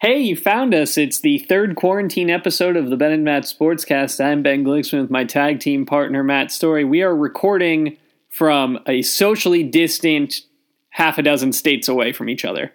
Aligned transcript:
Hey, 0.00 0.20
you 0.20 0.36
found 0.36 0.76
us. 0.76 0.96
It's 0.96 1.18
the 1.18 1.38
third 1.48 1.74
quarantine 1.74 2.30
episode 2.30 2.76
of 2.76 2.88
the 2.88 2.96
Ben 2.96 3.10
and 3.10 3.24
Matt 3.24 3.42
Sportscast. 3.42 4.24
I'm 4.24 4.44
Ben 4.44 4.64
Glicksman 4.64 5.00
with 5.00 5.10
my 5.10 5.24
tag 5.24 5.58
team 5.58 5.84
partner, 5.84 6.22
Matt 6.22 6.52
Story. 6.52 6.84
We 6.84 7.02
are 7.02 7.16
recording 7.16 7.96
from 8.28 8.78
a 8.86 9.02
socially 9.02 9.64
distant 9.64 10.42
half 10.90 11.18
a 11.18 11.22
dozen 11.22 11.52
states 11.52 11.88
away 11.88 12.12
from 12.12 12.28
each 12.28 12.44
other. 12.44 12.72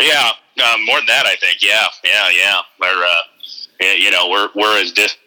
Yeah, 0.00 0.30
um, 0.72 0.86
more 0.86 0.98
than 0.98 1.06
that, 1.06 1.26
I 1.26 1.34
think. 1.40 1.56
Yeah, 1.60 1.88
yeah, 2.04 2.30
yeah. 2.30 2.60
We're, 2.80 3.04
uh, 3.04 3.86
you 3.96 4.12
know, 4.12 4.28
we're 4.30 4.50
we're 4.54 4.80
as 4.80 4.92
distant. 4.92 5.20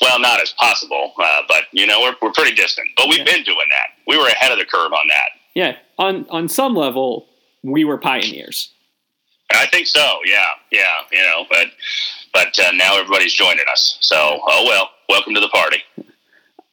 Well, 0.00 0.18
not 0.18 0.40
as 0.40 0.52
possible, 0.52 1.12
uh, 1.22 1.42
but 1.48 1.64
you 1.70 1.86
know, 1.86 2.00
we're 2.00 2.14
we're 2.22 2.32
pretty 2.32 2.54
distant. 2.54 2.88
But 2.96 3.08
we've 3.10 3.18
yeah. 3.18 3.24
been 3.24 3.44
doing 3.44 3.58
that. 3.68 4.02
We 4.06 4.16
were 4.16 4.26
ahead 4.28 4.52
of 4.52 4.58
the 4.58 4.64
curve 4.64 4.94
on 4.94 5.06
that. 5.08 5.28
Yeah, 5.54 5.76
on 5.98 6.24
on 6.30 6.48
some 6.48 6.74
level, 6.74 7.28
we 7.62 7.84
were 7.84 7.98
pioneers. 7.98 8.72
I 9.52 9.66
think 9.66 9.86
so. 9.86 10.18
Yeah, 10.24 10.44
yeah. 10.70 10.94
You 11.12 11.22
know, 11.22 11.44
but 11.50 11.68
but 12.32 12.58
uh, 12.58 12.72
now 12.72 12.98
everybody's 12.98 13.32
joining 13.32 13.64
us. 13.70 13.98
So 14.00 14.16
oh 14.16 14.64
well. 14.66 14.90
Welcome 15.08 15.34
to 15.34 15.40
the 15.40 15.48
party. 15.48 15.78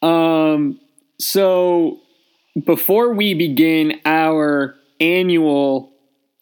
Um. 0.01 0.79
So 1.19 2.01
before 2.65 3.13
we 3.13 3.33
begin 3.33 4.01
our 4.05 4.75
annual 4.99 5.91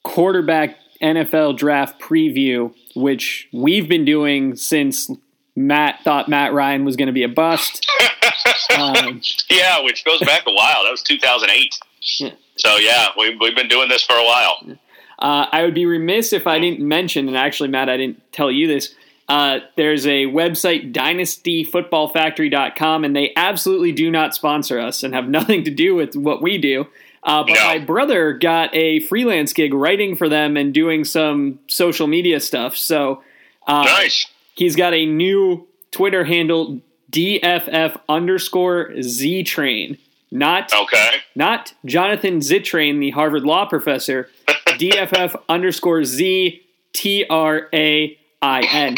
quarterback 0.04 0.78
NFL 1.02 1.58
draft 1.58 2.02
preview, 2.02 2.74
which 2.96 3.48
we've 3.54 3.88
been 3.88 4.06
doing 4.06 4.56
since 4.56 5.10
Matt 5.56 6.02
thought 6.04 6.30
Matt 6.30 6.54
Ryan 6.54 6.86
was 6.86 6.96
going 6.96 7.08
to 7.08 7.14
be 7.14 7.24
a 7.24 7.30
bust. 7.30 7.88
um, 8.78 9.22
yeah, 9.50 9.82
which 9.84 10.04
goes 10.06 10.20
back 10.22 10.44
a 10.48 10.52
while. 10.52 10.84
That 10.84 10.92
was 10.92 11.04
2008. 11.04 11.80
Yeah. 12.20 12.32
So 12.58 12.78
yeah, 12.78 13.10
we, 13.18 13.36
we've 13.40 13.56
been 13.56 13.68
doing 13.68 13.90
this 13.90 14.04
for 14.04 14.16
a 14.16 14.24
while. 14.24 14.78
Uh, 15.24 15.48
I 15.52 15.64
would 15.64 15.74
be 15.74 15.86
remiss 15.86 16.34
if 16.34 16.46
I 16.46 16.60
didn't 16.60 16.86
mention, 16.86 17.30
and 17.30 17.38
actually, 17.38 17.70
Matt, 17.70 17.90
I 17.90 17.96
didn't 17.96 18.22
tell 18.34 18.52
you 18.52 18.68
this. 18.68 18.94
Uh, 19.30 19.60
there's 19.78 20.06
a 20.06 20.26
website, 20.26 20.92
dynastyfootballfactory.com, 20.94 23.06
and 23.06 23.16
they 23.16 23.32
absolutely 23.38 23.94
do 23.94 24.12
not 24.12 24.36
sponsor 24.36 24.80
us 24.80 25.02
and 25.02 25.14
have 25.14 25.30
nothing 25.30 25.64
to 25.64 25.72
do 25.72 25.96
with 25.96 26.18
what 26.18 26.42
we 26.42 26.58
do. 26.58 26.88
Uh, 27.24 27.44
but 27.44 27.54
no. 27.54 27.64
my 27.64 27.80
brother 27.80 28.34
got 28.34 28.76
a 28.76 29.00
freelance 29.00 29.54
gig 29.54 29.74
writing 29.74 30.18
for 30.18 30.28
them 30.28 30.58
and 30.58 30.74
doing 30.74 31.06
some 31.06 31.60
social 31.68 32.06
media 32.06 32.42
stuff. 32.42 32.76
So 32.76 33.24
uh, 33.66 33.84
nice. 33.84 34.28
He's 34.56 34.76
got 34.76 34.94
a 34.94 35.06
new 35.06 35.66
Twitter 35.92 36.26
handle, 36.26 36.82
DFF 37.12 37.98
underscore 38.10 39.02
Z 39.02 39.44
Train. 39.44 39.98
Not 40.32 40.74
okay. 40.74 41.20
Not 41.36 41.74
Jonathan 41.86 42.40
Zittrain, 42.40 43.00
the 43.00 43.12
Harvard 43.12 43.44
law 43.44 43.66
professor. 43.66 44.30
DFF 44.78 45.42
underscore 45.50 46.04
Z 46.04 46.62
T 46.94 47.26
R 47.30 47.70
A 47.74 48.18
I 48.42 48.62
N. 48.72 48.98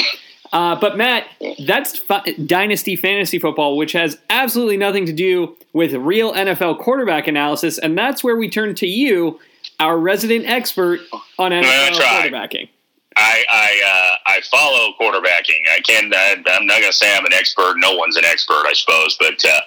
Uh, 0.53 0.79
but 0.79 0.95
Matt, 0.95 1.27
that's 1.65 2.01
Dynasty 2.45 2.95
Fantasy 2.95 3.39
Football, 3.39 3.75
which 3.75 3.91
has 3.91 4.17
absolutely 4.29 4.77
nothing 4.77 5.05
to 5.05 5.13
do 5.13 5.57
with 5.73 5.93
real 5.93 6.33
NFL 6.33 6.79
quarterback 6.79 7.27
analysis, 7.27 7.77
and 7.77 7.97
that's 7.97 8.23
where 8.23 8.37
we 8.37 8.49
turn 8.49 8.73
to 8.75 8.87
you, 8.87 9.39
our 9.79 9.97
resident 9.97 10.45
expert 10.45 11.01
on 11.37 11.51
NFL 11.51 11.91
quarterbacking. 11.91 12.69
I 13.17 13.43
I, 13.51 13.81
uh, 13.85 14.31
I 14.31 14.41
follow 14.49 14.93
quarterbacking. 14.99 15.61
I 15.71 15.79
can't. 15.81 16.13
I, 16.15 16.31
am 16.55 16.65
not 16.65 16.79
going 16.79 16.91
to 16.91 16.93
say 16.93 17.15
I'm 17.15 17.25
an 17.25 17.33
expert. 17.33 17.75
No 17.77 17.95
one's 17.95 18.15
an 18.15 18.25
expert, 18.25 18.65
I 18.65 18.73
suppose, 18.73 19.17
but 19.19 19.43
uh, 19.45 19.61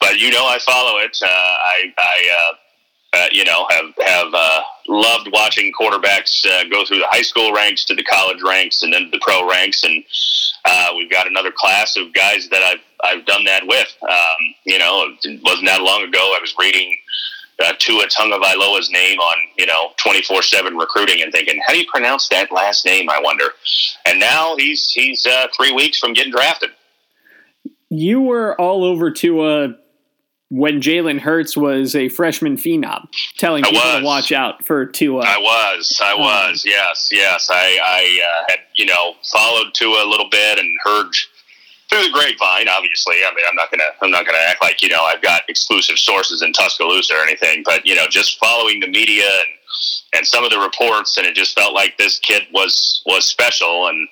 but 0.00 0.18
you 0.18 0.30
know, 0.30 0.46
I 0.46 0.58
follow 0.58 0.98
it. 0.98 1.16
Uh, 1.22 1.26
I, 1.26 1.92
I 1.98 2.28
uh, 2.38 3.18
uh, 3.18 3.26
you 3.32 3.44
know, 3.44 3.66
have 3.70 3.84
have 4.06 4.34
uh, 4.34 4.60
loved 4.88 5.28
watching 5.32 5.72
quarterbacks 5.78 6.44
uh, 6.46 6.64
go 6.70 6.84
through 6.84 6.98
the 6.98 7.06
high 7.10 7.22
school 7.22 7.52
ranks 7.52 7.84
to 7.84 7.94
the 7.94 8.02
college 8.04 8.42
ranks 8.42 8.82
and 8.82 8.92
then 8.92 9.10
the 9.12 9.20
pro 9.20 9.48
ranks, 9.48 9.84
and 9.84 10.02
uh, 10.64 10.92
we've 10.96 11.10
got 11.10 11.26
another 11.26 11.52
class 11.54 11.96
of 11.96 12.12
guys 12.12 12.48
that 12.48 12.62
I've 12.62 12.80
I've 13.04 13.26
done 13.26 13.44
that 13.44 13.66
with. 13.66 13.94
Um, 14.02 14.54
you 14.64 14.78
know, 14.78 15.14
it 15.22 15.40
wasn't 15.44 15.66
that 15.66 15.82
long 15.82 16.02
ago. 16.02 16.34
I 16.36 16.40
was 16.40 16.54
reading 16.58 16.96
uh, 17.64 17.72
Tua 17.78 18.06
Tagovailoa's 18.06 18.90
name 18.90 19.18
on 19.18 19.36
you 19.56 19.66
know 19.66 19.92
twenty 19.96 20.22
four 20.22 20.42
seven 20.42 20.76
recruiting 20.76 21.22
and 21.22 21.32
thinking, 21.32 21.60
how 21.66 21.72
do 21.72 21.78
you 21.80 21.86
pronounce 21.90 22.28
that 22.28 22.50
last 22.50 22.84
name? 22.84 23.08
I 23.10 23.20
wonder. 23.20 23.50
And 24.06 24.18
now 24.18 24.56
he's 24.56 24.90
he's 24.90 25.26
uh, 25.26 25.48
three 25.56 25.72
weeks 25.72 25.98
from 25.98 26.12
getting 26.12 26.32
drafted. 26.32 26.70
You 27.90 28.20
were 28.20 28.58
all 28.60 28.84
over 28.84 29.10
Tua 29.10 29.76
when 30.50 30.80
Jalen 30.80 31.20
Hurts 31.20 31.56
was 31.56 31.94
a 31.94 32.08
freshman 32.08 32.56
phenom, 32.56 33.08
telling 33.36 33.64
people 33.64 33.80
to 33.80 34.02
watch 34.02 34.32
out 34.32 34.64
for 34.66 34.86
Tua. 34.86 35.22
I 35.26 35.38
was, 35.38 36.00
I 36.02 36.12
um, 36.14 36.20
was, 36.20 36.64
um, 36.64 36.70
yes, 36.70 37.10
yes. 37.12 37.48
I, 37.50 37.78
I 37.84 38.20
uh, 38.24 38.44
had, 38.48 38.58
you 38.76 38.86
know, 38.86 39.14
followed 39.30 39.74
Tua 39.74 40.04
a 40.04 40.08
little 40.08 40.28
bit 40.30 40.58
and 40.58 40.78
heard 40.84 41.12
through 41.90 42.02
the 42.02 42.10
grapevine. 42.10 42.68
Obviously, 42.68 43.16
I 43.16 43.34
mean, 43.34 43.44
I'm 43.48 43.56
not 43.56 43.70
gonna, 43.70 43.84
I'm 44.00 44.10
not 44.10 44.26
gonna 44.26 44.38
act 44.38 44.62
like 44.62 44.82
you 44.82 44.88
know 44.88 45.02
I've 45.02 45.22
got 45.22 45.42
exclusive 45.48 45.98
sources 45.98 46.42
in 46.42 46.52
Tuscaloosa 46.52 47.14
or 47.14 47.22
anything, 47.22 47.62
but 47.64 47.86
you 47.86 47.94
know, 47.94 48.06
just 48.08 48.38
following 48.38 48.80
the 48.80 48.88
media 48.88 49.26
and 49.26 49.48
and 50.14 50.26
some 50.26 50.44
of 50.44 50.50
the 50.50 50.58
reports, 50.58 51.18
and 51.18 51.26
it 51.26 51.34
just 51.34 51.58
felt 51.58 51.74
like 51.74 51.96
this 51.98 52.18
kid 52.18 52.44
was 52.52 53.02
was 53.06 53.26
special 53.26 53.88
and. 53.88 54.08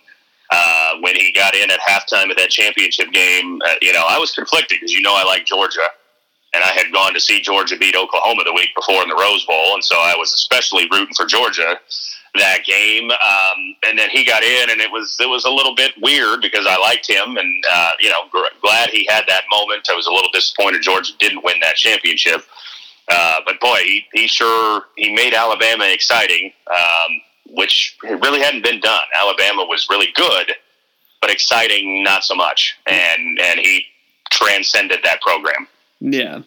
Uh, 0.48 0.92
when 1.00 1.16
he 1.16 1.32
got 1.32 1.56
in 1.56 1.72
at 1.72 1.80
halftime 1.80 2.30
of 2.30 2.36
that 2.36 2.50
championship 2.50 3.10
game, 3.10 3.60
uh, 3.66 3.74
you 3.82 3.92
know, 3.92 4.04
I 4.08 4.16
was 4.16 4.30
conflicted 4.30 4.78
because 4.78 4.92
you 4.92 5.00
know 5.00 5.12
I 5.12 5.24
like 5.24 5.44
Georgia, 5.44 5.80
and 6.56 6.64
I 6.64 6.72
had 6.72 6.90
gone 6.90 7.12
to 7.12 7.20
see 7.20 7.40
Georgia 7.40 7.76
beat 7.76 7.94
Oklahoma 7.94 8.42
the 8.44 8.52
week 8.54 8.70
before 8.74 9.02
in 9.02 9.10
the 9.10 9.14
Rose 9.14 9.44
Bowl, 9.44 9.74
and 9.74 9.84
so 9.84 9.94
I 9.96 10.14
was 10.16 10.32
especially 10.32 10.88
rooting 10.90 11.14
for 11.14 11.26
Georgia 11.26 11.78
that 12.36 12.64
game. 12.64 13.10
Um, 13.10 13.76
and 13.86 13.98
then 13.98 14.08
he 14.08 14.24
got 14.24 14.42
in, 14.42 14.70
and 14.70 14.80
it 14.80 14.90
was 14.90 15.18
it 15.20 15.28
was 15.28 15.44
a 15.44 15.50
little 15.50 15.74
bit 15.74 15.92
weird 16.00 16.40
because 16.40 16.66
I 16.66 16.78
liked 16.78 17.08
him, 17.08 17.36
and 17.36 17.64
uh, 17.70 17.90
you 18.00 18.08
know, 18.08 18.26
gr- 18.30 18.56
glad 18.62 18.88
he 18.88 19.06
had 19.08 19.24
that 19.28 19.44
moment. 19.50 19.86
I 19.90 19.94
was 19.94 20.06
a 20.06 20.10
little 20.10 20.30
disappointed 20.32 20.80
Georgia 20.80 21.12
didn't 21.18 21.44
win 21.44 21.60
that 21.60 21.76
championship, 21.76 22.42
uh, 23.08 23.40
but 23.44 23.60
boy, 23.60 23.78
he, 23.82 24.04
he 24.14 24.26
sure 24.26 24.84
he 24.96 25.14
made 25.14 25.34
Alabama 25.34 25.84
exciting, 25.92 26.52
um, 26.70 27.20
which 27.50 27.98
really 28.02 28.40
hadn't 28.40 28.64
been 28.64 28.80
done. 28.80 29.04
Alabama 29.14 29.66
was 29.66 29.88
really 29.90 30.08
good, 30.14 30.52
but 31.20 31.30
exciting 31.30 32.02
not 32.02 32.24
so 32.24 32.34
much, 32.34 32.78
and 32.86 33.38
and 33.40 33.60
he 33.60 33.84
transcended 34.30 35.00
that 35.04 35.20
program. 35.20 35.68
Yeah. 36.00 36.42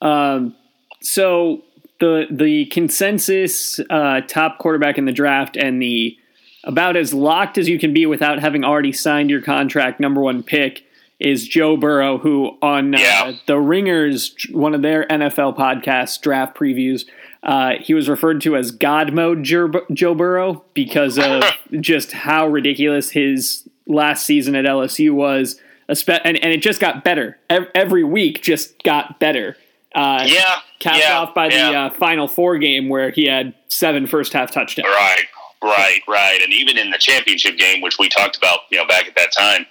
Um, 0.00 0.56
so 1.02 1.62
the 1.98 2.26
the 2.30 2.66
consensus 2.66 3.80
uh, 3.90 4.22
top 4.22 4.58
quarterback 4.58 4.98
in 4.98 5.04
the 5.04 5.12
draft 5.12 5.56
and 5.56 5.80
the 5.80 6.16
about 6.64 6.96
as 6.96 7.14
locked 7.14 7.58
as 7.58 7.68
you 7.68 7.78
can 7.78 7.92
be 7.92 8.06
without 8.06 8.38
having 8.38 8.64
already 8.64 8.92
signed 8.92 9.30
your 9.30 9.40
contract 9.40 10.00
number 10.00 10.20
one 10.20 10.42
pick 10.42 10.84
is 11.18 11.46
Joe 11.46 11.76
Burrow, 11.76 12.16
who 12.18 12.56
on 12.62 12.94
uh, 12.94 12.98
yeah. 12.98 13.32
the 13.46 13.58
Ringers, 13.58 14.34
one 14.50 14.74
of 14.74 14.80
their 14.80 15.06
NFL 15.06 15.56
podcasts, 15.56 16.20
draft 16.20 16.56
previews, 16.56 17.04
uh, 17.42 17.72
he 17.80 17.94
was 17.94 18.08
referred 18.08 18.40
to 18.42 18.56
as 18.56 18.70
God 18.70 19.12
mode 19.12 19.42
Joe 19.44 20.14
Burrow 20.14 20.64
because 20.74 21.18
of 21.18 21.42
just 21.80 22.12
how 22.12 22.46
ridiculous 22.46 23.10
his 23.10 23.68
last 23.86 24.24
season 24.24 24.54
at 24.54 24.64
LSU 24.64 25.12
was 25.12 25.60
and, 25.90 26.36
and 26.36 26.52
it 26.52 26.62
just 26.62 26.80
got 26.80 27.04
better. 27.04 27.38
Every 27.48 28.04
week 28.04 28.42
just 28.42 28.82
got 28.82 29.18
better. 29.18 29.56
Uh, 29.94 30.24
yeah. 30.26 30.60
Capped 30.78 30.98
yeah, 30.98 31.18
off 31.18 31.34
by 31.34 31.48
yeah. 31.48 31.70
the 31.70 31.78
uh, 31.78 31.90
Final 31.90 32.28
Four 32.28 32.58
game 32.58 32.88
where 32.88 33.10
he 33.10 33.26
had 33.26 33.54
seven 33.68 34.06
first 34.06 34.32
half 34.32 34.50
touchdowns. 34.50 34.86
Right, 34.88 35.24
right, 35.62 36.00
right. 36.08 36.40
And 36.42 36.52
even 36.52 36.78
in 36.78 36.90
the 36.90 36.98
championship 36.98 37.58
game, 37.58 37.82
which 37.82 37.98
we 37.98 38.08
talked 38.08 38.36
about, 38.36 38.60
you 38.70 38.78
know, 38.78 38.86
back 38.86 39.06
at 39.06 39.16
that 39.16 39.32
time, 39.36 39.66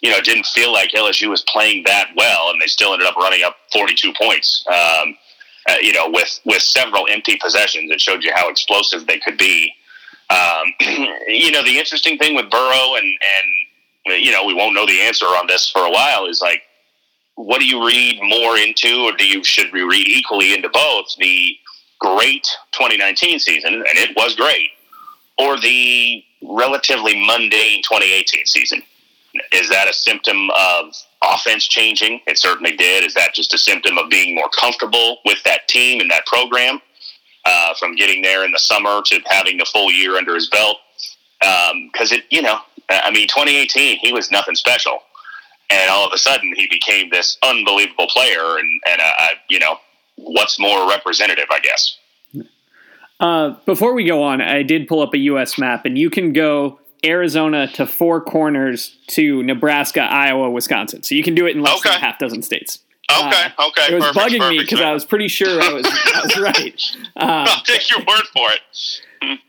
you 0.00 0.10
know, 0.10 0.18
it 0.18 0.24
didn't 0.24 0.46
feel 0.46 0.72
like 0.72 0.90
LSU 0.90 1.30
was 1.30 1.42
playing 1.42 1.84
that 1.86 2.10
well, 2.14 2.50
and 2.50 2.60
they 2.60 2.66
still 2.66 2.92
ended 2.92 3.08
up 3.08 3.16
running 3.16 3.42
up 3.42 3.56
42 3.72 4.12
points. 4.20 4.64
Um, 4.68 5.16
uh, 5.68 5.76
you 5.80 5.94
know, 5.94 6.10
with 6.10 6.40
with 6.44 6.60
several 6.60 7.06
empty 7.10 7.38
possessions, 7.42 7.90
it 7.90 8.00
showed 8.00 8.22
you 8.22 8.30
how 8.34 8.50
explosive 8.50 9.06
they 9.06 9.18
could 9.18 9.38
be. 9.38 9.72
Um, 10.28 10.74
you 11.26 11.50
know, 11.50 11.62
the 11.62 11.78
interesting 11.78 12.18
thing 12.18 12.34
with 12.34 12.50
Burrow 12.50 12.96
and 12.96 13.06
and 13.06 13.63
you 14.06 14.32
know, 14.32 14.44
we 14.44 14.54
won't 14.54 14.74
know 14.74 14.86
the 14.86 15.00
answer 15.00 15.26
on 15.26 15.46
this 15.46 15.70
for 15.70 15.82
a 15.82 15.90
while, 15.90 16.26
is 16.26 16.40
like, 16.40 16.62
what 17.36 17.60
do 17.60 17.66
you 17.66 17.84
read 17.86 18.20
more 18.22 18.56
into, 18.56 19.04
or 19.04 19.12
do 19.16 19.26
you 19.26 19.42
should 19.42 19.72
we 19.72 19.82
read 19.82 20.06
equally 20.06 20.54
into 20.54 20.68
both 20.68 21.06
the 21.18 21.56
great 21.98 22.46
2019 22.72 23.38
season, 23.38 23.74
and 23.74 23.98
it 23.98 24.16
was 24.16 24.36
great, 24.36 24.70
or 25.38 25.58
the 25.58 26.22
relatively 26.42 27.14
mundane 27.26 27.82
2018 27.82 28.46
season? 28.46 28.82
Is 29.52 29.68
that 29.70 29.88
a 29.88 29.92
symptom 29.92 30.48
of 30.50 30.94
offense 31.22 31.66
changing? 31.66 32.20
It 32.26 32.38
certainly 32.38 32.76
did. 32.76 33.04
Is 33.04 33.14
that 33.14 33.34
just 33.34 33.52
a 33.52 33.58
symptom 33.58 33.98
of 33.98 34.08
being 34.08 34.34
more 34.34 34.48
comfortable 34.50 35.18
with 35.24 35.42
that 35.44 35.66
team 35.66 36.00
and 36.00 36.10
that 36.10 36.24
program 36.26 36.80
uh, 37.44 37.74
from 37.74 37.96
getting 37.96 38.22
there 38.22 38.44
in 38.44 38.52
the 38.52 38.58
summer 38.58 39.02
to 39.06 39.20
having 39.26 39.56
the 39.56 39.64
full 39.64 39.90
year 39.90 40.16
under 40.16 40.34
his 40.36 40.48
belt? 40.48 40.78
Because 41.40 42.12
um, 42.12 42.18
it, 42.18 42.24
you 42.30 42.42
know, 42.42 42.60
I 42.90 43.10
mean, 43.10 43.28
2018, 43.28 43.98
he 43.98 44.12
was 44.12 44.30
nothing 44.30 44.54
special, 44.54 44.98
and 45.70 45.90
all 45.90 46.06
of 46.06 46.12
a 46.12 46.18
sudden, 46.18 46.52
he 46.56 46.66
became 46.70 47.10
this 47.10 47.36
unbelievable 47.42 48.06
player. 48.08 48.58
And 48.58 48.80
and 48.88 49.00
uh, 49.02 49.26
you 49.48 49.58
know, 49.58 49.78
what's 50.16 50.58
more 50.58 50.88
representative, 50.88 51.46
I 51.50 51.60
guess. 51.60 51.98
Uh, 53.20 53.50
before 53.64 53.94
we 53.94 54.04
go 54.04 54.22
on, 54.22 54.40
I 54.40 54.62
did 54.62 54.88
pull 54.88 55.00
up 55.00 55.14
a 55.14 55.18
U.S. 55.18 55.56
map, 55.58 55.84
and 55.86 55.96
you 55.96 56.10
can 56.10 56.32
go 56.32 56.80
Arizona 57.04 57.68
to 57.74 57.86
four 57.86 58.20
corners 58.20 58.96
to 59.08 59.42
Nebraska, 59.44 60.00
Iowa, 60.02 60.50
Wisconsin. 60.50 61.02
So 61.02 61.14
you 61.14 61.22
can 61.22 61.34
do 61.34 61.46
it 61.46 61.54
in 61.54 61.62
less 61.62 61.78
Okay. 61.78 61.90
than 61.90 61.98
a 61.98 62.00
half 62.04 62.18
dozen 62.18 62.42
states. 62.42 62.80
Okay, 63.10 63.20
Uh, 63.58 63.68
okay. 63.68 63.92
It 63.92 63.94
was 63.94 64.04
perfect, 64.04 64.34
bugging 64.34 64.48
me 64.50 64.58
because 64.58 64.80
I 64.80 64.92
was 64.92 65.04
pretty 65.04 65.28
sure 65.28 65.60
I 65.62 65.72
was, 65.72 65.86
I 65.86 66.20
was 66.24 66.38
right. 66.40 66.82
Uh, 67.16 67.44
I'll 67.48 67.62
take 67.62 67.88
your 67.90 68.00
word 68.00 68.24
for 68.34 68.50
it. 68.50 68.60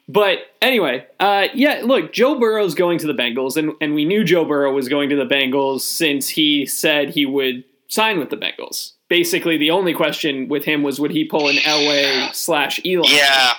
But 0.07 0.39
anyway, 0.61 1.05
uh, 1.19 1.47
yeah, 1.53 1.81
look, 1.83 2.13
Joe 2.13 2.39
Burrow's 2.39 2.75
going 2.75 2.99
to 2.99 3.07
the 3.07 3.13
Bengals, 3.13 3.57
and, 3.57 3.73
and 3.81 3.95
we 3.95 4.05
knew 4.05 4.23
Joe 4.23 4.45
Burrow 4.45 4.73
was 4.73 4.87
going 4.87 5.09
to 5.09 5.15
the 5.15 5.25
Bengals 5.25 5.81
since 5.81 6.29
he 6.29 6.65
said 6.65 7.09
he 7.09 7.25
would 7.25 7.63
sign 7.87 8.19
with 8.19 8.29
the 8.29 8.37
Bengals. 8.37 8.93
Basically, 9.09 9.57
the 9.57 9.71
only 9.71 9.93
question 9.93 10.47
with 10.47 10.63
him 10.63 10.83
was 10.83 10.99
would 10.99 11.11
he 11.11 11.25
pull 11.25 11.47
an 11.47 11.57
Elway 11.57 12.33
slash 12.33 12.79
Eli? 12.85 13.07
Yeah, 13.09 13.53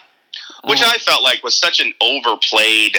which 0.64 0.82
Uh, 0.82 0.90
I 0.92 0.98
felt 0.98 1.22
like 1.22 1.42
was 1.42 1.58
such 1.58 1.80
an 1.80 1.92
overplayed 2.00 2.96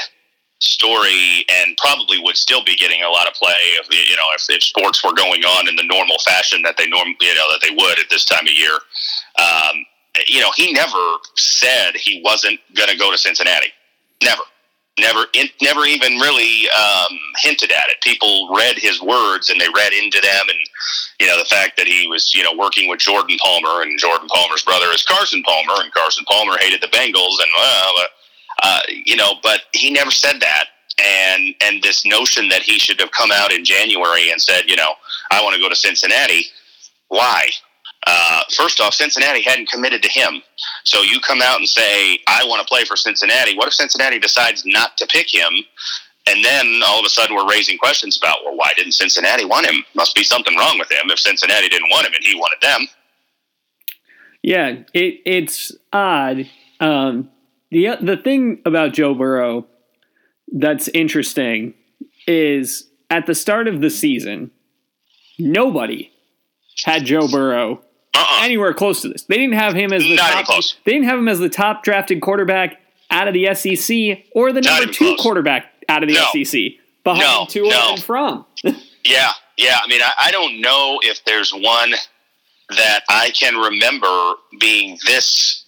story, 0.60 1.46
and 1.50 1.78
probably 1.78 2.19
would 2.19 2.38
still 2.38 2.64
be 2.64 2.75
getting 2.75 3.04
a 3.04 3.10
lot 3.10 3.28
of 3.28 3.34
play 3.34 3.54
if 3.80 3.88
you 3.92 4.16
know 4.16 4.24
if, 4.36 4.46
if 4.50 4.64
sports 4.64 5.04
were 5.04 5.14
going 5.14 5.44
on 5.44 5.68
in 5.68 5.75
the 5.75 5.84
normal 5.84 6.18
fashion 6.19 6.62
that 6.64 6.78
they 6.78 6.88
norm 6.88 7.10
you 7.22 7.36
know 7.36 7.52
that 7.52 7.60
they 7.62 7.74
would 7.75 8.00
at 8.00 8.10
this 8.10 8.25
time 8.25 8.46
of 8.48 8.54
year. 8.54 8.80
Um, 9.40 9.86
you 10.28 10.42
know, 10.42 10.50
he 10.56 10.74
never 10.74 11.18
said 11.36 11.96
he 11.96 12.22
wasn't 12.24 12.60
going 12.75 12.90
to 12.90 12.98
go 12.98 13.12
to 13.12 13.18
Cincinnati. 13.18 13.68
Never. 14.24 14.44
Never, 15.00 15.25
in, 15.34 15.46
never 15.62 15.86
even 15.86 16.14
really 16.14 16.68
um, 16.72 17.19
hinted 17.38 17.72
at 17.72 17.86
it. 17.90 18.02
People 18.02 18.50
read 18.56 18.80
his 18.80 19.00
words 19.00 19.52
and 19.52 19.62
they 19.62 19.68
read 19.75 19.94
into 19.94 20.19
them, 20.19 20.50
and 20.50 20.58
you 21.19 21.28
know 21.28 21.38
the 21.38 21.46
fact 21.46 21.78
that 21.78 21.86
he 21.86 22.08
was, 22.08 22.34
you 22.34 22.42
know, 22.42 22.52
working 22.58 22.90
with 22.90 22.98
Jordan 22.98 23.38
Palmer, 23.40 23.84
and 23.84 24.00
Jordan 24.00 24.28
Palmer's 24.28 24.64
brother 24.64 24.88
is 24.88 25.06
Carson 25.06 25.44
Palmer, 25.44 25.84
and 25.84 25.94
Carson 25.94 26.25
Palmer 26.28 26.58
hated 26.60 26.81
the 26.81 26.88
Bengals, 26.88 27.38
and 27.40 27.52
well, 27.56 27.94
uh, 28.64 28.80
you 28.90 29.16
know, 29.16 29.34
but 29.44 29.62
he 29.74 29.92
never 29.92 30.10
said 30.10 30.40
that. 30.40 30.66
And 31.00 31.54
and 31.62 31.84
this 31.84 32.04
notion 32.04 32.50
that 32.50 32.64
he 32.64 32.80
should 32.80 33.00
have 33.00 33.12
come 33.12 33.30
out 33.31 33.52
in 33.52 33.64
January 33.64 34.31
and 34.31 34.42
said, 34.42 34.64
you 34.66 34.75
know, 34.75 34.94
I 35.30 35.44
want 35.44 35.56
to 35.56 35.62
go 35.62 35.69
to 35.69 35.75
Cincinnati. 35.75 36.46
Why? 37.10 37.50
Uh, 38.06 38.42
first 38.56 38.80
off, 38.80 38.94
Cincinnati 38.94 39.42
hadn't 39.42 39.70
committed 39.70 40.02
to 40.04 40.10
him. 40.10 40.42
So 40.86 41.02
you 41.02 41.20
come 41.20 41.42
out 41.42 41.58
and 41.58 41.68
say, 41.68 42.20
I 42.28 42.46
want 42.46 42.66
to 42.66 42.72
play 42.72 42.86
for 42.86 42.96
Cincinnati. 42.96 43.56
What 43.56 43.68
if 43.68 43.74
Cincinnati 43.74 44.20
decides 44.20 44.64
not 44.66 44.98
to 44.98 45.08
pick 45.08 45.34
him? 45.34 45.52
And 46.30 46.44
then 46.44 46.82
all 46.86 47.00
of 47.00 47.06
a 47.06 47.10
sudden 47.10 47.36
we're 47.36 47.50
raising 47.50 47.78
questions 47.78 48.18
about, 48.18 48.40
well, 48.46 48.56
why 48.56 48.72
didn't 48.76 48.94
Cincinnati 48.94 49.46
want 49.46 49.66
him? 49.66 49.84
Must 49.96 50.14
be 50.14 50.24
something 50.24 50.56
wrong 50.58 50.78
with 50.78 50.92
him 50.92 51.10
if 51.10 51.20
Cincinnati 51.20 51.70
didn't 51.70 51.90
want 51.90 52.06
him 52.06 52.14
and 52.14 52.24
he 52.24 52.36
wanted 52.36 52.62
them. 52.62 52.88
Yeah, 54.42 54.76
it, 54.94 55.22
it's 55.26 55.72
odd. 55.92 56.50
Um, 56.80 57.30
the 57.72 57.98
the 58.02 58.18
thing 58.18 58.62
about 58.66 58.94
Joe 58.94 59.14
Burrow 59.14 59.68
that's 60.52 60.88
interesting 60.90 61.74
is 62.28 62.90
at 63.10 63.26
the 63.26 63.36
start 63.36 63.68
of 63.68 63.82
the 63.82 63.90
season, 63.90 64.52
nobody 65.40 66.12
had 66.84 67.06
Joe 67.06 67.28
Burrow 67.28 67.82
Uh-uh. 68.18 68.44
anywhere 68.46 68.74
close 68.74 69.02
to 69.02 69.10
this. 69.10 69.24
They 69.24 69.38
didn't 69.38 69.54
have 69.56 69.74
him 69.74 69.94
as 69.94 70.04
the 70.04 70.16
Not 70.16 70.46
top. 70.46 70.64
They 70.86 70.92
didn't 70.94 71.06
have 71.08 71.19
him 71.19 71.28
as 71.28 71.40
the 71.40 71.50
top 71.50 71.84
drafted 71.84 72.22
quarterback 72.22 72.80
out 73.10 73.28
of 73.28 73.34
the 73.34 73.54
SEC 73.56 74.25
or 74.34 74.52
the 74.52 74.62
Not 74.62 74.80
number 74.81 74.94
two 74.94 75.06
close. 75.06 75.22
quarterback 75.22 75.66
out 75.90 76.04
of 76.04 76.10
the 76.10 76.16
No. 76.16 76.44
SEC 76.44 76.60
behind 77.04 77.22
No, 77.22 77.46
Tua 77.50 77.69
no. 77.69 77.94
and 77.94 78.04
from. 78.04 78.46
Yeah, 79.06 79.31
yeah. 79.58 79.80
I 79.81 79.88
mean, 79.88 80.02
I, 80.02 80.12
I 80.24 80.31
don't 80.31 80.60
know 80.60 81.00
if 81.02 81.24
there's 81.24 81.52
one 81.52 81.94
that 82.72 83.02
I 83.10 83.30
can 83.30 83.56
remember 83.56 84.34
being 84.60 84.98
this, 85.06 85.64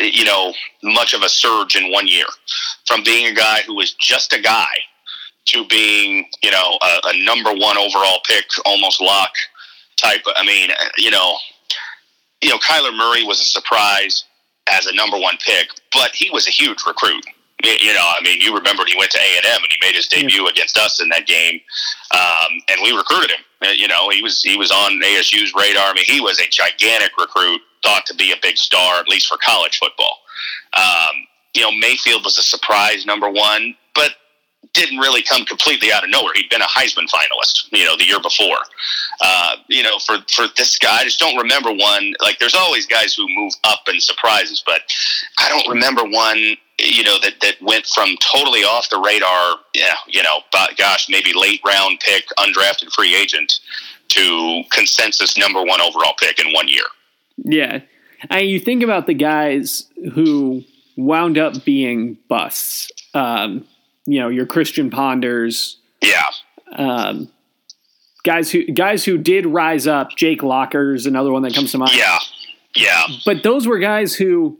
you 0.00 0.24
know, 0.24 0.54
much 0.82 1.12
of 1.12 1.20
a 1.20 1.28
surge 1.28 1.76
in 1.76 1.92
one 1.92 2.08
year 2.08 2.24
from 2.86 3.02
being 3.02 3.26
a 3.26 3.34
guy 3.34 3.60
who 3.66 3.74
was 3.74 3.92
just 3.92 4.32
a 4.32 4.40
guy 4.40 4.68
to 5.46 5.66
being, 5.66 6.24
you 6.42 6.50
know, 6.50 6.78
a, 6.80 7.08
a 7.08 7.24
number 7.24 7.52
one 7.52 7.76
overall 7.76 8.20
pick, 8.26 8.46
almost 8.64 9.02
lock 9.02 9.32
type. 9.96 10.22
I 10.36 10.42
mean, 10.46 10.70
you 10.96 11.10
know, 11.10 11.36
you 12.42 12.50
know, 12.50 12.58
Kyler 12.58 12.96
Murray 12.96 13.24
was 13.24 13.40
a 13.40 13.44
surprise 13.44 14.24
as 14.70 14.86
a 14.86 14.94
number 14.94 15.18
one 15.18 15.36
pick, 15.44 15.68
but 15.92 16.14
he 16.14 16.30
was 16.30 16.46
a 16.46 16.50
huge 16.50 16.84
recruit. 16.86 17.24
You 17.64 17.94
know, 17.94 18.04
I 18.04 18.20
mean, 18.22 18.40
you 18.40 18.54
remember 18.54 18.84
he 18.86 18.96
went 18.98 19.10
to 19.12 19.18
A 19.18 19.36
and 19.36 19.46
M 19.46 19.62
and 19.62 19.72
he 19.72 19.78
made 19.80 19.94
his 19.94 20.06
debut 20.08 20.46
against 20.46 20.76
us 20.76 21.00
in 21.00 21.08
that 21.08 21.26
game, 21.26 21.58
um, 22.12 22.60
and 22.68 22.80
we 22.82 22.94
recruited 22.94 23.30
him. 23.30 23.40
Uh, 23.62 23.70
You 23.70 23.88
know, 23.88 24.10
he 24.10 24.22
was 24.22 24.42
he 24.42 24.56
was 24.56 24.70
on 24.70 25.00
ASU's 25.00 25.54
radar. 25.54 25.88
I 25.88 25.94
mean, 25.94 26.04
he 26.04 26.20
was 26.20 26.38
a 26.38 26.46
gigantic 26.48 27.12
recruit, 27.18 27.62
thought 27.82 28.04
to 28.06 28.14
be 28.14 28.30
a 28.32 28.36
big 28.42 28.58
star, 28.58 29.00
at 29.00 29.08
least 29.08 29.26
for 29.26 29.38
college 29.38 29.78
football. 29.78 30.18
Um, 30.74 31.26
you 31.54 31.62
know, 31.62 31.72
Mayfield 31.72 32.24
was 32.24 32.36
a 32.36 32.42
surprise 32.42 33.06
number 33.06 33.30
one, 33.30 33.74
but 33.94 34.10
didn't 34.72 34.98
really 34.98 35.22
come 35.22 35.44
completely 35.44 35.92
out 35.92 36.04
of 36.04 36.10
nowhere. 36.10 36.32
He'd 36.34 36.48
been 36.48 36.62
a 36.62 36.66
Heisman 36.66 37.08
finalist, 37.08 37.68
you 37.72 37.84
know, 37.84 37.96
the 37.96 38.04
year 38.04 38.20
before. 38.20 38.58
Uh, 39.20 39.56
you 39.68 39.82
know, 39.82 39.98
for 39.98 40.18
for 40.32 40.46
this 40.56 40.78
guy, 40.78 41.00
I 41.00 41.04
just 41.04 41.18
don't 41.18 41.36
remember 41.36 41.72
one. 41.72 42.14
Like, 42.20 42.38
there's 42.38 42.54
always 42.54 42.86
guys 42.86 43.14
who 43.14 43.26
move 43.28 43.52
up 43.64 43.80
in 43.88 44.00
surprises, 44.00 44.62
but 44.64 44.82
I 45.38 45.48
don't 45.48 45.68
remember 45.68 46.04
one. 46.04 46.56
You 46.78 47.04
know 47.04 47.18
that 47.22 47.40
that 47.40 47.54
went 47.62 47.86
from 47.86 48.16
totally 48.20 48.60
off 48.60 48.90
the 48.90 48.98
radar. 48.98 49.56
Yeah, 49.74 49.94
you 50.08 50.22
know, 50.22 50.40
but 50.52 50.76
gosh, 50.76 51.08
maybe 51.08 51.32
late 51.34 51.60
round 51.64 52.00
pick, 52.00 52.26
undrafted 52.38 52.92
free 52.92 53.16
agent, 53.16 53.60
to 54.08 54.62
consensus 54.70 55.36
number 55.38 55.62
one 55.62 55.80
overall 55.80 56.14
pick 56.18 56.38
in 56.38 56.52
one 56.52 56.68
year. 56.68 56.84
Yeah. 57.36 57.80
And 58.30 58.48
you 58.48 58.58
think 58.58 58.82
about 58.82 59.06
the 59.06 59.14
guys 59.14 59.86
who 60.14 60.64
wound 60.96 61.38
up 61.38 61.64
being 61.64 62.18
busts. 62.28 62.90
Um, 63.14 63.66
you 64.06 64.20
know, 64.20 64.28
your 64.28 64.46
Christian 64.46 64.90
Ponders, 64.90 65.76
Yeah, 66.02 66.24
um, 66.76 67.28
guys 68.24 68.50
who 68.50 68.64
guys 68.66 69.04
who 69.04 69.18
did 69.18 69.46
rise 69.46 69.86
up. 69.86 70.16
Jake 70.16 70.42
Locker's 70.42 71.06
another 71.06 71.32
one 71.32 71.42
that 71.42 71.54
comes 71.54 71.72
to 71.72 71.78
mind. 71.78 71.92
yeah, 71.94 72.18
yeah. 72.74 73.04
But 73.24 73.42
those 73.42 73.66
were 73.66 73.78
guys 73.78 74.14
who 74.14 74.58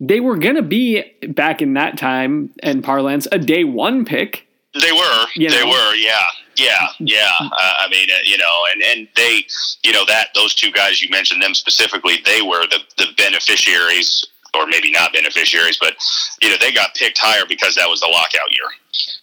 they 0.00 0.20
were 0.20 0.36
going 0.36 0.56
to 0.56 0.62
be 0.62 1.02
back 1.28 1.62
in 1.62 1.74
that 1.74 1.96
time 1.96 2.50
and 2.62 2.82
parlance 2.82 3.28
a 3.30 3.38
day 3.38 3.64
one 3.64 4.04
pick. 4.04 4.46
They 4.80 4.90
were. 4.92 5.24
You 5.36 5.48
they 5.50 5.62
were. 5.64 5.94
Yeah. 5.94 6.24
Yeah. 6.56 6.88
Yeah. 6.98 7.30
Uh, 7.40 7.48
I 7.78 7.88
mean, 7.90 8.08
uh, 8.10 8.16
you 8.24 8.36
know, 8.38 8.66
and 8.72 8.82
and 8.82 9.08
they, 9.16 9.44
you 9.84 9.92
know, 9.92 10.04
that 10.06 10.28
those 10.34 10.54
two 10.54 10.70
guys 10.72 11.02
you 11.02 11.08
mentioned 11.10 11.42
them 11.42 11.54
specifically, 11.54 12.14
they 12.24 12.42
were 12.42 12.66
the 12.66 12.78
the 12.98 13.06
beneficiaries, 13.16 14.24
or 14.54 14.66
maybe 14.66 14.90
not 14.90 15.12
beneficiaries, 15.12 15.78
but 15.80 15.94
you 16.40 16.50
know, 16.50 16.56
they 16.60 16.72
got 16.72 16.94
picked 16.94 17.18
higher 17.18 17.44
because 17.48 17.74
that 17.74 17.88
was 17.88 18.00
the 18.00 18.08
lockout 18.08 18.50
year, 18.50 18.68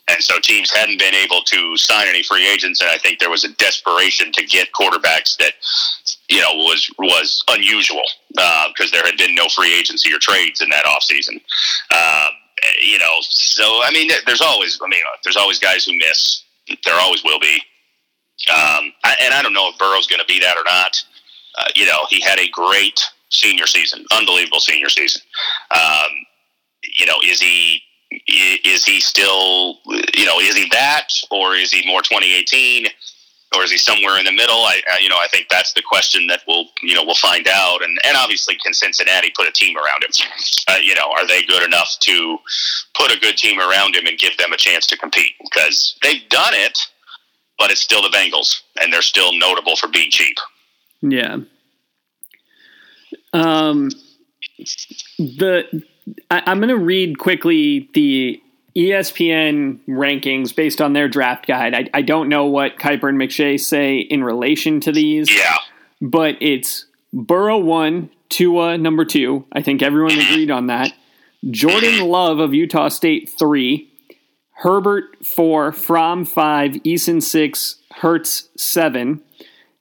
and 0.08 0.24
so 0.24 0.40
teams 0.40 0.72
hadn't 0.72 1.00
been 1.00 1.14
able 1.14 1.42
to 1.44 1.78
sign 1.78 2.08
any 2.08 2.24
free 2.24 2.48
agents, 2.48 2.82
and 2.82 2.90
I 2.90 2.98
think 2.98 3.20
there 3.20 3.30
was 3.30 3.44
a 3.44 3.54
desperation 3.54 4.32
to 4.34 4.46
get 4.46 4.70
quarterbacks 4.74 5.38
that, 5.38 5.54
you 6.30 6.40
know, 6.40 6.54
was 6.54 6.90
was 6.98 7.44
unusual 7.50 8.04
because 8.30 8.92
there 8.92 9.04
had 9.06 9.18
been 9.18 9.36
no 9.36 9.48
free 9.50 9.78
agency 9.78 10.12
or 10.14 10.20
trades 10.20 10.62
in 10.62 10.70
that 10.70 10.86
offseason. 10.86 11.42
Um, 11.94 12.32
you 12.82 13.00
know, 13.00 13.18
so 13.22 13.64
I 13.84 13.92
mean, 13.92 14.10
there's 14.26 14.42
always, 14.42 14.80
I 14.84 14.88
mean, 14.88 15.00
uh, 15.08 15.18
there's 15.24 15.38
always 15.38 15.60
guys 15.60 15.86
who 15.86 15.98
miss. 15.98 16.44
There 16.86 16.96
always 16.96 17.24
will 17.24 17.40
be. 17.40 17.62
Um, 18.50 18.94
I, 19.04 19.16
and 19.22 19.34
I 19.34 19.42
don't 19.42 19.54
know 19.54 19.70
if 19.70 19.78
Burrow's 19.78 20.08
going 20.08 20.20
to 20.20 20.26
be 20.26 20.40
that 20.40 20.58
or 20.58 20.64
not. 20.64 21.04
Uh, 21.58 21.66
you 21.76 21.86
know, 21.86 22.06
he 22.10 22.22
had 22.22 22.40
a 22.40 22.48
great 22.50 23.00
senior 23.30 23.68
season, 23.68 24.06
unbelievable 24.12 24.60
senior 24.60 24.90
season. 24.90 25.22
Um, 25.72 26.12
you 26.84 27.06
know, 27.06 27.18
is 27.24 27.42
he 27.42 27.82
is 28.28 28.84
he 28.84 29.00
still, 29.00 29.80
you 30.16 30.26
know, 30.26 30.40
is 30.40 30.56
he 30.56 30.68
that, 30.72 31.10
or 31.30 31.56
is 31.56 31.72
he 31.72 31.88
more 31.88 32.02
2018? 32.02 32.88
or 33.56 33.64
is 33.64 33.72
he 33.72 33.78
somewhere 33.78 34.18
in 34.20 34.26
the 34.26 34.32
middle? 34.32 34.56
I, 34.56 34.82
I, 34.92 35.00
you 35.00 35.10
know, 35.10 35.18
I 35.18 35.28
think 35.28 35.48
that's 35.50 35.74
the 35.74 35.82
question 35.82 36.28
that 36.28 36.42
we'll, 36.48 36.66
you 36.84 36.94
know, 36.94 37.04
we'll 37.04 37.16
find 37.16 37.48
out. 37.48 37.84
And 37.84 37.98
and 38.04 38.16
obviously, 38.16 38.56
can 38.64 38.74
Cincinnati 38.74 39.32
put 39.36 39.48
a 39.48 39.52
team 39.52 39.76
around 39.78 40.04
him? 40.04 40.12
Uh, 40.68 40.78
you 40.82 40.96
know, 40.96 41.12
are 41.12 41.26
they 41.26 41.44
good 41.44 41.64
enough 41.64 41.98
to 42.02 42.38
put 42.96 43.12
a 43.12 43.20
good 43.20 43.38
team 43.38 43.60
around 43.60 43.96
him 43.96 44.06
and 44.06 44.18
give 44.18 44.38
them 44.38 44.54
a 44.54 44.58
chance 44.58 44.86
to 44.88 44.98
compete? 44.98 45.32
Because 45.44 45.98
they've 46.04 46.28
done 46.30 46.54
it, 46.54 46.78
but 47.58 47.72
it's 47.72 47.82
still 47.82 48.02
the 48.02 48.16
Bengals, 48.16 48.62
and 48.82 48.94
they're 48.94 49.02
still 49.02 49.34
notable 49.38 49.76
for 49.76 49.88
being 49.88 50.12
cheap. 50.12 50.38
Yeah. 51.02 51.38
Um, 53.34 53.90
the 55.18 55.84
I, 56.30 56.44
I'm 56.46 56.60
going 56.60 56.70
to 56.70 56.78
read 56.78 57.18
quickly 57.18 57.90
the 57.94 58.42
ESPN 58.76 59.80
rankings 59.88 60.56
based 60.56 60.82
on 60.82 60.94
their 60.94 61.08
draft 61.08 61.48
guide. 61.48 61.74
I, 61.74 61.90
I 61.94 62.02
don't 62.02 62.30
know 62.30 62.46
what 62.46 62.78
Kiper 62.78 63.10
and 63.10 63.20
McShay 63.20 63.60
say 63.60 63.98
in 63.98 64.24
relation 64.24 64.80
to 64.82 64.92
these, 64.92 65.30
Yeah, 65.32 65.58
but 66.02 66.36
it's 66.42 66.86
Burrow 67.14 67.58
one, 67.58 68.10
Tua 68.30 68.78
number 68.78 69.06
two. 69.06 69.46
I 69.52 69.62
think 69.62 69.82
everyone 69.82 70.18
agreed 70.18 70.52
on 70.52 70.68
that. 70.68 70.94
Jordan 71.50 72.08
Love 72.08 72.40
of 72.40 72.54
Utah 72.54 72.90
State 72.90 73.30
three, 73.30 73.90
Herbert 74.54 75.26
four, 75.26 75.72
Fromm 75.72 76.26
five, 76.26 76.72
Eason 76.84 77.22
six, 77.24 77.78
Hurts 77.92 78.50
seven. 78.56 79.22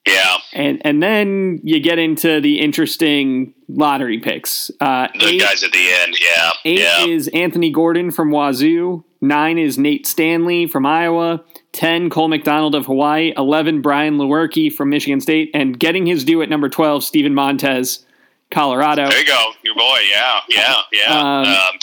Yeah. 0.08 0.36
And 0.52 0.80
and 0.84 1.02
then 1.02 1.60
you 1.62 1.80
get 1.80 1.98
into 1.98 2.40
the 2.40 2.60
interesting 2.60 3.54
lottery 3.68 4.18
picks. 4.18 4.70
Uh, 4.80 5.08
the 5.18 5.28
eight, 5.28 5.40
guys 5.40 5.62
at 5.62 5.72
the 5.72 5.88
end, 6.02 6.16
yeah. 6.20 6.50
Eight 6.64 6.78
yeah. 6.80 7.06
is 7.06 7.28
Anthony 7.28 7.70
Gordon 7.70 8.10
from 8.10 8.30
Wazoo. 8.30 9.04
Nine 9.20 9.58
is 9.58 9.78
Nate 9.78 10.06
Stanley 10.06 10.66
from 10.66 10.86
Iowa. 10.86 11.44
10, 11.72 12.08
Cole 12.10 12.28
McDonald 12.28 12.74
of 12.74 12.86
Hawaii. 12.86 13.32
11, 13.36 13.82
Brian 13.82 14.16
Lewerke 14.16 14.72
from 14.72 14.90
Michigan 14.90 15.20
State. 15.20 15.50
And 15.54 15.78
getting 15.78 16.06
his 16.06 16.24
due 16.24 16.40
at 16.42 16.48
number 16.48 16.68
12, 16.68 17.02
Steven 17.04 17.34
Montez, 17.34 18.04
Colorado. 18.50 19.08
There 19.08 19.18
you 19.18 19.26
go. 19.26 19.50
Your 19.62 19.74
boy. 19.74 19.98
Yeah. 20.10 20.40
Yeah. 20.48 20.76
Yeah. 20.92 21.18
Um, 21.18 21.46
um, 21.46 21.78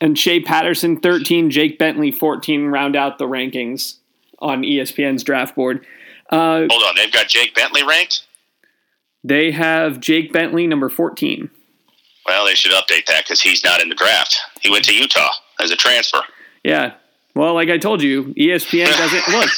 and 0.00 0.18
Shea 0.18 0.40
Patterson, 0.40 0.98
13. 0.98 1.50
Jake 1.50 1.78
Bentley, 1.78 2.10
14, 2.10 2.66
round 2.66 2.96
out 2.96 3.18
the 3.18 3.26
rankings 3.26 3.96
on 4.40 4.62
ESPN's 4.62 5.22
draft 5.22 5.54
board. 5.54 5.84
Uh, 6.30 6.66
Hold 6.70 6.82
on. 6.84 6.94
They've 6.96 7.12
got 7.12 7.28
Jake 7.28 7.54
Bentley 7.54 7.82
ranked? 7.84 8.22
They 9.22 9.50
have 9.50 10.00
Jake 10.00 10.32
Bentley, 10.32 10.66
number 10.66 10.88
14. 10.88 11.50
Well, 12.26 12.46
they 12.46 12.54
should 12.54 12.72
update 12.72 13.06
that 13.06 13.24
because 13.24 13.40
he's 13.40 13.64
not 13.64 13.82
in 13.82 13.88
the 13.88 13.94
draft. 13.94 14.38
He 14.60 14.70
went 14.70 14.84
to 14.86 14.94
Utah 14.94 15.30
as 15.60 15.70
a 15.70 15.76
transfer. 15.76 16.20
Yeah. 16.64 16.94
Well, 17.34 17.54
like 17.54 17.68
I 17.68 17.78
told 17.78 18.02
you, 18.02 18.34
ESPN 18.34 18.86
doesn't 18.96 19.28
look. 19.34 19.50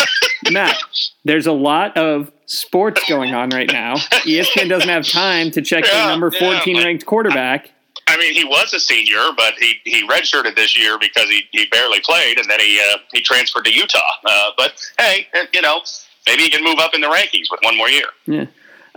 Matt, 0.50 0.76
there's 1.24 1.46
a 1.46 1.52
lot 1.52 1.96
of 1.96 2.32
sports 2.46 3.02
going 3.08 3.34
on 3.34 3.50
right 3.50 3.70
now. 3.70 3.96
ESPN 3.96 4.68
doesn't 4.68 4.88
have 4.88 5.06
time 5.06 5.50
to 5.52 5.62
check 5.62 5.84
yeah, 5.84 6.06
the 6.06 6.10
number 6.10 6.30
14 6.30 6.76
yeah, 6.76 6.84
ranked 6.84 7.06
quarterback. 7.06 7.70
I 8.08 8.16
mean, 8.16 8.34
he 8.34 8.44
was 8.44 8.74
a 8.74 8.80
senior, 8.80 9.22
but 9.36 9.54
he, 9.58 9.76
he 9.84 10.06
redshirted 10.06 10.56
this 10.56 10.76
year 10.76 10.98
because 10.98 11.28
he, 11.30 11.44
he 11.52 11.66
barely 11.66 12.00
played, 12.00 12.38
and 12.38 12.50
then 12.50 12.60
he 12.60 12.80
uh, 12.80 12.98
he 13.12 13.22
transferred 13.22 13.64
to 13.64 13.72
Utah. 13.72 14.00
Uh, 14.24 14.50
but 14.56 14.72
hey, 14.98 15.28
you 15.54 15.62
know, 15.62 15.82
maybe 16.26 16.42
he 16.42 16.50
can 16.50 16.64
move 16.64 16.78
up 16.78 16.94
in 16.94 17.00
the 17.00 17.08
rankings 17.08 17.50
with 17.50 17.60
one 17.62 17.76
more 17.76 17.88
year. 17.88 18.06
Yeah. 18.26 18.46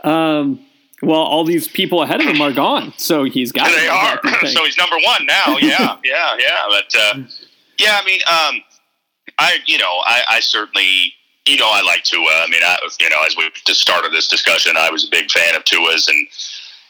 Um, 0.04 0.60
well, 1.02 1.22
all 1.22 1.44
these 1.44 1.68
people 1.68 2.02
ahead 2.02 2.22
of 2.22 2.28
him 2.28 2.42
are 2.42 2.54
gone, 2.54 2.94
so 2.98 3.24
he's 3.24 3.52
got. 3.52 3.70
They 3.70 3.88
are. 3.88 4.20
so 4.48 4.64
he's 4.64 4.78
number 4.78 4.96
one 5.04 5.26
now. 5.26 5.58
Yeah, 5.60 5.98
yeah, 6.04 6.38
yeah. 6.38 6.66
But 6.70 6.96
uh, 6.98 7.24
yeah, 7.78 8.00
I 8.02 8.06
mean, 8.06 8.20
um, 8.28 8.64
I 9.38 9.58
you 9.66 9.78
know, 9.78 10.02
I, 10.06 10.24
I 10.30 10.40
certainly 10.40 11.14
you 11.46 11.58
know 11.58 11.70
I 11.70 11.82
like 11.82 12.04
Tua. 12.04 12.24
I 12.24 12.48
mean, 12.50 12.62
I 12.64 12.78
you 13.00 13.10
know, 13.10 13.24
as 13.26 13.36
we 13.36 13.50
just 13.66 13.82
started 13.82 14.12
this 14.12 14.28
discussion, 14.28 14.78
I 14.78 14.90
was 14.90 15.06
a 15.06 15.12
big 15.12 15.30
fan 15.32 15.56
of 15.56 15.66
Tua's, 15.66 16.08
and 16.08 16.28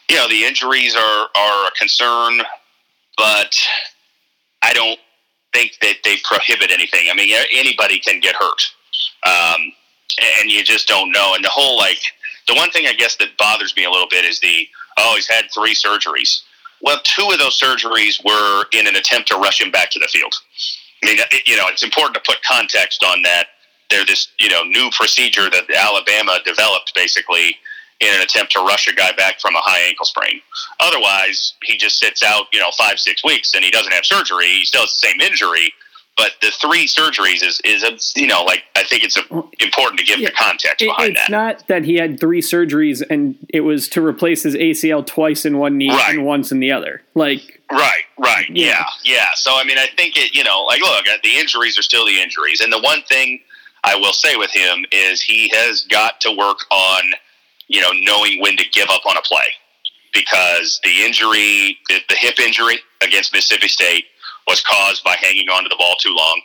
you 0.08 0.16
know, 0.16 0.28
the 0.28 0.44
injuries 0.44 0.94
are 0.94 1.28
are 1.34 1.66
a 1.66 1.70
concern, 1.78 2.42
but 3.16 3.56
I 4.62 4.72
don't 4.72 4.98
think 5.52 5.72
that 5.80 5.96
they 6.04 6.16
prohibit 6.22 6.70
anything. 6.70 7.08
I 7.10 7.14
mean, 7.14 7.34
anybody 7.52 7.98
can 7.98 8.20
get 8.20 8.34
hurt, 8.34 8.62
um, 9.26 9.72
and 10.40 10.50
you 10.50 10.62
just 10.64 10.88
don't 10.88 11.12
know. 11.12 11.34
And 11.34 11.44
the 11.44 11.50
whole 11.50 11.76
like 11.76 12.00
the 12.48 12.54
one 12.54 12.70
thing 12.70 12.86
I 12.86 12.92
guess 12.92 13.16
that 13.16 13.36
bothers 13.38 13.74
me 13.76 13.84
a 13.84 13.90
little 13.90 14.08
bit 14.08 14.24
is 14.24 14.40
the 14.40 14.66
oh 14.98 15.12
he's 15.14 15.28
had 15.28 15.46
three 15.52 15.74
surgeries. 15.74 16.42
Well, 16.82 17.00
two 17.04 17.28
of 17.30 17.38
those 17.38 17.58
surgeries 17.58 18.22
were 18.24 18.64
in 18.72 18.86
an 18.86 18.96
attempt 18.96 19.28
to 19.28 19.36
rush 19.36 19.60
him 19.60 19.70
back 19.70 19.90
to 19.90 19.98
the 19.98 20.08
field. 20.08 20.34
I 21.02 21.06
mean, 21.06 21.18
it, 21.30 21.48
you 21.48 21.56
know, 21.56 21.64
it's 21.68 21.82
important 21.82 22.14
to 22.14 22.20
put 22.26 22.42
context 22.42 23.02
on 23.04 23.22
that. 23.22 23.46
They're 23.88 24.04
this 24.04 24.28
you 24.40 24.48
know 24.48 24.62
new 24.64 24.90
procedure 24.90 25.48
that 25.48 25.70
Alabama 25.70 26.38
developed 26.44 26.92
basically 26.94 27.56
in 28.00 28.14
an 28.14 28.20
attempt 28.20 28.52
to 28.52 28.60
rush 28.60 28.86
a 28.88 28.94
guy 28.94 29.12
back 29.12 29.40
from 29.40 29.54
a 29.54 29.60
high 29.60 29.80
ankle 29.88 30.04
sprain. 30.04 30.40
Otherwise, 30.80 31.54
he 31.62 31.76
just 31.76 31.98
sits 31.98 32.22
out, 32.22 32.46
you 32.52 32.60
know, 32.60 32.70
five, 32.76 32.98
six 32.98 33.24
weeks 33.24 33.54
and 33.54 33.64
he 33.64 33.70
doesn't 33.70 33.92
have 33.92 34.04
surgery. 34.04 34.48
He 34.48 34.64
still 34.66 34.82
has 34.82 34.98
the 35.00 35.08
same 35.08 35.20
injury, 35.20 35.72
but 36.16 36.32
the 36.40 36.50
three 36.50 36.86
surgeries 36.86 37.44
is 37.44 37.60
is 37.64 37.82
a, 37.82 38.20
you 38.20 38.26
know 38.26 38.42
like 38.42 38.64
I 38.74 38.84
think 38.84 39.04
it's 39.04 39.16
a, 39.16 39.22
important 39.60 40.00
to 40.00 40.04
give 40.04 40.18
yeah, 40.18 40.30
the 40.30 40.34
context 40.34 40.82
it, 40.82 40.86
behind 40.86 41.10
it's 41.10 41.20
that. 41.20 41.22
It's 41.22 41.30
not 41.30 41.68
that 41.68 41.84
he 41.84 41.96
had 41.96 42.18
three 42.18 42.40
surgeries 42.40 43.02
and 43.08 43.36
it 43.50 43.60
was 43.60 43.88
to 43.90 44.04
replace 44.04 44.42
his 44.42 44.54
ACL 44.54 45.06
twice 45.06 45.44
in 45.44 45.58
one 45.58 45.76
knee 45.76 45.90
right. 45.90 46.14
and 46.14 46.24
once 46.24 46.50
in 46.50 46.60
the 46.60 46.72
other. 46.72 47.02
Like 47.14 47.60
right, 47.70 48.04
right, 48.18 48.48
yeah. 48.48 48.66
yeah, 48.66 48.84
yeah. 49.04 49.26
So 49.34 49.52
I 49.54 49.64
mean, 49.64 49.78
I 49.78 49.86
think 49.96 50.16
it. 50.16 50.34
You 50.34 50.44
know, 50.44 50.64
like 50.64 50.80
look, 50.80 51.04
the 51.22 51.36
injuries 51.36 51.78
are 51.78 51.82
still 51.82 52.06
the 52.06 52.20
injuries, 52.20 52.60
and 52.60 52.72
the 52.72 52.80
one 52.80 53.02
thing 53.02 53.40
I 53.84 53.96
will 53.96 54.12
say 54.12 54.36
with 54.36 54.50
him 54.50 54.84
is 54.90 55.20
he 55.20 55.50
has 55.54 55.82
got 55.82 56.20
to 56.22 56.32
work 56.32 56.58
on 56.70 57.02
you 57.68 57.80
know 57.80 57.90
knowing 57.92 58.40
when 58.40 58.56
to 58.56 58.64
give 58.72 58.88
up 58.90 59.04
on 59.06 59.16
a 59.16 59.22
play 59.22 59.52
because 60.16 60.80
the 60.82 61.02
injury, 61.04 61.78
the, 61.88 62.00
the 62.08 62.14
hip 62.16 62.38
injury 62.38 62.78
against 63.02 63.32
Mississippi 63.34 63.68
State 63.68 64.04
was 64.46 64.62
caused 64.62 65.02
by 65.04 65.16
hanging 65.20 65.48
on 65.48 65.62
to 65.64 65.68
the 65.68 65.76
ball 65.76 65.94
too 66.00 66.14
long. 66.14 66.40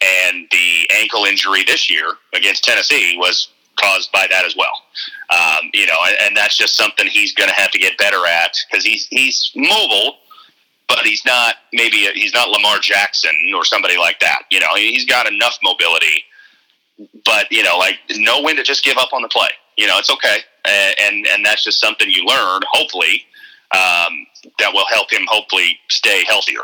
And 0.00 0.46
the 0.50 0.88
ankle 0.94 1.24
injury 1.24 1.64
this 1.64 1.90
year 1.90 2.14
against 2.34 2.64
Tennessee 2.64 3.16
was 3.18 3.48
caused 3.78 4.12
by 4.12 4.26
that 4.30 4.44
as 4.44 4.56
well. 4.56 4.72
Um, 5.30 5.70
you 5.72 5.86
know, 5.86 5.96
and, 6.06 6.16
and, 6.22 6.36
that's 6.36 6.56
just 6.56 6.76
something 6.76 7.06
he's 7.06 7.32
going 7.32 7.48
to 7.48 7.54
have 7.54 7.70
to 7.70 7.78
get 7.78 7.96
better 7.98 8.26
at 8.26 8.56
because 8.68 8.84
he's 8.84 9.06
he's 9.08 9.50
mobile, 9.54 10.16
but 10.88 11.00
he's 11.00 11.24
not 11.24 11.56
maybe 11.72 12.06
a, 12.06 12.12
he's 12.12 12.32
not 12.32 12.48
Lamar 12.48 12.78
Jackson 12.78 13.32
or 13.54 13.64
somebody 13.64 13.96
like 13.96 14.20
that. 14.20 14.42
You 14.50 14.60
know, 14.60 14.74
he's 14.74 15.04
got 15.04 15.30
enough 15.30 15.58
mobility, 15.62 16.24
but 17.24 17.50
you 17.50 17.62
know, 17.62 17.76
like 17.78 17.96
know 18.10 18.42
when 18.42 18.56
to 18.56 18.62
just 18.62 18.84
give 18.84 18.96
up 18.96 19.12
on 19.12 19.22
the 19.22 19.28
play. 19.28 19.50
You 19.76 19.86
know, 19.86 19.98
it's 19.98 20.10
okay, 20.10 20.38
and 20.64 20.94
and, 21.00 21.26
and 21.26 21.46
that's 21.46 21.64
just 21.64 21.80
something 21.80 22.08
you 22.10 22.24
learn. 22.24 22.60
Hopefully, 22.72 23.24
um, 23.72 24.26
that 24.58 24.72
will 24.72 24.86
help 24.86 25.12
him 25.12 25.22
hopefully 25.28 25.78
stay 25.88 26.24
healthier. 26.26 26.62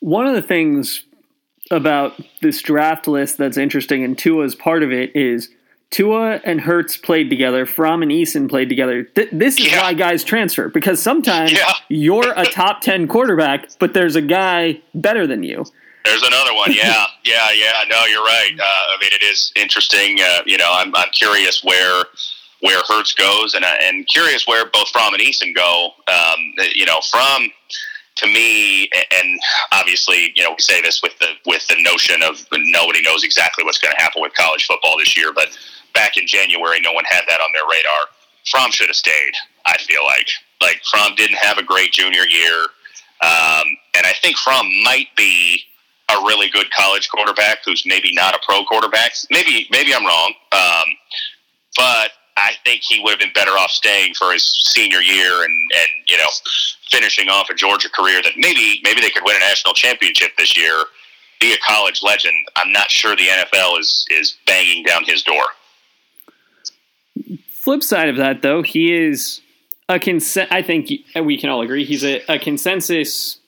One 0.00 0.26
of 0.26 0.34
the 0.34 0.42
things 0.42 1.04
about 1.70 2.20
this 2.40 2.62
draft 2.62 3.06
list 3.06 3.38
that's 3.38 3.56
interesting, 3.56 4.04
and 4.04 4.16
Tua's 4.16 4.54
part 4.54 4.82
of 4.82 4.92
it, 4.92 5.14
is 5.14 5.50
Tua 5.90 6.40
and 6.44 6.60
Hurts 6.60 6.96
played 6.96 7.30
together. 7.30 7.64
Fromm 7.64 8.02
and 8.02 8.10
Eason 8.10 8.48
played 8.48 8.68
together. 8.68 9.04
Th- 9.04 9.28
this 9.32 9.58
is 9.58 9.72
yeah. 9.72 9.82
why 9.82 9.94
guys 9.94 10.22
transfer 10.22 10.68
because 10.68 11.00
sometimes 11.00 11.52
yeah. 11.52 11.72
you're 11.88 12.32
a 12.36 12.44
top 12.44 12.80
ten 12.80 13.08
quarterback, 13.08 13.70
but 13.78 13.94
there's 13.94 14.16
a 14.16 14.22
guy 14.22 14.80
better 14.94 15.26
than 15.26 15.42
you. 15.42 15.64
There's 16.04 16.22
another 16.22 16.54
one. 16.54 16.72
Yeah, 16.78 17.06
yeah, 17.24 17.50
yeah. 17.52 17.72
No, 17.90 18.04
you're 18.04 18.22
right. 18.22 18.52
Uh, 18.58 18.62
I 18.64 18.96
mean, 19.00 19.10
it 19.12 19.22
is 19.22 19.52
interesting. 19.56 20.18
Uh, 20.20 20.42
you 20.46 20.56
know, 20.56 20.70
I'm, 20.70 20.94
I'm 20.94 21.08
curious 21.10 21.64
where 21.64 22.04
where 22.60 22.82
Hurts 22.88 23.14
goes, 23.14 23.54
and 23.54 23.64
uh, 23.64 23.72
and 23.82 24.06
curious 24.06 24.46
where 24.46 24.66
both 24.66 24.88
Fromm 24.90 25.14
and 25.14 25.22
Eason 25.22 25.54
go. 25.54 25.92
Um, 26.06 26.54
you 26.74 26.86
know, 26.86 27.00
Fromm 27.10 27.50
to 28.18 28.26
me, 28.26 28.90
and 29.10 29.40
obviously, 29.72 30.32
you 30.34 30.42
know, 30.42 30.50
we 30.50 30.60
say 30.60 30.80
this 30.82 31.02
with 31.02 31.18
the 31.18 31.28
with 31.46 31.66
the 31.68 31.76
notion 31.82 32.22
of 32.22 32.46
nobody 32.52 33.02
knows 33.02 33.24
exactly 33.24 33.64
what's 33.64 33.78
going 33.78 33.94
to 33.96 34.02
happen 34.02 34.22
with 34.22 34.34
college 34.34 34.66
football 34.66 34.98
this 34.98 35.16
year. 35.16 35.32
But 35.32 35.56
back 35.94 36.16
in 36.16 36.26
January, 36.26 36.80
no 36.80 36.92
one 36.92 37.04
had 37.08 37.22
that 37.28 37.40
on 37.40 37.50
their 37.52 37.64
radar. 37.64 38.06
Fromm 38.50 38.70
should 38.70 38.88
have 38.88 38.96
stayed. 38.96 39.32
I 39.66 39.78
feel 39.78 40.04
like 40.04 40.28
like 40.60 40.80
Fromm 40.90 41.14
didn't 41.16 41.38
have 41.38 41.58
a 41.58 41.62
great 41.62 41.92
junior 41.92 42.24
year, 42.24 42.62
um, 43.22 43.66
and 43.94 44.04
I 44.04 44.12
think 44.20 44.36
Fromm 44.38 44.66
might 44.84 45.08
be 45.16 45.62
a 46.10 46.14
really 46.22 46.48
good 46.48 46.70
college 46.70 47.08
quarterback 47.10 47.58
who's 47.64 47.84
maybe 47.86 48.12
not 48.14 48.34
a 48.34 48.38
pro 48.44 48.64
quarterback. 48.64 49.12
Maybe 49.30 49.68
maybe 49.70 49.94
I'm 49.94 50.04
wrong, 50.04 50.32
um, 50.52 50.86
but 51.76 52.10
I 52.38 52.52
think 52.64 52.82
he 52.82 53.00
would 53.00 53.10
have 53.10 53.18
been 53.18 53.32
better 53.34 53.52
off 53.52 53.70
staying 53.70 54.14
for 54.14 54.32
his 54.32 54.44
senior 54.64 55.00
year 55.00 55.44
and, 55.44 55.52
and 55.52 55.88
you 56.06 56.16
know 56.16 56.28
finishing 56.90 57.28
off 57.28 57.50
a 57.50 57.54
Georgia 57.54 57.88
career 57.90 58.22
that 58.22 58.32
maybe 58.36 58.80
maybe 58.82 59.00
they 59.00 59.10
could 59.10 59.24
win 59.24 59.36
a 59.36 59.40
national 59.40 59.74
championship 59.74 60.36
this 60.38 60.56
year, 60.56 60.84
be 61.40 61.52
a 61.52 61.58
college 61.58 62.00
legend. 62.02 62.34
I'm 62.56 62.72
not 62.72 62.90
sure 62.90 63.16
the 63.16 63.26
NFL 63.26 63.80
is 63.80 64.06
is 64.10 64.36
banging 64.46 64.84
down 64.84 65.04
his 65.04 65.22
door. 65.22 65.44
Flip 67.50 67.82
side 67.82 68.08
of 68.08 68.16
that, 68.16 68.42
though, 68.42 68.62
he 68.62 68.94
is 68.94 69.40
a 69.88 69.98
consent. 69.98 70.50
I 70.52 70.62
think 70.62 70.90
we 71.20 71.36
can 71.36 71.50
all 71.50 71.60
agree 71.60 71.84
he's 71.84 72.04
a, 72.04 72.22
a, 72.32 72.38
consensus, 72.38 73.40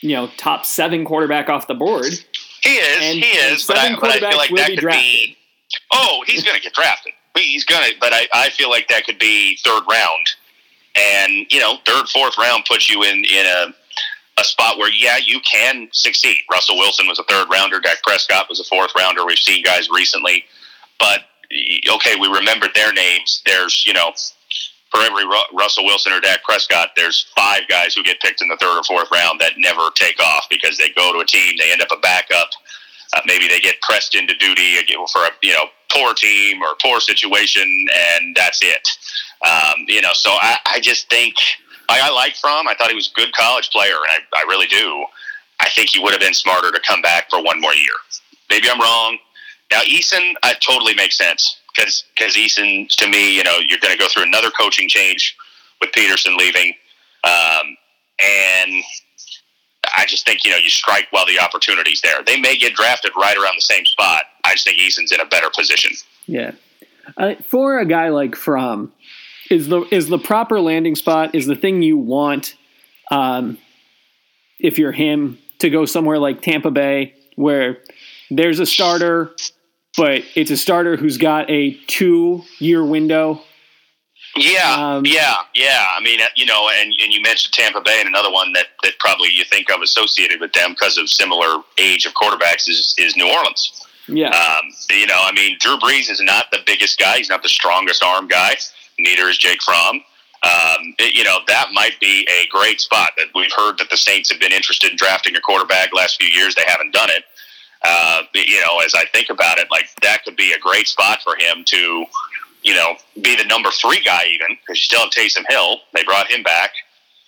you 0.00 0.16
know, 0.16 0.28
top 0.38 0.64
seven 0.64 1.04
quarterback 1.04 1.48
off 1.48 1.68
the 1.68 1.74
board. 1.74 2.14
He 2.62 2.70
is. 2.70 2.98
And, 3.02 3.22
he 3.22 3.30
is. 3.30 3.66
But 3.66 3.76
I, 3.76 3.94
but 3.94 4.10
I, 4.10 4.18
feel 4.18 4.38
like 4.38 4.50
that 4.56 4.70
could 4.70 4.78
drafted. 4.78 5.02
be. 5.02 5.36
Oh, 5.92 6.24
he's 6.26 6.42
going 6.42 6.56
to 6.56 6.62
get 6.62 6.72
drafted 6.72 7.12
he's 7.40 7.64
gonna. 7.64 7.86
But 8.00 8.12
I, 8.12 8.26
I 8.32 8.50
feel 8.50 8.70
like 8.70 8.88
that 8.88 9.04
could 9.04 9.18
be 9.18 9.58
third 9.64 9.82
round, 9.90 10.26
and 10.96 11.46
you 11.50 11.60
know, 11.60 11.78
third, 11.84 12.08
fourth 12.08 12.36
round 12.38 12.64
puts 12.66 12.90
you 12.90 13.02
in 13.02 13.24
in 13.24 13.46
a 13.46 13.74
a 14.40 14.44
spot 14.44 14.78
where 14.78 14.92
yeah, 14.92 15.16
you 15.16 15.40
can 15.40 15.88
succeed. 15.92 16.38
Russell 16.50 16.76
Wilson 16.76 17.06
was 17.06 17.18
a 17.18 17.24
third 17.24 17.48
rounder. 17.50 17.80
Dak 17.80 18.02
Prescott 18.02 18.48
was 18.48 18.60
a 18.60 18.64
fourth 18.64 18.92
rounder. 18.96 19.26
We've 19.26 19.38
seen 19.38 19.62
guys 19.64 19.88
recently, 19.90 20.44
but 20.98 21.20
okay, 21.90 22.14
we 22.20 22.28
remembered 22.28 22.70
their 22.74 22.92
names. 22.92 23.42
There's 23.46 23.84
you 23.86 23.92
know. 23.92 24.12
For 24.90 25.00
every 25.02 25.24
Russell 25.52 25.84
Wilson 25.84 26.14
or 26.14 26.20
Dak 26.20 26.42
Prescott, 26.44 26.92
there's 26.96 27.30
five 27.36 27.68
guys 27.68 27.92
who 27.92 28.02
get 28.02 28.20
picked 28.20 28.40
in 28.40 28.48
the 28.48 28.56
third 28.56 28.78
or 28.78 28.82
fourth 28.84 29.10
round 29.12 29.38
that 29.38 29.52
never 29.58 29.90
take 29.94 30.18
off 30.18 30.46
because 30.48 30.78
they 30.78 30.88
go 30.96 31.12
to 31.12 31.18
a 31.18 31.26
team, 31.26 31.56
they 31.58 31.70
end 31.70 31.82
up 31.82 31.92
a 31.92 32.00
backup, 32.00 32.48
uh, 33.14 33.20
maybe 33.26 33.48
they 33.48 33.60
get 33.60 33.80
pressed 33.80 34.14
into 34.14 34.34
duty 34.36 34.76
for 35.12 35.22
a 35.24 35.30
you 35.42 35.52
know 35.52 35.66
poor 35.92 36.14
team 36.14 36.62
or 36.62 36.68
poor 36.82 37.00
situation, 37.00 37.62
and 37.62 38.36
that's 38.36 38.60
it. 38.62 38.88
Um, 39.46 39.84
you 39.86 40.02
know, 40.02 40.12
so 40.12 40.30
I, 40.30 40.58
I 40.66 40.80
just 40.80 41.08
think 41.08 41.34
I, 41.88 42.00
I 42.08 42.10
like 42.10 42.36
Fromm. 42.36 42.68
I 42.68 42.74
thought 42.74 42.88
he 42.88 42.94
was 42.94 43.10
a 43.10 43.20
good 43.20 43.32
college 43.32 43.70
player, 43.70 43.94
and 43.94 44.22
I, 44.34 44.40
I 44.40 44.42
really 44.48 44.66
do. 44.66 45.04
I 45.60 45.68
think 45.70 45.90
he 45.90 46.00
would 46.00 46.12
have 46.12 46.20
been 46.20 46.34
smarter 46.34 46.70
to 46.70 46.80
come 46.80 47.02
back 47.02 47.30
for 47.30 47.42
one 47.42 47.60
more 47.60 47.74
year. 47.74 47.94
Maybe 48.50 48.68
I'm 48.70 48.80
wrong. 48.80 49.18
Now, 49.70 49.80
Eason, 49.80 50.34
I 50.42 50.54
totally 50.54 50.94
makes 50.94 51.18
sense 51.18 51.60
because 51.74 52.04
because 52.16 52.34
Eason 52.34 52.88
to 52.88 53.08
me, 53.08 53.36
you 53.36 53.44
know, 53.44 53.58
you're 53.58 53.78
going 53.80 53.92
to 53.92 53.98
go 53.98 54.08
through 54.08 54.24
another 54.24 54.50
coaching 54.50 54.88
change 54.88 55.36
with 55.80 55.92
Petersen 55.92 56.36
leaving, 56.36 56.74
um, 57.24 57.76
and 58.20 58.82
I 59.96 60.06
just 60.06 60.26
think 60.26 60.44
you 60.44 60.50
know 60.50 60.56
you 60.56 60.70
strike 60.70 61.06
while 61.10 61.26
the 61.26 61.38
opportunity's 61.40 62.00
there. 62.00 62.22
They 62.24 62.40
may 62.40 62.56
get 62.56 62.74
drafted 62.74 63.12
right 63.16 63.36
around 63.36 63.56
the 63.56 63.62
same 63.62 63.84
spot. 63.84 64.24
I 64.44 64.52
just 64.52 64.64
think 64.64 64.78
Eason's 64.78 65.12
in 65.12 65.20
a 65.20 65.26
better 65.26 65.48
position. 65.54 65.92
Yeah, 66.26 66.52
uh, 67.16 67.34
for 67.48 67.78
a 67.78 67.86
guy 67.86 68.08
like 68.08 68.36
Fromm, 68.36 68.92
is 69.50 69.68
the 69.68 69.82
is 69.90 70.08
the 70.08 70.18
proper 70.18 70.60
landing 70.60 70.94
spot 70.94 71.34
is 71.34 71.46
the 71.46 71.56
thing 71.56 71.82
you 71.82 71.96
want. 71.96 72.54
Um, 73.10 73.58
if 74.58 74.78
you're 74.78 74.92
him 74.92 75.38
to 75.60 75.70
go 75.70 75.84
somewhere 75.84 76.18
like 76.18 76.42
Tampa 76.42 76.70
Bay, 76.70 77.14
where 77.36 77.78
there's 78.30 78.60
a 78.60 78.66
starter, 78.66 79.34
but 79.96 80.22
it's 80.34 80.50
a 80.50 80.56
starter 80.56 80.96
who's 80.96 81.18
got 81.18 81.48
a 81.50 81.78
two 81.86 82.42
year 82.58 82.84
window. 82.84 83.42
Yeah, 84.40 84.96
um, 84.96 85.06
yeah, 85.06 85.34
yeah. 85.54 85.86
I 85.96 86.00
mean, 86.00 86.20
you 86.34 86.46
know, 86.46 86.70
and, 86.80 86.92
and 87.02 87.12
you 87.12 87.20
mentioned 87.20 87.52
Tampa 87.54 87.80
Bay, 87.80 87.96
and 87.98 88.08
another 88.08 88.30
one 88.30 88.52
that, 88.54 88.66
that 88.82 88.98
probably 88.98 89.28
you 89.32 89.44
think 89.44 89.70
of 89.70 89.82
associated 89.82 90.40
with 90.40 90.52
them 90.52 90.72
because 90.72 90.98
of 90.98 91.08
similar 91.08 91.62
age 91.78 92.06
of 92.06 92.14
quarterbacks 92.14 92.68
is, 92.68 92.94
is 92.98 93.16
New 93.16 93.30
Orleans. 93.30 93.84
Yeah. 94.06 94.30
Um, 94.30 94.70
you 94.90 95.06
know, 95.06 95.20
I 95.20 95.32
mean, 95.32 95.56
Drew 95.60 95.76
Brees 95.76 96.10
is 96.10 96.20
not 96.20 96.50
the 96.50 96.60
biggest 96.64 96.98
guy. 96.98 97.18
He's 97.18 97.28
not 97.28 97.42
the 97.42 97.48
strongest 97.48 98.02
arm 98.02 98.26
guy. 98.26 98.56
Neither 98.98 99.28
is 99.28 99.38
Jake 99.38 99.62
Fromm. 99.62 100.02
Um, 100.42 100.94
it, 100.98 101.14
you 101.14 101.24
know, 101.24 101.38
that 101.46 101.70
might 101.72 101.98
be 102.00 102.26
a 102.30 102.46
great 102.48 102.80
spot. 102.80 103.10
That 103.16 103.26
we've 103.34 103.52
heard 103.54 103.78
that 103.78 103.90
the 103.90 103.96
Saints 103.96 104.30
have 104.30 104.40
been 104.40 104.52
interested 104.52 104.90
in 104.90 104.96
drafting 104.96 105.36
a 105.36 105.40
quarterback 105.40 105.92
last 105.92 106.20
few 106.20 106.28
years. 106.28 106.54
They 106.54 106.64
haven't 106.66 106.92
done 106.92 107.10
it. 107.10 107.24
Uh, 107.82 108.22
you 108.34 108.60
know, 108.60 108.80
as 108.84 108.94
I 108.94 109.04
think 109.06 109.30
about 109.30 109.58
it, 109.58 109.68
like 109.70 109.88
that 110.02 110.24
could 110.24 110.36
be 110.36 110.52
a 110.52 110.58
great 110.58 110.88
spot 110.88 111.22
for 111.22 111.36
him 111.36 111.64
to, 111.66 112.04
you 112.62 112.74
know, 112.74 112.94
be 113.20 113.36
the 113.36 113.44
number 113.44 113.70
three 113.70 114.00
guy 114.00 114.24
even 114.32 114.56
because 114.60 114.78
you 114.78 114.84
still 114.84 115.00
have 115.00 115.10
Taysom 115.10 115.44
Hill. 115.48 115.78
They 115.94 116.04
brought 116.04 116.30
him 116.30 116.42
back. 116.42 116.70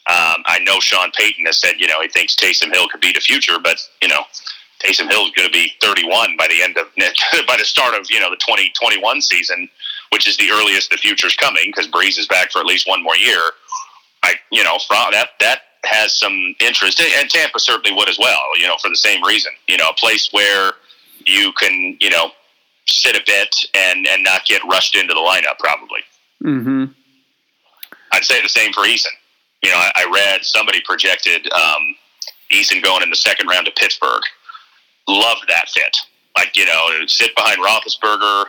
Um, 0.09 0.43
I 0.47 0.59
know 0.63 0.81
Sean 0.81 1.11
Payton 1.13 1.47
has 1.47 1.59
said, 1.59 1.75
you 1.79 1.87
know, 1.87 2.01
he 2.01 2.09
thinks 2.09 2.35
Taysom 2.35 2.73
Hill 2.73 2.89
could 2.89 3.01
be 3.01 3.13
the 3.13 3.21
future, 3.21 3.59
but 3.63 3.79
you 4.03 4.09
know, 4.09 4.23
Taysom 4.83 5.11
Hill 5.11 5.27
is 5.27 5.31
going 5.33 5.47
to 5.47 5.53
be 5.53 5.73
31 5.81 6.37
by 6.37 6.49
the 6.49 6.63
end 6.63 6.77
of 6.79 6.87
by 7.47 7.57
the 7.57 7.65
start 7.65 7.95
of 7.95 8.11
you 8.11 8.21
know 8.21 8.31
the 8.31 8.37
2021 8.37 9.21
season 9.21 9.69
which 10.11 10.29
is 10.29 10.37
the 10.37 10.51
earliest 10.51 10.91
the 10.91 10.97
future's 10.97 11.35
coming 11.35 11.65
because 11.67 11.89
Brees 11.89 12.19
is 12.19 12.27
back 12.27 12.53
for 12.53 12.59
at 12.59 12.67
least 12.67 12.89
one 12.89 13.03
more 13.03 13.17
year. 13.17 13.41
I, 14.23 14.35
you 14.51 14.63
know, 14.63 14.79
that 14.91 15.31
that 15.41 15.61
has 15.85 16.19
some 16.19 16.55
interest, 16.61 17.01
and 17.01 17.31
Tampa 17.31 17.59
certainly 17.59 17.97
would 17.97 18.09
as 18.09 18.19
well. 18.19 18.41
You 18.59 18.67
know, 18.67 18.77
for 18.83 18.89
the 18.89 18.97
same 18.97 19.25
reason. 19.25 19.53
You 19.69 19.79
know, 19.79 19.89
a 19.89 19.95
place 19.95 20.29
where 20.33 20.73
you 21.27 21.53
can, 21.53 21.97
you 22.01 22.11
know, 22.11 22.33
sit 22.91 23.17
a 23.17 23.23
bit 23.27 23.55
and 23.75 24.07
and 24.07 24.23
not 24.23 24.45
get 24.45 24.63
rushed 24.65 24.95
into 24.95 25.15
the 25.15 25.21
lineup. 25.21 25.59
Probably. 25.59 26.01
Mm-hmm. 26.45 26.85
I'd 28.13 28.25
say 28.25 28.43
the 28.43 28.49
same 28.49 28.73
for 28.73 28.83
Eason. 28.85 29.15
You 29.63 29.71
know, 29.71 29.77
I, 29.77 29.91
I 29.97 30.11
read 30.13 30.45
somebody 30.45 30.81
projected 30.85 31.51
um, 31.53 31.95
Eason 32.53 32.83
going 32.83 33.03
in 33.03 33.11
the 33.11 33.17
second 33.17 33.47
round 33.47 33.67
to 33.67 33.73
Pittsburgh. 33.73 34.23
Loved 35.07 35.45
that 35.49 35.69
fit. 35.69 35.97
Like 36.37 36.57
you 36.57 36.67
know, 36.67 36.89
sit 37.07 37.35
behind 37.35 37.59
Roethlisberger 37.59 38.47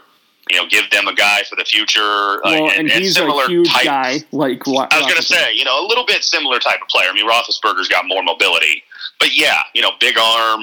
you 0.49 0.57
know, 0.57 0.67
give 0.67 0.89
them 0.89 1.07
a 1.07 1.13
guy 1.13 1.43
for 1.49 1.55
the 1.55 1.65
future. 1.65 2.41
Well, 2.43 2.65
uh, 2.65 2.71
and, 2.71 2.91
and, 2.91 3.03
he's 3.03 3.17
a 3.17 3.25
huge 3.47 3.69
type. 3.69 3.85
guy. 3.85 4.19
Like 4.31 4.65
what? 4.65 4.91
I 4.91 4.97
was 4.97 5.05
going 5.05 5.17
to 5.17 5.23
say, 5.23 5.53
you 5.53 5.63
know, 5.63 5.85
a 5.85 5.87
little 5.87 6.05
bit 6.05 6.23
similar 6.23 6.59
type 6.59 6.81
of 6.81 6.87
player. 6.87 7.07
I 7.09 7.13
mean, 7.13 7.29
Roethlisberger's 7.29 7.87
got 7.87 8.05
more 8.07 8.23
mobility, 8.23 8.83
but 9.19 9.35
yeah, 9.35 9.61
you 9.73 9.81
know, 9.81 9.91
big 9.99 10.17
arm. 10.17 10.61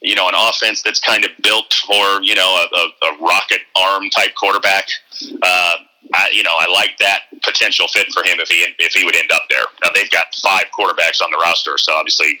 You 0.00 0.14
know, 0.14 0.28
an 0.28 0.34
offense 0.36 0.82
that's 0.82 1.00
kind 1.00 1.24
of 1.24 1.30
built 1.42 1.74
for 1.86 2.22
you 2.22 2.34
know 2.34 2.64
a, 2.72 2.76
a, 2.76 3.08
a 3.08 3.18
rocket 3.18 3.60
arm 3.76 4.08
type 4.10 4.34
quarterback. 4.34 4.86
Uh, 5.42 5.74
I, 6.14 6.30
you 6.32 6.42
know, 6.42 6.54
I 6.58 6.70
like 6.72 6.98
that 6.98 7.22
potential 7.42 7.88
fit 7.88 8.12
for 8.12 8.22
him 8.22 8.38
if 8.38 8.48
he 8.48 8.66
if 8.78 8.92
he 8.92 9.04
would 9.04 9.16
end 9.16 9.32
up 9.32 9.42
there. 9.50 9.64
Now 9.82 9.90
they've 9.94 10.10
got 10.10 10.26
five 10.42 10.64
quarterbacks 10.76 11.20
on 11.20 11.30
the 11.30 11.38
roster, 11.42 11.78
so 11.78 11.94
obviously, 11.94 12.40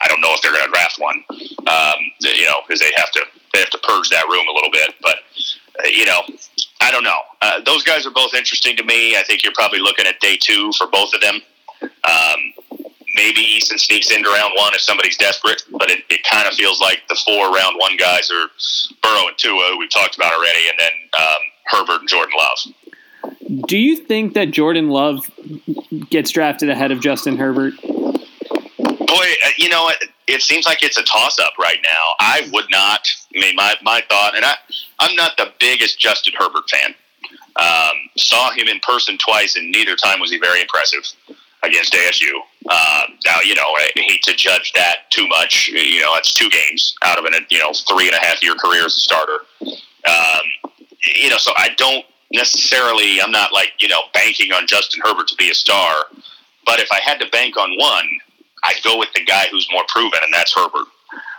I 0.00 0.08
don't 0.08 0.20
know 0.20 0.34
if 0.34 0.42
they're 0.42 0.52
going 0.52 0.64
to 0.64 0.70
draft 0.70 0.98
one. 0.98 1.22
Um, 1.30 1.98
you 2.20 2.44
know, 2.44 2.60
because 2.66 2.80
they 2.80 2.92
have 2.96 3.10
to 3.12 3.24
they 3.52 3.60
have 3.60 3.70
to 3.70 3.78
purge 3.78 4.10
that 4.10 4.26
room 4.28 4.46
a 4.48 4.52
little 4.52 4.70
bit, 4.70 4.94
but 5.00 5.16
uh, 5.16 5.63
you 5.84 6.06
know, 6.06 6.20
I 6.80 6.90
don't 6.90 7.04
know. 7.04 7.18
Uh, 7.40 7.60
those 7.64 7.82
guys 7.82 8.06
are 8.06 8.10
both 8.10 8.34
interesting 8.34 8.76
to 8.76 8.84
me. 8.84 9.16
I 9.16 9.22
think 9.22 9.42
you're 9.42 9.54
probably 9.54 9.80
looking 9.80 10.06
at 10.06 10.20
day 10.20 10.36
two 10.36 10.70
for 10.76 10.86
both 10.86 11.12
of 11.14 11.20
them. 11.20 11.40
Um, 11.82 12.38
maybe 13.14 13.40
Eason 13.40 13.78
sneaks 13.78 14.10
into 14.10 14.28
round 14.30 14.52
one 14.56 14.74
if 14.74 14.80
somebody's 14.80 15.16
desperate, 15.16 15.62
but 15.70 15.90
it, 15.90 16.00
it 16.10 16.20
kind 16.24 16.46
of 16.48 16.54
feels 16.54 16.80
like 16.80 17.02
the 17.08 17.18
four 17.24 17.52
round 17.52 17.76
one 17.78 17.96
guys 17.96 18.30
are 18.30 18.48
Burrow 19.02 19.28
and 19.28 19.38
Tua, 19.38 19.70
who 19.72 19.78
we've 19.78 19.90
talked 19.90 20.16
about 20.16 20.32
already, 20.32 20.68
and 20.68 20.78
then 20.78 20.92
um, 21.18 21.42
Herbert 21.66 22.00
and 22.00 22.08
Jordan 22.08 22.34
Love. 22.36 23.66
Do 23.66 23.78
you 23.78 23.96
think 23.96 24.34
that 24.34 24.50
Jordan 24.50 24.88
Love 24.88 25.30
gets 26.10 26.30
drafted 26.30 26.70
ahead 26.70 26.90
of 26.90 27.00
Justin 27.00 27.36
Herbert? 27.36 27.74
Boy, 29.14 29.26
uh, 29.46 29.50
you 29.56 29.68
know, 29.68 29.88
it, 29.90 30.08
it 30.26 30.42
seems 30.42 30.66
like 30.66 30.82
it's 30.82 30.98
a 30.98 31.04
toss 31.04 31.38
up 31.38 31.52
right 31.58 31.78
now. 31.84 32.14
I 32.18 32.48
would 32.52 32.66
not. 32.70 33.06
I 33.34 33.40
mean, 33.40 33.54
my, 33.54 33.74
my 33.82 34.02
thought, 34.08 34.34
and 34.34 34.44
I, 34.44 34.54
I'm 34.98 35.14
not 35.14 35.36
the 35.36 35.52
biggest 35.60 36.00
Justin 36.00 36.34
Herbert 36.36 36.68
fan. 36.68 36.94
Um, 37.56 37.96
saw 38.18 38.50
him 38.50 38.66
in 38.66 38.80
person 38.80 39.16
twice, 39.18 39.54
and 39.54 39.70
neither 39.70 39.94
time 39.94 40.18
was 40.18 40.32
he 40.32 40.38
very 40.38 40.60
impressive 40.60 41.04
against 41.62 41.92
ASU. 41.92 42.32
Uh, 42.68 43.02
now, 43.24 43.40
you 43.44 43.54
know, 43.54 43.62
I 43.62 43.90
hate 43.94 44.22
to 44.24 44.34
judge 44.34 44.72
that 44.74 45.10
too 45.10 45.28
much. 45.28 45.68
You 45.68 46.00
know, 46.00 46.14
it's 46.16 46.34
two 46.34 46.50
games 46.50 46.96
out 47.04 47.18
of 47.18 47.24
an 47.24 47.34
you 47.50 47.58
know 47.58 47.72
three 47.72 48.08
and 48.08 48.16
a 48.16 48.24
half 48.24 48.42
year 48.42 48.54
career 48.56 48.86
as 48.86 48.96
a 48.96 49.00
starter. 49.00 49.38
Um, 49.60 50.72
you 51.14 51.30
know, 51.30 51.38
so 51.38 51.52
I 51.56 51.68
don't 51.76 52.04
necessarily. 52.32 53.20
I'm 53.20 53.30
not 53.30 53.52
like 53.52 53.72
you 53.78 53.88
know 53.88 54.02
banking 54.12 54.52
on 54.52 54.66
Justin 54.66 55.00
Herbert 55.04 55.28
to 55.28 55.36
be 55.36 55.50
a 55.50 55.54
star. 55.54 56.06
But 56.66 56.80
if 56.80 56.90
I 56.90 57.00
had 57.00 57.20
to 57.20 57.28
bank 57.28 57.56
on 57.56 57.76
one, 57.76 58.08
I'd 58.64 58.82
go 58.82 58.98
with 58.98 59.12
the 59.14 59.24
guy 59.24 59.46
who's 59.50 59.68
more 59.70 59.84
proven, 59.88 60.20
and 60.22 60.32
that's 60.32 60.54
Herbert. 60.54 60.86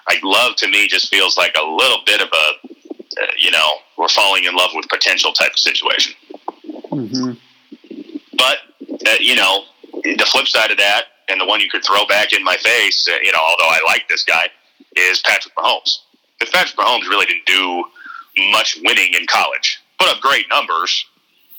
Like 0.08 0.24
love 0.24 0.56
to 0.58 0.68
me 0.68 0.88
just 0.88 1.10
feels 1.10 1.38
like 1.38 1.56
a 1.60 1.66
little 1.66 2.00
bit 2.06 2.22
of 2.22 2.30
a, 2.32 2.68
uh, 3.22 3.26
you 3.38 3.52
know, 3.52 3.70
we're 3.98 4.08
falling 4.08 4.44
in 4.44 4.56
love 4.56 4.70
with 4.74 4.88
potential 4.88 5.34
type 5.34 5.52
of 5.52 5.60
situation. 5.60 6.14
Mm-hmm. 6.92 7.32
But 8.38 8.58
uh, 9.08 9.16
you 9.20 9.36
know, 9.36 9.64
the 10.04 10.28
flip 10.32 10.48
side 10.48 10.72
of 10.72 10.78
that, 10.78 11.06
and 11.28 11.42
the 11.42 11.46
one 11.46 11.60
you 11.60 11.70
could 11.70 11.84
throw 11.84 12.06
back 12.06 12.34
in 12.34 12.44
my 12.44 12.56
face, 12.58 13.08
uh, 13.12 13.18
you 13.24 13.32
know, 13.32 13.40
although 13.42 13.70
I 13.70 13.80
like 13.88 14.08
this 14.08 14.24
guy, 14.24 14.46
is 14.96 15.20
Patrick 15.22 15.56
Mahomes. 15.56 16.00
Because 16.40 16.54
Patrick 16.54 16.78
Mahomes 16.78 17.10
really 17.10 17.26
didn't 17.26 17.46
do 17.46 17.86
much 18.52 18.78
winning 18.84 19.14
in 19.14 19.26
college. 19.28 19.82
Put 19.98 20.10
up 20.10 20.20
great 20.22 20.46
numbers, 20.50 21.06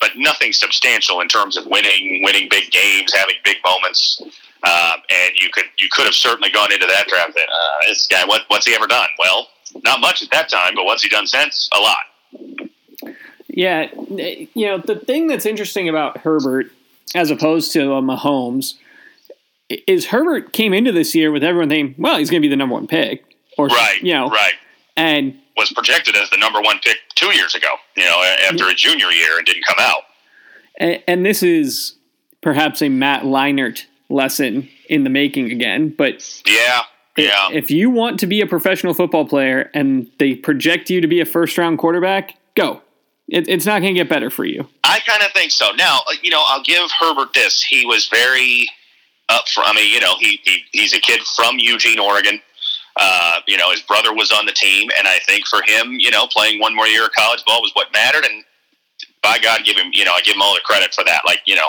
but 0.00 0.10
nothing 0.16 0.52
substantial 0.52 1.20
in 1.20 1.28
terms 1.28 1.56
of 1.56 1.66
winning, 1.66 2.22
winning 2.22 2.48
big 2.50 2.70
games, 2.70 3.12
having 3.14 3.36
big 3.44 3.56
moments. 3.64 4.22
Um, 4.66 5.00
and 5.10 5.32
you 5.36 5.48
could 5.52 5.66
you 5.78 5.88
could 5.92 6.06
have 6.06 6.14
certainly 6.14 6.50
gone 6.50 6.72
into 6.72 6.86
that 6.86 7.06
draft. 7.06 7.34
That 7.34 7.48
uh, 7.48 7.86
this 7.86 8.06
guy, 8.08 8.24
what, 8.24 8.42
what's 8.48 8.66
he 8.66 8.74
ever 8.74 8.88
done? 8.88 9.08
Well, 9.18 9.48
not 9.84 10.00
much 10.00 10.22
at 10.22 10.30
that 10.30 10.48
time, 10.48 10.74
but 10.74 10.84
what's 10.84 11.02
he 11.02 11.08
done 11.08 11.26
since? 11.26 11.68
A 11.72 11.78
lot. 11.78 13.14
Yeah, 13.48 13.88
you 14.54 14.66
know 14.66 14.78
the 14.78 14.96
thing 14.96 15.28
that's 15.28 15.46
interesting 15.46 15.88
about 15.88 16.18
Herbert, 16.18 16.72
as 17.14 17.30
opposed 17.30 17.72
to 17.72 17.94
uh, 17.94 18.00
Mahomes, 18.00 18.74
is 19.68 20.06
Herbert 20.06 20.52
came 20.52 20.74
into 20.74 20.90
this 20.90 21.14
year 21.14 21.30
with 21.30 21.44
everyone 21.44 21.68
thinking, 21.68 21.94
well, 22.02 22.18
he's 22.18 22.30
going 22.30 22.42
to 22.42 22.46
be 22.46 22.50
the 22.50 22.56
number 22.56 22.74
one 22.74 22.88
pick, 22.88 23.24
or 23.56 23.68
right, 23.68 24.02
you 24.02 24.14
know, 24.14 24.28
right, 24.30 24.54
and 24.96 25.38
was 25.56 25.72
projected 25.72 26.16
as 26.16 26.28
the 26.30 26.38
number 26.38 26.60
one 26.60 26.80
pick 26.80 26.98
two 27.14 27.32
years 27.34 27.54
ago. 27.54 27.68
You 27.96 28.04
know, 28.04 28.34
after 28.48 28.68
a 28.68 28.74
junior 28.74 29.10
year 29.10 29.38
and 29.38 29.46
didn't 29.46 29.64
come 29.64 29.78
out. 29.78 30.02
And, 30.78 31.02
and 31.06 31.24
this 31.24 31.42
is 31.42 31.94
perhaps 32.42 32.82
a 32.82 32.88
Matt 32.88 33.22
Leinart 33.22 33.86
lesson 34.08 34.68
in 34.88 35.04
the 35.04 35.10
making 35.10 35.50
again. 35.50 35.94
But 35.96 36.42
yeah, 36.46 36.82
yeah. 37.16 37.48
If 37.50 37.70
you 37.70 37.90
want 37.90 38.20
to 38.20 38.26
be 38.26 38.40
a 38.40 38.46
professional 38.46 38.94
football 38.94 39.26
player 39.26 39.70
and 39.74 40.10
they 40.18 40.34
project 40.34 40.90
you 40.90 41.00
to 41.00 41.06
be 41.06 41.20
a 41.20 41.24
first 41.24 41.56
round 41.58 41.78
quarterback, 41.78 42.36
go. 42.54 42.82
It, 43.28 43.48
it's 43.48 43.66
not 43.66 43.80
going 43.80 43.94
to 43.94 44.00
get 44.00 44.08
better 44.08 44.30
for 44.30 44.44
you. 44.44 44.68
I 44.84 45.00
kind 45.00 45.22
of 45.22 45.32
think 45.32 45.50
so. 45.50 45.72
Now, 45.72 46.00
uh, 46.08 46.14
you 46.22 46.30
know, 46.30 46.42
I'll 46.46 46.62
give 46.62 46.88
Herbert 47.00 47.34
this. 47.34 47.60
He 47.60 47.84
was 47.84 48.06
very 48.06 48.68
up 49.28 49.48
for. 49.48 49.64
I 49.64 49.72
mean, 49.74 49.92
you 49.92 49.98
know, 49.98 50.14
he, 50.20 50.40
he 50.44 50.62
he's 50.70 50.94
a 50.94 51.00
kid 51.00 51.22
from 51.22 51.56
Eugene, 51.58 51.98
Oregon. 51.98 52.40
Uh, 52.96 53.40
you 53.46 53.56
know, 53.56 53.70
his 53.70 53.82
brother 53.82 54.14
was 54.14 54.30
on 54.30 54.46
the 54.46 54.52
team, 54.52 54.88
and 54.96 55.06
I 55.06 55.18
think 55.26 55.46
for 55.46 55.60
him, 55.66 55.96
you 55.98 56.10
know, 56.10 56.26
playing 56.28 56.60
one 56.60 56.74
more 56.74 56.86
year 56.86 57.04
of 57.04 57.12
college 57.12 57.44
ball 57.44 57.60
was 57.60 57.72
what 57.74 57.88
mattered. 57.92 58.24
And 58.24 58.44
by 59.22 59.38
God, 59.38 59.62
give 59.64 59.76
him, 59.76 59.90
you 59.92 60.04
know, 60.04 60.12
I 60.12 60.20
give 60.20 60.36
him 60.36 60.42
all 60.42 60.54
the 60.54 60.62
credit 60.64 60.94
for 60.94 61.04
that. 61.04 61.22
Like, 61.26 61.40
you 61.46 61.56
know, 61.56 61.68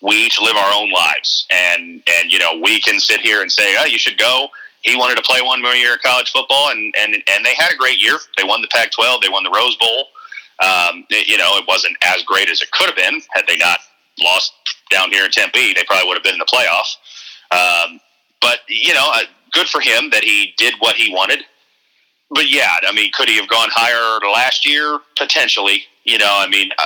we 0.00 0.16
each 0.16 0.40
live 0.40 0.56
our 0.56 0.72
own 0.74 0.90
lives, 0.90 1.46
and 1.50 2.02
and 2.06 2.32
you 2.32 2.38
know 2.38 2.58
we 2.62 2.80
can 2.80 2.98
sit 3.00 3.20
here 3.20 3.42
and 3.42 3.50
say, 3.50 3.76
oh, 3.78 3.84
you 3.84 3.98
should 3.98 4.18
go. 4.18 4.48
He 4.82 4.96
wanted 4.96 5.16
to 5.16 5.22
play 5.22 5.42
one 5.42 5.60
more 5.62 5.74
year 5.74 5.94
of 5.94 6.02
college 6.02 6.30
football, 6.30 6.70
and 6.70 6.94
and 6.96 7.14
and 7.14 7.44
they 7.44 7.54
had 7.54 7.72
a 7.72 7.76
great 7.76 8.02
year. 8.02 8.18
They 8.36 8.44
won 8.44 8.62
the 8.62 8.68
Pac-12. 8.68 9.22
They 9.22 9.28
won 9.28 9.44
the 9.44 9.50
Rose 9.50 9.76
Bowl. 9.76 10.06
Um, 10.62 11.06
it, 11.10 11.28
you 11.28 11.38
know, 11.38 11.56
it 11.56 11.64
wasn't 11.66 11.96
as 12.04 12.22
great 12.24 12.50
as 12.50 12.60
it 12.60 12.70
could 12.70 12.86
have 12.86 12.96
been 12.96 13.20
had 13.30 13.46
they 13.46 13.56
not 13.56 13.80
lost 14.22 14.52
down 14.90 15.10
here 15.10 15.24
in 15.24 15.30
Tempe. 15.30 15.74
They 15.74 15.84
probably 15.86 16.08
would 16.08 16.16
have 16.16 16.24
been 16.24 16.34
in 16.34 16.38
the 16.38 16.44
playoff. 16.44 16.96
Um, 17.50 18.00
but 18.40 18.60
you 18.68 18.94
know, 18.94 19.10
uh, 19.12 19.22
good 19.52 19.68
for 19.68 19.80
him 19.80 20.10
that 20.10 20.24
he 20.24 20.54
did 20.56 20.74
what 20.78 20.96
he 20.96 21.12
wanted. 21.12 21.44
But 22.30 22.48
yeah, 22.48 22.76
I 22.86 22.92
mean, 22.92 23.10
could 23.12 23.28
he 23.28 23.36
have 23.36 23.48
gone 23.48 23.68
higher 23.72 24.20
last 24.32 24.66
year? 24.66 25.00
Potentially. 25.16 25.84
You 26.04 26.18
know, 26.18 26.38
I 26.38 26.48
mean, 26.48 26.70
uh, 26.78 26.84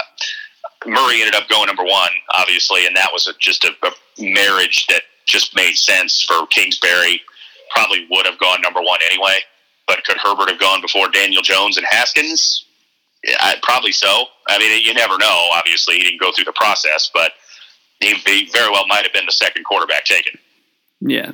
Murray 0.86 1.20
ended 1.20 1.34
up 1.34 1.48
going 1.48 1.66
number 1.66 1.84
one, 1.84 2.10
obviously, 2.32 2.86
and 2.86 2.96
that 2.96 3.10
was 3.12 3.26
a, 3.26 3.32
just 3.38 3.64
a, 3.64 3.72
a 3.82 3.90
marriage 4.18 4.86
that 4.88 5.02
just 5.26 5.54
made 5.56 5.74
sense 5.74 6.22
for 6.22 6.46
Kingsbury. 6.48 7.20
Probably 7.70 8.06
would 8.10 8.26
have 8.26 8.38
gone 8.38 8.60
number 8.60 8.80
one 8.80 8.98
anyway. 9.10 9.38
But 9.86 10.04
could 10.04 10.16
Herbert 10.22 10.48
have 10.50 10.60
gone 10.60 10.80
before 10.80 11.10
Daniel 11.10 11.42
Jones 11.42 11.76
and 11.76 11.86
Haskins? 11.90 12.64
Yeah, 13.22 13.54
probably 13.62 13.92
so. 13.92 14.24
I 14.48 14.58
mean, 14.58 14.82
you 14.84 14.94
never 14.94 15.18
know. 15.18 15.48
Obviously, 15.54 15.96
he 15.96 16.02
didn't 16.02 16.20
go 16.20 16.32
through 16.32 16.44
the 16.44 16.52
process, 16.52 17.10
but 17.12 17.32
he, 18.00 18.14
he 18.14 18.48
very 18.52 18.70
well 18.70 18.86
might 18.86 19.02
have 19.02 19.12
been 19.12 19.26
the 19.26 19.32
second 19.32 19.64
quarterback 19.64 20.04
taken. 20.04 20.38
Yeah. 21.00 21.32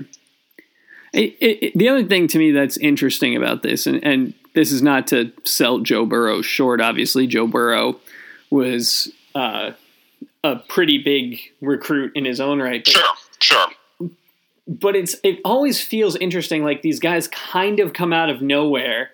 It, 1.13 1.37
it, 1.41 1.79
the 1.79 1.89
other 1.89 2.05
thing 2.05 2.29
to 2.29 2.39
me 2.39 2.53
that's 2.53 2.77
interesting 2.77 3.35
about 3.35 3.63
this, 3.63 3.87
and, 3.87 4.03
and 4.05 4.35
this 4.55 4.71
is 4.71 4.83
not 4.83 5.09
to 5.09 5.33
sell 5.45 5.81
Joe 5.81 6.07
Burrow 6.07 6.43
short. 6.43 6.81
Obviously, 6.81 7.27
Joe 7.27 7.49
Burrow 7.49 7.97
was 8.51 9.13
uh, 9.35 9.73
a 10.45 10.57
pretty 10.57 10.99
big 10.99 11.40
recruit 11.61 12.12
in 12.14 12.25
his 12.25 12.40
own 12.40 12.61
right. 12.61 12.85
But, 12.85 12.93
sure, 12.93 13.14
sure. 13.40 13.66
But 14.66 14.97
it's 14.97 15.16
it 15.25 15.40
always 15.45 15.81
feels 15.81 16.16
interesting. 16.16 16.64
Like 16.64 16.83
these 16.83 17.01
guys 17.01 17.29
kind 17.29 17.81
of 17.81 17.93
come 17.93 18.12
out 18.12 18.31
of 18.31 18.40
nowhere, 18.40 19.11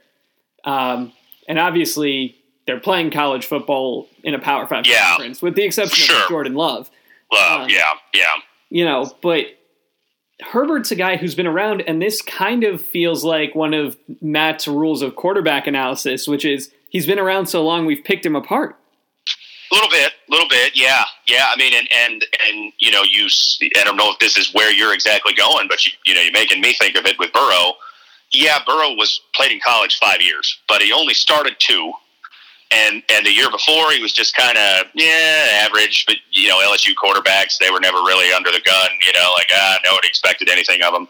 um, 0.64 1.12
and 1.48 1.58
obviously 1.58 2.36
they're 2.66 2.80
playing 2.80 3.10
college 3.10 3.46
football 3.46 4.08
in 4.22 4.34
a 4.34 4.38
Power 4.38 4.66
Five 4.66 4.86
yeah, 4.86 5.08
conference, 5.08 5.40
with 5.40 5.54
the 5.54 5.64
exception 5.64 6.06
sure. 6.06 6.22
of 6.22 6.28
Jordan 6.28 6.54
Love. 6.54 6.90
Love, 7.32 7.62
uh, 7.62 7.66
yeah, 7.68 7.92
yeah. 8.12 8.34
You 8.68 8.84
know, 8.84 9.10
but 9.22 9.46
Herbert's 10.42 10.90
a 10.90 10.96
guy 10.96 11.16
who's 11.16 11.34
been 11.34 11.46
around, 11.46 11.82
and 11.86 12.02
this 12.02 12.20
kind 12.20 12.64
of 12.64 12.82
feels 12.82 13.24
like 13.24 13.54
one 13.54 13.72
of 13.72 13.96
Matt's 14.20 14.68
rules 14.68 15.00
of 15.00 15.16
quarterback 15.16 15.66
analysis, 15.66 16.28
which 16.28 16.44
is 16.44 16.70
he's 16.90 17.06
been 17.06 17.18
around 17.18 17.46
so 17.46 17.64
long, 17.64 17.86
we've 17.86 18.04
picked 18.04 18.26
him 18.26 18.36
apart. 18.36 18.76
A 19.70 19.74
little 19.74 19.90
bit, 19.90 20.12
a 20.28 20.30
little 20.30 20.48
bit, 20.48 20.72
yeah, 20.76 21.04
yeah. 21.26 21.46
I 21.52 21.56
mean, 21.56 21.74
and 21.74 21.88
and 21.92 22.24
and 22.48 22.72
you 22.78 22.90
know, 22.90 23.02
you. 23.02 23.26
I 23.76 23.84
don't 23.84 23.96
know 23.96 24.12
if 24.12 24.18
this 24.18 24.36
is 24.36 24.54
where 24.54 24.72
you're 24.72 24.94
exactly 24.94 25.34
going, 25.34 25.66
but 25.68 25.84
you, 25.84 25.92
you 26.04 26.14
know, 26.14 26.20
you're 26.20 26.32
making 26.32 26.60
me 26.60 26.74
think 26.74 26.96
of 26.96 27.04
it 27.04 27.18
with 27.18 27.32
Burrow. 27.32 27.72
Yeah, 28.30 28.58
Burrow 28.64 28.94
was 28.94 29.20
played 29.34 29.52
in 29.52 29.60
college 29.64 29.98
five 29.98 30.20
years, 30.20 30.58
but 30.68 30.82
he 30.82 30.92
only 30.92 31.14
started 31.14 31.56
two 31.58 31.92
and 32.72 33.02
and 33.08 33.24
the 33.24 33.32
year 33.32 33.50
before 33.50 33.92
he 33.92 34.00
was 34.00 34.12
just 34.12 34.34
kind 34.34 34.58
of 34.58 34.86
yeah 34.94 35.64
average 35.64 36.04
but 36.06 36.16
you 36.32 36.48
know 36.48 36.58
lsu 36.58 36.92
quarterbacks 36.94 37.58
they 37.58 37.70
were 37.70 37.80
never 37.80 37.98
really 37.98 38.32
under 38.32 38.50
the 38.50 38.60
gun 38.64 38.90
you 39.06 39.12
know 39.12 39.32
like 39.36 39.48
ah 39.52 39.78
nobody 39.84 40.08
expected 40.08 40.48
anything 40.48 40.82
of 40.82 40.92
them 40.92 41.08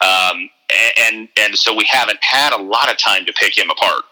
um, 0.00 0.50
and, 0.70 0.92
and 0.98 1.28
and 1.38 1.58
so 1.58 1.74
we 1.74 1.86
haven't 1.90 2.22
had 2.22 2.52
a 2.52 2.62
lot 2.62 2.90
of 2.90 2.98
time 2.98 3.24
to 3.24 3.32
pick 3.32 3.56
him 3.56 3.70
apart 3.70 4.04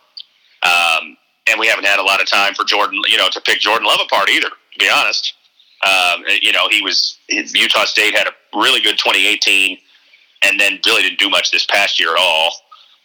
um, 0.63 1.17
and 1.49 1.61
we 1.61 1.67
haven't 1.67 1.87
had 1.87 1.99
a 1.99 2.03
lot 2.03 2.21
of 2.21 2.29
time 2.29 2.55
for 2.55 2.65
jordan 2.65 3.01
you 3.09 3.17
know 3.17 3.29
to 3.31 3.41
pick 3.41 3.61
jordan 3.61 3.87
love 3.87 4.01
apart 4.05 4.29
either 4.31 4.49
to 4.49 4.79
be 4.79 4.89
honest 4.89 5.35
um, 5.85 6.25
you 6.43 6.53
know 6.53 6.69
he 6.69 6.83
was 6.83 7.19
utah 7.29 7.85
state 7.85 8.15
had 8.15 8.27
a 8.27 8.33
really 8.59 8.81
good 8.81 8.99
2018 8.99 9.79
and 10.43 10.61
then 10.61 10.79
really 10.87 11.03
didn't 11.03 11.19
do 11.19 11.31
much 11.31 11.51
this 11.51 11.67
past 11.67 11.99
year 12.01 12.13
at 12.13 12.21
all 12.21 12.53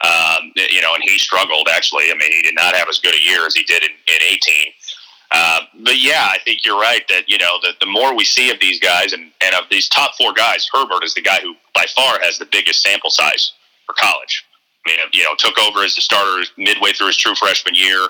um, 0.04 0.52
you 0.56 0.82
know, 0.82 0.96
and 0.96 1.04
he 1.04 1.18
struggled 1.20 1.68
actually. 1.72 2.06
I 2.06 2.16
mean, 2.16 2.32
he 2.32 2.42
did 2.42 2.56
not 2.56 2.76
have 2.76 2.90
as 2.90 3.00
good 3.00 3.14
a 3.14 3.22
year 3.22 3.46
as 3.46 3.54
he 3.54 3.64
did 3.64 3.84
in, 3.84 3.92
in 3.92 4.22
18. 4.22 4.56
Uh, 5.32 5.60
but 5.84 6.02
yeah, 6.02 6.28
I 6.30 6.40
think 6.44 6.66
you're 6.66 6.80
right 6.80 7.08
that, 7.08 7.30
you 7.30 7.38
know, 7.38 7.58
the, 7.62 7.74
the 7.80 7.86
more 7.86 8.16
we 8.16 8.26
see 8.26 8.52
of 8.52 8.60
these 8.60 8.80
guys 8.80 9.14
and, 9.14 9.32
and 9.42 9.56
of 9.56 9.66
these 9.70 9.88
top 9.88 10.16
four 10.16 10.34
guys, 10.34 10.68
Herbert 10.74 11.04
is 11.04 11.14
the 11.14 11.22
guy 11.22 11.40
who 11.42 11.56
by 11.74 11.86
far 11.96 12.20
has 12.22 12.38
the 12.38 12.48
biggest 12.52 12.82
sample 12.82 13.10
size 13.10 13.54
for 13.86 13.94
college. 13.94 14.44
I 14.86 14.90
mean, 14.90 15.00
you 15.14 15.24
know, 15.24 15.36
took 15.38 15.60
over 15.60 15.84
as 15.84 15.96
the 15.96 16.02
starter 16.02 16.44
midway 16.58 16.92
through 16.92 17.08
his 17.08 17.18
true 17.18 17.36
freshman 17.36 17.76
year 17.76 18.08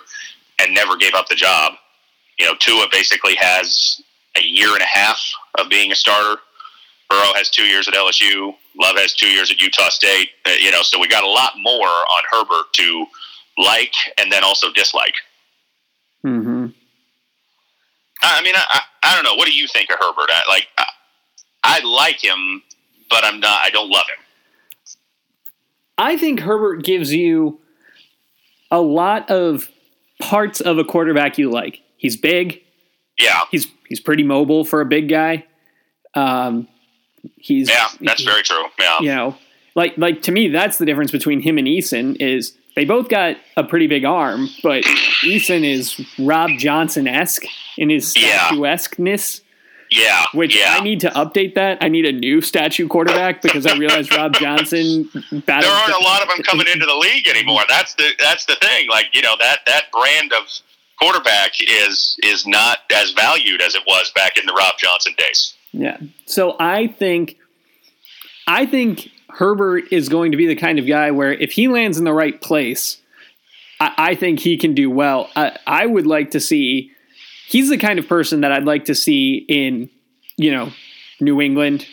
and 0.59 0.73
never 0.73 0.95
gave 0.95 1.13
up 1.13 1.27
the 1.27 1.35
job. 1.35 1.73
You 2.39 2.45
know, 2.45 2.55
Tua 2.59 2.87
basically 2.91 3.35
has 3.35 4.01
a 4.37 4.41
year 4.41 4.73
and 4.73 4.81
a 4.81 4.85
half 4.85 5.21
of 5.59 5.69
being 5.69 5.91
a 5.91 5.95
starter. 5.95 6.39
Burrow 7.09 7.33
has 7.35 7.49
two 7.49 7.65
years 7.65 7.87
at 7.87 7.93
LSU. 7.93 8.55
Love 8.79 8.97
has 8.97 9.13
two 9.13 9.27
years 9.27 9.51
at 9.51 9.59
Utah 9.59 9.89
State. 9.89 10.29
Uh, 10.45 10.51
you 10.61 10.71
know, 10.71 10.81
so 10.81 10.97
we 10.97 11.07
got 11.07 11.23
a 11.23 11.29
lot 11.29 11.53
more 11.57 11.87
on 11.87 12.23
Herbert 12.31 12.71
to 12.73 13.05
like 13.57 13.93
and 14.17 14.31
then 14.31 14.43
also 14.43 14.71
dislike. 14.71 15.15
Hmm. 16.21 16.67
I 18.23 18.41
mean, 18.43 18.55
I, 18.55 18.81
I 19.03 19.15
don't 19.15 19.23
know. 19.23 19.35
What 19.35 19.47
do 19.47 19.53
you 19.53 19.67
think 19.67 19.89
of 19.89 19.97
Herbert? 19.99 20.29
I, 20.29 20.41
like, 20.47 20.67
I, 20.77 20.85
I 21.63 21.79
like 21.83 22.23
him, 22.23 22.61
but 23.09 23.25
I'm 23.25 23.39
not. 23.39 23.59
I 23.63 23.71
don't 23.71 23.89
love 23.89 24.05
him. 24.07 24.23
I 26.01 26.17
think 26.17 26.39
Herbert 26.39 26.83
gives 26.83 27.13
you 27.13 27.59
a 28.69 28.81
lot 28.81 29.29
of 29.29 29.69
parts 30.19 30.61
of 30.61 30.77
a 30.77 30.83
quarterback 30.83 31.37
you 31.37 31.49
like. 31.49 31.81
He's 31.97 32.17
big. 32.17 32.61
Yeah. 33.19 33.41
He's 33.51 33.67
he's 33.87 33.99
pretty 33.99 34.23
mobile 34.23 34.65
for 34.65 34.81
a 34.81 34.85
big 34.85 35.09
guy. 35.09 35.45
Um, 36.15 36.67
He's 37.37 37.69
yeah, 37.69 37.87
that's 38.01 38.21
he, 38.21 38.25
very 38.25 38.43
true. 38.43 38.65
Yeah, 38.79 38.99
you 38.99 39.07
know, 39.07 39.37
like 39.75 39.97
like 39.97 40.21
to 40.23 40.31
me, 40.31 40.47
that's 40.47 40.77
the 40.77 40.85
difference 40.85 41.11
between 41.11 41.41
him 41.41 41.57
and 41.57 41.67
Eason 41.67 42.15
is 42.19 42.57
they 42.75 42.85
both 42.85 43.09
got 43.09 43.37
a 43.57 43.63
pretty 43.63 43.87
big 43.87 44.05
arm, 44.05 44.47
but 44.63 44.83
Eason 45.23 45.63
is 45.63 45.99
Rob 46.19 46.51
Johnson 46.57 47.07
esque 47.07 47.43
in 47.77 47.89
his 47.89 48.13
statuesqueness. 48.13 49.41
Yeah, 49.91 50.23
which 50.33 50.57
yeah. 50.57 50.77
I 50.77 50.79
need 50.81 51.01
to 51.01 51.09
update 51.09 51.55
that. 51.55 51.79
I 51.81 51.89
need 51.89 52.05
a 52.05 52.13
new 52.13 52.39
statue 52.39 52.87
quarterback 52.87 53.41
because 53.41 53.65
I 53.65 53.75
realized 53.75 54.15
Rob 54.15 54.33
Johnson. 54.33 55.09
There 55.13 55.43
aren't 55.49 55.93
a 55.93 56.03
lot 56.03 56.21
of 56.21 56.29
them 56.29 56.43
coming 56.43 56.67
into 56.71 56.85
the 56.85 56.95
league 56.95 57.27
anymore. 57.27 57.63
That's 57.67 57.93
the 57.95 58.09
that's 58.17 58.45
the 58.45 58.55
thing. 58.55 58.87
Like 58.89 59.07
you 59.13 59.21
know 59.21 59.35
that 59.39 59.59
that 59.65 59.91
brand 59.91 60.31
of 60.31 60.47
quarterback 61.01 61.51
is 61.59 62.17
is 62.23 62.47
not 62.47 62.79
as 62.93 63.11
valued 63.11 63.61
as 63.61 63.75
it 63.75 63.83
was 63.85 64.11
back 64.15 64.37
in 64.37 64.45
the 64.45 64.53
Rob 64.53 64.75
Johnson 64.77 65.13
days. 65.17 65.55
Yeah. 65.73 65.97
So 66.25 66.55
I 66.57 66.87
think 66.87 67.37
I 68.47 68.65
think 68.65 69.09
Herbert 69.29 69.85
is 69.91 70.07
going 70.07 70.31
to 70.31 70.37
be 70.37 70.47
the 70.47 70.55
kind 70.55 70.79
of 70.79 70.87
guy 70.87 71.11
where 71.11 71.33
if 71.33 71.51
he 71.51 71.67
lands 71.67 71.97
in 71.97 72.05
the 72.05 72.13
right 72.13 72.39
place, 72.39 73.01
I, 73.81 73.93
I 73.97 74.15
think 74.15 74.39
he 74.39 74.57
can 74.57 74.73
do 74.73 74.89
well. 74.89 75.29
I, 75.35 75.57
I 75.67 75.85
would 75.85 76.07
like 76.07 76.31
to 76.31 76.39
see 76.39 76.91
he's 77.51 77.69
the 77.69 77.77
kind 77.77 77.99
of 77.99 78.07
person 78.07 78.41
that 78.41 78.51
I'd 78.51 78.63
like 78.63 78.85
to 78.85 78.95
see 78.95 79.45
in, 79.47 79.89
you 80.37 80.51
know, 80.51 80.71
New 81.19 81.41
England, 81.41 81.85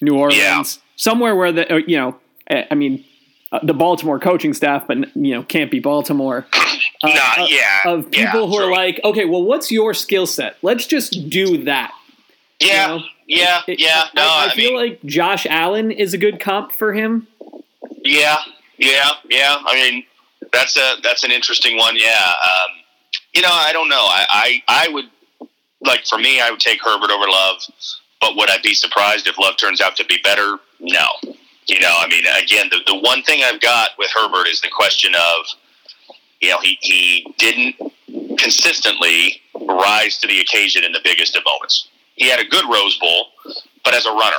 New 0.00 0.16
Orleans, 0.16 0.38
yeah. 0.38 0.62
somewhere 0.96 1.34
where 1.34 1.52
the 1.52 1.82
you 1.86 1.96
know, 1.96 2.16
I 2.48 2.74
mean, 2.74 3.04
uh, 3.52 3.58
the 3.62 3.74
Baltimore 3.74 4.20
coaching 4.20 4.54
staff, 4.54 4.86
but 4.86 5.14
you 5.16 5.34
know, 5.34 5.42
can't 5.42 5.70
be 5.70 5.80
Baltimore. 5.80 6.46
Uh, 7.02 7.08
nah, 7.08 7.46
yeah, 7.46 7.80
of 7.86 8.10
people 8.10 8.42
yeah, 8.42 8.46
who 8.46 8.56
are 8.56 8.70
like, 8.70 9.00
okay, 9.02 9.24
well, 9.24 9.42
what's 9.42 9.72
your 9.72 9.94
skill 9.94 10.26
set? 10.26 10.56
Let's 10.60 10.86
just 10.86 11.30
do 11.30 11.64
that. 11.64 11.94
Yeah, 12.60 12.92
you 12.92 12.98
know? 12.98 13.04
yeah, 13.26 13.60
it, 13.66 13.80
yeah. 13.80 14.04
No, 14.14 14.22
I, 14.22 14.26
I, 14.26 14.48
I 14.50 14.54
feel 14.54 14.72
mean, 14.72 14.90
like 14.90 15.02
Josh 15.04 15.46
Allen 15.48 15.90
is 15.92 16.12
a 16.12 16.18
good 16.18 16.40
comp 16.40 16.72
for 16.72 16.92
him. 16.92 17.26
Yeah, 18.02 18.36
yeah, 18.76 19.12
yeah. 19.30 19.56
I 19.64 19.74
mean, 19.76 20.04
that's 20.52 20.76
a 20.76 20.96
that's 21.02 21.24
an 21.24 21.30
interesting 21.30 21.78
one. 21.78 21.96
Yeah. 21.96 22.32
Um, 22.44 22.79
you 23.34 23.42
know, 23.42 23.48
I 23.50 23.72
don't 23.72 23.88
know. 23.88 24.02
I, 24.02 24.26
I 24.30 24.62
I 24.86 24.88
would 24.88 25.06
like 25.80 26.06
for 26.06 26.18
me, 26.18 26.40
I 26.40 26.50
would 26.50 26.60
take 26.60 26.82
Herbert 26.82 27.10
over 27.10 27.28
Love. 27.28 27.62
But 28.20 28.36
would 28.36 28.50
I 28.50 28.58
be 28.62 28.74
surprised 28.74 29.26
if 29.26 29.38
Love 29.38 29.56
turns 29.56 29.80
out 29.80 29.96
to 29.96 30.04
be 30.04 30.18
better? 30.22 30.58
No. 30.78 31.06
You 31.66 31.80
know, 31.80 31.94
I 31.98 32.08
mean, 32.08 32.24
again, 32.42 32.68
the, 32.70 32.80
the 32.86 32.98
one 32.98 33.22
thing 33.22 33.42
I've 33.44 33.60
got 33.60 33.90
with 33.96 34.10
Herbert 34.14 34.46
is 34.48 34.60
the 34.60 34.68
question 34.68 35.14
of, 35.14 35.46
you 36.40 36.50
know, 36.50 36.58
he, 36.60 36.76
he 36.80 37.32
didn't 37.38 37.76
consistently 38.38 39.40
rise 39.54 40.18
to 40.18 40.26
the 40.26 40.40
occasion 40.40 40.84
in 40.84 40.92
the 40.92 41.00
biggest 41.02 41.36
of 41.36 41.44
moments. 41.44 41.88
He 42.16 42.28
had 42.28 42.40
a 42.40 42.44
good 42.44 42.64
Rose 42.70 42.98
Bowl, 42.98 43.26
but 43.84 43.94
as 43.94 44.04
a 44.04 44.10
runner, 44.10 44.36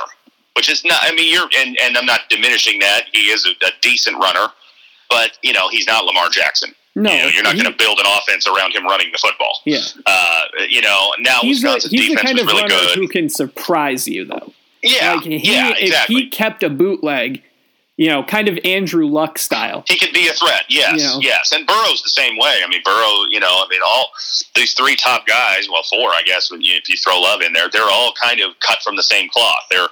which 0.54 0.70
is 0.70 0.84
not. 0.84 1.00
I 1.02 1.14
mean, 1.14 1.32
you're 1.32 1.48
and, 1.58 1.76
and 1.80 1.96
I'm 1.96 2.06
not 2.06 2.28
diminishing 2.28 2.78
that. 2.80 3.04
He 3.12 3.30
is 3.30 3.46
a, 3.46 3.66
a 3.66 3.70
decent 3.80 4.18
runner, 4.18 4.48
but 5.08 5.38
you 5.42 5.52
know, 5.52 5.68
he's 5.68 5.86
not 5.86 6.04
Lamar 6.04 6.28
Jackson. 6.28 6.74
No, 6.94 7.10
you 7.10 7.18
know, 7.18 7.28
you're 7.28 7.42
not 7.42 7.54
going 7.54 7.72
to 7.72 7.76
build 7.76 7.98
an 7.98 8.06
offense 8.06 8.46
around 8.46 8.74
him 8.74 8.84
running 8.84 9.10
the 9.12 9.18
football. 9.18 9.60
Yeah. 9.64 9.80
Uh, 10.04 10.42
you 10.68 10.82
know, 10.82 11.12
now 11.20 11.38
he's 11.40 11.62
Wisconsin's 11.62 11.90
the, 11.90 11.96
he's 11.96 12.08
defense 12.10 12.20
the 12.20 12.26
kind 12.26 12.38
of 12.40 12.46
really 12.46 12.62
runner 12.62 12.74
good. 12.74 12.98
who 12.98 13.08
can 13.08 13.28
surprise 13.30 14.06
you, 14.06 14.26
though. 14.26 14.52
Yeah, 14.82 15.14
like 15.14 15.24
he, 15.24 15.36
yeah, 15.36 15.70
exactly. 15.70 16.16
If 16.16 16.22
he 16.24 16.28
kept 16.28 16.62
a 16.62 16.68
bootleg, 16.68 17.42
you 17.96 18.08
know, 18.08 18.24
kind 18.24 18.48
of 18.48 18.58
Andrew 18.64 19.06
Luck 19.06 19.38
style. 19.38 19.84
He 19.86 19.98
could 19.98 20.12
be 20.12 20.26
a 20.26 20.32
threat. 20.32 20.64
Yes, 20.68 21.00
you 21.00 21.06
know. 21.06 21.18
yes. 21.20 21.52
And 21.52 21.66
Burrow's 21.66 22.02
the 22.02 22.10
same 22.10 22.36
way. 22.36 22.56
I 22.64 22.68
mean, 22.68 22.82
Burrow. 22.84 23.24
You 23.30 23.40
know, 23.40 23.46
I 23.46 23.66
mean, 23.70 23.80
all 23.86 24.10
these 24.54 24.74
three 24.74 24.96
top 24.96 25.26
guys. 25.26 25.68
Well, 25.70 25.82
four, 25.84 26.10
I 26.10 26.22
guess, 26.24 26.50
when 26.50 26.62
you, 26.62 26.74
if 26.74 26.88
you 26.88 26.96
throw 26.96 27.20
Love 27.20 27.42
in 27.42 27.52
there, 27.52 27.68
they're 27.70 27.88
all 27.88 28.12
kind 28.20 28.40
of 28.40 28.58
cut 28.60 28.82
from 28.82 28.96
the 28.96 29.02
same 29.02 29.28
cloth. 29.28 29.62
They're 29.70 29.88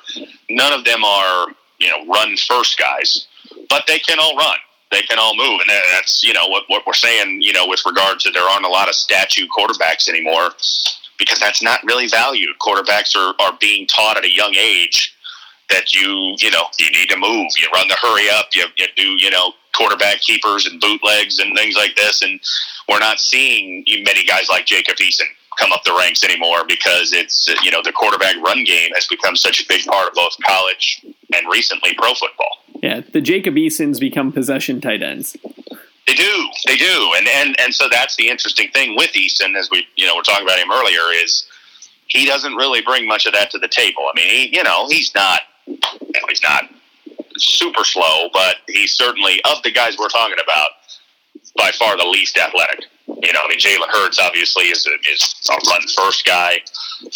none 0.49 0.73
of 0.73 0.85
them 0.85 1.05
are 1.05 1.49
you 1.79 1.89
know 1.89 2.05
run 2.07 2.37
first 2.37 2.79
guys, 2.79 3.27
but 3.69 3.85
they 3.87 3.99
can 3.99 4.19
all 4.19 4.37
run. 4.37 4.59
They 4.91 5.03
can 5.03 5.19
all 5.19 5.37
move, 5.37 5.61
and 5.61 5.71
that's 5.93 6.25
you 6.25 6.33
know 6.33 6.47
what 6.49 6.65
what 6.69 6.87
we're 6.87 6.95
saying. 6.95 7.43
You 7.43 7.53
know, 7.53 7.67
with 7.67 7.81
regard 7.87 8.21
to 8.21 8.31
there 8.31 8.43
aren't 8.43 8.67
a 8.67 8.69
lot 8.69 8.89
of 8.89 8.95
statue 8.95 9.47
quarterbacks 9.47 10.09
anymore 10.09 10.51
because 11.19 11.39
that's 11.39 11.63
not 11.63 11.81
really 11.85 12.09
valued. 12.09 12.59
Quarterbacks 12.61 13.15
are 13.15 13.35
are 13.41 13.57
being 13.61 13.87
taught 13.87 14.17
at 14.17 14.25
a 14.25 14.35
young 14.35 14.55
age 14.55 15.15
that 15.69 15.95
you 15.95 16.35
you 16.41 16.51
know 16.51 16.65
you 16.79 16.91
need 16.91 17.09
to 17.11 17.17
move. 17.17 17.47
You 17.57 17.69
run 17.73 17.89
the 17.89 17.97
hurry 18.01 18.29
up. 18.31 18.49
You, 18.53 18.67
you 18.77 18.87
do 18.97 19.03
you 19.03 19.31
know 19.31 19.53
quarterback 19.77 20.21
keepers 20.21 20.67
and 20.67 20.81
bootlegs 20.81 21.39
and 21.39 21.57
things 21.57 21.77
like 21.77 21.95
this, 21.95 22.23
and 22.23 22.41
we're 22.89 22.99
not 22.99 23.21
seeing 23.21 23.85
many 24.05 24.25
guys 24.25 24.49
like 24.49 24.67
Jacob 24.67 24.97
Eason 24.97 25.27
come 25.61 25.73
up 25.73 25.85
the 25.85 25.95
ranks 25.99 26.25
anymore 26.25 26.65
because 26.67 27.13
it's 27.13 27.47
you 27.63 27.71
know 27.71 27.83
the 27.83 27.93
quarterback 27.93 28.37
run 28.37 28.65
game 28.65 28.91
has 28.95 29.07
become 29.07 29.37
such 29.37 29.61
a 29.61 29.67
big 29.69 29.85
part 29.85 30.09
of 30.09 30.15
both 30.15 30.35
college 30.47 31.05
and 31.35 31.47
recently 31.51 31.95
pro 31.95 32.15
football. 32.15 32.59
Yeah, 32.83 33.03
the 33.13 33.21
Jacob 33.21 33.59
Easons 33.59 34.01
become 34.01 34.33
possession 34.33 34.81
tight 34.81 35.03
ends. 35.03 35.37
They 36.07 36.15
do, 36.15 36.49
they 36.67 36.77
do, 36.77 37.13
and 37.17 37.29
and 37.29 37.61
and 37.61 37.75
so 37.75 37.89
that's 37.91 38.17
the 38.17 38.29
interesting 38.29 38.71
thing 38.71 38.97
with 38.97 39.13
Eason, 39.13 39.57
as 39.57 39.71
we 39.71 39.87
you 39.97 40.07
know 40.07 40.17
we're 40.17 40.23
talking 40.23 40.47
about 40.47 40.59
him 40.59 40.71
earlier, 40.73 41.13
is 41.23 41.45
he 42.07 42.27
doesn't 42.27 42.55
really 42.55 42.81
bring 42.81 43.07
much 43.07 43.27
of 43.27 43.33
that 43.35 43.51
to 43.51 43.59
the 43.59 43.69
table. 43.69 44.03
I 44.13 44.17
mean, 44.17 44.29
he, 44.29 44.57
you 44.57 44.65
know, 44.65 44.89
he's 44.89 45.15
not 45.15 45.43
he's 46.29 46.43
not 46.43 46.65
super 47.37 47.85
slow, 47.85 48.29
but 48.33 48.57
he's 48.67 48.93
certainly 48.93 49.41
of 49.45 49.63
the 49.63 49.71
guys 49.71 49.97
we're 49.99 50.09
talking 50.09 50.37
about 50.43 50.69
by 51.57 51.71
far 51.73 51.97
the 51.97 52.07
least 52.07 52.39
athletic. 52.39 52.87
You 53.07 53.33
know, 53.33 53.41
I 53.45 53.49
mean, 53.49 53.59
Jalen 53.59 53.89
Hurts 53.91 54.19
obviously 54.19 54.65
is 54.65 54.87
a, 54.87 55.11
is 55.11 55.35
a 55.51 55.55
run 55.71 55.83
first 55.97 56.25
guy. 56.25 56.61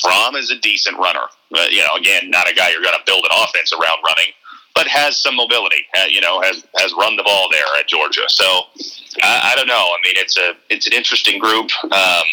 Fromm 0.03 0.35
is 0.37 0.50
a 0.50 0.57
Eason 0.57 0.96
runner. 0.98 1.27
But, 1.50 1.72
you 1.72 1.81
know, 1.81 1.94
again, 1.96 2.31
not 2.31 2.50
a 2.50 2.55
guy 2.55 2.70
you're 2.70 2.83
going 2.83 2.96
to 2.98 3.05
build 3.07 3.24
an 3.24 3.31
offense 3.42 3.72
around 3.72 4.03
running, 4.05 4.33
but 4.74 4.88
has 4.88 5.16
some 5.16 5.37
mobility. 5.37 5.87
You 6.09 6.20
know, 6.20 6.40
has 6.42 6.66
has 6.77 6.92
run 6.98 7.16
the 7.16 7.22
ball 7.22 7.48
there 7.50 7.62
at 7.79 7.87
Georgia. 7.87 8.24
So 8.29 8.44
I, 9.22 9.53
I 9.53 9.57
don't 9.57 9.68
know. 9.68 9.74
I 9.74 9.98
mean, 10.05 10.14
it's 10.16 10.37
a 10.37 10.55
it's 10.68 10.87
an 10.87 10.92
interesting 10.92 11.38
group. 11.38 11.70
Um, 11.85 12.24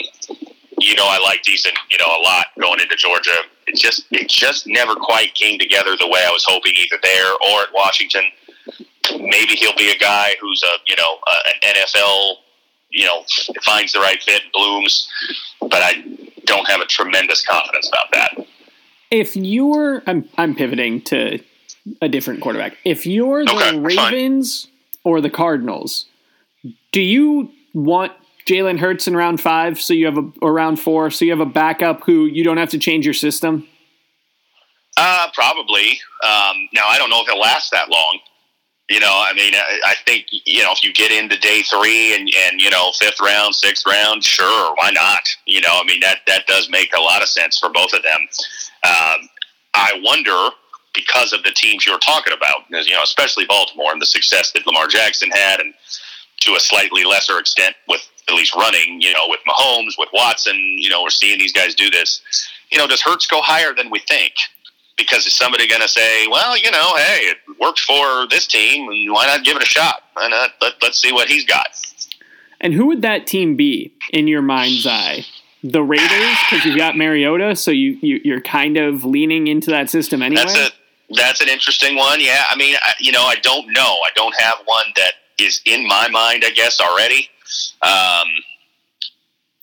you 0.79 0.95
know, 0.95 1.05
I 1.07 1.19
like 1.19 1.43
decent, 1.43 1.77
you 1.91 1.99
know, 1.99 2.07
a 2.07 2.21
lot 2.23 2.47
going 2.59 2.79
into 2.79 2.95
Georgia. 2.95 3.43
It 3.67 3.75
just 3.75 4.05
it 4.09 4.27
just 4.27 4.65
never 4.65 4.95
quite 4.95 5.35
came 5.35 5.59
together 5.59 5.95
the 5.95 6.07
way 6.07 6.25
I 6.27 6.31
was 6.31 6.43
hoping, 6.47 6.73
either 6.75 6.97
there 7.03 7.31
or 7.33 7.61
at 7.61 7.69
Washington. 7.73 8.23
Maybe 9.09 9.55
he'll 9.55 9.75
be 9.75 9.89
a 9.89 9.97
guy 9.97 10.35
who's 10.39 10.63
a 10.63 10.77
you 10.85 10.95
know 10.95 11.17
a, 11.27 11.67
an 11.67 11.75
NFL 11.75 12.35
you 12.89 13.05
know 13.05 13.23
finds 13.63 13.93
the 13.93 13.99
right 13.99 14.21
fit, 14.21 14.43
blooms, 14.53 15.09
but 15.59 15.81
I 15.81 16.03
don't 16.45 16.67
have 16.67 16.81
a 16.81 16.85
tremendous 16.85 17.45
confidence 17.45 17.87
about 17.87 18.11
that. 18.13 18.47
If 19.09 19.35
you're, 19.35 20.03
I'm 20.07 20.27
I'm 20.37 20.55
pivoting 20.55 21.01
to 21.03 21.39
a 22.01 22.07
different 22.07 22.41
quarterback. 22.41 22.77
If 22.85 23.05
you're 23.05 23.45
the 23.45 23.53
okay, 23.53 23.77
Ravens 23.77 24.65
fine. 24.65 24.71
or 25.03 25.21
the 25.21 25.29
Cardinals, 25.29 26.05
do 26.91 27.01
you 27.01 27.51
want 27.73 28.13
Jalen 28.45 28.79
Hurts 28.79 29.07
in 29.07 29.15
round 29.15 29.41
five, 29.41 29.81
so 29.81 29.93
you 29.93 30.05
have 30.05 30.17
a 30.17 30.31
or 30.41 30.53
round 30.53 30.79
four, 30.79 31.09
so 31.11 31.25
you 31.25 31.31
have 31.31 31.39
a 31.39 31.45
backup 31.45 32.03
who 32.03 32.25
you 32.25 32.43
don't 32.43 32.57
have 32.57 32.69
to 32.69 32.77
change 32.77 33.05
your 33.05 33.13
system? 33.13 33.67
Uh, 34.97 35.27
probably. 35.33 35.99
Um, 36.23 36.69
now 36.73 36.87
I 36.87 36.97
don't 36.97 37.09
know 37.09 37.21
if 37.21 37.27
he'll 37.27 37.39
last 37.39 37.71
that 37.71 37.89
long. 37.89 38.19
You 38.91 38.99
know, 38.99 39.23
I 39.25 39.33
mean, 39.33 39.53
I, 39.55 39.95
think 40.05 40.25
you 40.29 40.63
know 40.63 40.73
if 40.73 40.83
you 40.83 40.91
get 40.91 41.13
into 41.13 41.37
day 41.37 41.61
three 41.61 42.13
and 42.13 42.29
and 42.49 42.59
you 42.59 42.69
know 42.69 42.91
fifth 42.99 43.21
round, 43.21 43.55
sixth 43.55 43.85
round, 43.87 44.21
sure, 44.21 44.75
why 44.75 44.91
not? 44.91 45.21
You 45.45 45.61
know, 45.61 45.79
I 45.81 45.85
mean 45.85 46.01
that 46.01 46.19
that 46.27 46.45
does 46.45 46.69
make 46.69 46.91
a 46.93 46.99
lot 46.99 47.21
of 47.21 47.29
sense 47.29 47.57
for 47.57 47.69
both 47.69 47.93
of 47.93 48.03
them. 48.03 48.19
Um, 48.83 49.29
I 49.73 49.97
wonder 50.03 50.49
because 50.93 51.31
of 51.31 51.41
the 51.43 51.51
teams 51.51 51.85
you're 51.85 51.99
talking 51.99 52.33
about, 52.33 52.65
you 52.69 52.93
know, 52.93 53.01
especially 53.01 53.45
Baltimore 53.45 53.93
and 53.93 54.01
the 54.01 54.05
success 54.05 54.51
that 54.51 54.67
Lamar 54.67 54.87
Jackson 54.87 55.31
had, 55.31 55.61
and 55.61 55.73
to 56.41 56.55
a 56.55 56.59
slightly 56.59 57.05
lesser 57.05 57.39
extent 57.39 57.77
with 57.87 58.01
at 58.27 58.35
least 58.35 58.53
running, 58.55 58.99
you 58.99 59.13
know, 59.13 59.25
with 59.27 59.39
Mahomes, 59.47 59.93
with 59.97 60.09
Watson, 60.11 60.57
you 60.57 60.89
know, 60.89 61.01
we're 61.01 61.11
seeing 61.11 61.39
these 61.39 61.53
guys 61.53 61.75
do 61.75 61.89
this. 61.89 62.21
You 62.73 62.77
know, 62.77 62.87
does 62.87 63.01
Hurts 63.01 63.25
go 63.25 63.41
higher 63.41 63.73
than 63.73 63.89
we 63.89 63.99
think? 63.99 64.33
Because 64.97 65.25
is 65.25 65.33
somebody 65.33 65.67
going 65.67 65.81
to 65.81 65.87
say, 65.87 66.27
well, 66.27 66.57
you 66.57 66.71
know, 66.71 66.95
hey, 66.95 67.19
it 67.23 67.37
worked 67.59 67.79
for 67.79 68.27
this 68.27 68.47
team, 68.47 68.89
and 68.89 69.11
why 69.11 69.25
not 69.25 69.43
give 69.43 69.55
it 69.55 69.63
a 69.63 69.65
shot? 69.65 70.03
Why 70.13 70.27
not? 70.27 70.51
Let, 70.61 70.73
let's 70.81 71.01
see 71.01 71.11
what 71.11 71.27
he's 71.27 71.45
got. 71.45 71.67
And 72.59 72.73
who 72.73 72.85
would 72.87 73.01
that 73.01 73.25
team 73.25 73.55
be 73.55 73.93
in 74.11 74.27
your 74.27 74.41
mind's 74.41 74.85
eye? 74.85 75.25
The 75.63 75.83
Raiders, 75.83 76.37
because 76.49 76.65
you've 76.65 76.77
got 76.77 76.97
Mariota, 76.97 77.55
so 77.55 77.69
you, 77.71 77.97
you 78.01 78.35
are 78.35 78.41
kind 78.41 78.77
of 78.77 79.03
leaning 79.03 79.47
into 79.47 79.69
that 79.71 79.89
system 79.89 80.21
anyway. 80.21 80.43
That's 80.43 80.57
a 80.57 80.71
that's 81.13 81.41
an 81.41 81.49
interesting 81.49 81.97
one. 81.97 82.19
Yeah, 82.21 82.43
I 82.49 82.55
mean, 82.55 82.75
I, 82.81 82.93
you 82.99 83.11
know, 83.11 83.23
I 83.23 83.35
don't 83.35 83.67
know. 83.73 83.81
I 83.81 84.09
don't 84.15 84.33
have 84.39 84.55
one 84.65 84.85
that 84.95 85.13
is 85.39 85.61
in 85.65 85.85
my 85.87 86.07
mind. 86.09 86.43
I 86.45 86.51
guess 86.51 86.79
already. 86.79 87.29
Um, 87.81 88.27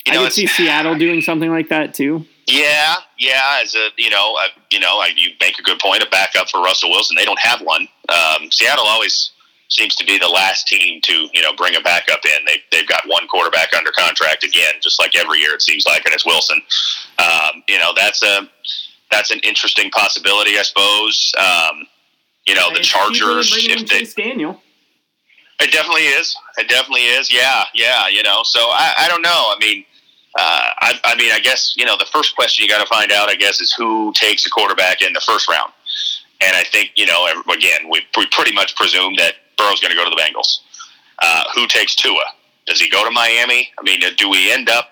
you 0.07 0.13
know, 0.13 0.21
I 0.21 0.25
could 0.25 0.33
see 0.35 0.47
Seattle 0.47 0.97
doing 0.97 1.21
something 1.21 1.51
like 1.51 1.69
that 1.71 1.95
too. 1.95 2.27
Yeah, 2.49 2.95
yeah. 3.19 3.61
As 3.63 3.75
a 3.75 3.91
you 3.99 4.09
know, 4.09 4.35
a, 4.37 4.49
you 4.71 4.81
know, 4.81 4.99
I, 4.99 5.11
you 5.15 5.31
make 5.39 5.59
a 5.59 5.63
good 5.63 5.79
point. 5.79 6.03
A 6.03 6.09
backup 6.09 6.49
for 6.49 6.63
Russell 6.63 6.91
Wilson. 6.91 7.15
They 7.15 7.27
don't 7.27 7.39
have 7.39 7.61
one. 7.61 7.87
Um, 8.09 8.51
Seattle 8.51 8.87
always 8.87 9.33
seems 9.69 9.95
to 9.97 10.05
be 10.07 10.19
the 10.19 10.29
last 10.29 10.67
team 10.67 11.03
to 11.03 11.29
you 11.35 11.43
know 11.43 11.53
bring 11.53 11.77
a 11.77 11.81
backup 11.81 12.21
in. 12.25 12.45
They 12.47 12.57
they've 12.73 12.89
got 12.89 13.03
one 13.07 13.29
quarterback 13.29 13.75
under 13.77 13.91
contract 13.93 14.45
again, 14.45 14.73
just 14.83 14.99
like 14.99 15.15
every 15.15 15.41
year 15.41 15.55
it 15.55 15.61
seems 15.61 15.85
like, 15.85 16.07
and 16.07 16.15
it's 16.15 16.25
Wilson. 16.25 16.63
Um, 17.19 17.63
you 17.69 17.79
know, 17.79 17.93
that's 17.95 18.23
a 18.23 18.49
that's 19.11 19.31
an 19.31 19.41
interesting 19.41 19.91
possibility, 19.91 20.59
I 20.59 20.63
suppose. 20.63 21.33
Um, 21.39 21.87
you 22.47 22.55
know, 22.55 22.73
the 22.73 22.81
Chargers. 22.81 23.55
If 23.55 23.89
they, 23.89 24.23
Daniel. 24.23 24.63
It 25.61 25.73
definitely 25.73 26.03
is. 26.03 26.37
It 26.57 26.69
definitely 26.69 27.07
is. 27.07 27.33
Yeah, 27.33 27.65
yeah. 27.75 28.09
You 28.09 28.23
know, 28.23 28.41
so 28.45 28.61
I, 28.61 28.95
I 29.01 29.09
don't 29.09 29.23
know. 29.23 29.29
I 29.31 29.57
mean, 29.61 29.85
uh, 30.39 30.71
I, 30.79 31.01
I, 31.03 31.17
mean, 31.17 31.33
I 31.33 31.41
guess 31.41 31.75
you 31.77 31.85
know 31.85 31.97
the 31.99 32.07
first 32.13 32.37
question 32.37 32.63
you 32.63 32.69
got 32.71 32.81
to 32.81 32.87
find 32.87 33.11
out, 33.11 33.29
I 33.29 33.35
guess, 33.35 33.61
is 33.61 33.73
who 33.73 34.13
takes 34.13 34.47
a 34.47 34.51
quarterback 34.51 35.03
in 35.03 35.13
the 35.13 35.21
first 35.21 35.49
round. 35.49 35.73
And 36.41 36.55
I 36.55 36.63
think 36.63 36.93
you 36.95 37.07
know, 37.07 37.27
again, 37.53 37.91
we, 37.91 38.03
we 38.17 38.27
pretty 38.27 38.53
much 38.53 38.77
presume 38.77 39.15
that 39.17 39.35
Burrow's 39.57 39.81
going 39.81 39.91
to 39.91 39.97
go 39.97 40.05
to 40.05 40.11
the 40.11 40.21
Bengals. 40.21 40.61
Uh, 41.19 41.43
who 41.57 41.67
takes 41.67 41.97
Tua? 41.97 42.23
Does 42.67 42.81
he 42.81 42.89
go 42.89 43.05
to 43.05 43.11
Miami? 43.11 43.69
I 43.79 43.83
mean, 43.83 44.01
do 44.17 44.31
we 44.31 44.53
end 44.53 44.71
up 44.71 44.91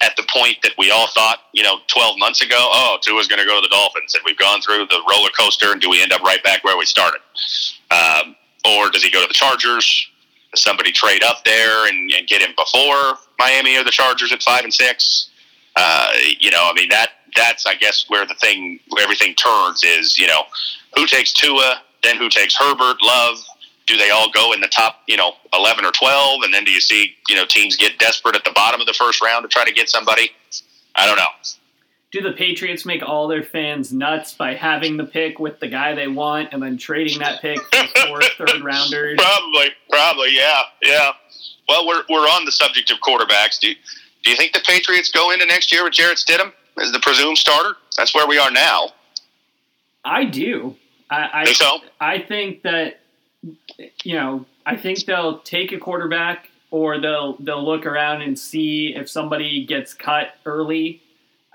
at 0.00 0.16
the 0.16 0.26
point 0.32 0.56
that 0.62 0.72
we 0.78 0.90
all 0.90 1.08
thought, 1.08 1.40
you 1.52 1.62
know, 1.62 1.80
12 1.88 2.18
months 2.18 2.40
ago, 2.40 2.56
oh, 2.58 2.96
Tua's 3.02 3.28
going 3.28 3.40
to 3.40 3.44
go 3.44 3.60
to 3.60 3.60
the 3.60 3.68
Dolphins, 3.68 4.14
and 4.14 4.22
we've 4.24 4.38
gone 4.38 4.62
through 4.62 4.86
the 4.86 5.02
roller 5.10 5.28
coaster, 5.38 5.72
and 5.72 5.80
do 5.80 5.90
we 5.90 6.02
end 6.02 6.12
up 6.12 6.22
right 6.22 6.42
back 6.42 6.64
where 6.64 6.78
we 6.78 6.86
started? 6.86 7.20
Um, 7.90 8.34
or 8.64 8.90
does 8.90 9.02
he 9.02 9.10
go 9.10 9.20
to 9.20 9.28
the 9.28 9.34
Chargers? 9.34 10.09
Somebody 10.54 10.92
trade 10.92 11.22
up 11.22 11.44
there 11.44 11.86
and, 11.86 12.10
and 12.12 12.26
get 12.26 12.42
him 12.42 12.54
before 12.56 13.18
Miami 13.38 13.76
or 13.76 13.84
the 13.84 13.90
Chargers 13.90 14.32
at 14.32 14.42
five 14.42 14.64
and 14.64 14.74
six? 14.74 15.30
Uh, 15.76 16.08
you 16.38 16.50
know, 16.50 16.68
I 16.70 16.72
mean 16.74 16.88
that 16.90 17.10
that's 17.36 17.66
I 17.66 17.74
guess 17.74 18.06
where 18.08 18.26
the 18.26 18.34
thing 18.34 18.80
where 18.88 19.02
everything 19.02 19.34
turns 19.34 19.82
is 19.84 20.18
you 20.18 20.26
know 20.26 20.42
who 20.94 21.06
takes 21.06 21.32
Tua, 21.32 21.82
then 22.02 22.16
who 22.16 22.28
takes 22.28 22.56
Herbert, 22.56 22.96
Love. 23.02 23.38
Do 23.86 23.96
they 23.96 24.10
all 24.10 24.30
go 24.30 24.52
in 24.52 24.60
the 24.60 24.68
top, 24.68 25.00
you 25.08 25.16
know, 25.16 25.32
eleven 25.52 25.84
or 25.84 25.90
twelve, 25.92 26.42
and 26.42 26.54
then 26.54 26.64
do 26.64 26.70
you 26.70 26.80
see, 26.80 27.14
you 27.28 27.34
know, 27.34 27.44
teams 27.44 27.76
get 27.76 27.98
desperate 27.98 28.36
at 28.36 28.44
the 28.44 28.52
bottom 28.52 28.80
of 28.80 28.86
the 28.86 28.92
first 28.92 29.20
round 29.20 29.42
to 29.42 29.48
try 29.48 29.64
to 29.64 29.72
get 29.72 29.88
somebody? 29.88 30.30
I 30.94 31.06
don't 31.06 31.16
know 31.16 31.24
do 32.12 32.20
the 32.20 32.32
Patriots 32.32 32.84
make 32.84 33.02
all 33.02 33.28
their 33.28 33.42
fans 33.42 33.92
nuts 33.92 34.34
by 34.34 34.54
having 34.54 34.96
the 34.96 35.04
pick 35.04 35.38
with 35.38 35.60
the 35.60 35.68
guy 35.68 35.94
they 35.94 36.08
want 36.08 36.52
and 36.52 36.62
then 36.62 36.76
trading 36.76 37.20
that 37.20 37.40
pick 37.40 37.58
for 37.58 38.20
third 38.46 38.62
rounders? 38.62 39.16
Probably, 39.16 39.68
probably, 39.88 40.34
yeah, 40.34 40.62
yeah. 40.82 41.10
Well, 41.68 41.86
we're 41.86 42.02
we're 42.08 42.26
on 42.26 42.44
the 42.44 42.52
subject 42.52 42.90
of 42.90 42.98
quarterbacks. 42.98 43.60
Do 43.60 43.72
do 44.24 44.30
you 44.30 44.36
think 44.36 44.52
the 44.52 44.62
Patriots 44.66 45.10
go 45.10 45.30
into 45.30 45.46
next 45.46 45.70
year 45.70 45.84
with 45.84 45.92
Jarrett 45.92 46.18
Stidham 46.18 46.52
as 46.80 46.90
the 46.90 46.98
presumed 46.98 47.38
starter? 47.38 47.76
That's 47.96 48.14
where 48.14 48.26
we 48.26 48.38
are 48.38 48.50
now. 48.50 48.90
I 50.04 50.24
do. 50.24 50.76
I, 51.10 51.42
I 51.42 51.44
think 51.44 51.56
so. 51.56 51.78
I 52.00 52.18
think 52.18 52.62
that 52.62 53.00
you 54.02 54.14
know. 54.14 54.46
I 54.66 54.76
think 54.76 55.04
they'll 55.04 55.38
take 55.38 55.72
a 55.72 55.78
quarterback, 55.78 56.50
or 56.72 57.00
they'll 57.00 57.36
they'll 57.38 57.64
look 57.64 57.86
around 57.86 58.22
and 58.22 58.36
see 58.36 58.94
if 58.96 59.08
somebody 59.08 59.64
gets 59.64 59.94
cut 59.94 60.34
early 60.44 61.02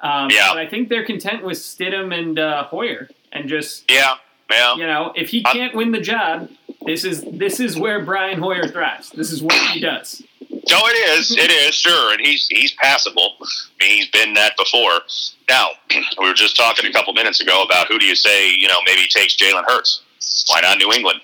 um, 0.02 0.30
yeah. 0.30 0.50
But 0.50 0.58
I 0.58 0.68
think 0.68 0.90
they're 0.90 1.06
content 1.06 1.44
with 1.44 1.58
Stidham 1.58 2.18
and 2.18 2.38
uh, 2.38 2.66
Hoyer, 2.66 3.10
and 3.32 3.48
just 3.48 3.90
yeah, 3.92 4.16
yeah. 4.50 4.76
You 4.76 4.86
know, 4.86 5.14
if 5.16 5.30
he 5.30 5.44
can't 5.44 5.76
win 5.76 5.92
the 5.92 6.02
job, 6.02 6.50
this 6.86 7.04
is 7.04 7.24
this 7.24 7.60
is 7.60 7.78
where 7.78 8.04
Brian 8.04 8.40
Hoyer 8.40 8.68
thrives. 8.68 9.10
This 9.12 9.32
is 9.32 9.42
what 9.42 9.56
he 9.72 9.80
does. 9.80 10.22
No, 10.70 10.80
it 10.86 11.20
is. 11.20 11.32
It 11.32 11.52
is 11.52 11.76
sure, 11.76 12.14
and 12.14 12.26
he's 12.26 12.48
he's 12.48 12.74
passable. 12.74 13.36
I 13.42 13.46
mean, 13.80 13.96
he's 13.98 14.08
been 14.08 14.34
that 14.34 14.58
before. 14.58 15.02
Now, 15.48 15.70
we 16.20 16.28
were 16.28 16.34
just 16.34 16.58
talking 16.58 16.86
a 16.86 16.92
couple 16.92 17.14
minutes 17.14 17.40
ago 17.42 17.64
about 17.64 17.88
who 17.88 17.98
do 18.00 18.06
you 18.06 18.16
say 18.16 18.50
you 18.50 18.68
know 18.68 18.80
maybe 18.86 19.08
takes 19.10 19.36
Jalen 19.36 19.64
Hurts? 19.66 20.04
Why 20.48 20.62
not 20.62 20.78
New 20.78 20.92
England? 20.92 21.22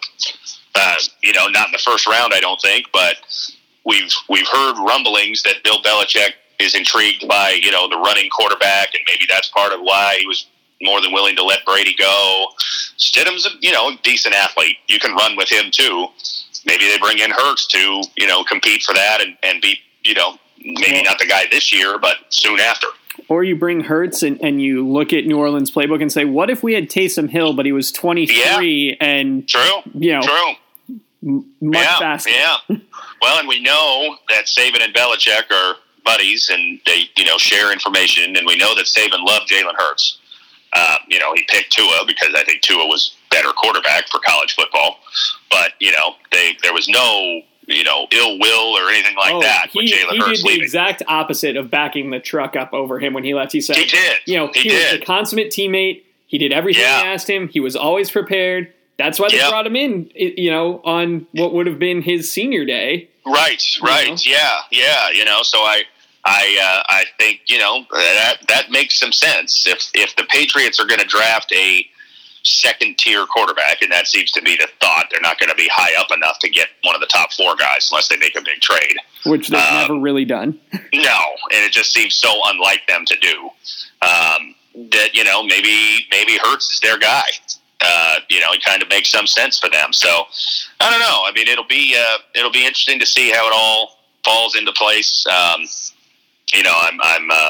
Uh, 0.74 0.96
you 1.22 1.34
know, 1.34 1.48
not 1.48 1.68
in 1.68 1.72
the 1.74 1.82
first 1.84 2.08
round, 2.08 2.34
I 2.34 2.40
don't 2.40 2.62
think, 2.62 2.88
but 2.94 3.18
we've 3.86 4.14
we've 4.30 4.48
heard 4.48 4.76
rumblings 4.86 5.44
that 5.44 5.64
Bill 5.64 5.82
Belichick 5.82 6.32
is 6.62 6.76
intrigued 6.76 7.28
by 7.28 7.58
you 7.62 7.72
know 7.72 7.88
the 7.88 7.98
running 7.98 8.30
quarterback, 8.30 8.94
and 8.94 9.04
maybe 9.08 9.26
that's 9.30 9.48
part 9.50 9.74
of 9.74 9.80
why 9.82 10.18
he 10.20 10.28
was 10.28 10.48
more 10.82 11.02
than 11.02 11.12
willing 11.12 11.36
to 11.36 11.44
let 11.44 11.64
Brady 11.66 11.96
go. 11.96 12.48
Stidham's 12.98 13.46
a 13.46 13.50
you 13.62 13.72
know 13.72 13.92
decent 14.04 14.36
athlete. 14.36 14.78
You 14.88 15.00
can 15.00 15.14
run 15.14 15.36
with 15.36 15.52
him 15.52 15.72
too. 15.72 16.08
Maybe 16.66 16.88
they 16.88 16.98
bring 17.00 17.20
in 17.20 17.32
Hurts 17.32 17.68
to 17.68 18.02
you 18.18 18.28
know 18.28 18.44
compete 18.44 18.84
for 18.84 18.94
that 18.94 19.22
and, 19.22 19.38
and 19.44 19.62
be 19.62 19.80
you 20.04 20.14
know 20.14 20.38
maybe 20.64 21.04
not 21.04 21.20
the 21.20 21.26
guy 21.26 21.46
this 21.52 21.74
year, 21.74 21.98
but 21.98 22.18
soon 22.30 22.60
after. 22.60 22.88
Or 23.28 23.44
you 23.44 23.56
bring 23.56 23.82
Hurts 23.82 24.24
and, 24.24 24.40
and 24.42 24.62
you 24.62 24.88
look 24.88 25.14
at 25.14 25.26
New 25.26 25.38
Orleans 25.38 25.72
playbook 25.72 26.02
and 26.02 26.12
say, 26.12 26.26
what 26.26 26.50
if 26.50 26.64
we 26.64 26.74
had 26.74 26.90
Taysom 26.90 27.30
Hill, 27.30 27.54
but 27.54 27.66
he 27.66 27.72
was 27.72 27.92
23 27.92 28.36
yeah. 28.38 28.96
and 29.06 29.48
true, 29.48 29.62
you 29.94 30.14
know, 30.14 30.22
true. 30.22 31.46
much 31.62 31.84
yeah, 31.84 32.00
faster. 32.00 32.30
Yeah. 32.30 32.58
well, 33.22 33.40
and 33.40 33.48
we 33.48 33.62
know 33.62 34.18
that 34.30 34.46
Saban 34.46 34.84
and 34.84 34.94
Belichick 34.94 35.52
are 35.52 35.76
buddies, 36.04 36.50
and 36.52 36.80
they 36.86 37.04
you 37.16 37.26
know 37.26 37.38
share 37.38 37.72
information, 37.72 38.36
and 38.36 38.46
we 38.46 38.58
know 38.58 38.76
that 38.76 38.86
Saban 38.86 39.26
loved 39.26 39.50
Jalen 39.50 39.76
Hurts. 39.78 40.18
Uh, 40.74 40.98
you 41.10 41.20
know, 41.20 41.34
he 41.34 41.44
picked 41.50 41.72
Tua 41.74 42.04
because 42.08 42.34
I 42.34 42.44
think 42.46 42.62
Tua 42.62 42.86
was 42.88 43.16
better 43.30 43.50
quarterback 43.52 44.08
for 44.08 44.20
college 44.26 44.56
football. 44.56 45.00
But 45.50 45.74
you 45.80 45.92
know, 45.92 46.16
they 46.32 46.56
there 46.64 46.74
was 46.74 46.88
no 46.88 47.42
you 47.68 47.84
know 47.84 48.08
ill 48.12 48.40
will 48.40 48.78
or 48.78 48.90
anything 48.90 49.16
like 49.18 49.34
Oh, 49.34 49.42
that 49.42 49.68
he, 49.72 49.80
with 49.80 49.92
Jalen 49.92 50.12
he 50.12 50.20
did 50.20 50.40
the 50.44 50.48
leaving. 50.48 50.62
exact 50.64 51.04
opposite 51.08 51.58
of 51.58 51.70
backing 51.70 52.10
the 52.10 52.20
truck 52.20 52.56
up 52.56 52.74
over 52.74 53.00
him 53.00 53.14
when 53.14 53.24
he 53.24 53.34
left. 53.34 53.52
He 53.52 53.60
said, 53.62 53.76
He 53.76 53.86
did. 53.86 54.16
you 54.26 54.38
know, 54.38 54.50
He 54.54 54.62
he, 54.62 54.70
was 54.74 54.94
a 54.94 55.00
consummate 55.00 55.50
teammate. 55.52 56.04
He 56.28 56.38
did 56.38 56.54
everything 56.54 56.84
Yeah. 56.84 57.02
they 57.04 57.10
asked 57.10 57.30
him. 57.30 57.50
He 57.50 57.60
was 57.60 57.76
always 57.76 58.10
prepared. 58.10 58.74
That's 58.98 59.20
why 59.20 59.28
they 59.30 59.38
Yep. 59.38 59.50
brought 59.50 59.68
him 59.68 59.76
in, 59.76 60.10
you 60.16 60.50
know, 60.52 60.80
on 60.86 61.28
what 61.34 61.54
would 61.54 61.68
have 61.68 61.80
been 61.80 62.02
his 62.02 62.32
senior 62.32 62.64
day. 62.66 63.10
Right, 63.26 63.62
right, 63.84 64.10
know? 64.10 64.16
yeah, 64.24 64.60
yeah. 64.72 65.10
You 65.12 65.26
know, 65.26 65.40
so 65.44 65.60
I, 65.60 65.84
I, 66.26 66.58
uh, 66.62 66.84
I 66.90 67.04
think 67.20 67.42
you 67.48 67.60
know 67.60 67.86
that 67.92 68.38
that 68.48 68.72
makes 68.72 69.00
some 69.00 69.12
sense. 69.12 69.66
If 69.68 69.90
if 69.94 70.16
the 70.16 70.24
Patriots 70.24 70.80
are 70.80 70.86
going 70.88 71.00
to 71.00 71.06
draft 71.08 71.52
a 71.54 71.86
second 72.44 72.98
tier 72.98 73.26
quarterback, 73.28 73.82
and 73.84 73.92
that 73.92 74.08
seems 74.08 74.32
to 74.32 74.42
be 74.42 74.56
the 74.56 74.68
thought, 74.80 75.06
they're 75.12 75.22
not 75.22 75.40
going 75.40 75.50
to 75.50 75.56
be 75.56 75.70
high 75.72 75.94
up 76.02 76.08
enough 76.12 76.40
to 76.40 76.50
get 76.50 76.70
one 76.84 76.96
of 76.96 77.02
the 77.02 77.08
top 77.08 77.32
four 77.34 77.56
guys 77.56 77.88
unless 77.92 78.08
they 78.08 78.18
make 78.18 78.36
a 78.36 78.42
big 78.42 78.60
trade. 78.62 78.96
which 79.28 79.50
they've 79.50 79.60
Um, 79.60 79.76
never 79.82 80.00
really 80.00 80.26
done. 80.26 80.60
No, 80.94 81.20
and 81.54 81.64
it 81.66 81.72
just 81.72 81.94
seems 81.94 82.16
so 82.16 82.30
unlike 82.46 82.86
them 82.88 83.06
to 83.06 83.16
do. 83.18 83.50
Um, 84.02 84.56
that 84.92 85.10
you 85.14 85.24
know 85.24 85.44
maybe 85.44 86.06
maybe 86.12 86.38
Hurts 86.42 86.70
is 86.72 86.80
their 86.80 86.98
guy. 86.98 87.24
Uh, 87.84 88.20
you 88.30 88.40
know, 88.40 88.52
it 88.52 88.64
kind 88.64 88.84
of 88.84 88.90
makes 88.90 89.10
some 89.10 89.26
sense 89.26 89.58
for 89.58 89.70
them. 89.70 89.92
So 89.92 90.26
I 90.80 90.90
don't 90.90 91.00
know. 91.00 91.24
I 91.26 91.32
mean, 91.34 91.48
it'll 91.48 91.68
be 91.68 91.98
uh, 91.98 92.18
it'll 92.36 92.52
be 92.52 92.66
interesting 92.66 93.00
to 93.00 93.06
see 93.06 93.32
how 93.32 93.48
it 93.48 93.54
all 93.56 93.98
falls 94.24 94.56
into 94.56 94.72
place. 94.74 95.26
Um, 95.28 95.62
you 96.54 96.64
know, 96.64 96.74
I'm 96.76 97.00
I'm 97.02 97.32
uh, 97.32 97.50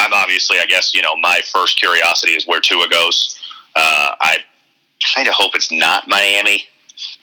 I'm 0.00 0.14
obviously, 0.14 0.58
I 0.58 0.66
guess, 0.66 0.94
you 0.94 1.02
know, 1.02 1.14
my 1.16 1.40
first 1.52 1.78
curiosity 1.78 2.32
is 2.32 2.46
where 2.46 2.60
Tua 2.60 2.88
goes. 2.88 3.38
Uh, 3.76 4.14
I 4.20 4.38
kind 5.14 5.28
of 5.28 5.34
hope 5.34 5.54
it's 5.54 5.70
not 5.70 6.08
Miami. 6.08 6.64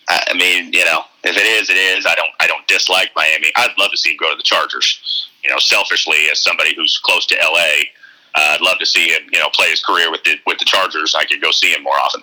I 0.09 0.33
mean, 0.35 0.71
you 0.71 0.85
know, 0.85 1.01
if 1.23 1.35
it 1.35 1.45
is, 1.45 1.69
it 1.69 1.75
is. 1.75 2.05
I 2.05 2.15
don't, 2.15 2.29
I 2.39 2.47
don't 2.47 2.65
dislike 2.67 3.11
Miami. 3.15 3.51
I'd 3.55 3.73
love 3.77 3.91
to 3.91 3.97
see 3.97 4.11
him 4.11 4.17
go 4.17 4.29
to 4.29 4.37
the 4.37 4.43
Chargers. 4.43 5.27
You 5.43 5.49
know, 5.49 5.57
selfishly, 5.59 6.27
as 6.31 6.41
somebody 6.41 6.75
who's 6.75 6.99
close 7.03 7.25
to 7.27 7.35
LA, 7.41 7.83
I'd 8.37 8.61
love 8.61 8.79
to 8.79 8.85
see 8.85 9.09
him, 9.09 9.21
you 9.31 9.39
know, 9.39 9.49
play 9.53 9.69
his 9.69 9.81
career 9.83 10.11
with 10.11 10.23
the 10.23 10.35
with 10.45 10.59
the 10.59 10.65
Chargers. 10.65 11.15
I 11.15 11.25
could 11.25 11.41
go 11.41 11.51
see 11.51 11.73
him 11.73 11.83
more 11.83 11.97
often. 12.03 12.21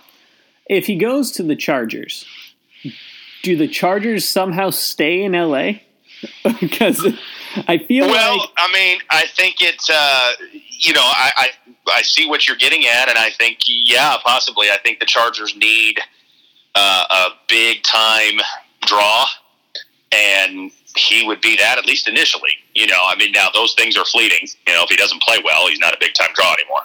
If 0.66 0.86
he 0.86 0.96
goes 0.96 1.30
to 1.32 1.42
the 1.42 1.56
Chargers, 1.56 2.24
do 3.42 3.56
the 3.56 3.68
Chargers 3.68 4.26
somehow 4.26 4.70
stay 4.70 5.22
in 5.22 5.32
LA? 5.32 5.72
because 6.60 7.06
I 7.68 7.78
feel 7.78 8.06
Well, 8.08 8.38
like 8.38 8.48
I 8.56 8.72
mean, 8.72 8.98
I 9.10 9.26
think 9.26 9.56
it's, 9.60 9.90
uh, 9.90 10.32
you 10.52 10.94
know, 10.94 11.02
I, 11.02 11.30
I 11.36 11.48
I 11.92 12.02
see 12.02 12.28
what 12.28 12.48
you're 12.48 12.56
getting 12.56 12.86
at, 12.86 13.08
and 13.08 13.18
I 13.18 13.30
think, 13.30 13.58
yeah, 13.66 14.16
possibly. 14.24 14.68
I 14.70 14.78
think 14.82 15.00
the 15.00 15.06
Chargers 15.06 15.54
need 15.56 15.98
uh, 16.74 17.04
a 17.10 17.26
big 17.48 17.82
time 17.82 18.40
draw, 18.86 19.26
and 20.12 20.70
he 20.96 21.26
would 21.26 21.40
be 21.40 21.56
that 21.56 21.78
at 21.78 21.86
least 21.86 22.08
initially. 22.08 22.50
You 22.74 22.86
know, 22.88 22.98
I 23.06 23.14
mean, 23.16 23.32
now 23.32 23.48
those 23.54 23.74
things 23.74 23.96
are 23.96 24.04
fleeting. 24.04 24.48
You 24.66 24.74
know, 24.74 24.82
if 24.82 24.90
he 24.90 24.96
doesn't 24.96 25.22
play 25.22 25.36
well, 25.44 25.68
he's 25.68 25.78
not 25.78 25.94
a 25.94 25.96
big 26.00 26.14
time 26.14 26.30
draw 26.34 26.52
anymore. 26.54 26.80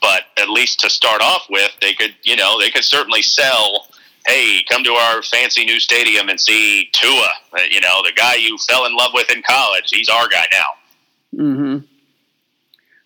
But 0.00 0.24
at 0.38 0.48
least 0.48 0.80
to 0.80 0.90
start 0.90 1.22
off 1.22 1.46
with, 1.50 1.72
they 1.80 1.92
could, 1.94 2.14
you 2.22 2.36
know, 2.36 2.60
they 2.60 2.70
could 2.70 2.84
certainly 2.84 3.22
sell. 3.22 3.88
Hey, 4.26 4.64
come 4.70 4.84
to 4.84 4.92
our 4.92 5.22
fancy 5.22 5.64
new 5.64 5.80
stadium 5.80 6.28
and 6.28 6.40
see 6.40 6.88
Tua. 6.92 7.28
Uh, 7.52 7.62
You 7.70 7.80
know, 7.80 8.02
the 8.04 8.12
guy 8.14 8.36
you 8.36 8.56
fell 8.58 8.86
in 8.86 8.94
love 8.96 9.10
with 9.12 9.30
in 9.30 9.42
college. 9.42 9.90
He's 9.90 10.08
our 10.08 10.28
guy 10.28 10.46
now. 10.52 11.42
Mm-hmm. 11.42 11.78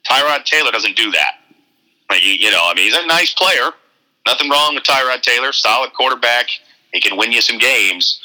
Tyrod 0.08 0.44
Taylor 0.44 0.70
doesn't 0.70 0.96
do 0.96 1.10
that. 1.12 1.34
Like, 2.10 2.22
you, 2.22 2.32
you 2.32 2.50
know, 2.50 2.62
I 2.62 2.74
mean, 2.74 2.84
he's 2.84 2.96
a 2.96 3.06
nice 3.06 3.32
player. 3.34 3.70
Nothing 4.26 4.50
wrong 4.50 4.74
with 4.74 4.84
Tyrod 4.84 5.22
Taylor. 5.22 5.52
Solid 5.52 5.92
quarterback. 5.94 6.48
He 6.92 7.00
can 7.00 7.16
win 7.18 7.32
you 7.32 7.40
some 7.40 7.58
games, 7.58 8.20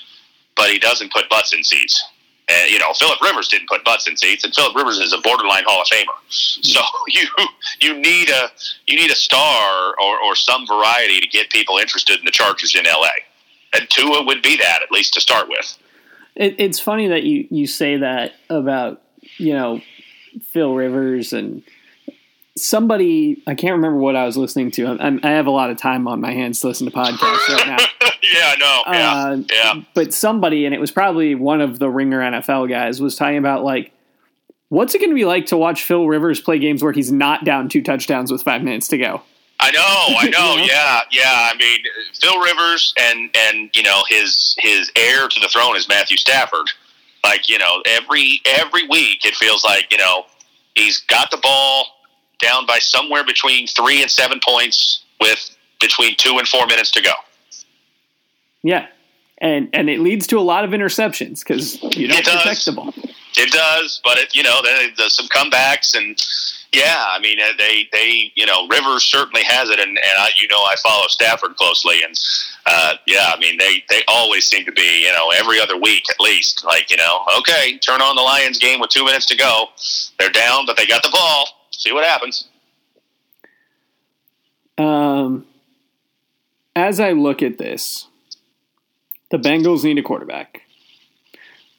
but 0.56 0.70
he 0.70 0.80
doesn't 0.80 1.12
put 1.12 1.30
butts 1.30 1.54
in 1.54 1.64
seats. 1.64 2.04
And 2.50 2.70
you 2.70 2.80
know, 2.80 2.92
Philip 2.94 3.22
Rivers 3.22 3.48
didn't 3.48 3.70
put 3.70 3.86
butts 3.86 4.08
in 4.08 4.18
seats, 4.18 4.44
and 4.44 4.54
Philip 4.54 4.76
Rivers 4.76 5.00
is 5.00 5.14
a 5.14 5.18
borderline 5.20 5.64
Hall 5.66 5.82
of 5.82 5.88
Famer. 5.88 6.06
Hmm. 6.06 6.62
So 6.62 6.82
you 7.08 7.28
you 7.80 8.00
need 8.00 8.30
a 8.30 8.50
you 8.88 8.98
need 8.98 9.12
a 9.12 9.16
star 9.16 9.96
or, 10.02 10.20
or 10.20 10.36
some 10.36 10.68
variety 10.68 11.20
to 11.22 11.28
get 11.28 11.50
people 11.50 11.78
interested 11.78 12.20
in 12.20 12.26
the 12.26 12.32
Chargers 12.32 12.76
in 12.76 12.86
LA. 12.86 13.08
And 13.74 13.90
Tua 13.90 14.24
would 14.24 14.42
be 14.42 14.58
that 14.58 14.82
at 14.84 14.92
least 14.92 15.14
to 15.16 15.22
start 15.22 15.50
with. 15.50 15.78
It, 16.36 16.56
it's 16.60 16.80
funny 16.80 17.08
that 17.08 17.24
you, 17.24 17.48
you 17.50 17.66
say 17.66 17.98
that 17.98 18.34
about 18.50 19.02
you 19.38 19.54
know 19.54 19.82
Phil 20.52 20.74
Rivers 20.74 21.34
and 21.34 21.64
somebody 22.58 23.42
I 23.48 23.56
can't 23.56 23.74
remember 23.74 23.98
what 23.98 24.16
I 24.16 24.26
was 24.26 24.38
listening 24.38 24.72
to. 24.72 24.88
I'm, 24.88 25.20
I 25.24 25.32
have 25.32 25.48
a 25.48 25.52
lot 25.52 25.70
of 25.70 25.78
time 25.78 26.08
on 26.08 26.22
my 26.22 26.32
hands 26.32 26.60
to 26.62 26.68
listen 26.68 26.86
to 26.86 26.94
podcasts 26.94 27.48
right 27.50 27.68
now. 27.68 27.78
yeah, 28.34 28.54
I 28.54 28.56
know. 28.58 28.84
Yeah, 28.88 29.14
Uh, 29.14 29.38
yeah. 29.52 29.84
But 29.94 30.14
somebody, 30.14 30.66
and 30.66 30.74
it 30.74 30.80
was 30.80 30.92
probably 30.92 31.36
one 31.36 31.62
of 31.62 31.80
the 31.80 31.90
Ringer 31.90 32.20
NFL 32.20 32.70
guys, 32.70 33.02
was 33.02 33.16
talking 33.16 33.38
about 33.38 33.64
like, 33.64 33.92
what's 34.70 34.94
it 34.94 35.00
going 35.00 35.10
to 35.10 35.16
be 35.16 35.26
like 35.26 35.48
to 35.48 35.58
watch 35.58 35.84
Phil 35.84 36.08
Rivers 36.08 36.40
play 36.40 36.60
games 36.60 36.84
where 36.84 36.94
he's 36.94 37.12
not 37.12 37.44
down 37.44 37.70
two 37.70 37.82
touchdowns 37.82 38.32
with 38.32 38.44
five 38.44 38.62
minutes 38.64 38.88
to 38.90 38.98
go? 38.98 39.22
I 39.60 39.72
know, 39.72 39.80
I 40.20 40.30
know. 40.30 40.52
You 40.54 40.68
know? 40.68 40.74
Yeah, 40.74 41.02
yeah. 41.12 41.50
I 41.54 41.56
mean, 41.58 41.80
Phil 42.20 42.40
Rivers 42.40 42.94
and 43.00 43.30
and 43.36 43.70
you 43.74 43.84
know 43.84 44.04
his 44.10 44.56
his 44.60 44.92
heir 44.96 45.28
to 45.28 45.40
the 45.40 45.48
throne 45.48 45.76
is 45.76 45.88
Matthew 45.88 46.18
Stafford. 46.18 46.70
Like 47.24 47.50
you 47.50 47.58
know, 47.58 47.82
every 47.86 48.42
every 48.46 48.88
week 48.88 49.26
it 49.26 49.36
feels 49.36 49.64
like 49.64 49.88
you 49.92 49.98
know 49.98 50.26
he's 50.76 51.00
got 51.02 51.32
the 51.32 51.38
ball 51.38 51.86
down 52.42 52.66
by 52.66 52.80
somewhere 52.80 53.24
between 53.26 53.68
three 53.68 54.02
and 54.02 54.10
seven 54.10 54.40
points 54.44 55.04
with 55.20 55.56
between 55.80 56.16
two 56.18 56.38
and 56.38 56.48
four 56.48 56.66
minutes 56.68 56.92
to 56.92 57.02
go. 57.02 57.14
Yeah. 58.62 58.88
And 59.40 59.70
and 59.74 59.90
it 59.90 60.00
leads 60.00 60.28
to 60.28 60.40
a 60.40 60.42
lot 60.42 60.64
of 60.64 60.72
interceptions 60.72 61.40
because 61.40 61.82
you 61.98 62.08
don't 62.08 62.20
It 62.20 62.26
protect 62.26 62.66
the 62.66 62.72
ball. 62.72 62.94
It 63.36 63.52
does, 63.52 64.00
but 64.04 64.18
it 64.18 64.36
you 64.36 64.44
know 64.44 64.62
then 64.64 64.92
there's 64.98 65.16
some 65.16 65.28
comebacks 65.28 65.96
and 65.96 66.18
yeah, 66.74 67.06
I 67.10 67.20
mean 67.20 67.40
uh, 67.40 67.54
they 67.58 67.88
they 67.92 68.32
you 68.36 68.46
know 68.46 68.68
Rivers 68.68 69.04
certainly 69.04 69.44
has 69.44 69.70
it, 69.70 69.80
and 69.80 69.90
and 69.90 70.18
I, 70.18 70.30
you 70.42 70.48
know 70.48 70.58
I 70.58 70.76
follow 70.82 71.06
Stafford 71.08 71.56
closely, 71.56 72.04
and 72.04 72.20
uh, 72.66 72.96
yeah, 73.06 73.32
I 73.34 73.38
mean 73.40 73.58
they 73.58 73.84
they 73.90 74.02
always 74.08 74.46
seem 74.46 74.66
to 74.66 74.72
be 74.72 75.06
you 75.06 75.12
know 75.12 75.32
every 75.32 75.62
other 75.62 75.78
week 75.78 76.04
at 76.10 76.20
least 76.20 76.66
like 76.66 76.90
you 76.90 76.98
know 76.98 77.26
okay 77.40 77.78
turn 77.78 78.02
on 78.02 78.16
the 78.16 78.24
Lions 78.24 78.58
game 78.58 78.80
with 78.80 78.90
two 78.90 79.06
minutes 79.06 79.28
to 79.28 79.36
go, 79.36 79.68
they're 80.18 80.32
down 80.32 80.66
but 80.66 80.76
they 80.76 80.88
got 80.88 81.04
the 81.04 81.12
ball, 81.12 81.48
see 81.84 81.94
what 81.94 82.06
happens. 82.06 82.48
Um, 84.78 85.46
as 86.76 87.00
I 87.00 87.12
look 87.12 87.44
at 87.44 87.58
this, 87.58 88.08
the 89.30 89.38
Bengals 89.38 89.84
need 89.84 89.98
a 89.98 90.04
quarterback. 90.04 90.62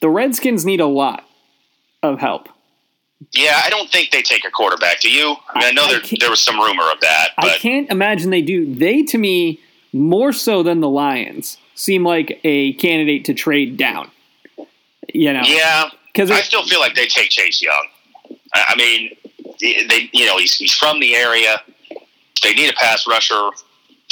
The 0.01 0.09
Redskins 0.09 0.65
need 0.65 0.81
a 0.81 0.87
lot 0.87 1.27
of 2.03 2.21
help. 2.21 2.49
Yeah, 3.33 3.61
I 3.65 3.71
don't 3.71 3.91
think 3.91 4.11
they 4.11 4.23
take 4.23 4.45
a 4.45 4.51
quarterback. 4.51 5.01
Do 5.01 5.11
you? 5.11 5.37
I, 5.49 5.61
mean, 5.61 5.69
I 5.69 5.71
know 5.71 5.85
I 5.85 5.93
there 5.93 6.19
there 6.21 6.31
was 6.31 6.41
some 6.41 6.59
rumor 6.59 6.91
of 6.93 7.01
that, 7.01 7.29
I 7.39 7.57
can't 7.57 7.91
imagine 7.91 8.31
they 8.31 8.43
do. 8.43 8.75
They, 8.75 9.03
to 9.05 9.19
me, 9.19 9.61
more 9.93 10.33
so 10.33 10.63
than 10.63 10.81
the 10.81 10.89
Lions, 10.89 11.57
seem 11.75 12.05
like 12.05 12.39
a 12.45 12.75
candidate 12.75 13.25
to 13.27 13.35
trade 13.35 13.79
down. 13.79 14.11
You 15.13 15.33
know, 15.33 15.43
yeah, 15.45 15.89
because 16.13 16.31
I 16.31 16.43
still 16.43 16.67
feel 16.67 16.81
like 16.81 16.95
they 16.95 17.07
take 17.07 17.31
Chase 17.31 17.63
Young. 17.63 17.87
I 18.53 18.65
I 18.69 18.77
mean, 18.77 19.17
they 19.89 20.11
you 20.13 20.27
know 20.27 20.37
he's 20.39 20.57
he's 20.57 20.75
from 20.75 21.01
the 21.01 21.15
area. 21.15 21.61
They 22.43 22.53
need 22.55 22.71
a 22.71 22.75
pass 22.75 23.07
rusher. 23.07 23.51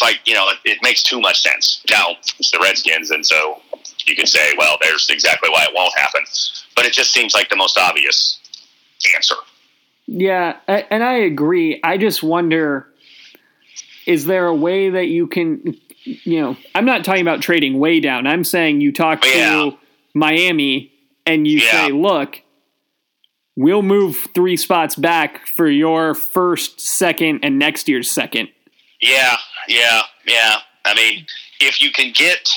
Like 0.00 0.20
you 0.24 0.34
know, 0.34 0.48
it, 0.48 0.58
it 0.64 0.78
makes 0.82 1.02
too 1.02 1.20
much 1.20 1.42
sense. 1.42 1.82
Now 1.90 2.16
it's 2.38 2.50
the 2.50 2.58
Redskins, 2.62 3.10
and 3.10 3.24
so 3.24 3.60
you 4.06 4.16
could 4.16 4.28
say, 4.28 4.54
well, 4.58 4.78
there's 4.80 5.08
exactly 5.10 5.50
why 5.50 5.64
it 5.64 5.70
won't 5.74 5.96
happen. 5.96 6.22
But 6.74 6.86
it 6.86 6.92
just 6.92 7.12
seems 7.12 7.34
like 7.34 7.50
the 7.50 7.56
most 7.56 7.76
obvious 7.78 8.38
answer. 9.14 9.34
Yeah, 10.06 10.56
and 10.66 11.04
I 11.04 11.14
agree. 11.14 11.78
I 11.84 11.98
just 11.98 12.22
wonder 12.22 12.88
is 14.06 14.24
there 14.24 14.46
a 14.46 14.54
way 14.54 14.90
that 14.90 15.06
you 15.06 15.28
can, 15.28 15.76
you 16.04 16.40
know, 16.40 16.56
I'm 16.74 16.84
not 16.84 17.04
talking 17.04 17.22
about 17.22 17.40
trading 17.40 17.78
way 17.78 18.00
down. 18.00 18.26
I'm 18.26 18.42
saying 18.42 18.80
you 18.80 18.92
talk 18.92 19.20
to 19.22 19.78
Miami 20.14 20.92
and 21.24 21.46
you 21.46 21.58
Yeah. 21.58 21.70
say, 21.70 21.92
look, 21.92 22.40
we'll 23.62 23.82
move 23.82 24.26
three 24.34 24.56
spots 24.56 24.96
back 24.96 25.46
for 25.46 25.68
your 25.68 26.14
first, 26.14 26.80
second, 26.80 27.40
and 27.42 27.58
next 27.58 27.88
year's 27.88 28.10
second. 28.10 28.48
Yeah, 29.00 29.36
yeah, 29.68 30.02
yeah. 30.26 30.56
I 30.84 30.94
mean, 30.94 31.26
if 31.60 31.80
you 31.80 31.92
can 31.92 32.12
get, 32.12 32.48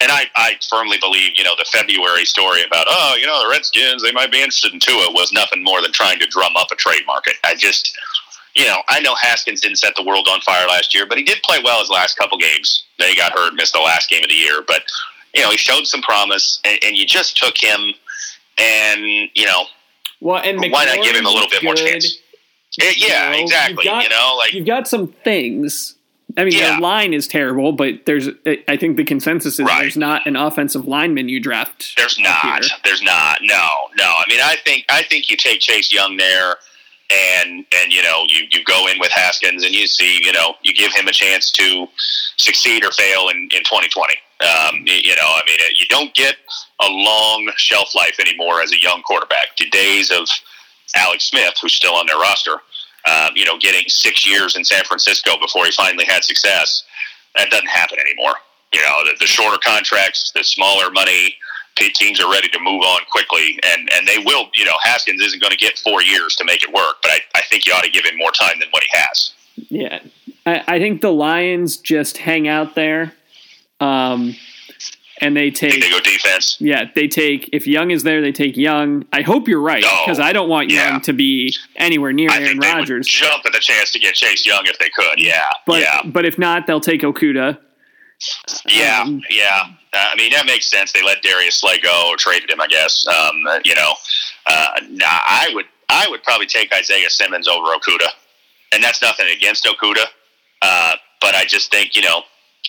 and 0.00 0.10
I, 0.12 0.24
I 0.36 0.54
firmly 0.70 0.98
believe, 1.00 1.32
you 1.36 1.44
know, 1.44 1.54
the 1.58 1.66
February 1.70 2.24
story 2.24 2.62
about, 2.62 2.86
oh, 2.88 3.16
you 3.18 3.26
know, 3.26 3.42
the 3.42 3.50
Redskins, 3.50 4.02
they 4.02 4.12
might 4.12 4.30
be 4.30 4.38
interested 4.38 4.72
in 4.72 4.80
Tua 4.80 5.10
was 5.10 5.32
nothing 5.32 5.64
more 5.64 5.82
than 5.82 5.92
trying 5.92 6.18
to 6.20 6.26
drum 6.26 6.56
up 6.56 6.70
a 6.70 6.76
trade 6.76 7.02
market. 7.06 7.34
I 7.44 7.56
just, 7.56 7.96
you 8.54 8.66
know, 8.66 8.82
I 8.88 9.00
know 9.00 9.14
Haskins 9.16 9.60
didn't 9.60 9.78
set 9.78 9.96
the 9.96 10.04
world 10.04 10.28
on 10.30 10.40
fire 10.42 10.66
last 10.68 10.94
year, 10.94 11.06
but 11.06 11.18
he 11.18 11.24
did 11.24 11.42
play 11.42 11.58
well 11.62 11.80
his 11.80 11.90
last 11.90 12.16
couple 12.16 12.38
games. 12.38 12.84
They 12.98 13.14
got 13.16 13.32
hurt, 13.32 13.54
missed 13.54 13.72
the 13.72 13.80
last 13.80 14.08
game 14.08 14.22
of 14.22 14.30
the 14.30 14.36
year. 14.36 14.62
But 14.66 14.82
you 15.34 15.42
know, 15.42 15.50
he 15.50 15.56
showed 15.56 15.86
some 15.86 16.02
promise, 16.02 16.60
and, 16.64 16.78
and 16.82 16.96
you 16.96 17.04
just 17.04 17.36
took 17.36 17.58
him, 17.58 17.92
and 18.58 19.30
you 19.34 19.46
know, 19.46 19.64
well, 20.20 20.42
and 20.42 20.58
why 20.58 20.84
not 20.84 21.02
give 21.02 21.16
him 21.16 21.26
a 21.26 21.30
little 21.30 21.48
bit 21.48 21.62
more 21.62 21.74
chance? 21.74 22.18
It, 22.76 22.98
yeah, 22.98 23.30
you 23.30 23.36
know, 23.38 23.42
exactly. 23.44 23.84
Got, 23.84 24.02
you 24.04 24.10
know, 24.10 24.36
like 24.38 24.52
you've 24.52 24.66
got 24.66 24.86
some 24.86 25.08
things. 25.08 25.94
I 26.36 26.44
mean, 26.44 26.52
yeah. 26.52 26.76
the 26.76 26.82
line 26.82 27.14
is 27.14 27.26
terrible, 27.26 27.72
but 27.72 28.04
there's. 28.06 28.28
I 28.68 28.76
think 28.76 28.96
the 28.96 29.04
consensus 29.04 29.58
is 29.58 29.66
right. 29.66 29.80
there's 29.80 29.96
not 29.96 30.26
an 30.26 30.36
offensive 30.36 30.86
lineman 30.86 31.28
you 31.28 31.40
draft. 31.40 31.96
There's 31.96 32.18
not. 32.18 32.42
Here. 32.42 32.60
There's 32.84 33.02
not. 33.02 33.38
No, 33.42 33.68
no. 33.96 34.04
I 34.04 34.24
mean, 34.28 34.40
I 34.42 34.56
think 34.64 34.84
I 34.88 35.02
think 35.02 35.30
you 35.30 35.36
take 35.36 35.60
Chase 35.60 35.92
Young 35.92 36.16
there 36.16 36.56
and 37.10 37.64
and 37.74 37.92
you 37.92 38.02
know 38.02 38.24
you 38.28 38.44
you 38.50 38.62
go 38.64 38.86
in 38.88 38.98
with 38.98 39.10
Haskins 39.12 39.64
and 39.64 39.74
you 39.74 39.86
see 39.86 40.20
you 40.22 40.32
know 40.32 40.54
you 40.62 40.74
give 40.74 40.92
him 40.92 41.08
a 41.08 41.12
chance 41.12 41.50
to 41.52 41.88
succeed 42.36 42.84
or 42.84 42.90
fail 42.90 43.28
in 43.28 43.48
in 43.54 43.64
2020. 43.64 44.14
Um, 44.40 44.84
you 44.86 45.16
know, 45.16 45.26
I 45.26 45.42
mean, 45.46 45.58
you 45.76 45.86
don't 45.88 46.14
get 46.14 46.36
a 46.80 46.88
long 46.88 47.50
shelf 47.56 47.94
life 47.94 48.20
anymore 48.20 48.60
as 48.60 48.72
a 48.72 48.80
young 48.80 49.02
quarterback. 49.02 49.56
The 49.56 49.68
days 49.70 50.10
of 50.10 50.28
Alex 50.94 51.24
Smith, 51.24 51.54
who's 51.60 51.74
still 51.74 51.94
on 51.94 52.06
their 52.06 52.18
roster, 52.18 52.58
um, 53.06 53.30
you 53.34 53.44
know, 53.44 53.58
getting 53.58 53.88
six 53.88 54.26
years 54.26 54.56
in 54.56 54.64
San 54.64 54.84
Francisco 54.84 55.32
before 55.40 55.64
he 55.64 55.72
finally 55.72 56.04
had 56.06 56.22
success, 56.22 56.84
that 57.36 57.50
doesn't 57.50 57.68
happen 57.68 57.98
anymore. 57.98 58.34
You 58.72 58.80
know, 58.80 59.04
the, 59.04 59.16
the 59.18 59.26
shorter 59.26 59.58
contracts, 59.64 60.30
the 60.32 60.44
smaller 60.44 60.90
money, 60.90 61.34
teams 61.86 62.20
are 62.20 62.30
ready 62.30 62.48
to 62.48 62.58
move 62.60 62.82
on 62.82 63.00
quickly, 63.10 63.58
and 63.64 63.88
and 63.92 64.06
they 64.06 64.18
will. 64.18 64.48
You 64.54 64.64
know, 64.64 64.74
Haskins 64.82 65.22
isn't 65.22 65.40
going 65.40 65.52
to 65.52 65.56
get 65.56 65.78
four 65.78 66.02
years 66.02 66.34
to 66.36 66.44
make 66.44 66.62
it 66.62 66.72
work, 66.72 66.96
but 67.02 67.10
I, 67.10 67.20
I 67.36 67.42
think 67.42 67.66
you 67.66 67.72
ought 67.72 67.84
to 67.84 67.90
give 67.90 68.04
him 68.04 68.16
more 68.16 68.32
time 68.32 68.58
than 68.58 68.68
what 68.70 68.82
he 68.82 68.88
has. 68.92 69.32
Yeah, 69.68 70.00
I, 70.44 70.64
I 70.66 70.78
think 70.78 71.00
the 71.00 71.12
Lions 71.12 71.76
just 71.76 72.18
hang 72.18 72.48
out 72.48 72.74
there, 72.74 73.14
um, 73.80 74.34
and 75.20 75.36
they 75.36 75.50
take 75.50 75.80
they 75.80 75.90
go 75.90 76.00
defense. 76.00 76.56
Yeah, 76.60 76.84
they 76.94 77.08
take 77.08 77.50
if 77.52 77.66
Young 77.66 77.90
is 77.90 78.02
there, 78.02 78.20
they 78.20 78.32
take 78.32 78.56
Young. 78.56 79.04
I 79.12 79.22
hope 79.22 79.48
you're 79.48 79.60
right 79.60 79.84
because 80.04 80.20
I 80.20 80.32
don't 80.32 80.48
want 80.48 80.70
yeah. 80.70 80.90
Young 80.90 81.00
to 81.02 81.12
be 81.12 81.54
anywhere 81.76 82.12
near 82.12 82.30
I 82.30 82.42
Aaron 82.42 82.58
Rodgers. 82.58 83.06
jump 83.06 83.44
at 83.44 83.52
the 83.52 83.60
chance 83.60 83.90
to 83.92 83.98
get 83.98 84.14
Chase 84.14 84.46
Young 84.46 84.62
if 84.66 84.78
they 84.78 84.90
could. 84.90 85.18
Yeah, 85.18 85.42
but 85.66 85.80
yeah. 85.80 86.02
but 86.04 86.24
if 86.24 86.38
not, 86.38 86.66
they'll 86.66 86.80
take 86.80 87.02
Okudah. 87.02 87.58
Yeah, 88.68 89.02
um, 89.02 89.22
yeah. 89.30 89.64
Uh, 89.92 90.08
I 90.12 90.16
mean, 90.16 90.32
that 90.32 90.44
makes 90.46 90.66
sense. 90.66 90.92
They 90.92 91.02
let 91.02 91.22
Darius 91.22 91.60
Slay 91.60 91.78
go 91.78 92.08
or 92.10 92.16
traded 92.16 92.50
him, 92.50 92.60
I 92.60 92.66
guess. 92.66 93.06
Um, 93.06 93.36
you 93.64 93.74
know, 93.74 93.94
uh, 94.46 94.68
nah, 94.90 95.06
I 95.06 95.50
would 95.54 95.66
I 95.88 96.06
would 96.08 96.22
probably 96.22 96.46
take 96.46 96.72
Isaiah 96.72 97.10
Simmons 97.10 97.48
over 97.48 97.66
Okudah, 97.66 98.10
and 98.72 98.82
that's 98.82 99.00
nothing 99.02 99.26
against 99.34 99.64
Okudah, 99.64 100.06
uh, 100.62 100.94
but 101.20 101.34
I 101.34 101.44
just 101.44 101.70
think 101.70 101.96
you 101.96 102.02
know, 102.02 102.22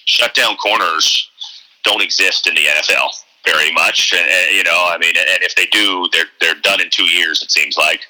shutdown 0.06 0.56
corners 0.58 1.30
don't 1.84 2.02
exist 2.02 2.48
in 2.48 2.56
the 2.56 2.62
NFL 2.62 3.10
very 3.46 3.72
much, 3.72 4.14
and, 4.14 4.28
and 4.30 4.56
you 4.56 4.64
know, 4.64 4.86
I 4.88 4.98
mean, 4.98 5.14
and 5.18 5.44
if 5.44 5.56
they 5.56 5.66
do, 5.68 6.08
they're 6.12 6.26
they're 6.42 6.60
done 6.62 6.82
in 6.82 6.90
two 6.90 7.06
years. 7.06 7.42
It 7.42 7.52
seems 7.52 7.78
like. 7.78 8.02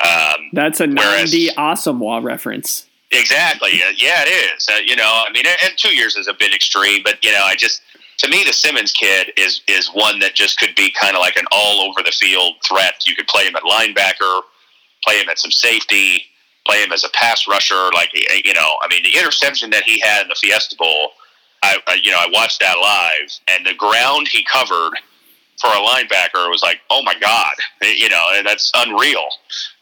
Um, 0.00 0.50
that's 0.52 0.80
a 0.80 0.86
Nnamdi 0.86 1.54
Asomugha 1.54 2.22
reference. 2.22 2.86
Exactly. 3.12 3.70
Yeah, 3.96 4.24
it 4.26 4.56
is. 4.56 4.68
Uh, 4.68 4.80
you 4.84 4.96
know, 4.96 5.24
I 5.26 5.30
mean, 5.32 5.44
and 5.46 5.72
two 5.76 5.94
years 5.94 6.16
is 6.16 6.26
a 6.26 6.34
bit 6.34 6.52
extreme, 6.52 7.02
but 7.04 7.24
you 7.24 7.30
know, 7.30 7.42
I 7.44 7.54
just 7.54 7.80
to 8.18 8.28
me, 8.28 8.44
the 8.44 8.52
Simmons 8.52 8.92
kid 8.92 9.32
is 9.36 9.62
is 9.68 9.88
one 9.88 10.18
that 10.20 10.34
just 10.34 10.58
could 10.58 10.74
be 10.74 10.90
kind 10.90 11.16
of 11.16 11.20
like 11.20 11.36
an 11.36 11.44
all 11.52 11.80
over 11.88 12.02
the 12.04 12.12
field 12.12 12.54
threat. 12.66 13.06
You 13.06 13.14
could 13.14 13.26
play 13.26 13.44
him 13.44 13.56
at 13.56 13.62
linebacker, 13.62 14.40
play 15.04 15.20
him 15.20 15.28
at 15.28 15.38
some 15.38 15.50
safety, 15.50 16.24
play 16.66 16.82
him 16.82 16.92
as 16.92 17.04
a 17.04 17.08
pass 17.10 17.46
rusher. 17.48 17.90
Like 17.94 18.10
you 18.44 18.54
know, 18.54 18.76
I 18.82 18.88
mean, 18.88 19.02
the 19.02 19.18
interception 19.18 19.70
that 19.70 19.84
he 19.84 20.00
had 20.00 20.22
in 20.22 20.28
the 20.28 20.36
Fiesta 20.40 20.76
Bowl, 20.76 21.10
I, 21.64 21.76
I 21.86 21.94
you 22.02 22.10
know 22.10 22.18
I 22.18 22.28
watched 22.30 22.60
that 22.60 22.76
live, 22.78 23.40
and 23.48 23.66
the 23.66 23.74
ground 23.74 24.28
he 24.28 24.44
covered 24.44 24.92
for 25.60 25.68
a 25.68 25.80
linebacker 25.80 26.50
was 26.50 26.62
like, 26.62 26.80
oh 26.90 27.02
my 27.02 27.14
god, 27.18 27.54
you 27.82 28.08
know, 28.08 28.24
and 28.34 28.46
that's 28.46 28.70
unreal. 28.74 29.24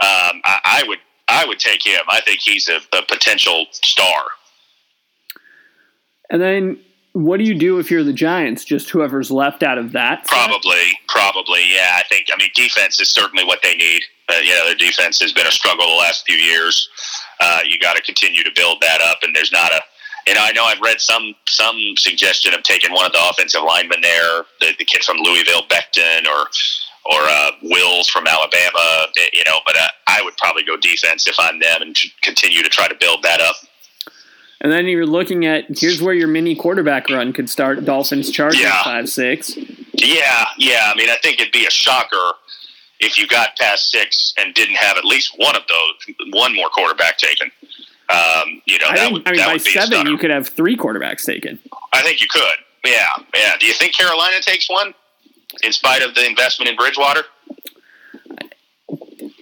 Um, 0.00 0.40
I, 0.44 0.60
I 0.64 0.84
would 0.86 0.98
I 1.28 1.44
would 1.46 1.58
take 1.58 1.84
him. 1.84 2.02
I 2.08 2.20
think 2.20 2.40
he's 2.40 2.68
a, 2.68 2.80
a 2.96 3.02
potential 3.02 3.66
star. 3.72 4.22
And 6.30 6.40
then 6.40 6.78
what 7.12 7.38
do 7.38 7.44
you 7.44 7.54
do 7.54 7.78
if 7.78 7.90
you're 7.90 8.04
the 8.04 8.12
Giants? 8.12 8.64
Just 8.64 8.90
whoever's 8.90 9.30
left 9.30 9.62
out 9.62 9.76
of 9.76 9.92
that? 9.92 10.24
Probably, 10.26 10.98
probably, 11.08 11.60
yeah. 11.72 11.96
I 11.98 12.02
think. 12.08 12.26
I 12.32 12.36
mean, 12.38 12.50
defense 12.54 13.00
is 13.00 13.10
certainly 13.10 13.44
what 13.44 13.60
they 13.62 13.74
need. 13.74 14.02
Uh, 14.28 14.38
you 14.42 14.50
know, 14.50 14.64
their 14.66 14.74
defense 14.74 15.20
has 15.20 15.32
been 15.32 15.46
a 15.46 15.50
struggle 15.50 15.86
the 15.86 15.96
last 15.96 16.24
few 16.26 16.36
years. 16.36 16.88
Uh, 17.40 17.60
you 17.66 17.78
got 17.78 17.96
to 17.96 18.02
continue 18.02 18.42
to 18.42 18.50
build 18.54 18.78
that 18.80 19.00
up, 19.02 19.18
and 19.22 19.34
there's 19.36 19.52
not 19.52 19.72
a. 19.72 19.80
You 20.26 20.34
know, 20.34 20.40
I 20.42 20.52
know 20.52 20.64
I've 20.64 20.80
read 20.80 21.00
some 21.00 21.34
some 21.46 21.76
suggestion 21.96 22.54
of 22.54 22.62
taking 22.62 22.92
one 22.92 23.06
of 23.06 23.12
the 23.12 23.18
offensive 23.30 23.62
linemen 23.66 24.00
there, 24.00 24.44
the, 24.60 24.72
the 24.78 24.84
kid 24.84 25.02
from 25.02 25.16
Louisville, 25.18 25.62
Becton, 25.68 26.26
or 26.26 26.48
or 27.04 27.20
uh, 27.20 27.50
Wills 27.62 28.08
from 28.08 28.26
Alabama. 28.26 29.06
You 29.32 29.44
know, 29.44 29.58
but 29.66 29.76
uh, 29.76 29.88
I 30.06 30.22
would 30.22 30.36
probably 30.36 30.64
go 30.64 30.76
defense 30.76 31.26
if 31.26 31.36
I'm 31.38 31.58
them 31.60 31.82
and 31.82 31.98
continue 32.22 32.62
to 32.62 32.68
try 32.68 32.88
to 32.88 32.94
build 32.94 33.22
that 33.22 33.40
up. 33.40 33.56
And 34.60 34.70
then 34.70 34.86
you're 34.86 35.06
looking 35.06 35.44
at 35.44 35.64
here's 35.68 36.00
where 36.00 36.14
your 36.14 36.28
mini 36.28 36.54
quarterback 36.54 37.10
run 37.10 37.32
could 37.32 37.50
start. 37.50 37.84
Dolphins 37.84 38.30
Chargers 38.30 38.60
yeah. 38.60 38.82
five 38.84 39.08
six. 39.08 39.56
Yeah, 39.94 40.46
yeah. 40.56 40.90
I 40.92 40.96
mean, 40.96 41.10
I 41.10 41.16
think 41.22 41.40
it'd 41.40 41.52
be 41.52 41.66
a 41.66 41.70
shocker 41.70 42.32
if 43.00 43.18
you 43.18 43.26
got 43.26 43.56
past 43.58 43.90
six 43.90 44.32
and 44.38 44.54
didn't 44.54 44.76
have 44.76 44.96
at 44.96 45.04
least 45.04 45.34
one 45.36 45.56
of 45.56 45.62
those, 45.66 46.14
one 46.32 46.54
more 46.54 46.68
quarterback 46.68 47.18
taken. 47.18 47.50
Um, 48.08 48.62
you 48.66 48.78
know, 48.78 48.86
I, 48.88 48.96
think, 48.96 49.12
would, 49.12 49.28
I 49.28 49.32
mean, 49.32 49.40
by 49.40 49.56
seven, 49.56 50.06
you 50.06 50.18
could 50.18 50.30
have 50.30 50.48
three 50.48 50.76
quarterbacks 50.76 51.24
taken. 51.24 51.58
I 51.92 52.02
think 52.02 52.20
you 52.20 52.28
could. 52.28 52.56
Yeah, 52.84 53.06
yeah. 53.34 53.56
Do 53.58 53.66
you 53.66 53.72
think 53.72 53.96
Carolina 53.96 54.40
takes 54.40 54.68
one 54.68 54.92
in 55.62 55.72
spite 55.72 56.02
of 56.02 56.14
the 56.14 56.26
investment 56.26 56.68
in 56.68 56.76
Bridgewater? 56.76 57.22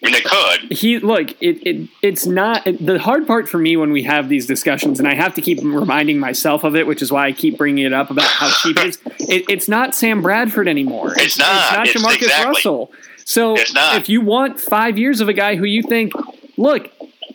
I 0.03 0.07
mean, 0.07 0.13
they 0.15 0.21
could. 0.21 0.73
He 0.73 0.99
look. 0.99 1.31
It, 1.43 1.67
it 1.67 1.89
it's 2.03 2.27
not 2.27 2.65
the 2.65 2.99
hard 2.99 3.27
part 3.27 3.49
for 3.49 3.59
me 3.59 3.77
when 3.77 3.93
we 3.93 4.03
have 4.05 4.29
these 4.29 4.47
discussions, 4.47 4.99
and 4.99 5.07
I 5.07 5.15
have 5.15 5.35
to 5.35 5.43
keep 5.43 5.59
reminding 5.59 6.19
myself 6.19 6.65
of 6.65 6.75
it, 6.75 6.87
which 6.87 7.03
is 7.03 7.13
why 7.13 7.27
I 7.27 7.33
keep 7.33 7.59
bringing 7.59 7.85
it 7.85 7.93
up 7.93 8.11
about 8.11 8.25
how 8.25 8.51
cheap 8.51 8.79
it 8.79 8.87
is. 8.87 8.99
It, 9.31 9.49
it's 9.49 9.69
not 9.69 9.95
Sam 9.95 10.23
Bradford 10.23 10.67
anymore. 10.67 11.13
It's, 11.13 11.23
it's 11.23 11.39
not. 11.39 11.87
It's 11.87 11.95
not 11.95 12.11
Jamarcus 12.11 12.17
exactly. 12.17 12.49
Russell. 12.49 12.93
So 13.25 13.55
if 13.57 14.09
you 14.09 14.23
want 14.23 14.59
five 14.59 14.99
years 14.99 15.21
of 15.21 15.29
a 15.29 15.33
guy 15.33 15.55
who 15.55 15.67
you 15.67 15.85
think, 15.85 16.13
look, 16.57 16.91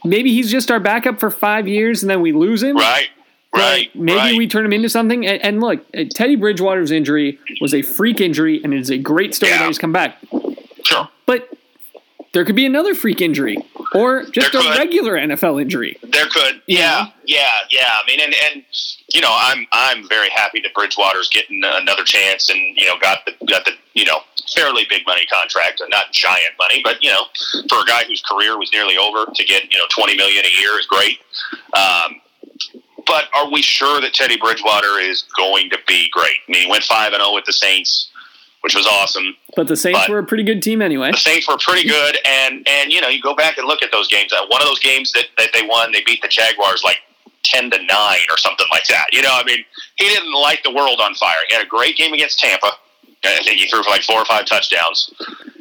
maybe 0.05 0.31
he's 0.31 0.51
just 0.51 0.71
our 0.71 0.79
backup 0.79 1.19
for 1.19 1.31
five 1.31 1.67
years, 1.67 2.03
and 2.03 2.09
then 2.09 2.21
we 2.21 2.31
lose 2.31 2.63
him, 2.63 2.77
right? 2.77 3.09
Right. 3.55 3.95
Maybe 3.95 4.17
right. 4.17 4.37
we 4.37 4.47
turn 4.47 4.65
him 4.65 4.73
into 4.73 4.89
something. 4.89 5.25
And, 5.25 5.41
and, 5.41 5.61
look, 5.61 5.79
uh, 5.95 6.03
Teddy 6.13 6.35
Bridgewater's 6.35 6.91
injury 6.91 7.39
was 7.61 7.73
a 7.73 7.81
freak 7.81 8.19
injury, 8.19 8.61
and 8.63 8.73
it 8.73 8.79
is 8.79 8.89
a 8.89 8.97
great 8.97 9.33
story 9.33 9.53
yeah. 9.53 9.59
that 9.59 9.67
he's 9.67 9.77
come 9.77 9.93
back. 9.93 10.17
Sure. 10.83 11.07
But 11.25 11.49
there 12.33 12.43
could 12.43 12.57
be 12.57 12.65
another 12.65 12.93
freak 12.93 13.21
injury 13.21 13.57
or 13.93 14.25
just 14.25 14.53
a 14.53 14.59
regular 14.77 15.13
NFL 15.13 15.61
injury. 15.61 15.97
There 16.03 16.27
could, 16.27 16.61
yeah, 16.67 17.07
yeah, 17.25 17.47
yeah. 17.71 17.91
I 17.93 18.05
mean, 18.05 18.19
and 18.19 18.35
and 18.51 18.65
you 19.13 19.21
know, 19.21 19.33
I'm 19.33 19.65
I'm 19.71 20.07
very 20.09 20.29
happy 20.29 20.59
that 20.59 20.73
Bridgewater's 20.73 21.29
getting 21.29 21.61
another 21.63 22.03
chance, 22.03 22.49
and 22.49 22.59
you 22.75 22.87
know, 22.87 22.95
got 22.99 23.25
the 23.25 23.45
got 23.45 23.63
the 23.63 23.71
you 23.93 24.03
know 24.03 24.19
fairly 24.53 24.85
big 24.89 25.05
money 25.05 25.25
contract, 25.25 25.81
not 25.89 26.11
giant 26.11 26.53
money, 26.59 26.81
but 26.83 27.03
you 27.03 27.09
know, 27.09 27.25
for 27.69 27.81
a 27.81 27.85
guy 27.85 28.03
whose 28.05 28.21
career 28.21 28.57
was 28.57 28.71
nearly 28.71 28.97
over, 28.97 29.25
to 29.31 29.45
get 29.45 29.71
you 29.71 29.77
know 29.77 29.85
20 29.89 30.15
million 30.15 30.43
a 30.45 30.61
year 30.61 30.79
is 30.79 30.85
great. 30.85 31.19
Um, 31.73 32.21
but 33.05 33.25
are 33.35 33.51
we 33.51 33.61
sure 33.61 34.01
that 34.01 34.13
Teddy 34.13 34.37
Bridgewater 34.37 34.99
is 34.99 35.23
going 35.37 35.69
to 35.69 35.77
be 35.87 36.09
great? 36.11 36.37
I 36.47 36.51
mean, 36.51 36.65
he 36.65 36.69
went 36.69 36.83
five 36.83 37.13
and 37.13 37.21
zero 37.21 37.29
oh 37.29 37.33
with 37.35 37.45
the 37.45 37.53
Saints 37.53 38.09
which 38.65 38.75
was 38.75 38.87
awesome. 38.87 39.35
But 39.55 39.67
the 39.67 39.77
Saints 39.77 39.99
but 39.99 40.09
were 40.09 40.17
a 40.17 40.23
pretty 40.23 40.41
good 40.41 40.63
team 40.63 40.81
anyway. 40.81 41.11
The 41.11 41.17
Saints 41.17 41.47
were 41.47 41.57
pretty 41.59 41.87
good, 41.87 42.17
and 42.25 42.67
and 42.67 42.91
you 42.91 42.99
know 42.99 43.09
you 43.09 43.21
go 43.21 43.35
back 43.35 43.59
and 43.59 43.67
look 43.67 43.83
at 43.83 43.91
those 43.91 44.07
games. 44.07 44.33
Uh, 44.33 44.43
one 44.47 44.59
of 44.59 44.67
those 44.67 44.79
games 44.79 45.11
that, 45.11 45.25
that 45.37 45.49
they 45.53 45.61
won, 45.61 45.91
they 45.91 46.01
beat 46.03 46.23
the 46.23 46.27
Jaguars 46.27 46.81
like 46.83 46.97
ten 47.43 47.69
to 47.69 47.77
nine 47.77 48.25
or 48.31 48.39
something 48.39 48.65
like 48.71 48.87
that. 48.87 49.05
You 49.13 49.21
know, 49.21 49.29
I 49.31 49.43
mean, 49.43 49.59
he 49.97 50.09
didn't 50.09 50.33
light 50.33 50.61
the 50.63 50.71
world 50.71 50.99
on 50.99 51.13
fire. 51.13 51.35
He 51.47 51.53
had 51.53 51.63
a 51.63 51.69
great 51.69 51.95
game 51.95 52.11
against 52.13 52.39
Tampa. 52.39 52.71
I 53.25 53.43
think 53.43 53.59
he 53.59 53.67
threw 53.67 53.83
for 53.83 53.89
like 53.89 54.03
four 54.03 54.17
or 54.19 54.25
five 54.25 54.45
touchdowns. 54.45 55.13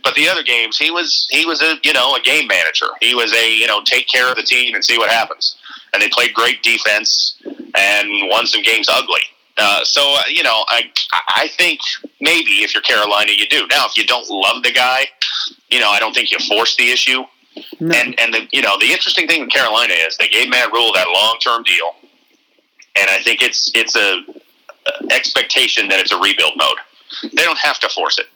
But 0.02 0.14
the 0.14 0.28
other 0.28 0.42
games, 0.42 0.76
he 0.76 0.90
was 0.90 1.26
he 1.30 1.46
was 1.46 1.62
a 1.62 1.76
you 1.82 1.92
know 1.92 2.14
a 2.14 2.20
game 2.20 2.46
manager. 2.46 2.86
He 3.00 3.14
was 3.14 3.32
a 3.32 3.54
you 3.54 3.66
know 3.66 3.82
take 3.84 4.06
care 4.08 4.30
of 4.30 4.36
the 4.36 4.42
team 4.42 4.74
and 4.74 4.84
see 4.84 4.98
what 4.98 5.10
happens. 5.10 5.56
And 5.92 6.02
they 6.02 6.08
played 6.08 6.34
great 6.34 6.62
defense 6.62 7.36
and 7.44 8.08
won 8.28 8.46
some 8.46 8.62
games 8.62 8.88
ugly. 8.90 9.20
Uh, 9.56 9.84
so 9.84 10.00
uh, 10.02 10.22
you 10.28 10.42
know, 10.42 10.64
I 10.68 10.90
I 11.36 11.48
think 11.56 11.80
maybe 12.20 12.62
if 12.62 12.74
you're 12.74 12.82
Carolina, 12.82 13.32
you 13.36 13.46
do. 13.46 13.66
Now, 13.68 13.86
if 13.86 13.96
you 13.96 14.04
don't 14.04 14.28
love 14.28 14.62
the 14.62 14.72
guy, 14.72 15.06
you 15.70 15.80
know, 15.80 15.90
I 15.90 16.00
don't 16.00 16.14
think 16.14 16.30
you 16.30 16.38
force 16.40 16.76
the 16.76 16.90
issue. 16.90 17.22
No. 17.78 17.94
And 17.96 18.18
and 18.18 18.34
the 18.34 18.48
you 18.52 18.62
know 18.62 18.76
the 18.80 18.92
interesting 18.92 19.28
thing 19.28 19.42
in 19.42 19.48
Carolina 19.48 19.94
is 19.94 20.16
they 20.16 20.28
gave 20.28 20.50
Matt 20.50 20.72
Rhule 20.72 20.92
that 20.94 21.06
long 21.08 21.38
term 21.40 21.62
deal, 21.62 21.94
and 22.96 23.08
I 23.08 23.22
think 23.22 23.42
it's 23.42 23.70
it's 23.74 23.96
a 23.96 24.24
expectation 25.10 25.88
that 25.88 26.00
it's 26.00 26.12
a 26.12 26.18
rebuild 26.18 26.54
mode. 26.56 26.78
They 27.32 27.42
don't 27.42 27.58
have 27.58 27.78
to 27.80 27.88
force 27.88 28.18
it. 28.18 28.26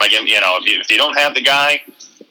Like 0.00 0.12
you 0.12 0.40
know, 0.40 0.58
if 0.60 0.66
you, 0.66 0.80
if 0.80 0.90
you 0.90 0.96
don't 0.96 1.16
have 1.16 1.34
the 1.34 1.42
guy, 1.42 1.80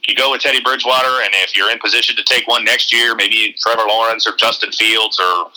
you 0.08 0.16
go 0.16 0.32
with 0.32 0.42
Teddy 0.42 0.62
Bridgewater, 0.62 1.22
and 1.22 1.30
if 1.34 1.56
you're 1.56 1.72
in 1.72 1.80
position 1.80 2.16
to 2.16 2.24
take 2.24 2.48
one 2.48 2.66
next 2.66 2.92
year, 2.92 3.16
maybe 3.16 3.56
Trevor 3.60 3.84
Lawrence 3.88 4.28
or 4.28 4.36
Justin 4.36 4.72
Fields 4.72 5.20
or 5.20 5.52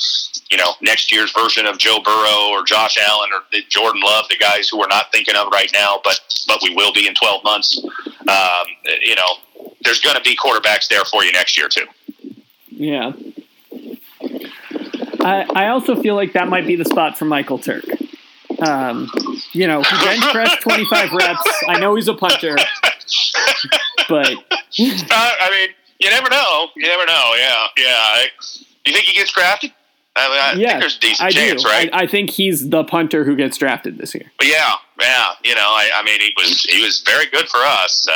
you 0.50 0.56
know 0.56 0.74
next 0.82 1.10
year's 1.10 1.32
version 1.32 1.66
of 1.66 1.78
Joe 1.78 2.00
Burrow 2.04 2.50
or 2.50 2.64
Josh 2.64 2.96
Allen 2.98 3.30
or 3.32 3.40
Jordan 3.68 4.00
Love, 4.04 4.26
the 4.28 4.36
guys 4.36 4.68
who 4.68 4.78
we're 4.78 4.86
not 4.86 5.10
thinking 5.12 5.34
of 5.34 5.48
right 5.52 5.70
now, 5.72 6.00
but 6.04 6.20
but 6.46 6.60
we 6.62 6.74
will 6.74 6.92
be 6.92 7.08
in 7.08 7.14
12 7.14 7.42
months. 7.42 7.82
Um, 8.28 8.66
you 9.02 9.14
know, 9.14 9.72
there's 9.82 10.00
going 10.00 10.16
to 10.16 10.22
be 10.22 10.36
quarterbacks 10.36 10.88
there 10.88 11.04
for 11.04 11.24
you 11.24 11.32
next 11.32 11.56
year 11.56 11.68
too. 11.68 11.86
Yeah. 12.70 13.12
I, 15.20 15.46
I 15.54 15.68
also 15.68 16.00
feel 16.00 16.14
like 16.14 16.34
that 16.34 16.48
might 16.48 16.66
be 16.66 16.76
the 16.76 16.84
spot 16.84 17.16
for 17.16 17.24
Michael 17.24 17.58
Turk. 17.58 17.84
Um, 18.66 19.10
you 19.52 19.66
know, 19.66 19.82
he 19.82 20.04
bench 20.04 20.22
pressed 20.32 20.60
25 20.60 21.12
reps. 21.12 21.64
I 21.68 21.78
know 21.78 21.94
he's 21.94 22.08
a 22.08 22.14
punter, 22.14 22.56
but 24.08 24.32
uh, 24.32 24.34
I 24.78 25.50
mean, 25.50 25.74
you 25.98 26.10
never 26.10 26.28
know. 26.30 26.68
You 26.76 26.86
never 26.86 27.06
know. 27.06 27.34
Yeah, 27.36 27.66
yeah. 27.78 28.24
Do 28.84 28.90
you 28.90 28.94
think 28.94 29.06
he 29.06 29.14
gets 29.14 29.32
drafted? 29.32 29.72
I, 30.16 30.28
mean, 30.28 30.38
I 30.38 30.52
yeah, 30.52 30.68
think 30.68 30.80
there's 30.80 30.96
a 30.96 31.00
decent 31.00 31.26
I 31.26 31.30
chance, 31.30 31.62
do. 31.64 31.68
right? 31.68 31.90
I, 31.92 32.02
I, 32.02 32.06
think 32.06 32.30
he's 32.30 32.68
the 32.68 32.84
punter 32.84 33.24
who 33.24 33.34
gets 33.34 33.56
drafted 33.56 33.98
this 33.98 34.14
year. 34.14 34.30
But 34.38 34.46
yeah, 34.46 34.74
yeah. 35.00 35.30
You 35.42 35.56
know, 35.56 35.60
I, 35.60 35.90
I 35.96 36.02
mean, 36.04 36.20
he 36.20 36.32
was 36.36 36.62
he 36.62 36.82
was 36.82 37.02
very 37.02 37.26
good 37.26 37.48
for 37.48 37.58
us. 37.58 38.06
Uh, 38.08 38.14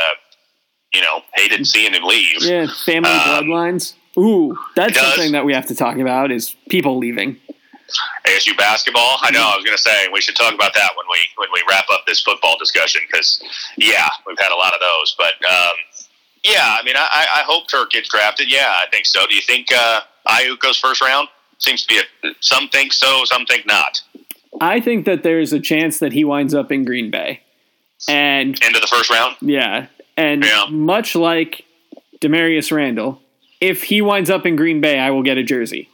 you 0.93 1.01
know, 1.01 1.21
hated 1.35 1.67
seeing 1.67 1.93
him 1.93 2.03
leave. 2.03 2.41
Yeah, 2.41 2.67
family 2.85 3.11
um, 3.11 3.45
bloodlines. 3.45 3.93
Ooh, 4.17 4.57
that's 4.75 4.99
something 4.99 5.33
that 5.33 5.45
we 5.45 5.53
have 5.53 5.67
to 5.67 5.75
talk 5.75 5.97
about 5.97 6.31
is 6.31 6.55
people 6.69 6.97
leaving. 6.97 7.37
ASU 8.25 8.55
basketball. 8.57 9.17
I 9.21 9.31
know. 9.31 9.41
I 9.41 9.55
was 9.55 9.65
going 9.65 9.75
to 9.77 9.81
say 9.81 10.07
we 10.11 10.21
should 10.21 10.35
talk 10.35 10.53
about 10.53 10.73
that 10.73 10.91
when 10.95 11.05
we 11.11 11.19
when 11.37 11.49
we 11.53 11.61
wrap 11.69 11.85
up 11.91 12.05
this 12.05 12.21
football 12.21 12.57
discussion 12.57 13.01
because 13.09 13.41
yeah, 13.77 14.07
we've 14.25 14.39
had 14.39 14.51
a 14.51 14.55
lot 14.57 14.73
of 14.73 14.79
those. 14.79 15.15
But 15.17 15.33
um, 15.49 15.73
yeah, 16.43 16.75
I 16.79 16.83
mean, 16.83 16.95
I, 16.97 17.27
I 17.37 17.43
hope 17.45 17.67
Turk 17.67 17.91
gets 17.91 18.09
drafted. 18.09 18.51
Yeah, 18.51 18.67
I 18.75 18.85
think 18.91 19.05
so. 19.05 19.25
Do 19.27 19.35
you 19.35 19.41
think 19.41 19.67
uh, 19.75 20.01
goes 20.61 20.77
first 20.77 21.01
round? 21.01 21.27
Seems 21.57 21.85
to 21.85 21.87
be 21.87 21.99
a, 22.29 22.29
some 22.39 22.69
think 22.69 22.93
so, 22.93 23.23
some 23.25 23.45
think 23.45 23.65
not. 23.65 24.01
I 24.61 24.79
think 24.79 25.05
that 25.05 25.23
there's 25.23 25.51
a 25.53 25.59
chance 25.59 25.99
that 25.99 26.13
he 26.13 26.23
winds 26.23 26.53
up 26.53 26.71
in 26.71 26.85
Green 26.85 27.11
Bay, 27.11 27.41
and 28.07 28.49
into 28.63 28.79
the 28.79 28.87
first 28.87 29.09
round. 29.09 29.35
Yeah, 29.41 29.87
and 30.15 30.43
Yeah. 30.43 30.65
much 30.69 31.15
like 31.15 31.65
Damarious 32.21 32.71
Randall, 32.71 33.21
if 33.59 33.83
he 33.83 34.01
winds 34.01 34.29
up 34.29 34.45
in 34.45 34.55
Green 34.55 34.79
Bay, 34.79 34.97
I 34.99 35.11
will 35.11 35.23
get 35.23 35.37
a 35.37 35.43
jersey. 35.43 35.88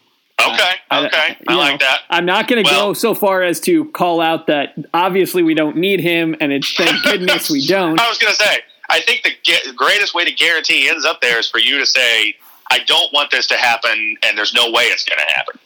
Okay, 0.54 0.72
I- 0.92 1.06
okay, 1.06 1.38
I, 1.48 1.52
you 1.54 1.58
like 1.58 1.80
know, 1.80 1.86
that. 1.88 2.02
I'm 2.10 2.26
not 2.26 2.48
going 2.48 2.64
to 2.64 2.70
Well- 2.70 2.88
go 2.90 2.94
so 2.94 3.14
far 3.14 3.42
as 3.44 3.60
to 3.62 3.86
call 3.92 4.22
out 4.22 4.48
that 4.48 4.76
obviously 4.94 5.44
we 5.44 5.54
don't 5.54 5.78
need 5.78 6.00
him, 6.00 6.36
and 6.40 6.52
it's 6.52 6.74
thank 6.74 7.04
goodness 7.04 7.50
we 7.50 7.66
don't. 7.66 8.00
I 8.00 8.08
was 8.10 8.18
going 8.18 8.34
to 8.34 8.42
say, 8.44 8.60
I 8.90 9.02
think 9.02 9.24
the 9.24 9.32
ge- 9.44 9.76
greatest 9.76 10.14
way 10.14 10.26
to 10.26 10.32
guarantee 10.32 10.82
he 10.82 10.90
ends 10.90 11.06
up 11.06 11.22
there 11.22 11.40
is 11.40 11.50
for 11.50 11.60
you 11.60 11.80
to 11.80 11.86
say, 11.86 12.36
I 12.72 12.80
don't 12.86 13.12
want 13.14 13.32
this 13.32 13.48
to 13.48 13.56
happen, 13.58 14.18
and 14.24 14.38
there's 14.38 14.54
no 14.54 14.72
way 14.72 14.84
it's 14.86 15.04
going 15.04 15.20
to 15.20 15.34
happen. 15.34 15.60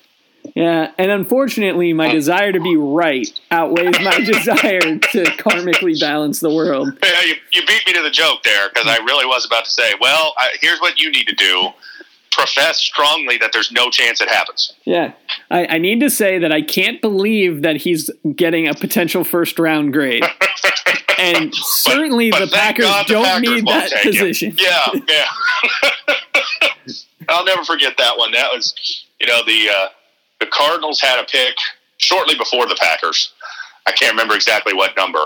Yeah, 0.56 0.92
and 0.98 1.12
unfortunately, 1.12 1.94
my 1.94 2.10
desire 2.10 2.52
to 2.52 2.60
be 2.60 2.76
right 2.76 3.28
outweighs 3.52 4.00
my 4.02 4.20
desire 4.26 4.80
to 4.80 5.24
karmically 5.38 6.00
balance 6.00 6.40
the 6.40 6.50
world. 6.50 6.98
Yeah, 7.04 7.22
you, 7.24 7.36
you 7.54 7.66
beat 7.68 7.86
me 7.86 7.94
to 7.94 8.02
the 8.02 8.10
joke 8.10 8.44
there 8.44 8.70
because 8.70 8.88
I 8.88 8.98
really 9.04 9.26
was 9.26 9.46
about 9.46 9.66
to 9.66 9.72
say, 9.72 9.94
well, 10.02 10.34
I, 10.38 10.50
here's 10.60 10.80
what 10.80 11.00
you 11.00 11.12
need 11.12 11.28
to 11.28 11.36
do 11.36 11.70
profess 12.40 12.78
strongly 12.80 13.38
that 13.38 13.52
there's 13.54 13.72
no 13.72 13.90
chance 13.90 14.22
it 14.22 14.30
happens. 14.30 14.74
Yeah, 14.86 15.14
I, 15.52 15.66
I 15.66 15.78
need 15.78 16.00
to 16.00 16.10
say 16.10 16.40
that 16.40 16.52
I 16.52 16.62
can't 16.62 17.02
believe 17.02 17.62
that 17.64 17.78
he's 17.78 18.10
getting 18.36 18.68
a 18.68 18.74
potential 18.74 19.24
first 19.24 19.60
round 19.60 19.92
grade, 19.94 20.24
and 21.18 21.54
certainly 21.54 22.32
But 22.32 22.40
the 22.40 22.48
Packers 22.52 22.86
God 22.86 23.08
the 23.08 23.14
don't 23.14 23.26
Packers 23.26 23.50
need 23.50 23.68
that 23.68 23.90
take 23.92 24.06
him. 24.06 24.12
position. 24.12 24.56
Yeah, 24.58 24.88
yeah. 25.08 25.26
I'll 27.30 27.46
never 27.46 27.64
forget 27.64 27.94
that 27.98 28.18
one. 28.18 28.32
That 28.32 28.50
was, 28.54 28.74
you 29.20 29.28
know, 29.28 29.44
the 29.46 29.70
uh, 29.70 29.88
the 30.40 30.48
Cardinals 30.48 31.00
had 31.02 31.20
a 31.20 31.26
pick 31.26 31.56
shortly 31.98 32.36
before 32.36 32.66
the 32.68 32.78
Packers. 32.80 33.34
I 33.86 33.92
can't 33.92 34.12
remember 34.12 34.36
exactly 34.36 34.74
what 34.74 34.96
number, 34.98 35.20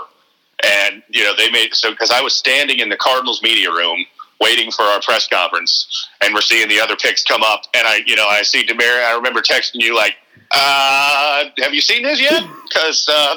and 0.64 1.02
you 1.08 1.22
know 1.24 1.34
they 1.36 1.50
made 1.50 1.74
so 1.74 1.90
because 1.90 2.10
I 2.10 2.20
was 2.20 2.34
standing 2.34 2.80
in 2.80 2.88
the 2.88 2.96
Cardinals 2.96 3.42
media 3.42 3.70
room 3.70 4.04
waiting 4.40 4.70
for 4.70 4.82
our 4.82 5.00
press 5.00 5.28
conference, 5.28 6.08
and 6.22 6.34
we're 6.34 6.40
seeing 6.40 6.68
the 6.68 6.80
other 6.80 6.96
picks 6.96 7.22
come 7.24 7.42
up, 7.42 7.62
and 7.74 7.86
I, 7.86 8.00
you 8.06 8.16
know, 8.16 8.26
I 8.26 8.42
see 8.42 8.64
Demir. 8.64 9.04
I 9.04 9.14
remember 9.14 9.40
texting 9.40 9.82
you 9.82 9.96
like, 9.96 10.16
uh, 10.52 11.44
"Have 11.60 11.74
you 11.74 11.80
seen 11.80 12.02
this 12.02 12.20
yet?" 12.20 12.44
Because 12.64 13.08
uh, 13.08 13.36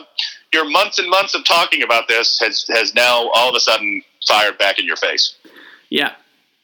your 0.51 0.67
months 0.67 0.97
and 0.97 1.07
months 1.09 1.35
of 1.35 1.45
talking 1.45 1.83
about 1.83 2.07
this 2.07 2.39
has 2.39 2.65
has 2.69 2.95
now 2.95 3.29
all 3.35 3.49
of 3.49 3.55
a 3.55 3.59
sudden 3.59 4.01
fired 4.27 4.57
back 4.57 4.79
in 4.79 4.85
your 4.85 4.95
face. 4.95 5.35
Yeah, 5.89 6.13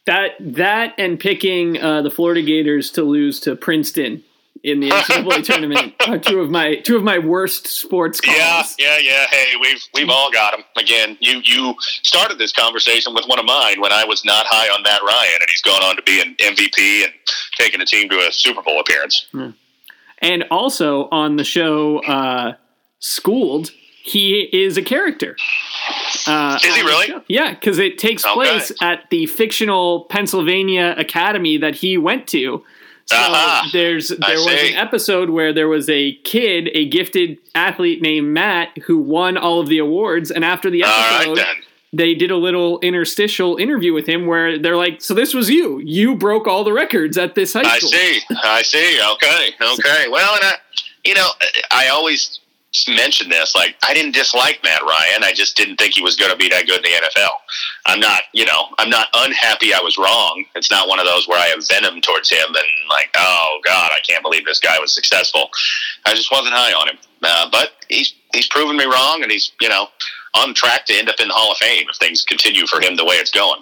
that 0.05 0.31
that 0.39 0.95
and 0.97 1.19
picking 1.19 1.79
uh, 1.79 2.01
the 2.01 2.09
Florida 2.09 2.41
Gators 2.41 2.89
to 2.91 3.03
lose 3.03 3.39
to 3.41 3.55
Princeton 3.55 4.23
in 4.63 4.79
the 4.79 4.89
NCAA 4.89 5.43
tournament 5.45 5.93
are 6.07 6.17
two 6.17 6.39
of 6.39 6.49
my 6.49 6.75
two 6.75 6.95
of 6.95 7.03
my 7.03 7.19
worst 7.19 7.67
sports 7.67 8.21
calls. 8.21 8.37
Yeah, 8.37 8.63
yeah, 8.79 8.97
yeah. 8.99 9.25
Hey, 9.29 9.53
we've 9.59 9.81
we've 9.93 10.09
all 10.09 10.31
got 10.31 10.51
them. 10.51 10.63
Again, 10.77 11.17
you 11.19 11.41
you 11.43 11.75
started 11.79 12.37
this 12.37 12.51
conversation 12.53 13.13
with 13.13 13.25
one 13.25 13.39
of 13.39 13.45
mine 13.45 13.81
when 13.81 13.91
I 13.91 14.05
was 14.05 14.23
not 14.25 14.45
high 14.47 14.73
on 14.73 14.81
Matt 14.83 15.01
Ryan, 15.01 15.35
and 15.41 15.49
he's 15.49 15.61
gone 15.61 15.83
on 15.83 15.95
to 15.97 16.01
be 16.03 16.21
an 16.21 16.35
MVP 16.35 17.03
and 17.03 17.13
taking 17.59 17.81
a 17.81 17.85
team 17.85 18.09
to 18.09 18.17
a 18.27 18.31
Super 18.31 18.61
Bowl 18.61 18.79
appearance. 18.79 19.27
And 20.19 20.45
also 20.49 21.09
on 21.11 21.35
the 21.35 21.43
show, 21.43 21.99
uh, 21.99 22.53
Schooled, 22.99 23.71
he 24.03 24.47
is 24.53 24.77
a 24.77 24.81
character. 24.81 25.35
Uh, 26.25 26.57
Is 26.63 26.73
he 26.75 26.81
really? 26.83 27.13
Yeah, 27.27 27.53
because 27.53 27.77
it 27.79 27.97
takes 27.97 28.23
Okay. 28.25 28.33
place 28.33 28.71
at 28.81 29.09
the 29.09 29.25
fictional 29.25 30.05
Pennsylvania 30.05 30.95
academy 30.97 31.57
that 31.57 31.75
he 31.75 31.97
went 31.97 32.27
to. 32.27 32.63
So 33.05 33.17
Aha. 33.17 33.69
there's 33.73 34.07
there 34.07 34.35
was 34.35 34.45
see. 34.45 34.73
an 34.73 34.77
episode 34.77 35.29
where 35.29 35.53
there 35.53 35.67
was 35.67 35.89
a 35.89 36.13
kid, 36.23 36.69
a 36.73 36.87
gifted 36.87 37.37
athlete 37.53 38.01
named 38.01 38.33
Matt, 38.33 38.77
who 38.85 38.97
won 38.97 39.37
all 39.37 39.59
of 39.59 39.67
the 39.67 39.77
awards, 39.77 40.31
and 40.31 40.45
after 40.45 40.69
the 40.69 40.83
episode, 40.83 41.37
right 41.37 41.55
they 41.93 42.15
did 42.15 42.31
a 42.31 42.37
little 42.37 42.79
interstitial 42.79 43.55
interview 43.57 43.93
with 43.93 44.07
him 44.07 44.25
where 44.25 44.57
they're 44.57 44.75
like, 44.75 45.01
"So 45.01 45.13
this 45.13 45.33
was 45.33 45.49
you? 45.49 45.79
You 45.85 46.15
broke 46.15 46.47
all 46.47 46.63
the 46.63 46.73
records 46.73 47.17
at 47.17 47.35
this 47.35 47.53
high 47.53 47.61
school." 47.77 47.91
I 47.93 47.93
see. 47.93 48.21
I 48.43 48.61
see. 48.63 48.99
Okay. 49.13 49.49
Okay. 49.61 50.09
Well, 50.09 50.35
and 50.35 50.43
I, 50.43 50.55
you 51.05 51.13
know, 51.13 51.29
I 51.69 51.89
always 51.89 52.39
mention 52.87 53.29
this. 53.29 53.55
Like, 53.55 53.75
I 53.83 53.93
didn't 53.93 54.13
dislike 54.13 54.59
Matt 54.63 54.81
Ryan. 54.81 55.23
I 55.23 55.31
just 55.33 55.55
didn't 55.55 55.77
think 55.77 55.93
he 55.93 56.01
was 56.01 56.15
going 56.15 56.31
to 56.31 56.37
be 56.37 56.49
that 56.49 56.65
good 56.65 56.77
in 56.77 56.83
the 56.83 57.07
NFL. 57.07 57.31
I'm 57.85 57.99
not, 57.99 58.23
you 58.33 58.45
know, 58.45 58.67
I'm 58.79 58.89
not 58.89 59.07
unhappy 59.13 59.73
I 59.73 59.79
was 59.79 59.97
wrong. 59.97 60.45
It's 60.55 60.71
not 60.71 60.87
one 60.87 60.99
of 60.99 61.05
those 61.05 61.27
where 61.27 61.39
I 61.39 61.47
have 61.47 61.67
venom 61.67 62.01
towards 62.01 62.29
him 62.29 62.47
and 62.47 62.89
like, 62.89 63.09
oh 63.15 63.59
God, 63.63 63.91
I 63.93 63.99
can't 64.07 64.23
believe 64.23 64.45
this 64.45 64.59
guy 64.59 64.79
was 64.79 64.93
successful. 64.93 65.49
I 66.05 66.13
just 66.13 66.31
wasn't 66.31 66.53
high 66.53 66.73
on 66.73 66.89
him. 66.89 66.97
Uh, 67.23 67.49
but 67.51 67.71
he's 67.89 68.13
he's 68.33 68.47
proven 68.47 68.75
me 68.75 68.85
wrong, 68.85 69.23
and 69.23 69.31
he's 69.31 69.53
you 69.61 69.69
know 69.69 69.87
on 70.35 70.53
track 70.53 70.85
to 70.85 70.93
end 70.93 71.09
up 71.09 71.19
in 71.19 71.29
the 71.29 71.33
Hall 71.33 71.51
of 71.51 71.57
Fame 71.57 71.85
if 71.89 71.95
things 71.97 72.25
continue 72.25 72.67
for 72.67 72.81
him 72.81 72.95
the 72.95 73.05
way 73.05 73.15
it's 73.15 73.31
going. 73.31 73.61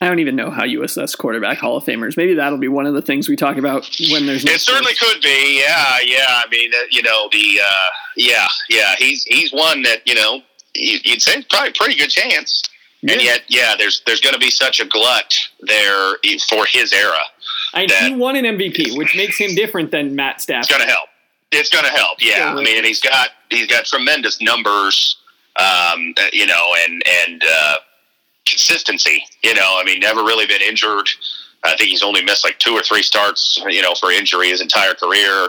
I 0.00 0.08
don't 0.08 0.18
even 0.18 0.36
know 0.36 0.50
how 0.50 0.64
you 0.64 0.82
assess 0.82 1.14
quarterback 1.14 1.56
Hall 1.58 1.76
of 1.78 1.84
Famers. 1.84 2.16
Maybe 2.18 2.34
that'll 2.34 2.58
be 2.58 2.68
one 2.68 2.84
of 2.86 2.92
the 2.94 3.00
things 3.00 3.28
we 3.30 3.36
talk 3.36 3.56
about 3.56 3.88
when 4.10 4.26
there's 4.26 4.44
no 4.44 4.52
It 4.52 4.60
certainly 4.60 4.94
sports. 4.94 5.14
could 5.14 5.22
be. 5.22 5.58
Yeah, 5.60 5.98
yeah. 6.04 6.26
I 6.28 6.44
mean, 6.50 6.70
uh, 6.74 6.78
you 6.90 7.02
know, 7.02 7.28
the 7.32 7.60
uh, 7.64 7.88
yeah, 8.16 8.46
yeah. 8.68 8.94
He's 8.98 9.24
he's 9.24 9.52
one 9.52 9.82
that 9.82 10.02
you 10.06 10.14
know 10.14 10.42
you- 10.74 10.98
you'd 11.04 11.22
say 11.22 11.42
probably 11.48 11.72
pretty 11.72 11.94
good 11.96 12.10
chance. 12.10 12.62
And 13.08 13.22
yet, 13.22 13.42
yeah, 13.48 13.74
there's 13.78 14.02
there's 14.06 14.20
going 14.20 14.32
to 14.34 14.38
be 14.40 14.50
such 14.50 14.80
a 14.80 14.84
glut 14.84 15.32
there 15.60 16.16
for 16.48 16.66
his 16.68 16.92
era. 16.92 17.18
I, 17.72 17.86
he 18.08 18.14
won 18.16 18.34
an 18.36 18.44
MVP, 18.44 18.96
which 18.98 19.14
makes 19.16 19.38
him 19.38 19.54
different 19.54 19.90
than 19.92 20.16
Matt 20.16 20.40
Stafford. 20.40 20.64
It's 20.64 20.76
going 20.76 20.86
to 20.86 20.92
help. 20.92 21.08
It's 21.52 21.68
going 21.70 21.84
to 21.84 21.90
help. 21.90 22.18
Yeah, 22.20 22.38
Yeah. 22.54 22.54
I 22.60 22.62
mean, 22.64 22.82
he's 22.84 23.00
got 23.00 23.30
he's 23.50 23.66
got 23.68 23.84
tremendous 23.84 24.40
numbers. 24.42 25.16
Um, 25.58 26.14
uh, 26.18 26.26
you 26.32 26.46
know, 26.46 26.74
and 26.84 27.02
and 27.24 27.42
uh, 27.48 27.76
consistency. 28.46 29.24
You 29.42 29.54
know, 29.54 29.76
I 29.78 29.84
mean, 29.84 30.00
never 30.00 30.20
really 30.20 30.46
been 30.46 30.62
injured. 30.62 31.08
I 31.64 31.76
think 31.76 31.90
he's 31.90 32.02
only 32.02 32.22
missed 32.22 32.44
like 32.44 32.58
two 32.58 32.72
or 32.72 32.82
three 32.82 33.02
starts. 33.02 33.60
You 33.68 33.82
know, 33.82 33.94
for 33.94 34.10
injury 34.10 34.48
his 34.48 34.60
entire 34.60 34.94
career. 34.94 35.48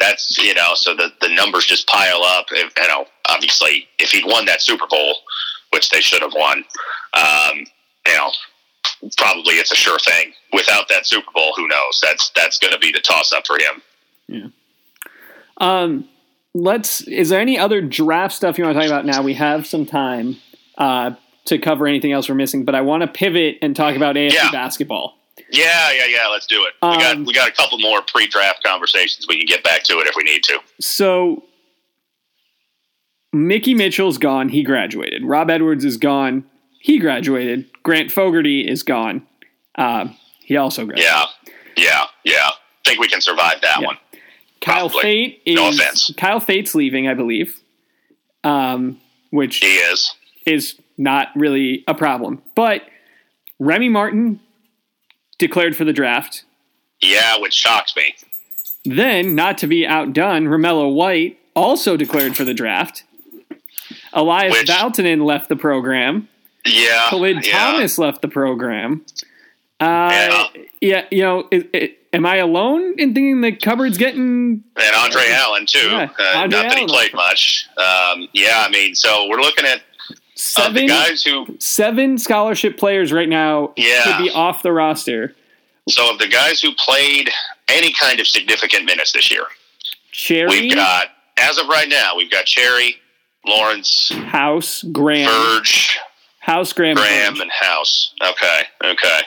That's 0.00 0.36
you 0.38 0.54
know, 0.54 0.72
so 0.74 0.94
the 0.94 1.12
the 1.20 1.28
numbers 1.28 1.66
just 1.66 1.86
pile 1.86 2.22
up. 2.22 2.46
If, 2.50 2.72
you 2.76 2.88
know, 2.88 3.06
obviously, 3.28 3.86
if 3.98 4.10
he'd 4.10 4.26
won 4.26 4.44
that 4.46 4.60
Super 4.60 4.86
Bowl, 4.88 5.16
which 5.70 5.90
they 5.90 6.00
should 6.00 6.22
have 6.22 6.32
won, 6.34 6.64
um, 7.14 7.64
you 8.06 8.14
know, 8.14 8.30
probably 9.16 9.54
it's 9.54 9.72
a 9.72 9.76
sure 9.76 9.98
thing. 9.98 10.32
Without 10.52 10.88
that 10.88 11.06
Super 11.06 11.30
Bowl, 11.32 11.52
who 11.56 11.68
knows? 11.68 12.00
That's 12.02 12.30
that's 12.30 12.58
going 12.58 12.72
to 12.72 12.78
be 12.78 12.92
the 12.92 13.00
toss 13.00 13.32
up 13.32 13.46
for 13.46 13.56
him. 13.56 13.82
Yeah. 14.28 14.46
Um, 15.58 16.08
let's. 16.54 17.02
Is 17.02 17.28
there 17.28 17.40
any 17.40 17.58
other 17.58 17.80
draft 17.80 18.34
stuff 18.34 18.58
you 18.58 18.64
want 18.64 18.76
to 18.76 18.80
talk 18.80 18.88
about 18.88 19.06
now? 19.06 19.22
We 19.22 19.34
have 19.34 19.66
some 19.66 19.86
time 19.86 20.36
uh, 20.76 21.12
to 21.46 21.58
cover 21.58 21.86
anything 21.86 22.12
else 22.12 22.28
we're 22.28 22.34
missing, 22.34 22.64
but 22.64 22.74
I 22.74 22.80
want 22.80 23.02
to 23.02 23.06
pivot 23.06 23.58
and 23.62 23.76
talk 23.76 23.96
about 23.96 24.16
ASU 24.16 24.32
Yeah. 24.34 24.50
basketball. 24.50 25.18
Yeah, 25.50 25.92
yeah, 25.92 26.06
yeah. 26.06 26.26
Let's 26.28 26.46
do 26.46 26.64
it. 26.64 26.74
we 26.82 26.88
Um, 26.88 26.98
got 26.98 27.18
we 27.26 27.32
got 27.34 27.48
a 27.48 27.52
couple 27.52 27.78
more 27.78 28.02
pre-draft 28.02 28.62
conversations. 28.64 29.26
We 29.28 29.36
can 29.36 29.46
get 29.46 29.62
back 29.62 29.82
to 29.84 29.98
it 30.00 30.06
if 30.06 30.14
we 30.16 30.22
need 30.22 30.42
to. 30.44 30.58
So, 30.80 31.44
Mickey 33.32 33.74
Mitchell's 33.74 34.18
gone. 34.18 34.48
He 34.48 34.62
graduated. 34.62 35.24
Rob 35.24 35.50
Edwards 35.50 35.84
is 35.84 35.96
gone. 35.96 36.44
He 36.80 36.98
graduated. 36.98 37.66
Grant 37.82 38.12
Fogarty 38.12 38.60
is 38.68 38.82
gone. 38.82 39.26
Uh, 39.74 40.08
he 40.40 40.56
also 40.56 40.84
graduated. 40.86 41.10
Yeah, 41.12 41.24
yeah, 41.76 42.04
yeah. 42.24 42.50
Think 42.84 43.00
we 43.00 43.08
can 43.08 43.20
survive 43.20 43.60
that 43.62 43.80
Yeah. 43.80 43.86
one? 43.86 43.98
Kyle 44.60 44.88
Probably. 44.88 45.02
Fate 45.02 45.42
is 45.46 45.54
No 45.56 45.68
offense. 45.68 46.10
Kyle 46.16 46.40
Fate's 46.40 46.74
leaving, 46.74 47.08
I 47.08 47.14
believe. 47.14 47.58
Um, 48.44 49.00
which 49.30 49.56
He 49.58 49.66
is. 49.66 50.12
is 50.46 50.76
not 50.96 51.28
really 51.34 51.84
a 51.86 51.94
problem. 51.94 52.42
But 52.54 52.82
Remy 53.58 53.88
Martin 53.88 54.40
declared 55.38 55.76
for 55.76 55.84
the 55.84 55.92
draft. 55.92 56.44
Yeah, 57.00 57.38
which 57.38 57.54
shocks 57.54 57.94
me. 57.96 58.14
Then, 58.84 59.34
not 59.34 59.58
to 59.58 59.66
be 59.66 59.86
outdone, 59.86 60.44
Romello 60.46 60.94
White 60.94 61.38
also 61.54 61.96
declared 61.96 62.36
for 62.36 62.44
the 62.44 62.54
draft. 62.54 63.04
Elias 64.12 64.52
Which- 64.52 64.68
Valtonen 64.68 65.24
left 65.24 65.48
the 65.48 65.56
program. 65.56 66.28
Yeah, 66.66 67.08
Khalid 67.10 67.44
yeah. 67.44 67.52
Thomas 67.52 67.98
left 67.98 68.22
the 68.22 68.28
program. 68.28 69.04
Uh, 69.80 70.46
yeah. 70.80 71.04
you 71.10 71.22
know, 71.22 71.50
am 72.14 72.24
I 72.24 72.36
alone 72.36 72.94
in 72.98 73.12
thinking 73.12 73.42
the 73.42 73.52
cupboard's 73.52 73.98
getting? 73.98 74.64
and 74.76 74.96
Andre 74.96 75.30
Allen 75.30 75.66
too. 75.66 75.90
Yeah, 75.90 76.08
uh, 76.18 76.38
Andre 76.38 76.62
not 76.62 76.68
that 76.70 76.78
he 76.78 76.86
played 76.86 77.12
much. 77.12 77.66
Um, 77.76 78.28
yeah, 78.32 78.64
I 78.66 78.70
mean, 78.70 78.94
so 78.94 79.28
we're 79.28 79.40
looking 79.42 79.66
at 79.66 79.82
Seven, 80.36 80.86
guys 80.86 81.22
who. 81.22 81.46
seven 81.58 82.18
scholarship 82.18 82.76
players 82.76 83.12
right 83.12 83.28
now 83.28 83.72
Yeah. 83.76 84.02
could 84.04 84.18
be 84.24 84.30
off 84.30 84.62
the 84.62 84.72
roster. 84.72 85.34
So 85.88 86.10
of 86.12 86.18
the 86.18 86.26
guys 86.28 86.60
who 86.60 86.72
played 86.74 87.30
any 87.68 87.92
kind 87.92 88.18
of 88.20 88.26
significant 88.26 88.84
minutes 88.84 89.12
this 89.12 89.30
year, 89.30 89.44
Cherry, 90.12 90.48
we've 90.48 90.74
got 90.74 91.08
as 91.36 91.58
of 91.58 91.68
right 91.68 91.88
now, 91.88 92.16
we've 92.16 92.30
got 92.30 92.46
Cherry, 92.46 92.96
Lawrence, 93.46 94.10
House, 94.12 94.82
Graham, 94.92 95.28
Verge, 95.28 95.98
House, 96.40 96.72
Graham, 96.72 96.96
Graham, 96.96 97.34
Verge. 97.34 97.42
and 97.42 97.50
House. 97.52 98.12
Okay, 98.22 98.62
okay, 98.84 99.20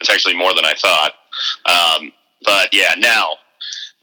it's 0.00 0.10
actually 0.10 0.36
more 0.36 0.54
than 0.54 0.64
I 0.64 0.74
thought. 0.74 1.14
Um, 1.66 2.12
but 2.44 2.68
yeah, 2.72 2.94
now 2.98 3.30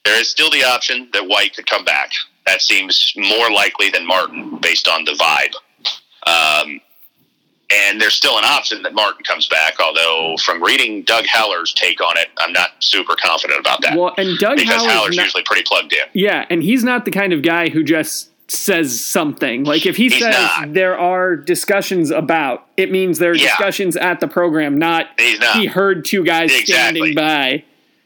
there 0.05 0.19
is 0.19 0.29
still 0.29 0.49
the 0.49 0.63
option 0.63 1.09
that 1.13 1.27
White 1.27 1.55
could 1.55 1.67
come 1.67 1.85
back. 1.85 2.11
That 2.47 2.61
seems 2.61 3.13
more 3.15 3.51
likely 3.51 3.89
than 3.91 4.07
Martin, 4.07 4.57
based 4.57 4.87
on 4.87 5.05
the 5.05 5.11
vibe. 5.11 5.53
Um, 6.25 6.81
and 7.71 8.01
there's 8.01 8.15
still 8.15 8.37
an 8.37 8.43
option 8.45 8.81
that 8.81 8.95
Martin 8.95 9.23
comes 9.23 9.47
back, 9.47 9.75
although 9.79 10.35
from 10.43 10.63
reading 10.63 11.03
Doug 11.03 11.25
Haller's 11.25 11.71
take 11.73 12.01
on 12.01 12.17
it, 12.17 12.29
I'm 12.39 12.51
not 12.51 12.71
super 12.79 13.15
confident 13.15 13.59
about 13.59 13.81
that. 13.83 13.95
Well, 13.97 14.13
and 14.17 14.37
Doug 14.39 14.57
because 14.57 14.73
Howard's 14.75 14.91
Haller's 14.93 15.15
not, 15.17 15.23
usually 15.25 15.43
pretty 15.43 15.63
plugged 15.63 15.93
in. 15.93 15.99
yeah, 16.13 16.45
and 16.49 16.63
he's 16.63 16.83
not 16.83 17.05
the 17.05 17.11
kind 17.11 17.31
of 17.31 17.43
guy 17.43 17.69
who 17.69 17.83
just 17.83 18.29
says 18.51 18.99
something. 19.05 19.63
Like 19.65 19.85
if 19.85 19.95
he 19.97 20.05
He's 20.09 20.17
says 20.19 20.33
not. 20.33 20.73
there 20.73 20.97
are 20.97 21.35
discussions 21.35 22.09
about, 22.09 22.65
it 22.75 22.89
means 22.91 23.19
there 23.19 23.31
are 23.31 23.35
Yeah. 23.35 23.49
discussions 23.49 23.95
at 23.95 24.19
the 24.19 24.27
program, 24.27 24.79
not 24.79 25.05
not. 25.39 25.57
he 25.57 25.67
heard 25.67 26.03
two 26.05 26.23
guys 26.23 26.49
Exactly. 26.51 26.73
standing 26.73 27.15
by. 27.15 27.63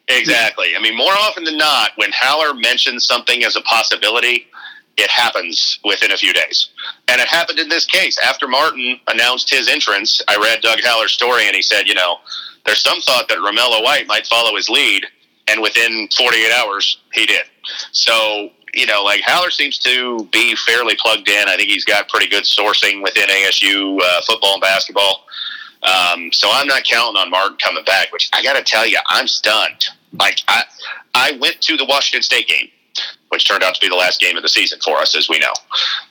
Exactly. 0.09 0.75
I 0.75 0.81
mean, 0.81 0.97
more 0.97 1.13
often 1.13 1.45
than 1.45 1.55
not, 1.55 1.91
when 1.95 2.11
Haller 2.13 2.53
mentions 2.53 3.05
something 3.05 3.45
as 3.45 3.55
a 3.55 3.61
possibility, 3.61 4.47
it 4.97 5.09
happens 5.09 5.79
within 5.83 6.11
a 6.11 6.17
few 6.17 6.33
days. 6.33 6.69
And 7.07 7.19
it 7.19 7.27
happened 7.27 7.59
in 7.59 7.69
this 7.69 7.85
case. 7.85 8.17
After 8.19 8.47
Martin 8.47 8.99
announced 9.07 9.49
his 9.49 9.67
entrance, 9.67 10.21
I 10.27 10.37
read 10.37 10.61
Doug 10.61 10.79
Haller's 10.79 11.11
story 11.11 11.47
and 11.47 11.55
he 11.55 11.61
said, 11.61 11.87
you 11.87 11.95
know, 11.95 12.17
there's 12.65 12.81
some 12.81 13.01
thought 13.01 13.27
that 13.29 13.39
Romello 13.39 13.83
White 13.83 14.07
might 14.07 14.27
follow 14.27 14.55
his 14.55 14.69
lead. 14.69 15.05
And 15.47 15.61
within 15.61 16.07
48 16.15 16.51
hours, 16.53 16.99
he 17.11 17.25
did. 17.25 17.43
So, 17.91 18.49
you 18.73 18.85
know, 18.85 19.03
like 19.03 19.21
Haller 19.21 19.51
seems 19.51 19.77
to 19.79 20.25
be 20.31 20.55
fairly 20.55 20.95
plugged 20.97 21.27
in. 21.27 21.49
I 21.49 21.57
think 21.57 21.69
he's 21.69 21.85
got 21.85 22.07
pretty 22.07 22.27
good 22.27 22.43
sourcing 22.43 23.03
within 23.03 23.27
ASU 23.27 23.99
uh, 24.01 24.21
football 24.21 24.53
and 24.53 24.61
basketball. 24.61 25.25
Um, 25.83 26.31
so 26.31 26.47
I'm 26.51 26.67
not 26.67 26.83
counting 26.85 27.19
on 27.19 27.29
Martin 27.29 27.57
coming 27.57 27.83
back, 27.83 28.11
which 28.13 28.29
I 28.31 28.41
got 28.41 28.53
to 28.53 28.63
tell 28.63 28.87
you, 28.87 28.99
I'm 29.09 29.27
stunned. 29.27 29.85
Like 30.17 30.41
I, 30.47 30.63
I 31.13 31.37
went 31.41 31.59
to 31.61 31.75
the 31.75 31.85
Washington 31.85 32.23
State 32.23 32.47
game, 32.47 32.69
which 33.33 33.47
turned 33.47 33.63
out 33.63 33.73
to 33.73 33.81
be 33.81 33.89
the 33.89 33.95
last 33.95 34.21
game 34.21 34.37
of 34.37 34.43
the 34.43 34.49
season 34.49 34.79
for 34.81 34.97
us, 34.99 35.15
as 35.15 35.27
we 35.27 35.39
know. 35.39 35.51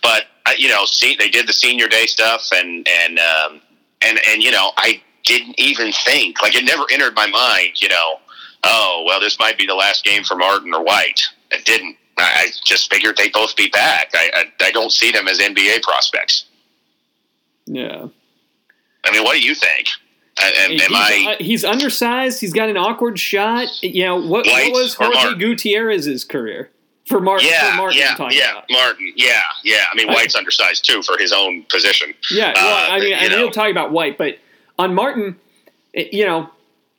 But 0.02 0.24
you 0.58 0.68
know, 0.68 0.84
see, 0.84 1.14
they 1.16 1.28
did 1.28 1.46
the 1.46 1.52
senior 1.52 1.88
day 1.88 2.06
stuff, 2.06 2.48
and 2.52 2.86
and 2.86 3.18
um, 3.18 3.60
and 4.02 4.18
and 4.28 4.42
you 4.42 4.50
know, 4.50 4.72
I 4.76 5.00
didn't 5.24 5.58
even 5.58 5.92
think 5.92 6.42
like 6.42 6.56
it 6.56 6.64
never 6.64 6.84
entered 6.92 7.14
my 7.14 7.28
mind. 7.28 7.80
You 7.80 7.88
know, 7.88 8.16
oh 8.64 9.04
well, 9.06 9.20
this 9.20 9.38
might 9.38 9.56
be 9.56 9.66
the 9.66 9.74
last 9.74 10.04
game 10.04 10.24
for 10.24 10.36
Martin 10.36 10.74
or 10.74 10.82
White. 10.82 11.22
It 11.50 11.64
didn't. 11.64 11.96
I 12.18 12.48
just 12.64 12.92
figured 12.92 13.16
they'd 13.16 13.32
both 13.32 13.56
be 13.56 13.68
back. 13.68 14.10
I, 14.12 14.30
I, 14.34 14.66
I 14.66 14.70
don't 14.70 14.92
see 14.92 15.12
them 15.12 15.28
as 15.28 15.38
NBA 15.38 15.82
prospects. 15.82 16.44
Yeah. 17.64 18.08
I 19.04 19.10
mean, 19.10 19.24
what 19.24 19.34
do 19.34 19.42
you 19.42 19.54
think? 19.54 19.88
And, 20.40 20.54
and 20.58 20.72
He's, 20.72 20.82
am 20.82 20.94
I? 20.94 21.26
uh, 21.32 21.42
he's 21.42 21.64
undersized. 21.64 22.40
He's 22.40 22.52
got 22.52 22.68
an 22.68 22.76
awkward 22.76 23.18
shot. 23.18 23.68
You 23.82 24.04
know 24.04 24.16
what? 24.16 24.46
What 24.46 24.72
was 24.72 24.94
or 24.96 25.06
Jorge 25.06 25.14
Martin? 25.14 25.38
Gutierrez's 25.38 26.24
career 26.24 26.70
for 27.12 27.20
Martin? 27.20 27.48
for 27.48 27.54
Yeah, 27.54 27.74
Martin 27.76 27.98
yeah, 27.98 28.16
yeah, 28.30 28.50
about. 28.52 28.64
Martin. 28.70 29.12
Yeah, 29.16 29.40
yeah. 29.64 29.76
I 29.92 29.96
mean, 29.96 30.08
White's 30.08 30.34
undersized 30.34 30.84
too 30.84 31.02
for 31.02 31.16
his 31.18 31.32
own 31.32 31.64
position. 31.70 32.12
Yeah, 32.30 32.52
well, 32.54 32.90
Uh, 32.90 32.94
I 32.96 33.00
mean, 33.00 33.12
and 33.14 33.30
know. 33.30 33.38
he'll 33.38 33.50
talk 33.50 33.70
about 33.70 33.92
White, 33.92 34.18
but 34.18 34.38
on 34.78 34.94
Martin, 34.94 35.36
it, 35.92 36.12
you 36.12 36.24
know, 36.26 36.48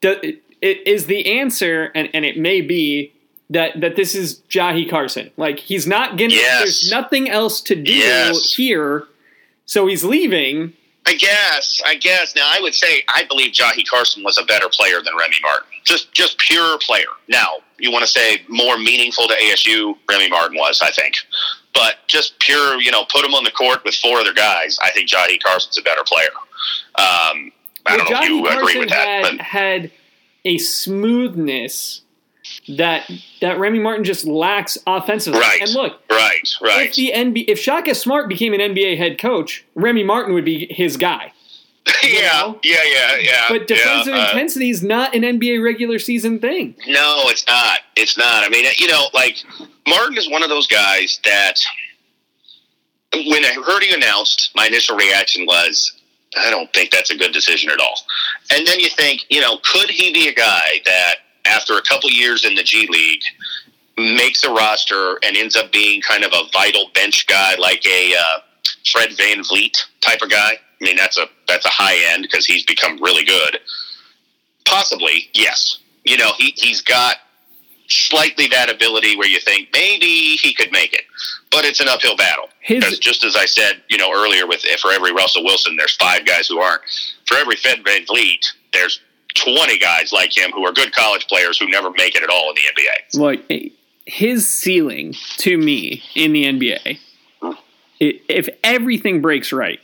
the, 0.01 0.37
it 0.61 0.87
is 0.87 1.07
the 1.07 1.39
answer, 1.39 1.91
and, 1.95 2.09
and 2.13 2.23
it 2.25 2.37
may 2.37 2.61
be 2.61 3.11
that 3.49 3.81
that 3.81 3.95
this 3.97 4.15
is 4.15 4.39
Jahii 4.49 4.89
Carson. 4.89 5.29
Like 5.37 5.59
he's 5.59 5.85
not 5.85 6.17
gonna. 6.17 6.33
Yes. 6.33 6.59
There's 6.59 6.91
nothing 6.91 7.29
else 7.29 7.59
to 7.61 7.75
do 7.75 7.91
Yes. 7.93 8.53
here, 8.53 9.05
so 9.65 9.87
he's 9.87 10.03
leaving. 10.03 10.73
I 11.05 11.15
guess. 11.15 11.81
I 11.85 11.95
guess. 11.95 12.33
Now, 12.35 12.49
I 12.49 12.59
would 12.61 12.73
say 12.73 13.03
I 13.13 13.25
believe 13.25 13.51
Jahii 13.51 13.85
Carson 13.87 14.23
was 14.23 14.37
a 14.37 14.43
better 14.45 14.69
player 14.69 15.01
than 15.03 15.13
Remy 15.19 15.35
Martin. 15.41 15.72
Just, 15.83 16.13
just 16.13 16.37
pure 16.37 16.77
player. 16.79 17.07
Now, 17.27 17.47
you 17.79 17.91
want 17.91 18.03
to 18.03 18.09
say 18.09 18.43
more 18.47 18.77
meaningful 18.77 19.27
to 19.27 19.33
ASU? 19.35 19.95
Remy 20.09 20.29
Martin 20.29 20.57
was, 20.57 20.81
I 20.81 20.91
think. 20.91 21.15
But 21.73 21.95
just 22.07 22.39
pure, 22.39 22.79
you 22.79 22.91
know, 22.91 23.03
put 23.05 23.25
him 23.25 23.33
on 23.33 23.43
the 23.43 23.51
court 23.51 23.83
with 23.83 23.95
four 23.95 24.19
other 24.19 24.33
guys. 24.33 24.77
I 24.81 24.91
think 24.91 25.09
Jahii 25.09 25.41
Carson's 25.43 25.77
a 25.77 25.81
better 25.81 26.03
player. 26.05 26.29
Um, 26.95 27.51
I 27.85 27.97
don't 27.97 28.09
know 28.09 28.17
if 28.17 28.23
Jahii 28.23 28.27
you 28.27 28.47
agree 28.47 28.55
Carson 28.55 28.79
with 28.79 28.89
that, 28.89 29.07
had 29.07 29.37
but 29.37 29.41
had 29.45 29.91
a 30.45 30.57
smoothness 30.57 32.01
that 32.77 33.09
that 33.41 33.59
Remy 33.59 33.79
Martin 33.79 34.03
just 34.03 34.25
lacks 34.25 34.77
offensively. 34.87 35.39
Right. 35.39 35.61
And 35.61 35.71
look, 35.73 35.99
right, 36.09 36.49
right. 36.61 36.87
if 36.87 36.95
the 36.95 37.11
NBA, 37.13 37.45
if 37.47 37.59
Shaka 37.59 37.95
Smart 37.95 38.29
became 38.29 38.53
an 38.53 38.59
NBA 38.59 38.97
head 38.97 39.17
coach, 39.17 39.65
Remy 39.75 40.03
Martin 40.03 40.33
would 40.33 40.45
be 40.45 40.67
his 40.73 40.97
guy. 40.97 41.32
yeah, 42.03 42.21
know? 42.21 42.59
yeah, 42.63 42.77
yeah, 42.85 43.15
yeah. 43.19 43.45
But 43.49 43.67
defensive 43.67 44.13
yeah, 44.13 44.21
uh, 44.21 44.29
intensity 44.29 44.69
is 44.69 44.83
not 44.83 45.15
an 45.15 45.23
NBA 45.23 45.63
regular 45.63 45.99
season 45.99 46.39
thing. 46.39 46.75
No, 46.87 47.23
it's 47.25 47.45
not. 47.45 47.79
It's 47.95 48.17
not. 48.17 48.43
I 48.43 48.49
mean, 48.49 48.65
you 48.77 48.87
know, 48.87 49.07
like 49.13 49.37
Martin 49.87 50.17
is 50.17 50.29
one 50.29 50.43
of 50.43 50.49
those 50.49 50.67
guys 50.67 51.19
that 51.25 51.59
when 53.13 53.45
I 53.45 53.53
heard 53.65 53.83
he 53.83 53.93
announced, 53.93 54.51
my 54.55 54.67
initial 54.67 54.95
reaction 54.95 55.45
was, 55.45 55.93
I 56.37 56.49
don't 56.49 56.71
think 56.73 56.91
that's 56.91 57.11
a 57.11 57.17
good 57.17 57.31
decision 57.31 57.69
at 57.69 57.79
all. 57.79 57.95
And 58.51 58.65
then 58.65 58.79
you 58.79 58.89
think, 58.89 59.21
you 59.29 59.41
know, 59.41 59.59
could 59.63 59.89
he 59.89 60.11
be 60.11 60.27
a 60.29 60.33
guy 60.33 60.81
that 60.85 61.15
after 61.45 61.77
a 61.77 61.81
couple 61.81 62.09
years 62.09 62.45
in 62.45 62.55
the 62.55 62.63
G 62.63 62.87
League 62.89 63.21
makes 63.97 64.43
a 64.43 64.51
roster 64.51 65.19
and 65.23 65.37
ends 65.37 65.55
up 65.55 65.71
being 65.71 66.01
kind 66.01 66.23
of 66.23 66.31
a 66.33 66.49
vital 66.51 66.89
bench 66.95 67.27
guy 67.27 67.55
like 67.55 67.85
a 67.85 68.15
uh, 68.15 68.39
Fred 68.91 69.09
VanVleet 69.09 69.77
type 70.01 70.21
of 70.21 70.29
guy? 70.29 70.53
I 70.83 70.85
mean, 70.85 70.97
that's 70.97 71.17
a 71.17 71.27
that's 71.47 71.65
a 71.65 71.69
high 71.69 71.95
end 72.13 72.23
because 72.23 72.45
he's 72.45 72.63
become 72.63 73.01
really 73.01 73.23
good. 73.23 73.59
Possibly, 74.65 75.29
yes. 75.33 75.77
You 76.03 76.17
know, 76.17 76.31
he 76.37 76.53
he's 76.57 76.81
got 76.81 77.15
slightly 77.87 78.47
that 78.47 78.69
ability 78.69 79.15
where 79.15 79.27
you 79.27 79.39
think 79.39 79.69
maybe 79.71 80.35
he 80.35 80.53
could 80.53 80.71
make 80.71 80.93
it, 80.93 81.03
but 81.51 81.63
it's 81.63 81.79
an 81.79 81.87
uphill 81.87 82.17
battle. 82.17 82.49
His- 82.59 82.99
just 82.99 83.23
as 83.23 83.35
I 83.35 83.45
said, 83.45 83.81
you 83.89 83.97
know, 83.97 84.11
earlier 84.13 84.45
with 84.45 84.61
for 84.81 84.91
every 84.91 85.13
Russell 85.13 85.43
Wilson, 85.45 85.77
there's 85.77 85.95
five 85.95 86.25
guys 86.25 86.47
who 86.47 86.59
aren't. 86.59 86.81
For 87.27 87.37
every 87.37 87.55
Fed 87.55 87.83
VanVleet, 87.83 88.45
there's 88.73 88.99
20 89.35 89.77
guys 89.79 90.11
like 90.11 90.35
him 90.35 90.51
who 90.51 90.65
are 90.65 90.73
good 90.73 90.93
college 90.93 91.27
players 91.27 91.57
who 91.57 91.69
never 91.69 91.91
make 91.91 92.15
it 92.15 92.23
at 92.23 92.29
all 92.29 92.49
in 92.49 92.55
the 92.55 92.61
NBA. 92.61 93.21
Like 93.21 93.73
his 94.05 94.49
ceiling 94.49 95.15
to 95.37 95.57
me 95.57 96.03
in 96.13 96.33
the 96.33 96.43
NBA, 96.43 96.99
if 97.99 98.49
everything 98.63 99.21
breaks 99.21 99.53
right, 99.53 99.79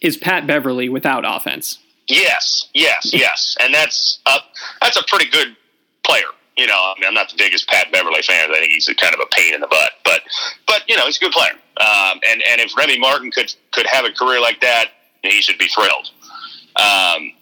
is 0.00 0.16
Pat 0.16 0.46
Beverley 0.46 0.88
without 0.88 1.24
offense. 1.26 1.78
Yes, 2.08 2.68
yes, 2.74 3.10
yes, 3.12 3.56
and 3.60 3.74
that's 3.74 4.20
a, 4.26 4.38
that's 4.80 4.96
a 4.96 5.04
pretty 5.06 5.30
good 5.30 5.56
player. 6.04 6.26
You 6.56 6.66
know, 6.66 6.74
I 6.74 6.94
mean, 6.98 7.08
I'm 7.08 7.14
not 7.14 7.28
the 7.28 7.36
biggest 7.36 7.68
Pat 7.68 7.92
Beverley 7.92 8.22
fan. 8.22 8.50
I 8.50 8.60
think 8.60 8.72
he's 8.72 8.88
a 8.88 8.94
kind 8.94 9.14
of 9.14 9.20
a 9.20 9.26
pain 9.34 9.54
in 9.54 9.60
the 9.60 9.66
butt, 9.66 9.92
but 10.04 10.22
but 10.66 10.82
you 10.88 10.96
know, 10.96 11.04
he's 11.04 11.18
a 11.18 11.20
good 11.20 11.32
player. 11.32 11.52
Um, 11.52 12.20
and 12.28 12.42
and 12.50 12.60
if 12.60 12.76
Remy 12.76 12.98
Martin 12.98 13.30
could 13.30 13.54
could 13.72 13.86
have 13.86 14.04
a 14.04 14.10
career 14.10 14.40
like 14.40 14.60
that, 14.60 14.86
he 15.22 15.42
should 15.42 15.58
be 15.58 15.68
thrilled. 15.68 16.10
Um, 16.76 17.32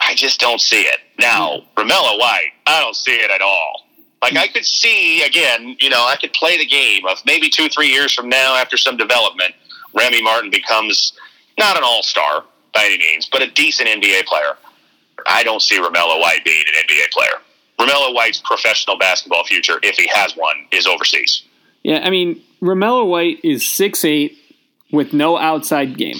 I 0.00 0.14
just 0.14 0.40
don't 0.40 0.60
see 0.60 0.82
it 0.82 1.00
now. 1.18 1.62
Romello 1.76 2.18
White, 2.18 2.50
I 2.66 2.80
don't 2.80 2.96
see 2.96 3.14
it 3.14 3.30
at 3.30 3.40
all. 3.40 3.86
Like 4.22 4.36
I 4.36 4.48
could 4.48 4.64
see 4.64 5.22
again, 5.22 5.76
you 5.80 5.90
know, 5.90 6.06
I 6.06 6.16
could 6.16 6.32
play 6.32 6.56
the 6.56 6.66
game 6.66 7.04
of 7.06 7.18
maybe 7.26 7.50
two, 7.50 7.68
three 7.68 7.88
years 7.88 8.12
from 8.12 8.28
now, 8.28 8.56
after 8.56 8.76
some 8.76 8.96
development, 8.96 9.54
Remy 9.94 10.22
Martin 10.22 10.50
becomes 10.50 11.12
not 11.58 11.76
an 11.76 11.82
all 11.84 12.02
star, 12.02 12.44
by 12.72 12.84
any 12.86 12.98
means, 12.98 13.28
but 13.30 13.42
a 13.42 13.46
decent 13.50 13.88
NBA 13.88 14.24
player. 14.26 14.56
I 15.26 15.42
don't 15.44 15.62
see 15.62 15.78
Romello 15.78 16.20
White 16.20 16.44
being 16.44 16.64
an 16.66 16.86
NBA 16.88 17.10
player. 17.12 17.40
Romello 17.78 18.14
White's 18.14 18.40
professional 18.40 18.98
basketball 18.98 19.44
future, 19.44 19.78
if 19.82 19.96
he 19.96 20.08
has 20.12 20.36
one, 20.36 20.66
is 20.72 20.86
overseas. 20.86 21.42
Yeah, 21.82 22.00
I 22.02 22.10
mean, 22.10 22.42
Romello 22.60 23.06
White 23.06 23.38
is 23.44 23.66
six 23.66 24.04
eight 24.04 24.36
with 24.90 25.12
no 25.12 25.38
outside 25.38 25.96
game. 25.96 26.18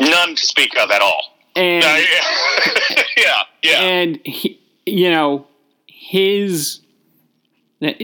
None 0.00 0.34
to 0.34 0.46
speak 0.46 0.76
of 0.78 0.90
at 0.90 1.02
all. 1.02 1.22
And 1.56 1.84
Uh, 1.84 1.88
yeah, 1.88 3.02
yeah, 3.16 3.42
yeah. 3.62 3.80
and 3.80 4.20
he, 4.24 4.60
you 4.86 5.10
know 5.10 5.46
his 5.86 6.80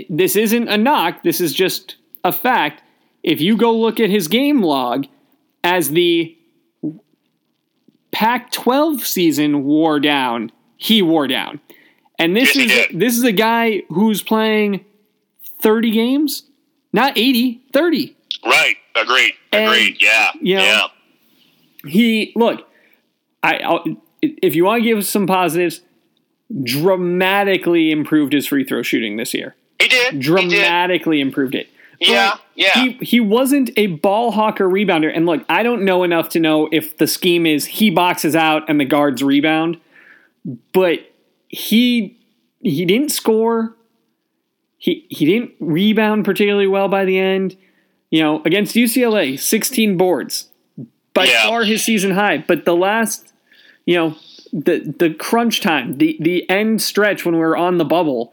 this 0.09 0.37
isn't 0.37 0.69
a 0.69 0.77
knock 0.77 1.23
this 1.23 1.41
is 1.41 1.53
just 1.53 1.97
a 2.25 2.33
fact 2.33 2.83
if 3.23 3.41
you 3.41 3.57
go 3.57 3.77
look 3.77 4.01
at 4.01 4.11
his 4.11 4.27
game 4.27 4.63
log 4.63 5.07
as 5.63 5.91
the 5.91 6.36
pac 8.17 8.51
12 8.51 9.05
season 9.07 9.63
wore 9.65 10.01
down 10.01 10.51
he 10.79 11.03
wore 11.03 11.27
down 11.29 11.61
and 12.19 12.35
this 12.35 12.57
Yes, 12.57 12.89
is 12.91 12.99
this 12.99 13.15
is 13.19 13.25
a 13.25 13.33
guy 13.33 13.83
who's 13.91 14.23
playing 14.23 14.83
30 15.61 15.91
games 15.91 16.45
not 16.95 17.13
80 17.19 17.61
30 17.75 18.17
Right. 18.45 18.77
Agreed. 18.95 19.33
And, 19.53 19.71
Agreed. 19.71 19.97
Yeah. 20.01 20.31
you 20.41 20.57
know, 20.57 20.63
yeah. 20.63 20.87
he 21.91 22.33
look 22.37 22.67
I 23.43 23.59
I'll, 23.59 23.85
if 24.23 24.55
you 24.55 24.65
want 24.65 24.83
to 24.83 24.89
give 24.89 25.05
some 25.05 25.27
positives 25.27 25.83
dramatically 26.63 27.91
improved 27.91 28.33
his 28.33 28.47
free 28.47 28.65
throw 28.65 28.81
shooting 28.83 29.17
this 29.19 29.35
year 29.35 29.55
He 29.79 29.89
did. 29.89 30.15
He 30.15 30.19
did. 30.21 30.23
dramatically 30.25 31.21
improved 31.21 31.55
it 31.55 31.69
Yeah. 32.01 32.37
Yeah. 32.55 32.73
he 32.75 32.93
he 33.03 33.21
wasn't 33.21 33.71
a 33.77 33.87
ball 33.89 34.31
hawker 34.31 34.69
rebounder 34.69 35.11
and 35.15 35.27
look 35.27 35.45
I 35.49 35.63
don't 35.63 35.85
know 35.85 36.03
enough 36.05 36.29
to 36.31 36.41
know 36.41 36.69
if 36.73 36.97
the 36.99 37.07
scheme 37.07 37.47
is 37.47 37.65
he 37.67 37.91
boxes 37.91 38.35
out 38.37 38.69
and 38.69 38.79
the 38.81 38.85
guards 38.85 39.23
rebound 39.23 39.79
but 40.73 41.01
he 41.49 42.19
he 42.61 42.85
didn't 42.85 43.11
score 43.11 43.75
he 44.79 45.07
he 45.11 45.25
didn't 45.27 45.53
rebound 45.61 46.25
particularly 46.25 46.67
well 46.67 46.89
by 46.89 47.05
the 47.05 47.19
end 47.19 47.57
you 48.11 48.23
know 48.23 48.43
against 48.45 48.75
UCLA 48.75 49.39
16 49.39 49.97
boards 49.97 50.49
by 51.15 51.25
Yeah. 51.25 51.47
far 51.49 51.65
his 51.65 51.83
season 51.85 52.13
high 52.13 52.39
but 52.39 52.65
the 52.65 52.77
last 52.77 53.33
you 53.85 53.97
know 53.97 54.17
the 54.53 54.95
the 54.99 55.11
crunch 55.15 55.61
time 55.61 55.99
the 55.99 56.17
the 56.21 56.49
end 56.49 56.81
stretch 56.81 57.25
when 57.25 57.35
we 57.35 57.41
were 57.41 57.57
on 57.57 57.79
the 57.79 57.85
bubble 57.85 58.33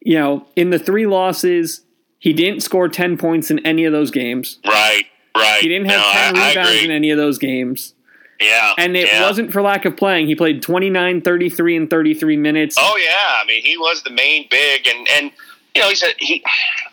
you 0.00 0.14
know 0.18 0.46
in 0.56 0.70
the 0.70 0.78
three 0.78 1.06
losses 1.06 1.80
he 2.26 2.32
didn't 2.32 2.60
score 2.60 2.88
10 2.88 3.16
points 3.18 3.52
in 3.52 3.64
any 3.64 3.84
of 3.84 3.92
those 3.92 4.10
games 4.10 4.58
right. 4.66 5.04
Right. 5.36 5.60
he 5.60 5.68
didn't 5.68 5.88
have 5.88 6.00
no, 6.00 6.12
10 6.12 6.36
I, 6.36 6.46
I 6.46 6.48
rebounds 6.48 6.70
agree. 6.70 6.84
in 6.86 6.90
any 6.90 7.10
of 7.10 7.18
those 7.18 7.38
games 7.38 7.94
yeah. 8.40 8.74
and 8.78 8.96
it 8.96 9.06
yeah. 9.06 9.22
wasn't 9.22 9.52
for 9.52 9.62
lack 9.62 9.84
of 9.84 9.96
playing 9.96 10.26
he 10.26 10.34
played 10.34 10.60
29 10.60 11.20
33 11.20 11.76
and 11.76 11.88
33 11.88 12.36
minutes 12.36 12.76
Oh 12.76 12.96
yeah, 13.00 13.40
I 13.40 13.46
mean 13.46 13.62
he 13.62 13.78
was 13.78 14.02
the 14.02 14.10
main 14.10 14.46
big, 14.50 14.88
and 14.88 15.06
and 15.08 15.30
you 15.76 15.82
know 15.82 15.88
he 15.88 15.94
said 15.94 16.14
he. 16.18 16.42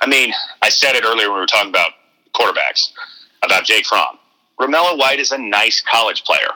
I 0.01 0.05
mean 0.05 0.33
I 0.61 0.69
said 0.69 0.95
it 0.95 1.03
earlier 1.03 1.29
when 1.29 1.37
we 1.37 1.39
were 1.41 1.47
talking 1.47 1.69
about 1.69 1.93
quarterbacks 2.35 2.91
about 3.41 3.65
Jake 3.65 3.87
Fromm. 3.87 4.19
Romello 4.61 4.99
White 4.99 5.19
is 5.19 5.31
a 5.31 5.37
nice 5.39 5.81
college 5.81 6.23
player, 6.23 6.51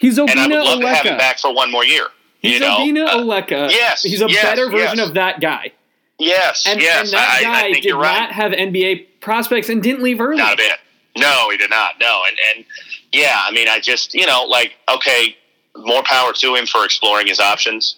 he's 0.00 0.18
and 0.18 0.28
I 0.30 0.48
would 0.48 0.52
Obinna 0.52 0.64
love 0.64 0.80
to 0.80 0.88
have 0.88 1.06
him 1.06 1.16
back 1.16 1.38
for 1.38 1.54
one 1.54 1.70
more 1.70 1.84
year. 1.84 2.08
he's 2.40 2.54
you 2.54 2.60
know, 2.60 2.78
Obinna 2.78 3.06
Uh, 3.06 3.18
Oleka 3.18 3.70
yes, 3.70 4.02
he's 4.02 4.20
a 4.20 4.28
yes, 4.28 4.42
better 4.42 4.68
version 4.68 4.98
yes. 4.98 5.08
of 5.08 5.14
that 5.14 5.40
guy 5.40 5.72
yes, 6.20 6.66
and, 6.66 6.80
yes, 6.80 7.12
and 7.12 7.18
that 7.18 7.38
I, 7.38 7.42
guy 7.42 7.58
I 7.58 7.62
think 7.62 7.76
did 7.76 7.84
you're 7.84 7.98
right. 7.98 8.20
not 8.20 8.32
have 8.32 8.52
NBA 8.52 9.06
prospects 9.20 9.68
and 9.68 9.82
didn't 9.82 10.02
leave 10.02 10.20
early 10.20 10.36
Not 10.36 10.54
a 10.54 10.56
bit. 10.56 10.78
No, 11.16 11.48
he 11.50 11.56
did 11.56 11.70
not. 11.70 11.94
No, 12.00 12.22
and 12.28 12.36
and 12.54 12.64
yeah, 13.12 13.40
I 13.42 13.50
mean, 13.50 13.68
I 13.68 13.80
just 13.80 14.14
you 14.14 14.26
know 14.26 14.44
like 14.44 14.72
okay, 14.88 15.36
more 15.76 16.02
power 16.04 16.32
to 16.32 16.54
him 16.54 16.66
for 16.66 16.84
exploring 16.84 17.26
his 17.26 17.40
options, 17.40 17.96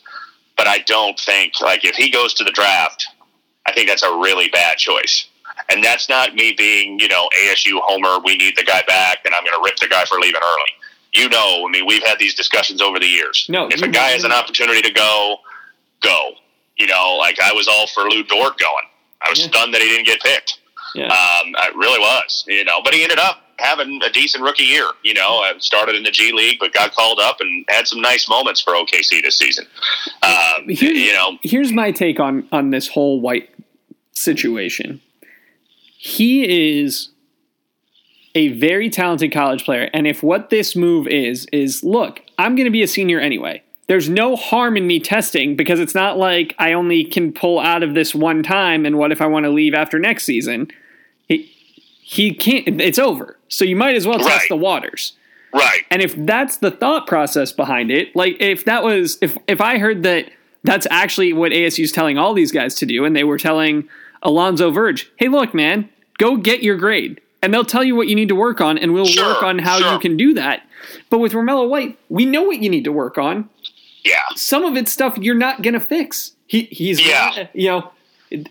but 0.57 0.67
I 0.67 0.79
don't 0.79 1.19
think 1.19 1.61
like 1.61 1.85
if 1.85 1.97
he 1.97 2.11
goes 2.11 2.35
to 2.35 2.45
the 2.45 2.53
draft, 2.53 3.07
I 3.67 3.73
think 3.73 3.89
that's 3.89 4.03
a 4.03 4.11
really 4.11 4.49
bad 4.49 4.79
choice. 4.79 5.27
And 5.71 5.83
that's 5.85 6.09
not 6.09 6.35
me 6.35 6.53
being 6.57 6.99
you 6.99 7.09
know 7.09 7.29
ASU 7.41 7.81
homer. 7.83 8.23
We 8.25 8.37
need 8.37 8.57
the 8.57 8.65
guy 8.65 8.83
back, 8.87 9.19
and 9.25 9.35
I'm 9.35 9.45
going 9.45 9.57
to 9.57 9.63
rip 9.65 9.77
the 9.77 9.89
guy 9.89 10.05
for 10.05 10.19
leaving 10.19 10.41
early. 10.43 10.71
You 11.13 11.29
know, 11.29 11.67
I 11.67 11.71
mean, 11.71 11.87
we've 11.87 12.03
had 12.03 12.19
these 12.19 12.35
discussions 12.35 12.81
over 12.81 12.99
the 12.99 13.07
years. 13.07 13.47
No, 13.49 13.69
if 13.69 13.83
a 13.83 13.89
guy 13.89 14.09
has 14.11 14.25
an 14.25 14.33
opportunity 14.33 14.81
to 14.81 14.91
go, 14.91 15.37
go. 16.01 16.33
You 16.83 16.89
know, 16.89 17.17
like 17.17 17.39
I 17.41 17.53
was 17.53 17.69
all 17.69 17.87
for 17.87 18.03
Lu 18.11 18.25
Dort 18.25 18.59
going. 18.59 18.87
I 19.25 19.31
was 19.31 19.39
Yeah. 19.39 19.47
stunned 19.47 19.73
that 19.73 19.81
he 19.81 19.89
didn't 19.89 20.07
get 20.07 20.21
picked. 20.21 20.59
yeah 20.97 21.05
Um, 21.07 21.55
I 21.57 21.71
really 21.77 22.01
was, 22.01 22.45
you 22.49 22.65
know, 22.65 22.83
but 22.85 22.93
he 22.93 23.05
ended 23.05 23.21
up 23.21 23.37
having 23.61 24.01
a 24.03 24.11
decent 24.11 24.43
rookie 24.43 24.65
year. 24.65 24.87
You 25.05 25.15
know, 25.15 25.45
started 25.59 25.95
in 25.95 26.03
the 26.03 26.11
G 26.11 26.33
League, 26.33 26.59
but 26.59 26.73
got 26.73 26.93
called 26.93 27.21
up 27.21 27.37
and 27.41 27.65
had 27.69 27.87
some 27.87 28.01
nice 28.01 28.29
moments 28.29 28.61
for 28.61 28.75
OKC 28.75 29.23
this 29.23 29.39
season. 29.39 29.65
Um, 30.25 30.69
Here's- 30.69 30.97
you 30.99 31.13
know, 31.13 31.39
here's 31.45 31.71
my 31.71 31.93
take 31.93 32.19
on 32.19 32.49
on 32.51 32.71
this 32.71 32.89
whole 32.89 33.21
white 33.21 33.49
situation. 34.11 35.01
He 35.97 36.81
is 36.81 37.11
a 38.35 38.49
very 38.49 38.91
talented 38.91 39.31
college 39.31 39.65
player, 39.65 39.89
and 39.95 40.07
if 40.09 40.23
what 40.25 40.51
this 40.51 40.75
move 40.75 41.07
is 41.07 41.47
is 41.53 41.85
look, 41.85 42.23
I'm 42.39 42.57
going 42.57 42.65
to 42.65 42.71
be 42.73 42.83
a 42.83 42.89
senior 42.89 43.21
anyway. 43.21 43.63
There's 43.93 44.09
no 44.09 44.37
harm 44.37 44.79
in 44.79 44.87
me 44.87 45.01
testing 45.01 45.55
because 45.55 45.79
it's 45.79 45.95
not 45.95 46.17
like 46.17 46.55
I 46.59 46.73
only 46.73 47.05
can 47.05 47.31
pull 47.31 47.61
out 47.61 47.83
of 47.83 47.93
this 47.95 48.15
one 48.15 48.43
time, 48.43 48.87
and 48.87 48.97
what 48.97 49.13
if 49.13 49.21
I 49.21 49.27
want 49.27 49.45
to 49.45 49.51
leave 49.51 49.75
after 49.75 49.99
next 49.99 50.25
season? 50.25 50.69
He, 51.29 51.53
he 52.01 52.33
can't. 52.33 52.81
It's 52.81 52.99
over. 52.99 53.37
So 53.49 53.67
you 53.67 53.77
might 53.77 53.95
as 53.95 54.07
well 54.07 54.17
test 54.19 54.31
Right. 54.31 54.49
the 54.49 54.57
waters. 54.57 55.13
right? 55.53 55.83
And 55.91 56.01
if 56.01 56.15
that's 56.17 56.57
the 56.57 56.71
thought 56.71 57.07
process 57.07 57.53
behind 57.53 57.91
it, 57.91 58.17
like 58.17 58.39
if 58.41 58.65
that 58.65 58.83
was 58.83 59.19
if 59.21 59.37
if 59.47 59.61
I 59.61 59.77
heard 59.77 60.05
that 60.05 60.31
that's 60.65 60.87
actually 60.91 61.35
what 61.35 61.53
ASU's 61.53 61.93
telling 61.93 62.17
all 62.17 62.33
these 62.33 62.51
guys 62.51 62.75
to 62.77 62.87
do, 62.87 63.05
and 63.05 63.15
they 63.15 63.25
were 63.25 63.37
telling 63.37 63.87
Alonzo 64.23 64.71
Verge, 64.71 65.13
hey, 65.17 65.29
look, 65.29 65.53
man, 65.53 65.87
go 66.17 66.39
get 66.39 66.63
your 66.63 66.79
grade. 66.79 67.21
And 67.43 67.53
they'll 67.53 67.63
tell 67.67 67.85
you 67.85 67.95
what 67.95 68.09
you 68.09 68.15
need 68.15 68.29
to 68.29 68.35
work 68.35 68.63
on, 68.63 68.79
and 68.79 68.95
we'll 68.95 69.05
Sure, 69.05 69.35
work 69.35 69.43
on 69.43 69.59
how 69.59 69.81
sure. 69.81 69.93
you 69.93 69.99
can 69.99 70.17
do 70.17 70.33
that. 70.33 70.63
But 71.11 71.19
with 71.19 71.33
Romello 71.35 71.69
White, 71.69 71.99
we 72.09 72.25
know 72.25 72.43
what 72.45 72.63
you 72.63 72.71
need 72.71 72.85
to 72.85 72.93
work 72.93 73.19
on. 73.19 73.51
Yeah, 74.05 74.17
Some 74.37 74.65
of 74.65 74.77
it's 74.77 74.91
stuff 74.93 75.17
you're 75.19 75.35
not 75.35 75.63
gonna 75.63 75.81
fix. 75.81 76.33
He 76.47 76.63
he's 76.65 77.01
Yeah. 77.07 77.47
you 77.55 77.69
know. 77.69 77.93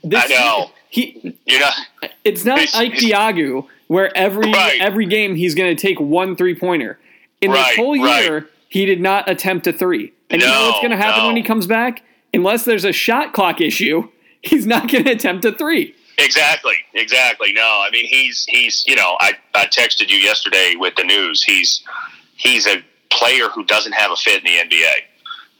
This, 0.04 0.26
I 0.26 0.28
know. 0.28 0.72
He 0.90 1.36
you 1.46 1.60
know, 1.60 1.70
it's 2.24 2.46
not 2.46 2.60
He's- 2.60 2.76
Ike 2.76 2.94
Diogu 2.98 3.68
where 3.88 4.16
every 4.16 4.52
Right. 4.52 4.80
every 4.80 5.06
game 5.06 5.36
he's 5.36 5.56
going 5.56 5.76
to 5.76 5.82
take 5.82 6.00
one 6.00 6.36
three 6.36 6.56
pointer. 6.56 7.00
In 7.42 7.52
Right, 7.52 7.66
this 7.70 7.76
whole 7.78 8.02
right. 8.02 8.24
year, 8.24 8.50
he 8.70 8.86
did 8.86 9.02
not 9.02 9.30
attempt 9.30 9.68
a 9.68 9.74
three. 9.74 10.14
And 10.30 10.42
you 10.42 10.48
know 10.48 10.68
what's 10.68 10.80
going 10.80 10.92
to 10.92 10.98
happen 10.98 11.24
no. 11.24 11.28
when 11.28 11.36
he 11.36 11.42
comes 11.44 11.66
back? 11.68 12.04
Unless 12.34 12.64
there's 12.66 12.86
a 12.86 12.94
shot 12.94 13.34
clock 13.34 13.60
issue, 13.60 14.08
he's 14.44 14.66
not 14.66 14.88
going 14.90 15.04
to 15.06 15.12
attempt 15.12 15.44
a 15.46 15.52
three. 15.52 15.94
exactly, 16.18 16.76
exactly. 16.94 17.52
No, 17.52 17.64
I 17.86 17.90
mean 17.92 18.06
he's 18.06 18.46
he's 18.48 18.84
you 18.88 18.96
know 18.96 19.18
I 19.20 19.34
I 19.56 19.66
texted 19.66 20.10
you 20.10 20.18
yesterday 20.18 20.76
with 20.78 20.96
the 20.96 21.04
news. 21.04 21.44
He's 21.44 21.84
he's 22.38 22.68
a 22.68 22.84
player 23.10 23.50
who 23.50 23.66
doesn't 23.66 23.92
have 23.94 24.12
a 24.12 24.16
fit 24.16 24.38
in 24.38 24.44
the 24.46 24.76
NBA, 24.76 24.92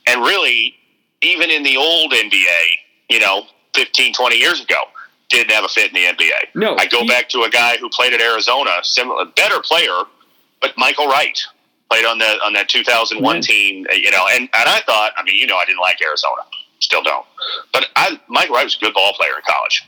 and 0.08 0.22
really 0.22 0.76
even 1.22 1.50
in 1.50 1.64
the 1.64 1.78
old 1.78 2.12
NBA, 2.14 2.62
you 3.10 3.20
know, 3.20 3.44
15, 3.76 4.14
20 4.14 4.36
years 4.38 4.62
ago, 4.62 4.76
didn't 5.30 5.52
have 5.52 5.64
a 5.64 5.68
fit 5.70 5.88
in 5.90 5.94
the 5.94 6.06
NBA. 6.24 6.32
No, 6.56 6.76
I 6.78 6.88
go 6.88 7.02
he- 7.02 7.08
back 7.08 7.30
to 7.30 7.42
a 7.44 7.50
guy 7.50 7.78
who 7.78 7.90
played 7.90 8.14
at 8.14 8.22
Arizona, 8.22 8.72
similar, 8.84 9.26
better 9.26 9.60
player, 9.62 10.04
but 10.62 10.74
Michael 10.78 11.08
Wright 11.08 11.38
played 11.90 12.06
on 12.06 12.18
that 12.20 12.40
on 12.42 12.54
that 12.54 12.68
2001 12.70 13.36
Yeah. 13.36 13.42
team. 13.42 13.86
uh, 13.92 13.96
You 13.96 14.12
know, 14.12 14.28
and 14.30 14.42
and 14.54 14.70
I 14.70 14.82
thought, 14.82 15.14
I 15.18 15.24
mean, 15.24 15.36
you 15.36 15.48
know, 15.48 15.58
I 15.58 15.66
didn't 15.66 15.80
like 15.82 16.02
Arizona, 16.02 16.42
still 16.80 17.04
don't, 17.04 17.26
but 17.72 17.88
I 17.96 18.20
Michael 18.28 18.56
Wright 18.56 18.66
was 18.66 18.76
a 18.76 18.80
good 18.80 18.94
ball 18.94 19.14
player 19.14 19.36
in 19.36 19.42
college, 19.48 19.84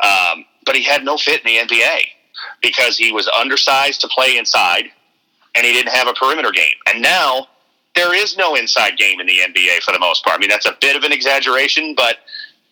um, 0.00 0.44
but 0.64 0.76
he 0.76 0.82
had 0.82 1.04
no 1.04 1.16
fit 1.18 1.44
in 1.44 1.52
the 1.68 1.74
NBA 1.74 2.00
because 2.62 2.96
he 2.96 3.12
was 3.12 3.28
undersized 3.28 4.00
to 4.02 4.08
play 4.08 4.38
inside, 4.38 4.90
and 5.54 5.66
he 5.66 5.72
didn't 5.72 5.92
have 5.94 6.08
a 6.08 6.14
perimeter 6.14 6.50
game. 6.52 6.74
And 6.86 7.02
now 7.02 7.48
there 7.96 8.14
is 8.14 8.36
no 8.36 8.54
inside 8.54 8.96
game 8.96 9.18
in 9.20 9.26
the 9.26 9.38
NBA 9.38 9.80
for 9.82 9.92
the 9.92 9.98
most 9.98 10.22
part. 10.22 10.36
I 10.36 10.38
mean, 10.38 10.50
that's 10.50 10.66
a 10.66 10.76
bit 10.80 10.94
of 10.94 11.02
an 11.02 11.12
exaggeration, 11.12 11.94
but 11.96 12.18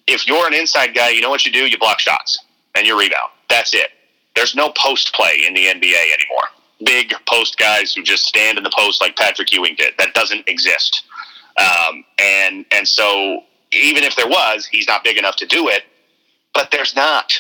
if 0.07 0.27
you're 0.27 0.47
an 0.47 0.55
inside 0.55 0.95
guy, 0.95 1.09
you 1.09 1.21
know 1.21 1.31
what 1.31 1.45
you 1.45 1.51
do? 1.51 1.67
You 1.67 1.79
block 1.79 1.99
shots 1.99 2.39
and 2.77 2.87
you 2.87 2.99
rebound. 2.99 3.31
That's 3.49 3.75
it. 3.75 3.89
There's 4.37 4.55
no 4.55 4.73
post 4.77 5.15
play 5.15 5.43
in 5.47 5.55
the 5.55 5.67
NBA 5.67 6.13
anymore. 6.13 6.49
Big 6.85 7.15
post 7.27 7.57
guys 7.57 7.95
who 7.95 8.03
just 8.03 8.25
stand 8.25 8.59
in 8.59 8.65
the 8.65 8.73
post 8.77 9.01
like 9.01 9.17
Patrick 9.17 9.53
Ewing 9.53 9.75
did. 9.77 9.95
That 9.99 10.13
doesn't 10.13 10.47
exist. 10.49 11.05
Um, 11.57 12.05
and 12.19 12.67
and 12.73 12.87
so 12.87 13.45
even 13.73 14.03
if 14.03 14.17
there 14.17 14.27
was, 14.27 14.67
he's 14.67 14.89
not 14.89 15.05
big 15.05 15.17
enough 15.17 15.37
to 15.37 15.47
do 15.47 15.69
it. 15.69 15.85
But 16.53 16.71
there's 16.71 16.95
not. 16.95 17.33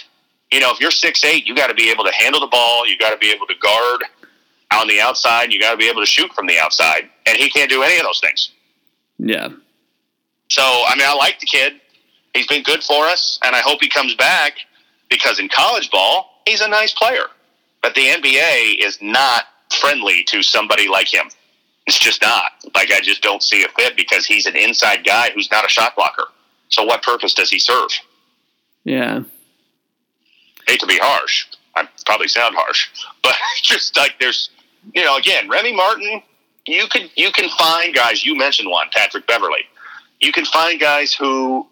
You 0.53 0.61
know, 0.61 0.71
if 0.71 0.81
you're 0.81 0.93
six 0.93 1.25
eight, 1.25 1.47
you 1.47 1.55
got 1.55 1.67
to 1.67 1.75
be 1.75 1.91
able 1.91 2.05
to 2.05 2.13
handle 2.13 2.41
the 2.41 2.47
ball. 2.47 2.87
You 2.87 2.97
got 2.97 3.11
to 3.11 3.17
be 3.17 3.33
able 3.33 3.47
to 3.47 3.55
guard 3.61 4.05
on 4.75 4.89
the 4.89 5.01
outside. 5.01 5.53
You 5.53 5.61
got 5.61 5.73
to 5.73 5.77
be 5.77 5.89
able 5.89 6.03
to 6.03 6.07
shoot 6.07 6.33
from 6.33 6.47
the 6.47 6.59
outside. 6.59 7.09
And 7.27 7.37
he 7.37 7.49
can't 7.49 7.71
do 7.71 7.83
any 7.83 7.99
of 7.99 8.05
those 8.05 8.21
things. 8.21 8.51
Yeah. 9.19 9.49
So, 10.49 10.63
I 10.63 10.95
mean, 10.97 11.07
I 11.07 11.15
like 11.15 11.41
the 11.41 11.47
kid. 11.47 11.75
He's 12.35 12.47
been 12.47 12.63
good 12.63 12.83
for 12.83 13.05
us, 13.07 13.39
and 13.45 13.55
I 13.55 13.61
hope 13.61 13.81
he 13.81 13.89
comes 13.89 14.15
back 14.15 14.55
because 15.09 15.39
in 15.39 15.49
college 15.49 15.91
ball, 15.91 16.43
he's 16.47 16.61
a 16.61 16.69
nice 16.69 16.93
player. 16.93 17.27
But 17.81 17.95
the 17.95 18.07
NBA 18.07 18.85
is 18.85 18.99
not 19.01 19.45
friendly 19.81 20.25
to 20.25 20.43
somebody 20.43 20.89
like 20.89 21.13
him. 21.13 21.27
It's 21.87 21.99
just 21.99 22.23
not. 22.23 22.53
Like 22.75 22.91
I 22.91 23.01
just 23.01 23.23
don't 23.23 23.43
see 23.43 23.63
a 23.65 23.69
fit 23.69 23.97
because 23.97 24.27
he's 24.27 24.47
an 24.47 24.57
inside 24.57 25.05
guy 25.05 25.31
who's 25.35 25.51
not 25.51 25.65
a 25.65 25.69
shot 25.69 25.95
blocker. 25.95 26.25
So 26.69 26.83
what 26.83 27.03
purpose 27.03 27.35
does 27.35 27.51
he 27.51 27.59
serve? 27.59 27.91
Yeah. 28.85 29.23
Hate 30.67 30.81
to 30.81 30.87
be 30.87 30.99
harsh. 31.01 31.47
I 31.77 31.87
probably 32.07 32.29
sound 32.29 32.55
harsh, 32.57 32.89
but 33.23 33.35
just 33.63 33.97
like 33.97 34.15
there's, 34.21 34.51
you 34.93 35.05
know, 35.05 35.17
again, 35.17 35.49
Remy 35.49 35.75
Martin. 35.75 36.23
You 36.67 36.87
could 36.89 37.11
you 37.15 37.31
can 37.31 37.51
find 37.51 37.95
guys. 37.95 38.25
You 38.25 38.37
mentioned 38.37 38.71
one, 38.71 38.87
Patrick 38.93 39.27
Beverley. 39.27 39.65
You 40.21 40.33
can 40.33 40.45
find 40.47 40.81
guys 40.81 41.13
who, 41.13 41.67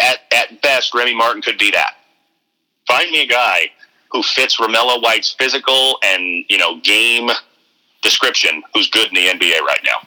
at 0.00 0.20
at 0.34 0.62
best, 0.62 0.94
Remy 0.94 1.14
Martin 1.14 1.42
could 1.42 1.58
be 1.58 1.70
that. 1.72 1.94
Find 2.86 3.10
me 3.10 3.22
a 3.22 3.26
guy 3.26 3.70
who 4.10 4.22
fits 4.22 4.58
Romello 4.58 5.02
White's 5.02 5.32
physical 5.32 5.98
and 6.02 6.44
you 6.48 6.56
know 6.56 6.80
game 6.80 7.30
description 8.02 8.62
who's 8.72 8.88
good 8.88 9.08
in 9.08 9.14
the 9.14 9.26
NBA 9.26 9.60
right 9.60 9.80
now. 9.84 10.06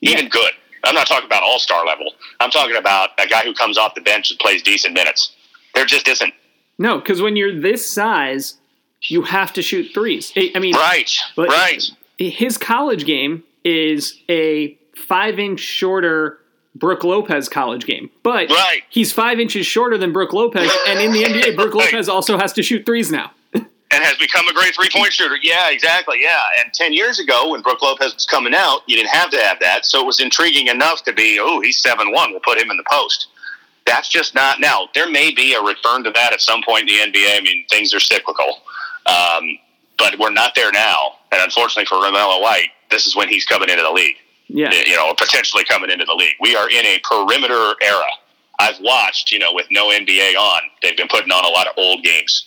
Even 0.00 0.28
good. 0.28 0.52
I'm 0.84 0.94
not 0.94 1.06
talking 1.06 1.26
about 1.26 1.42
all 1.42 1.58
star 1.58 1.84
level. 1.84 2.12
I'm 2.40 2.50
talking 2.50 2.76
about 2.76 3.10
a 3.18 3.26
guy 3.26 3.42
who 3.42 3.54
comes 3.54 3.78
off 3.78 3.94
the 3.94 4.02
bench 4.02 4.30
and 4.30 4.38
plays 4.38 4.62
decent 4.62 4.94
minutes. 4.94 5.34
There 5.74 5.86
just 5.86 6.06
isn't. 6.06 6.32
No, 6.78 6.98
because 6.98 7.22
when 7.22 7.36
you're 7.36 7.58
this 7.58 7.90
size, 7.90 8.54
you 9.08 9.22
have 9.22 9.52
to 9.54 9.62
shoot 9.62 9.90
threes. 9.94 10.32
I 10.36 10.58
mean, 10.58 10.74
Right. 10.74 11.10
But- 11.36 11.48
right. 11.48 11.82
his 12.18 12.56
college 12.58 13.04
game 13.04 13.42
is 13.64 14.18
a 14.28 14.76
five 14.96 15.38
inch 15.38 15.60
shorter 15.60 16.38
Brooke 16.76 17.04
Lopez 17.04 17.48
college 17.48 17.86
game, 17.86 18.10
but 18.24 18.50
Right. 18.50 18.82
he's 18.88 19.12
five 19.12 19.38
inches 19.38 19.66
shorter 19.66 19.96
than 19.96 20.12
Brooke 20.12 20.32
Lopez, 20.32 20.70
and 20.88 20.98
in 21.00 21.12
the 21.12 21.24
NBA, 21.24 21.50
Brooke. 21.56 21.74
Lopez 21.74 22.08
also 22.08 22.36
has 22.38 22.52
to 22.54 22.62
shoot 22.62 22.84
threes 22.84 23.10
now. 23.12 23.30
and 23.54 24.02
has 24.02 24.16
become 24.16 24.48
a 24.48 24.52
great 24.52 24.74
three 24.74 24.88
point 24.92 25.12
shooter. 25.12 25.36
Yeah, 25.40 25.70
exactly. 25.70 26.18
Yeah. 26.20 26.40
And 26.58 26.72
10 26.74 26.92
years 26.92 27.20
ago, 27.20 27.50
when 27.50 27.60
Brooke 27.62 27.80
Lopez 27.80 28.12
was 28.12 28.26
coming 28.26 28.52
out, 28.52 28.80
you 28.88 28.96
didn't 28.96 29.10
have 29.10 29.30
to 29.30 29.38
have 29.38 29.60
that. 29.60 29.86
So 29.86 30.00
it 30.00 30.06
was 30.06 30.18
intriguing 30.18 30.66
enough 30.66 31.04
to 31.04 31.12
be, 31.12 31.38
oh, 31.40 31.60
he's 31.60 31.80
7 31.80 32.10
1. 32.10 32.30
We'll 32.32 32.40
put 32.40 32.60
him 32.60 32.72
in 32.72 32.76
the 32.76 32.82
post. 32.90 33.28
That's 33.86 34.08
just 34.08 34.34
not. 34.34 34.58
Now, 34.58 34.88
there 34.94 35.08
may 35.08 35.30
be 35.32 35.54
a 35.54 35.60
return 35.62 36.02
to 36.04 36.10
that 36.10 36.32
at 36.32 36.40
some 36.40 36.60
point 36.62 36.90
in 36.90 36.96
the 37.12 37.18
NBA. 37.18 37.36
I 37.36 37.40
mean, 37.42 37.66
things 37.70 37.94
are 37.94 38.00
cyclical. 38.00 38.62
Um, 39.06 39.58
but 39.98 40.18
we're 40.18 40.32
not 40.32 40.54
there 40.54 40.72
now. 40.72 41.16
And 41.32 41.42
unfortunately 41.42 41.86
for 41.86 41.96
Romello 41.96 42.40
White, 42.40 42.68
this 42.90 43.06
is 43.06 43.16
when 43.16 43.28
he's 43.28 43.44
coming 43.44 43.68
into 43.68 43.82
the 43.82 43.90
league 43.90 44.16
Yeah, 44.48 44.70
you 44.72 44.96
know, 44.96 45.12
potentially 45.14 45.64
coming 45.64 45.90
into 45.90 46.04
the 46.04 46.14
league. 46.14 46.34
We 46.40 46.56
are 46.56 46.68
in 46.68 46.84
a 46.84 47.00
perimeter 47.02 47.74
era. 47.82 48.06
I've 48.58 48.78
watched, 48.80 49.32
you 49.32 49.38
know, 49.38 49.52
with 49.52 49.66
no 49.70 49.88
NBA 49.88 50.36
on, 50.36 50.62
they've 50.82 50.96
been 50.96 51.08
putting 51.08 51.32
on 51.32 51.44
a 51.44 51.48
lot 51.48 51.66
of 51.66 51.72
old 51.76 52.04
games. 52.04 52.46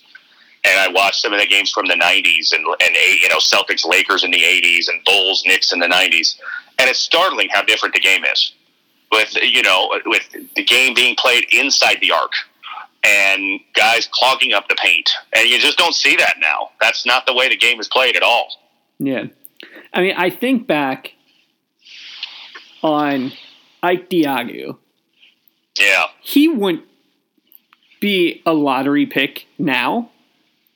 And 0.63 0.79
I 0.79 0.87
watched 0.89 1.21
some 1.21 1.33
of 1.33 1.39
the 1.39 1.45
games 1.45 1.71
from 1.71 1.85
the 1.85 1.95
90s 1.95 2.53
and, 2.53 2.65
and 2.65 2.95
you 3.21 3.29
know, 3.29 3.37
Celtics, 3.37 3.85
Lakers 3.85 4.23
in 4.23 4.31
the 4.31 4.41
80s 4.41 4.89
and 4.89 5.03
Bulls, 5.05 5.43
Knicks 5.45 5.71
in 5.71 5.79
the 5.79 5.87
90s. 5.87 6.37
And 6.79 6.89
it's 6.89 6.99
startling 6.99 7.49
how 7.51 7.63
different 7.63 7.93
the 7.95 8.01
game 8.01 8.23
is. 8.25 8.53
With, 9.11 9.37
you 9.41 9.63
know, 9.63 9.89
with 10.05 10.27
the 10.55 10.63
game 10.63 10.93
being 10.93 11.15
played 11.15 11.45
inside 11.53 11.97
the 12.01 12.11
arc 12.11 12.31
and 13.03 13.59
guys 13.73 14.07
clogging 14.11 14.53
up 14.53 14.67
the 14.69 14.75
paint. 14.75 15.09
And 15.35 15.47
you 15.49 15.59
just 15.59 15.77
don't 15.77 15.95
see 15.95 16.15
that 16.17 16.37
now. 16.39 16.69
That's 16.81 17.05
not 17.05 17.25
the 17.25 17.33
way 17.33 17.47
the 17.49 17.57
game 17.57 17.79
is 17.79 17.87
played 17.87 18.15
at 18.15 18.23
all. 18.23 18.47
yeah. 18.99 19.25
I 19.93 20.01
mean, 20.01 20.13
I 20.17 20.29
think 20.29 20.67
back 20.67 21.13
on 22.83 23.31
Ike 23.81 24.09
Diogu. 24.09 24.77
Yeah. 25.79 26.05
He 26.21 26.47
wouldn't 26.47 26.83
be 27.99 28.41
a 28.45 28.53
lottery 28.53 29.05
pick 29.05 29.47
now. 29.57 30.11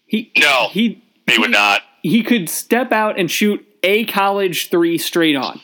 He 0.07 0.31
No. 0.37 0.69
he 0.71 1.01
He 1.27 1.37
would 1.37 1.51
not. 1.51 1.81
he 2.01 2.23
could 2.23 2.49
step 2.49 2.91
out 2.91 3.19
and 3.19 3.29
shoot 3.29 3.65
a 3.83 4.05
college 4.05 4.69
three 4.69 4.97
straight 4.97 5.35
on. 5.35 5.61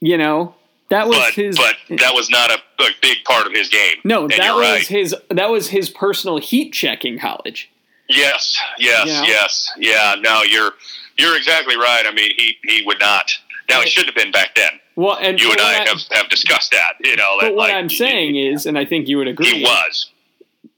You 0.00 0.18
know, 0.18 0.54
that 0.92 1.08
was 1.08 1.16
but 1.18 1.34
his. 1.34 1.56
but 1.56 1.74
that 1.98 2.14
was 2.14 2.30
not 2.30 2.50
a, 2.50 2.58
a 2.82 2.88
big 3.02 3.18
part 3.24 3.46
of 3.46 3.52
his 3.52 3.68
game. 3.68 3.96
no, 4.04 4.22
And 4.22 4.30
that 4.32 4.54
was 4.54 4.62
right. 4.68 4.86
his. 4.86 5.14
That 5.30 5.50
was 5.50 5.68
his 5.68 5.90
personal 5.90 6.38
heat 6.38 6.72
check 6.72 7.04
in 7.04 7.18
college. 7.18 7.70
Yes, 8.08 8.58
yes, 8.78 9.06
You 9.06 9.12
know? 9.12 9.22
yes, 9.24 9.72
yeah. 9.78 10.14
No, 10.20 10.42
you're 10.42 10.72
you're 11.18 11.36
exactly 11.36 11.76
right. 11.76 12.04
I 12.06 12.12
mean, 12.12 12.30
he 12.36 12.56
he 12.64 12.82
would 12.86 13.00
not. 13.00 13.32
Now 13.68 13.80
he 13.80 13.88
should 13.88 14.06
have 14.06 14.14
been 14.14 14.32
back 14.32 14.54
then. 14.54 14.70
Well, 14.96 15.16
and 15.20 15.40
You 15.40 15.50
and 15.50 15.60
I 15.60 15.80
I- 15.82 15.88
have, 15.88 16.00
have 16.12 16.28
discussed 16.28 16.70
that. 16.72 16.94
You 17.00 17.16
know, 17.16 17.36
that, 17.40 17.46
But 17.48 17.54
what 17.54 17.68
like, 17.70 17.74
I'm 17.74 17.88
saying 17.88 18.36
is, 18.36 18.66
and 18.66 18.76
I 18.78 18.84
think 18.84 19.08
you 19.08 19.16
would 19.18 19.28
agree, 19.28 19.58
he 19.58 19.62
was. 19.64 20.10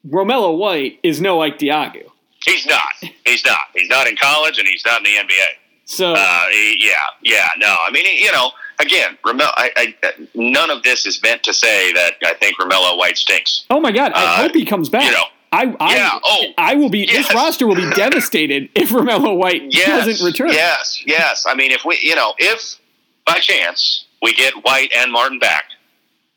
Romello 0.08 0.56
White 0.56 1.00
is 1.02 1.20
no 1.20 1.40
Ike 1.42 1.58
Diogu. 1.58 2.08
He's 2.44 2.66
not. 2.66 2.82
He's 3.24 3.44
not. 3.44 3.58
He's 3.74 3.88
not 3.88 4.06
in 4.06 4.16
college, 4.16 4.58
and 4.58 4.68
he's 4.68 4.84
not 4.84 4.98
in 4.98 5.04
the 5.04 5.18
NBA. 5.18 5.46
So 5.86 6.12
Uh, 6.12 6.44
he- 6.52 6.76
yeah, 6.86 6.92
yeah. 7.22 7.48
No, 7.58 7.76
I 7.86 7.90
mean, 7.90 8.04
you 8.22 8.30
know, 8.32 8.52
again, 8.78 9.16
Ramel. 9.24 9.48
I, 9.56 9.94
I, 10.02 10.26
none 10.34 10.70
of 10.70 10.82
this 10.82 11.06
is 11.06 11.22
meant 11.22 11.42
to 11.44 11.52
say 11.54 11.92
that 11.92 12.14
I 12.24 12.34
think 12.34 12.58
Romello 12.58 12.96
White 12.98 13.16
stinks. 13.18 13.64
Oh 13.70 13.80
my 13.80 13.92
God! 13.92 14.12
I 14.14 14.22
Uh, 14.24 14.36
hope 14.42 14.52
he 14.54 14.64
comes 14.64 14.88
back. 14.88 15.04
you 15.04 15.12
know, 15.12 15.24
I, 15.52 15.74
I, 15.80 15.94
yeah, 15.96 16.18
oh, 16.24 16.44
I 16.58 16.74
will 16.74 16.90
be. 16.90 17.00
yes. 17.00 17.26
This 17.28 17.34
roster 17.34 17.66
will 17.66 17.76
be 17.76 17.88
devastated 17.90 18.68
if 18.74 18.90
Romello 18.90 19.36
White 19.36 19.62
yes, 19.72 20.06
doesn't 20.06 20.24
return. 20.26 20.50
Yes, 20.50 21.02
yes. 21.06 21.44
I 21.48 21.54
mean, 21.54 21.70
if 21.70 21.84
we, 21.84 21.98
you 22.02 22.14
know, 22.14 22.34
if 22.38 22.76
by 23.24 23.38
chance 23.38 24.06
we 24.22 24.32
get 24.34 24.54
White 24.64 24.92
and 24.96 25.12
Martin 25.12 25.38
back, 25.38 25.64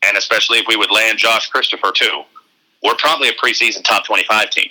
and 0.06 0.16
especially 0.16 0.58
if 0.58 0.66
we 0.68 0.76
would 0.76 0.90
land 0.90 1.18
Josh 1.18 1.48
Christopher 1.50 1.90
too, 1.92 2.22
we're 2.82 2.94
probably 2.96 3.28
a 3.28 3.32
preseason 3.32 3.82
top 3.84 4.04
twenty-five 4.06 4.50
team. 4.50 4.68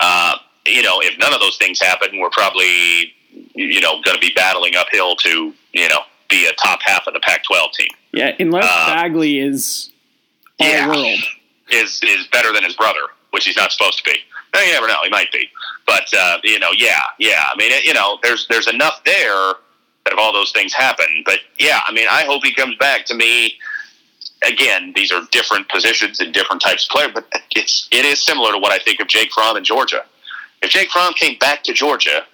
Uh, 0.00 0.34
you 0.66 0.82
know, 0.82 1.00
if 1.00 1.18
none 1.18 1.32
of 1.32 1.40
those 1.40 1.56
things 1.56 1.80
happen, 1.80 2.18
we're 2.18 2.30
probably, 2.30 3.14
you 3.54 3.80
know, 3.80 4.02
going 4.02 4.14
to 4.16 4.20
be 4.20 4.30
battling 4.34 4.74
uphill 4.76 5.16
to, 5.16 5.54
you 5.72 5.88
know, 5.88 6.00
be 6.28 6.46
a 6.46 6.52
top 6.54 6.80
half 6.82 7.06
of 7.06 7.14
the 7.14 7.20
Pac-12 7.20 7.72
team. 7.72 7.88
Yeah, 8.12 8.34
unless 8.38 8.64
Uh, 8.64 8.94
Bagley 8.94 9.38
is 9.38 9.90
all 10.60 10.66
yeah. 10.68 10.86
world. 10.88 11.18
is 11.70 12.00
is 12.02 12.26
better 12.28 12.52
than 12.52 12.64
his 12.64 12.74
brother, 12.74 13.00
which 13.30 13.44
he's 13.44 13.56
not 13.56 13.72
supposed 13.72 13.98
to 13.98 14.04
be. 14.04 14.18
You 14.54 14.72
never 14.72 14.88
know; 14.88 14.96
he 15.04 15.10
might 15.10 15.30
be. 15.30 15.48
But 15.86 16.12
uh, 16.14 16.38
you 16.42 16.58
know, 16.58 16.70
yeah, 16.76 17.00
yeah. 17.18 17.44
I 17.52 17.56
mean, 17.56 17.70
it, 17.72 17.84
you 17.84 17.92
know, 17.94 18.18
there's 18.22 18.46
there's 18.48 18.66
enough 18.66 19.02
there 19.04 19.52
that 20.04 20.12
if 20.12 20.18
all 20.18 20.32
those 20.32 20.52
things 20.52 20.72
happen. 20.72 21.06
But 21.24 21.40
yeah, 21.58 21.80
I 21.86 21.92
mean, 21.92 22.06
I 22.10 22.24
hope 22.24 22.42
he 22.44 22.54
comes 22.54 22.76
back. 22.76 23.04
To 23.06 23.14
me, 23.14 23.54
again, 24.42 24.92
these 24.96 25.12
are 25.12 25.20
different 25.30 25.68
positions 25.68 26.18
and 26.20 26.32
different 26.32 26.62
types 26.62 26.86
of 26.86 26.90
player, 26.90 27.08
but 27.12 27.26
it's 27.54 27.88
it 27.92 28.04
is 28.04 28.22
similar 28.24 28.52
to 28.52 28.58
what 28.58 28.72
I 28.72 28.78
think 28.82 29.00
of 29.00 29.06
Jake 29.06 29.30
Fromm 29.32 29.56
in 29.56 29.64
Georgia. 29.64 30.04
If 30.62 30.70
Jake 30.70 30.90
Fromm 30.90 31.12
came 31.14 31.38
back 31.38 31.62
to 31.64 31.72
Georgia, 31.72 32.24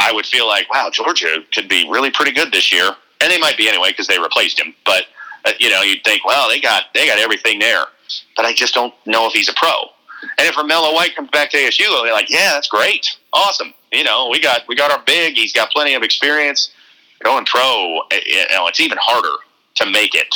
I 0.00 0.12
would 0.12 0.26
feel 0.26 0.46
like, 0.46 0.70
wow, 0.70 0.90
Georgia 0.92 1.38
could 1.54 1.68
be 1.68 1.88
really 1.88 2.10
pretty 2.10 2.32
good 2.32 2.52
this 2.52 2.70
year, 2.72 2.90
and 3.20 3.30
they 3.30 3.38
might 3.38 3.56
be 3.56 3.68
anyway 3.68 3.90
because 3.90 4.06
they 4.06 4.18
replaced 4.18 4.60
him. 4.60 4.74
But 4.84 5.04
uh, 5.44 5.52
you 5.58 5.70
know, 5.70 5.82
you'd 5.82 6.04
think, 6.04 6.24
well, 6.24 6.48
they 6.48 6.60
got 6.60 6.84
they 6.94 7.06
got 7.06 7.18
everything 7.18 7.58
there, 7.58 7.84
but 8.36 8.44
I 8.44 8.52
just 8.52 8.74
don't 8.74 8.94
know 9.06 9.26
if 9.26 9.32
he's 9.32 9.48
a 9.48 9.54
pro. 9.54 9.70
And 10.38 10.46
if 10.46 10.54
Romello 10.54 10.94
White 10.94 11.16
comes 11.16 11.30
back 11.30 11.50
to 11.50 11.56
ASU, 11.56 11.78
they'll 11.78 12.04
be 12.04 12.12
like, 12.12 12.28
yeah, 12.28 12.50
that's 12.52 12.68
great, 12.68 13.16
awesome. 13.32 13.72
You 13.92 14.04
know, 14.04 14.28
we 14.30 14.40
got 14.40 14.62
we 14.68 14.76
got 14.76 14.90
our 14.90 15.02
big. 15.04 15.34
He's 15.34 15.52
got 15.52 15.70
plenty 15.70 15.94
of 15.94 16.02
experience. 16.02 16.72
Going 17.22 17.44
pro, 17.44 18.00
eh, 18.10 18.20
you 18.24 18.56
know, 18.56 18.66
it's 18.66 18.80
even 18.80 18.98
harder 19.00 19.42
to 19.76 19.90
make 19.90 20.14
it. 20.14 20.34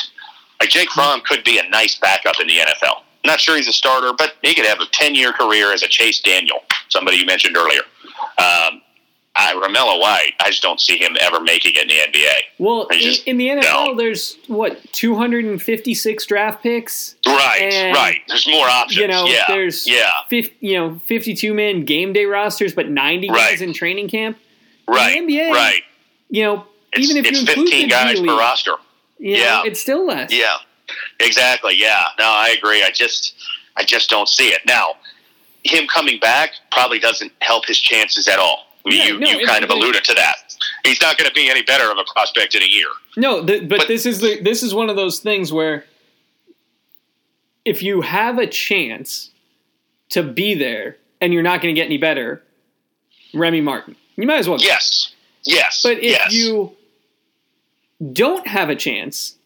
Like 0.61 0.71
Jake 0.71 0.91
Fromm 0.91 1.23
could 1.27 1.45
be 1.45 1.59
a 1.59 1.69
nice 1.69 1.95
backup 1.99 2.35
in 2.41 2.47
the 2.47 2.59
NFL. 2.59 3.03
Not 3.25 3.41
sure 3.41 3.57
he's 3.57 3.69
a 3.69 3.73
starter, 3.73 4.13
but 4.17 4.35
he 4.43 4.55
could 4.55 4.67
have 4.67 4.81
a 4.81 4.87
ten-year 4.87 5.33
career 5.33 5.73
as 5.73 5.83
a 5.83 5.89
Chase 5.89 6.21
Daniel, 6.21 6.59
somebody 6.89 7.17
you 7.17 7.27
mentioned 7.27 7.57
earlier. 7.57 7.83
Um, 8.39 8.83
I, 9.37 9.53
Romello 9.55 10.01
White, 10.01 10.33
I 10.41 10.51
just 10.51 10.63
don't 10.63 10.81
see 10.81 10.97
him 10.97 11.17
ever 11.21 11.41
making 11.41 11.73
it 11.75 11.83
in 11.83 11.89
the 11.89 12.19
NBA. 12.19 12.35
Well, 12.59 12.87
in, 12.87 13.01
just 13.01 13.27
in 13.27 13.37
the 13.37 13.49
NFL, 13.49 13.63
don't. 13.63 13.97
there's 13.97 14.37
what 14.47 14.81
256 14.93 16.27
draft 16.27 16.63
picks. 16.63 17.17
Right, 17.27 17.59
And, 17.63 17.97
right. 17.97 18.21
There's 18.29 18.47
more 18.47 18.67
options. 18.69 19.01
You 19.01 19.09
know, 19.09 19.27
yeah, 19.27 19.45
there's 19.49 19.87
yeah, 19.89 20.11
50, 20.29 20.55
you 20.61 20.75
know 20.79 21.01
52 21.07 21.53
man 21.53 21.85
game 21.85 22.13
day 22.13 22.27
rosters, 22.27 22.75
but 22.75 22.89
90 22.89 23.29
Right. 23.31 23.37
guys 23.51 23.61
in 23.61 23.73
training 23.73 24.09
camp. 24.09 24.39
right, 24.87 25.17
NBA, 25.17 25.51
right. 25.53 25.83
You 26.31 26.45
know, 26.45 26.67
It's, 26.93 27.05
even 27.11 27.17
if 27.17 27.27
it's 27.27 27.41
you 27.43 27.49
include 27.49 27.69
15 27.71 27.83
the 27.83 27.89
guys 27.91 28.21
per 28.21 28.27
roster. 28.39 28.73
you 29.19 29.35
know, 29.37 29.43
Yeah. 29.43 29.63
it's 29.65 29.81
still 29.81 30.07
less. 30.07 30.33
Yeah, 30.33 30.57
exactly. 31.21 31.75
Yeah, 31.77 32.03
no, 32.19 32.25
I 32.25 32.55
agree. 32.57 32.83
I 32.85 32.91
just, 32.91 33.35
I 33.77 33.83
just 33.85 34.11
don't 34.11 34.29
see 34.29 34.49
it 34.49 34.61
now. 34.67 34.95
Him 35.65 35.87
coming 35.89 36.19
back 36.21 36.53
probably 36.71 36.99
doesn't 37.01 37.33
help 37.41 37.67
his 37.67 37.79
chances 37.81 38.29
at 38.29 38.39
all. 38.39 38.67
Yeah, 38.87 39.05
you 39.07 39.19
no, 39.19 39.31
you 39.31 39.47
kind 39.47 39.65
of 39.65 39.71
alluded 39.71 40.05
to 40.05 40.15
that. 40.15 40.55
He's 40.85 41.01
not 41.01 41.17
going 41.17 41.29
to 41.29 41.35
be 41.35 41.49
any 41.49 41.63
better 41.63 41.91
of 41.91 41.97
a 41.99 42.05
prospect 42.13 42.55
in 42.55 42.63
a 42.63 42.67
year. 42.67 42.87
No, 43.17 43.45
th- 43.45 43.69
but, 43.69 43.79
But- 43.79 43.89
this 43.89 44.05
is 44.07 44.21
the 44.21 44.41
this 44.43 44.63
is 44.63 44.75
one 44.75 44.91
of 44.91 44.97
those 44.97 45.21
things 45.21 45.53
where 45.53 45.85
if 47.65 47.83
you 47.83 48.03
have 48.03 48.39
a 48.39 48.47
chance 48.47 49.31
to 50.11 50.23
be 50.23 50.55
there 50.55 50.97
and 51.21 51.33
you're 51.33 51.43
not 51.43 51.63
going 51.63 51.75
to 51.75 51.79
get 51.81 51.87
any 51.87 51.97
better, 51.97 52.43
Remy 53.33 53.63
Martin, 53.63 53.97
you 54.17 54.27
might 54.27 54.39
as 54.39 54.49
well. 54.49 54.59
go. 54.59 54.65
Yes, 54.65 55.15
yes, 55.45 55.83
But 55.83 55.99
if 55.99 56.03
yes. 56.05 56.33
you 56.35 56.73
don't 58.13 58.47
have 58.47 58.69
a 58.69 58.77
chance, 58.77 59.37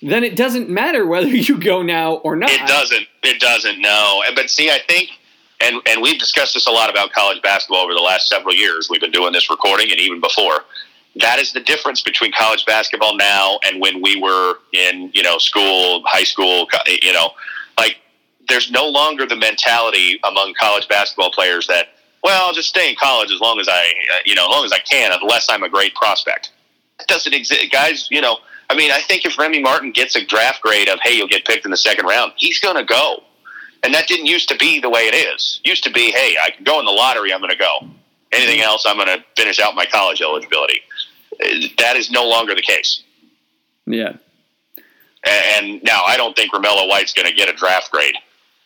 then 0.00 0.24
it 0.24 0.34
doesn't 0.34 0.70
matter 0.70 1.06
whether 1.06 1.26
you 1.28 1.58
go 1.58 1.82
now 1.82 2.14
or 2.14 2.36
not. 2.36 2.50
It 2.50 2.66
doesn't. 2.66 3.06
It 3.22 3.38
doesn't. 3.38 3.80
No. 3.80 4.22
But 4.34 4.48
see, 4.48 4.70
I 4.70 4.78
think, 4.88 5.10
and 5.60 5.80
and 5.86 6.02
we've 6.02 6.18
discussed 6.18 6.54
this 6.54 6.66
a 6.66 6.70
lot 6.70 6.90
about 6.90 7.12
college 7.12 7.40
basketball 7.42 7.80
over 7.82 7.94
the 7.94 8.00
last 8.00 8.28
several 8.28 8.54
years. 8.54 8.88
We've 8.90 9.00
been 9.00 9.10
doing 9.10 9.32
this 9.32 9.50
recording, 9.50 9.90
and 9.90 10.00
even 10.00 10.20
before. 10.20 10.64
that 11.16 11.38
is 11.38 11.52
the 11.52 11.60
difference 11.60 12.02
between 12.02 12.32
college 12.32 12.64
basketball 12.66 13.16
now 13.16 13.58
and 13.64 13.80
when 13.80 14.00
we 14.00 14.20
were 14.20 14.54
in 14.72 15.10
you 15.14 15.22
know 15.22 15.38
school, 15.38 16.02
high 16.06 16.24
school. 16.24 16.66
You 17.02 17.12
know, 17.12 17.30
like 17.78 17.98
there's 18.48 18.70
no 18.70 18.86
longer 18.88 19.26
the 19.26 19.36
mentality 19.36 20.20
among 20.24 20.54
college 20.58 20.88
basketball 20.88 21.30
players 21.32 21.66
that 21.66 21.88
well, 22.22 22.46
I'll 22.46 22.52
just 22.52 22.68
stay 22.68 22.90
in 22.90 22.96
college 22.96 23.32
as 23.32 23.40
long 23.40 23.60
as 23.60 23.68
I 23.68 23.92
uh, 24.12 24.18
you 24.24 24.34
know 24.34 24.44
as 24.44 24.50
long 24.50 24.64
as 24.64 24.72
I 24.72 24.78
can, 24.78 25.12
unless 25.20 25.46
I'm 25.48 25.62
a 25.62 25.68
great 25.68 25.94
prospect. 25.94 26.52
It 27.00 27.06
doesn't 27.06 27.32
exist, 27.32 27.72
guys. 27.72 28.08
You 28.10 28.20
know, 28.20 28.38
I 28.68 28.76
mean, 28.76 28.92
I 28.92 29.00
think 29.00 29.24
if 29.24 29.38
Remy 29.38 29.60
Martin 29.62 29.90
gets 29.90 30.16
a 30.16 30.24
draft 30.24 30.62
grade 30.62 30.88
of 30.88 31.00
hey, 31.02 31.16
you'll 31.16 31.28
get 31.28 31.44
picked 31.44 31.64
in 31.64 31.70
the 31.70 31.76
second 31.76 32.06
round, 32.06 32.32
he's 32.36 32.60
going 32.60 32.76
to 32.76 32.84
go. 32.84 33.24
And 33.82 33.94
that 33.94 34.06
didn't 34.08 34.26
used 34.26 34.48
to 34.50 34.56
be 34.56 34.80
the 34.80 34.90
way 34.90 35.02
it 35.02 35.14
is. 35.14 35.60
Used 35.64 35.84
to 35.84 35.90
be, 35.90 36.10
hey, 36.10 36.36
I 36.42 36.50
can 36.50 36.64
go 36.64 36.78
in 36.80 36.84
the 36.84 36.92
lottery, 36.92 37.32
I'm 37.32 37.40
going 37.40 37.50
to 37.50 37.56
go. 37.56 37.88
Anything 38.32 38.60
else, 38.60 38.84
I'm 38.86 38.96
going 38.96 39.08
to 39.08 39.24
finish 39.36 39.58
out 39.58 39.74
my 39.74 39.86
college 39.86 40.20
eligibility. 40.20 40.80
That 41.78 41.96
is 41.96 42.10
no 42.10 42.28
longer 42.28 42.54
the 42.54 42.62
case. 42.62 43.02
Yeah. 43.86 44.16
And 45.24 45.82
now 45.82 46.02
I 46.06 46.16
don't 46.16 46.34
think 46.34 46.52
Romello 46.52 46.88
White's 46.88 47.12
going 47.12 47.28
to 47.28 47.34
get 47.34 47.48
a 47.48 47.52
draft 47.52 47.90
grade, 47.90 48.14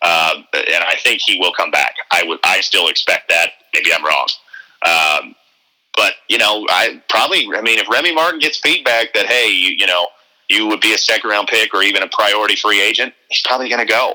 uh, 0.02 0.34
and 0.54 0.84
I 0.84 0.94
think 1.02 1.20
he 1.20 1.38
will 1.40 1.52
come 1.52 1.72
back. 1.72 1.94
I 2.12 2.22
would, 2.24 2.38
I 2.44 2.60
still 2.60 2.88
expect 2.88 3.28
that. 3.28 3.50
Maybe 3.72 3.90
I'm 3.92 4.04
wrong, 4.04 4.28
um, 4.86 5.34
but 5.96 6.12
you 6.28 6.38
know, 6.38 6.64
I 6.68 7.02
probably. 7.08 7.48
I 7.56 7.60
mean, 7.60 7.80
if 7.80 7.88
Remy 7.88 8.14
Martin 8.14 8.38
gets 8.38 8.58
feedback 8.58 9.14
that 9.14 9.26
hey, 9.26 9.48
you, 9.48 9.74
you 9.76 9.86
know, 9.86 10.06
you 10.48 10.68
would 10.68 10.80
be 10.80 10.94
a 10.94 10.98
second 10.98 11.28
round 11.28 11.48
pick 11.48 11.74
or 11.74 11.82
even 11.82 12.04
a 12.04 12.08
priority 12.08 12.54
free 12.54 12.80
agent, 12.80 13.14
he's 13.30 13.42
probably 13.42 13.68
going 13.68 13.84
to 13.84 13.92
go, 13.92 14.14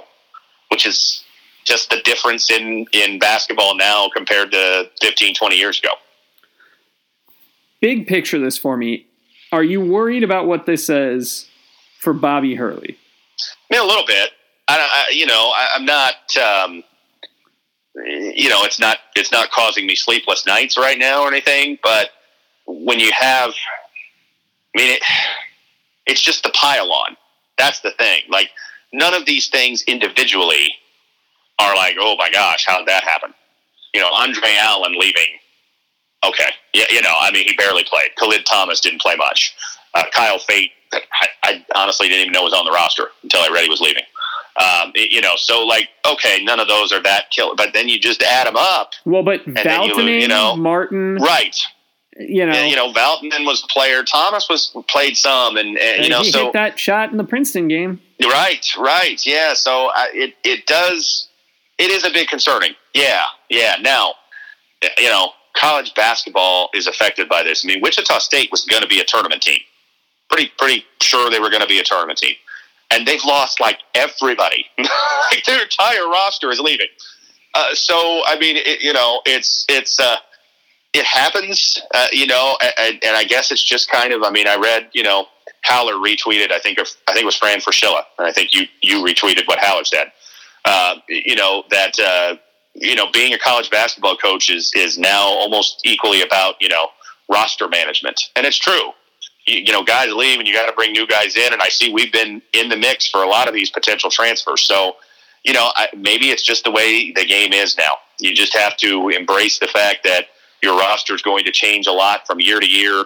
which 0.70 0.86
is 0.86 1.24
just 1.66 1.90
the 1.90 2.02
difference 2.04 2.50
in 2.50 2.86
in 2.94 3.20
basketball 3.20 3.76
now 3.76 4.10
compared 4.16 4.52
to 4.52 4.90
15, 5.02 5.36
20 5.36 5.56
years 5.56 5.80
ago 5.80 5.90
big 7.82 8.08
picture 8.08 8.40
this 8.40 8.58
for 8.58 8.78
me. 8.78 9.06
Are 9.52 9.64
you 9.64 9.82
worried 9.82 10.24
about 10.24 10.48
what 10.48 10.66
this 10.66 10.86
says 10.86 11.48
for 12.00 12.14
Bobby 12.14 12.56
Hurley? 12.56 12.98
Yeah, 13.72 13.84
a 13.84 13.88
little 13.88 14.06
bit. 14.06 14.32
I, 14.68 14.78
I 14.80 15.12
you 15.12 15.26
know, 15.26 15.52
I, 15.56 15.70
am 15.76 15.86
not. 15.86 16.38
Um, 16.38 16.84
you 17.96 18.50
know, 18.50 18.64
it's 18.64 18.80
not 18.80 18.98
it's 19.16 19.32
not 19.32 19.52
causing 19.52 19.88
me 19.88 19.96
sleepless 19.96 20.46
nights 20.46 20.78
right 20.78 20.98
now 20.98 21.24
or 21.24 21.28
anything. 21.28 21.78
But 21.82 22.10
when 22.68 23.00
you 23.00 23.12
have, 23.12 23.52
I 24.76 24.80
mean, 24.80 24.94
it, 24.94 25.02
it's 26.06 26.22
just 26.22 26.44
the 26.44 26.52
pile 26.52 26.92
on. 26.92 27.18
That's 27.58 27.80
the 27.82 27.92
thing. 27.92 28.22
Like 28.30 28.52
none 28.94 29.14
of 29.14 29.26
these 29.26 29.48
things 29.50 29.84
individually 29.84 30.74
are 31.60 31.76
like, 31.76 31.96
oh 32.00 32.16
my 32.18 32.30
gosh, 32.30 32.66
how 32.68 32.80
did 32.80 32.88
that 32.88 33.04
happen? 33.04 33.34
You 33.94 34.02
know, 34.02 34.10
Andre 34.12 34.56
Allen 34.60 34.94
leaving 34.98 35.40
Okay. 36.26 36.50
Yeah, 36.74 36.86
you 36.90 37.02
know, 37.02 37.14
I 37.20 37.32
mean, 37.32 37.48
he 37.48 37.56
barely 37.56 37.84
played. 37.84 38.16
Khalid 38.18 38.46
Thomas 38.46 38.80
didn't 38.80 39.02
play 39.02 39.16
much. 39.16 39.56
Uh, 39.94 40.04
Kyle 40.14 40.40
Fate, 40.40 40.72
I, 40.92 41.28
I, 41.44 41.66
honestly 41.76 42.08
didn't 42.08 42.22
even 42.22 42.34
know 42.34 42.44
was 42.44 42.54
on 42.54 42.66
the 42.66 42.72
roster 42.72 43.08
until 43.24 43.42
I 43.42 43.50
read 43.52 43.64
he 43.64 43.70
was 43.70 43.82
leaving. 43.82 44.04
Um, 44.58 44.92
it, 44.96 45.12
you 45.12 45.22
know, 45.22 45.34
so 45.38 45.66
like, 45.66 45.90
okay, 46.06 46.44
none 46.44 46.60
of 46.60 46.68
those 46.68 46.92
are 46.92 47.02
that 47.04 47.30
killer, 47.32 47.56
but 47.56 47.74
then 47.74 47.88
you 47.88 48.00
just 48.00 48.22
add 48.22 48.48
them 48.48 48.58
up. 48.58 48.92
Well, 49.06 49.24
but 49.24 49.46
Valtonen, 49.46 50.06
you, 50.06 50.22
you 50.22 50.28
know, 50.28 50.56
Martin, 50.56 51.16
right? 51.16 51.56
You 52.20 52.46
know, 52.46 52.52
and, 52.52 52.70
you 52.70 52.76
know, 52.76 52.92
Valtonen 52.92 53.46
was 53.46 53.62
player. 53.70 54.04
Thomas 54.04 54.48
was 54.50 54.76
played 54.90 55.16
some, 55.16 55.56
and, 55.56 55.70
and, 55.70 55.80
and 55.80 56.04
you 56.04 56.10
know, 56.10 56.20
he 56.20 56.32
so 56.32 56.46
hit 56.46 56.54
that 56.54 56.78
shot 56.78 57.12
in 57.12 57.18
the 57.18 57.24
Princeton 57.24 57.70
game. 57.70 58.02
Right, 58.22 58.66
right, 58.78 59.26
yeah. 59.26 59.54
So 59.54 59.90
it 60.14 60.36
it 60.44 60.66
does. 60.66 61.30
It 61.78 61.92
is 61.92 62.04
a 62.04 62.12
bit 62.12 62.28
concerning. 62.28 62.74
Yeah, 62.94 63.24
yeah. 63.50 63.76
Now, 63.82 64.16
you 64.98 65.10
know, 65.10 65.32
college 65.56 65.94
basketball 65.96 66.70
is 66.74 66.88
affected 66.88 67.30
by 67.30 67.44
this. 67.44 67.66
I 67.66 67.68
mean, 67.68 67.82
Wichita 67.82 68.20
State 68.20 68.52
was 68.52 68.66
going 68.66 68.82
to 68.82 68.88
be 68.88 69.00
a 69.00 69.06
tournament 69.06 69.42
team. 69.42 69.60
Pretty, 70.30 70.52
pretty 70.58 70.86
sure 71.02 71.30
they 71.32 71.40
were 71.40 71.50
going 71.50 71.62
to 71.62 71.68
be 71.68 71.80
a 71.80 71.84
tournament 71.84 72.20
team, 72.20 72.36
and 72.92 73.08
they've 73.08 73.24
lost 73.26 73.60
like 73.60 73.80
everybody. 73.96 74.66
like 74.78 75.44
their 75.46 75.64
entire 75.64 76.08
roster 76.08 76.52
is 76.52 76.60
leaving. 76.60 76.88
Uh, 77.54 77.74
so, 77.74 78.22
I 78.28 78.38
mean, 78.40 78.58
it, 78.58 78.82
you 78.82 78.94
know, 78.94 79.22
it's 79.26 79.66
it's 79.70 80.00
uh, 80.00 80.18
it 80.94 81.06
happens. 81.06 81.82
Uh, 81.94 82.08
you 82.12 82.28
know, 82.28 82.58
and, 82.80 83.00
and 83.04 83.16
I 83.16 83.24
guess 83.24 83.52
it's 83.52 83.64
just 83.64 83.90
kind 83.90 84.14
of. 84.14 84.24
I 84.24 84.32
mean, 84.32 84.48
I 84.48 84.56
read, 84.56 84.90
you 84.94 85.04
know, 85.04 85.26
Howler 85.62 85.94
retweeted. 85.94 86.52
I 86.52 86.60
think 86.60 86.80
I 86.80 87.14
think 87.14 87.24
it 87.24 87.26
was 87.26 87.36
Fran 87.36 87.60
Fraschilla, 87.60 88.04
and 88.18 88.28
I 88.28 88.32
think 88.32 88.54
you 88.54 88.64
you 88.82 89.04
retweeted 89.04 89.48
what 89.48 89.60
Howler 89.60 89.86
said. 89.86 90.12
Uh, 90.66 90.96
you 91.08 91.36
know 91.36 91.64
that 91.70 92.00
uh, 92.00 92.36
you 92.74 92.96
know, 92.96 93.12
being 93.12 93.34
a 93.34 93.38
college 93.38 93.70
basketball 93.70 94.16
coach 94.16 94.50
is 94.50 94.72
is 94.76 94.98
now 94.98 95.28
almost 95.28 95.82
equally 95.86 96.22
about 96.22 96.56
you 96.62 96.70
know 96.70 96.88
roster 97.30 97.68
management, 97.68 98.30
and 98.36 98.46
it's 98.46 98.58
true. 98.58 98.92
You, 99.48 99.60
you 99.60 99.72
know, 99.72 99.84
guys 99.84 100.12
leave, 100.12 100.40
and 100.40 100.48
you 100.48 100.54
got 100.54 100.68
to 100.68 100.74
bring 100.74 100.92
new 100.92 101.08
guys 101.08 101.36
in. 101.36 101.54
And 101.54 101.62
I 101.62 101.70
see 101.70 101.92
we've 101.92 102.12
been 102.12 102.42
in 102.54 102.70
the 102.70 102.78
mix 102.78 103.08
for 103.08 103.24
a 103.24 103.28
lot 103.28 103.48
of 103.48 103.54
these 103.54 103.70
potential 103.70 104.10
transfers. 104.10 104.62
So, 104.66 104.96
you 105.44 105.54
know, 105.54 105.72
I, 105.76 105.88
maybe 105.96 106.30
it's 106.30 106.44
just 106.44 106.64
the 106.64 106.72
way 106.72 107.12
the 107.12 107.26
game 107.26 107.54
is 107.54 107.78
now. 107.78 107.98
You 108.20 108.34
just 108.34 108.56
have 108.56 108.78
to 108.78 109.10
embrace 109.10 109.60
the 109.60 109.68
fact 109.68 110.04
that 110.04 110.26
your 110.62 110.78
roster 110.78 111.14
is 111.16 111.22
going 111.22 111.46
to 111.46 111.52
change 111.52 111.88
a 111.88 111.92
lot 111.92 112.26
from 112.28 112.40
year 112.40 112.60
to 112.60 112.68
year. 112.68 113.06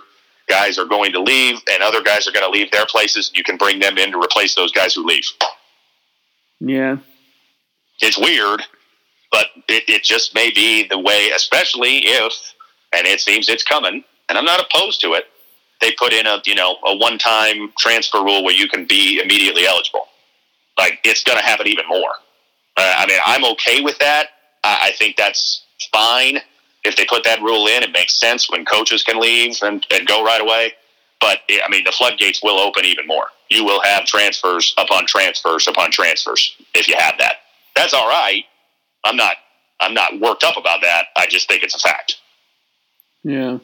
Guys 0.50 0.78
are 0.78 0.86
going 0.86 1.14
to 1.14 1.22
leave, 1.22 1.58
and 1.72 1.82
other 1.82 2.02
guys 2.04 2.28
are 2.28 2.32
going 2.32 2.46
to 2.46 2.52
leave 2.52 2.70
their 2.72 2.86
places. 2.86 3.32
You 3.34 3.44
can 3.44 3.56
bring 3.56 3.80
them 3.80 3.98
in 3.98 4.12
to 4.12 4.20
replace 4.20 4.56
those 4.56 4.72
guys 4.72 4.94
who 4.94 5.06
leave. 5.06 5.24
Yeah, 6.60 6.98
it's 8.02 8.18
weird 8.18 8.64
but 9.34 9.48
it, 9.68 9.84
it 9.90 10.04
just 10.04 10.36
may 10.36 10.52
be 10.52 10.88
the 10.88 11.00
way, 11.00 11.32
especially 11.36 11.98
if, 12.06 12.34
and 12.94 13.08
it 13.08 13.20
seems 13.20 13.50
it's 13.50 13.64
coming, 13.64 14.04
and 14.30 14.38
I'm 14.38 14.46
not 14.46 14.64
opposed 14.64 15.02
to 15.02 15.14
it. 15.14 15.26
They 15.82 15.92
put 15.98 16.14
in 16.14 16.28
a 16.28 16.40
you 16.46 16.56
know 16.56 16.78
a 16.86 16.96
one 16.96 17.18
time 17.18 17.74
transfer 17.78 18.24
rule 18.24 18.44
where 18.44 18.54
you 18.54 18.70
can 18.70 18.86
be 18.86 19.20
immediately 19.22 19.66
eligible. 19.66 20.08
Like 20.78 21.00
it's 21.04 21.24
going 21.24 21.38
to 21.38 21.44
happen 21.44 21.68
even 21.68 21.86
more. 21.90 22.12
Uh, 22.78 22.94
I 22.98 23.08
mean, 23.08 23.20
I'm 23.26 23.44
okay 23.54 23.82
with 23.82 23.98
that. 24.00 24.28
I, 24.64 24.90
I 24.90 24.92
think 24.92 25.18
that's 25.18 25.66
fine 25.92 26.38
if 26.84 26.96
they 26.96 27.06
put 27.06 27.24
that 27.24 27.42
rule 27.42 27.68
in. 27.68 27.84
It 27.84 27.92
makes 27.92 28.20
sense 28.20 28.50
when 28.50 28.66
coaches 28.66 29.04
can 29.04 29.20
leave 29.20 29.58
and, 29.62 29.86
and 29.92 30.08
go 30.08 30.24
right 30.24 30.42
away. 30.42 30.74
But 31.20 31.40
I 31.50 31.70
mean, 31.70 31.86
the 31.86 31.92
floodgates 31.92 32.44
will 32.44 32.60
open 32.60 32.86
even 32.86 33.08
more. 33.08 33.28
You 33.50 33.64
will 33.64 33.82
have 33.82 34.06
transfers 34.06 34.74
upon 34.78 35.06
transfers 35.06 35.68
upon 35.68 35.92
transfers 35.92 36.56
if 36.74 36.88
you 36.88 36.96
have 36.98 37.16
that. 37.20 37.36
That's 37.76 37.94
all 37.94 38.08
right. 38.08 38.44
I'm 39.06 39.16
not 39.16 39.36
I'm 39.80 39.94
not 39.94 40.20
worked 40.20 40.44
up 40.44 40.58
about 40.58 40.82
that. 40.82 41.08
I 41.16 41.28
just 41.28 41.48
think 41.48 41.64
it's 41.64 41.76
a 41.76 41.80
fact. 41.80 42.18
Yeah. 43.24 43.60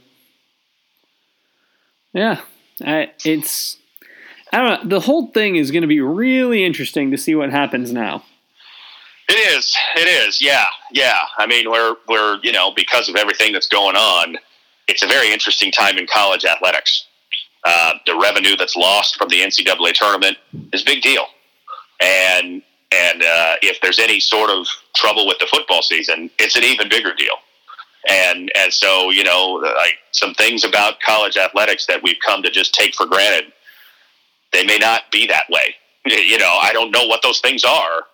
Yeah. 2.14 2.42
I, 2.86 3.12
it's 3.26 3.78
I 4.52 4.58
don't 4.58 4.84
know. 4.84 4.90
The 4.98 5.00
whole 5.02 5.28
thing 5.28 5.58
is 5.58 5.72
going 5.72 5.82
to 5.82 5.88
be 5.88 6.02
really 6.02 6.64
interesting 6.64 7.12
to 7.12 7.18
see 7.18 7.36
what 7.36 7.52
happens 7.52 7.92
now. 7.92 8.24
It 9.30 9.56
is. 9.56 9.78
It 9.96 10.08
is. 10.08 10.42
Yeah. 10.42 10.66
Yeah. 10.92 11.20
I 11.38 11.46
mean, 11.46 11.70
we're 11.70 11.96
we're 12.08 12.40
you 12.42 12.52
know 12.52 12.72
because 12.76 13.10
of 13.10 13.16
everything 13.16 13.54
that's 13.54 13.68
going 13.68 13.96
on, 13.96 14.38
it's 14.88 15.04
a 15.04 15.08
very 15.08 15.32
interesting 15.32 15.72
time 15.72 16.00
in 16.00 16.08
college 16.08 16.46
athletics. 16.46 17.06
Uh, 17.64 17.94
the 18.08 18.18
revenue 18.18 18.56
that's 18.56 18.76
lost 18.76 19.18
from 19.18 19.30
the 19.30 19.42
NCAA 19.42 19.94
tournament 19.94 20.38
is 20.74 20.82
a 20.82 20.86
big 20.86 21.04
deal, 21.04 21.26
and 22.02 22.64
and 22.92 23.22
uh, 23.22 23.54
if 23.62 23.80
there's 23.82 24.00
any 24.00 24.20
sort 24.20 24.50
of 24.50 24.66
trouble 24.96 25.28
with 25.28 25.38
the 25.38 25.46
football 25.46 25.84
season, 25.84 26.32
it's 26.40 26.56
an 26.56 26.64
even 26.64 26.90
bigger 26.90 27.14
deal. 27.14 27.36
And 28.10 28.52
and 28.56 28.74
so 28.74 29.12
you 29.12 29.24
know, 29.24 29.62
like 29.78 30.00
some 30.12 30.34
things 30.34 30.64
about 30.64 31.02
college 31.02 31.38
athletics 31.38 31.86
that 31.86 32.02
we've 32.02 32.20
come 32.26 32.42
to 32.42 32.50
just 32.50 32.74
take 32.74 32.96
for 32.96 33.06
granted, 33.06 33.54
they 34.54 34.66
may 34.66 34.80
not 34.80 35.04
be 35.12 35.28
that 35.28 35.44
way. 35.52 35.76
You 36.06 36.40
know, 36.40 36.58
I 36.60 36.74
don't 36.74 36.90
know 36.90 37.06
what 37.06 37.22
those 37.22 37.42
things 37.42 37.64
are, 37.64 38.06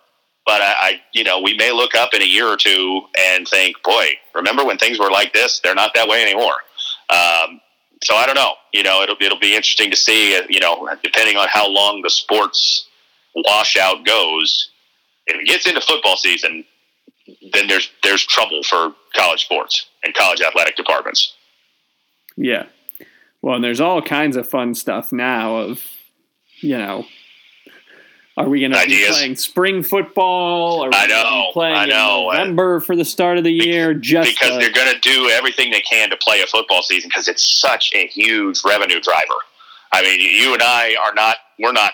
but 0.46 0.62
I, 0.62 0.74
I 0.78 1.00
you 1.12 1.24
know, 1.24 1.40
we 1.40 1.54
may 1.54 1.72
look 1.72 1.94
up 1.94 2.14
in 2.14 2.22
a 2.22 2.26
year 2.26 2.46
or 2.46 2.56
two 2.56 3.02
and 3.18 3.46
think, 3.46 3.76
boy, 3.82 4.06
remember 4.34 4.64
when 4.64 4.78
things 4.78 4.98
were 4.98 5.10
like 5.10 5.32
this? 5.32 5.60
They're 5.60 5.74
not 5.74 5.92
that 5.94 6.08
way 6.08 6.22
anymore. 6.22 6.54
Um, 7.10 7.60
so 8.04 8.14
I 8.14 8.26
don't 8.26 8.36
know. 8.36 8.54
You 8.72 8.82
know, 8.82 9.02
it'll 9.02 9.16
it'll 9.20 9.38
be 9.38 9.54
interesting 9.54 9.90
to 9.90 9.96
see. 9.96 10.40
You 10.48 10.60
know, 10.60 10.88
depending 11.02 11.36
on 11.36 11.48
how 11.48 11.68
long 11.68 12.02
the 12.02 12.10
sports 12.10 12.88
washout 13.34 14.04
goes, 14.06 14.70
if 15.26 15.36
it 15.40 15.46
gets 15.46 15.66
into 15.66 15.80
football 15.80 16.16
season, 16.16 16.64
then 17.52 17.66
there's 17.66 17.90
there's 18.02 18.24
trouble 18.24 18.62
for 18.62 18.94
college 19.14 19.42
sports 19.42 19.86
and 20.04 20.14
college 20.14 20.40
athletic 20.40 20.76
departments. 20.76 21.34
Yeah. 22.36 22.66
Well, 23.42 23.56
and 23.56 23.64
there's 23.64 23.80
all 23.80 24.02
kinds 24.02 24.36
of 24.36 24.48
fun 24.48 24.74
stuff 24.74 25.12
now 25.12 25.56
of, 25.56 25.82
you 26.60 26.76
know, 26.76 27.06
are 28.36 28.48
we 28.48 28.60
going 28.60 28.72
to 28.72 28.86
be 28.86 29.06
playing 29.08 29.36
spring 29.36 29.82
football? 29.82 30.84
Are 30.84 30.90
we 30.90 30.96
I 30.96 31.06
know. 31.06 31.50
Playing 31.52 31.76
I 31.76 31.86
know. 31.86 32.30
In 32.30 32.36
November 32.36 32.80
for 32.80 32.94
the 32.94 33.04
start 33.04 33.38
of 33.38 33.44
the 33.44 33.52
year, 33.52 33.94
just 33.94 34.30
because 34.30 34.50
to, 34.50 34.58
they're 34.58 34.72
going 34.72 34.92
to 34.92 35.00
do 35.00 35.30
everything 35.30 35.70
they 35.70 35.80
can 35.80 36.10
to 36.10 36.18
play 36.18 36.42
a 36.42 36.46
football 36.46 36.82
season 36.82 37.08
because 37.08 37.28
it's 37.28 37.58
such 37.58 37.92
a 37.94 38.06
huge 38.08 38.60
revenue 38.62 39.00
driver. 39.00 39.34
I 39.90 40.02
mean, 40.02 40.20
you 40.20 40.52
and 40.52 40.62
I 40.62 40.96
are 41.02 41.14
not. 41.14 41.36
We're 41.58 41.72
not 41.72 41.92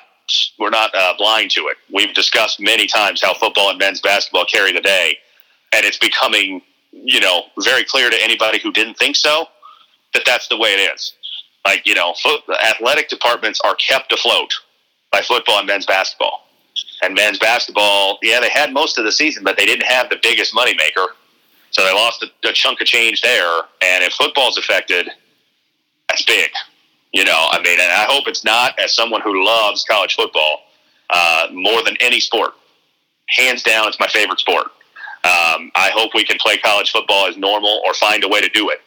we're 0.58 0.70
not 0.70 0.92
uh, 0.94 1.14
blind 1.16 1.52
to 1.52 1.68
it. 1.68 1.76
We've 1.92 2.12
discussed 2.12 2.58
many 2.58 2.88
times 2.88 3.22
how 3.22 3.34
football 3.34 3.70
and 3.70 3.78
men's 3.78 4.00
basketball 4.00 4.46
carry 4.46 4.72
the 4.72 4.80
day, 4.80 5.18
and 5.72 5.84
it's 5.84 5.98
becoming, 5.98 6.60
you 6.90 7.20
know, 7.20 7.42
very 7.62 7.84
clear 7.84 8.10
to 8.10 8.16
anybody 8.20 8.58
who 8.58 8.72
didn't 8.72 8.94
think 8.94 9.14
so 9.14 9.46
that 10.12 10.24
that's 10.26 10.48
the 10.48 10.56
way 10.56 10.70
it 10.70 10.92
is. 10.92 11.14
Like 11.64 11.86
you 11.86 11.94
know, 11.94 12.14
foot, 12.20 12.40
athletic 12.64 13.08
departments 13.08 13.60
are 13.64 13.76
kept 13.76 14.12
afloat 14.12 14.52
by 15.12 15.20
football 15.20 15.58
and 15.58 15.66
men's 15.66 15.86
basketball. 15.86 16.48
And 17.02 17.14
men's 17.14 17.38
basketball, 17.38 18.18
yeah, 18.22 18.40
they 18.40 18.48
had 18.48 18.72
most 18.72 18.98
of 18.98 19.04
the 19.04 19.12
season, 19.12 19.44
but 19.44 19.56
they 19.56 19.66
didn't 19.66 19.86
have 19.86 20.08
the 20.08 20.18
biggest 20.22 20.54
moneymaker. 20.54 21.08
So 21.70 21.84
they 21.84 21.92
lost 21.92 22.24
a, 22.24 22.48
a 22.48 22.52
chunk 22.52 22.80
of 22.80 22.86
change 22.86 23.20
there. 23.20 23.60
And 23.82 24.04
if 24.04 24.14
football's 24.14 24.56
affected, 24.56 25.08
that's 26.08 26.24
big. 26.24 26.50
You 27.12 27.24
know, 27.24 27.48
I 27.50 27.60
mean, 27.62 27.78
and 27.78 27.92
I 27.92 28.06
hope 28.08 28.26
it's 28.26 28.44
not 28.44 28.78
as 28.78 28.94
someone 28.94 29.20
who 29.20 29.44
loves 29.44 29.84
college 29.84 30.14
football 30.14 30.60
uh, 31.10 31.48
more 31.52 31.82
than 31.82 31.96
any 32.00 32.20
sport. 32.20 32.54
Hands 33.28 33.62
down, 33.62 33.88
it's 33.88 34.00
my 34.00 34.08
favorite 34.08 34.38
sport. 34.38 34.66
Um, 35.24 35.70
I 35.74 35.90
hope 35.94 36.12
we 36.14 36.24
can 36.24 36.38
play 36.38 36.58
college 36.58 36.90
football 36.90 37.26
as 37.26 37.36
normal 37.36 37.82
or 37.84 37.94
find 37.94 38.24
a 38.24 38.28
way 38.28 38.40
to 38.40 38.48
do 38.48 38.70
it. 38.70 38.80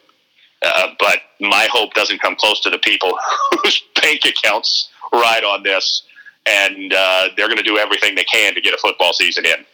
Uh, 0.62 0.88
but 0.98 1.20
my 1.40 1.68
hope 1.70 1.94
doesn't 1.94 2.20
come 2.20 2.34
close 2.34 2.60
to 2.60 2.70
the 2.70 2.78
people 2.78 3.16
whose 3.62 3.82
bank 4.00 4.20
accounts 4.24 4.90
ride 5.12 5.44
on 5.44 5.62
this, 5.62 6.02
and 6.46 6.92
uh, 6.92 7.28
they're 7.36 7.48
going 7.48 7.58
to 7.58 7.62
do 7.62 7.78
everything 7.78 8.14
they 8.14 8.24
can 8.24 8.54
to 8.54 8.60
get 8.60 8.74
a 8.74 8.78
football 8.78 9.12
season 9.12 9.44
in. 9.46 9.66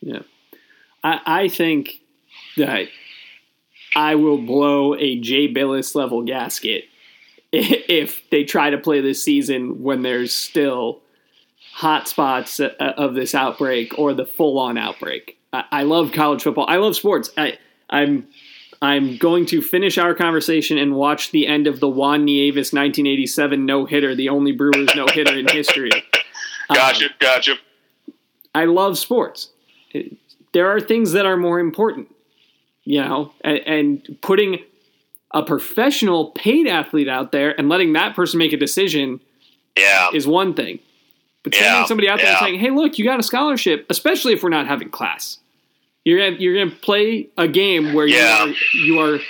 Yeah, 0.00 0.22
I, 1.02 1.20
I 1.26 1.48
think 1.48 2.00
that 2.56 2.88
I 3.94 4.14
will 4.14 4.38
blow 4.38 4.94
a 4.94 5.18
Jay 5.20 5.52
Bilas 5.52 5.94
level 5.94 6.22
gasket 6.22 6.84
if 7.52 8.28
they 8.30 8.44
try 8.44 8.70
to 8.70 8.78
play 8.78 9.00
this 9.00 9.22
season 9.22 9.82
when 9.82 10.02
there's 10.02 10.32
still 10.32 11.00
hot 11.72 12.08
spots 12.08 12.58
uh, 12.60 12.70
of 12.78 13.14
this 13.14 13.34
outbreak 13.34 13.98
or 13.98 14.14
the 14.14 14.26
full 14.26 14.58
on 14.58 14.78
outbreak. 14.78 15.38
I, 15.52 15.64
I 15.70 15.82
love 15.82 16.12
college 16.12 16.42
football. 16.42 16.66
I 16.68 16.76
love 16.76 16.96
sports. 16.96 17.30
I, 17.36 17.58
I'm 17.90 18.26
I'm 18.82 19.16
going 19.16 19.46
to 19.46 19.62
finish 19.62 19.98
our 19.98 20.14
conversation 20.14 20.78
and 20.78 20.94
watch 20.94 21.30
the 21.30 21.46
end 21.46 21.66
of 21.66 21.80
the 21.80 21.88
Juan 21.88 22.24
Nieves 22.24 22.72
1987 22.72 23.64
no 23.64 23.86
hitter, 23.86 24.14
the 24.14 24.28
only 24.28 24.52
Brewers 24.52 24.94
no 24.94 25.06
hitter 25.06 25.38
in 25.38 25.48
history. 25.48 25.90
Gotcha, 26.74 27.04
um, 27.04 27.10
gotcha. 27.20 27.54
I 28.52 28.64
love 28.64 28.98
sports. 28.98 29.50
There 30.52 30.68
are 30.68 30.80
things 30.80 31.12
that 31.12 31.24
are 31.24 31.36
more 31.36 31.60
important, 31.60 32.12
you 32.82 33.00
know, 33.00 33.32
and, 33.42 33.58
and 33.58 34.18
putting 34.20 34.64
a 35.30 35.44
professional 35.44 36.32
paid 36.32 36.66
athlete 36.66 37.06
out 37.06 37.30
there 37.30 37.56
and 37.56 37.68
letting 37.68 37.92
that 37.92 38.16
person 38.16 38.38
make 38.38 38.52
a 38.52 38.56
decision 38.56 39.20
yeah. 39.78 40.08
is 40.12 40.26
one 40.26 40.54
thing. 40.54 40.80
But 41.44 41.54
sending 41.54 41.72
yeah, 41.72 41.84
somebody 41.84 42.08
out 42.08 42.18
there 42.18 42.32
yeah. 42.32 42.40
saying, 42.40 42.58
hey, 42.58 42.70
look, 42.70 42.98
you 42.98 43.04
got 43.04 43.20
a 43.20 43.22
scholarship, 43.22 43.86
especially 43.88 44.32
if 44.32 44.42
we're 44.42 44.48
not 44.48 44.66
having 44.66 44.90
class. 44.90 45.38
You're 46.06 46.20
gonna, 46.20 46.40
you're 46.40 46.54
going 46.54 46.70
to 46.70 46.76
play 46.76 47.30
a 47.36 47.48
game 47.48 47.92
where 47.92 48.06
yeah. 48.06 48.44
you, 48.44 48.52
are, 48.52 48.54
you 48.74 49.00
are 49.00 49.20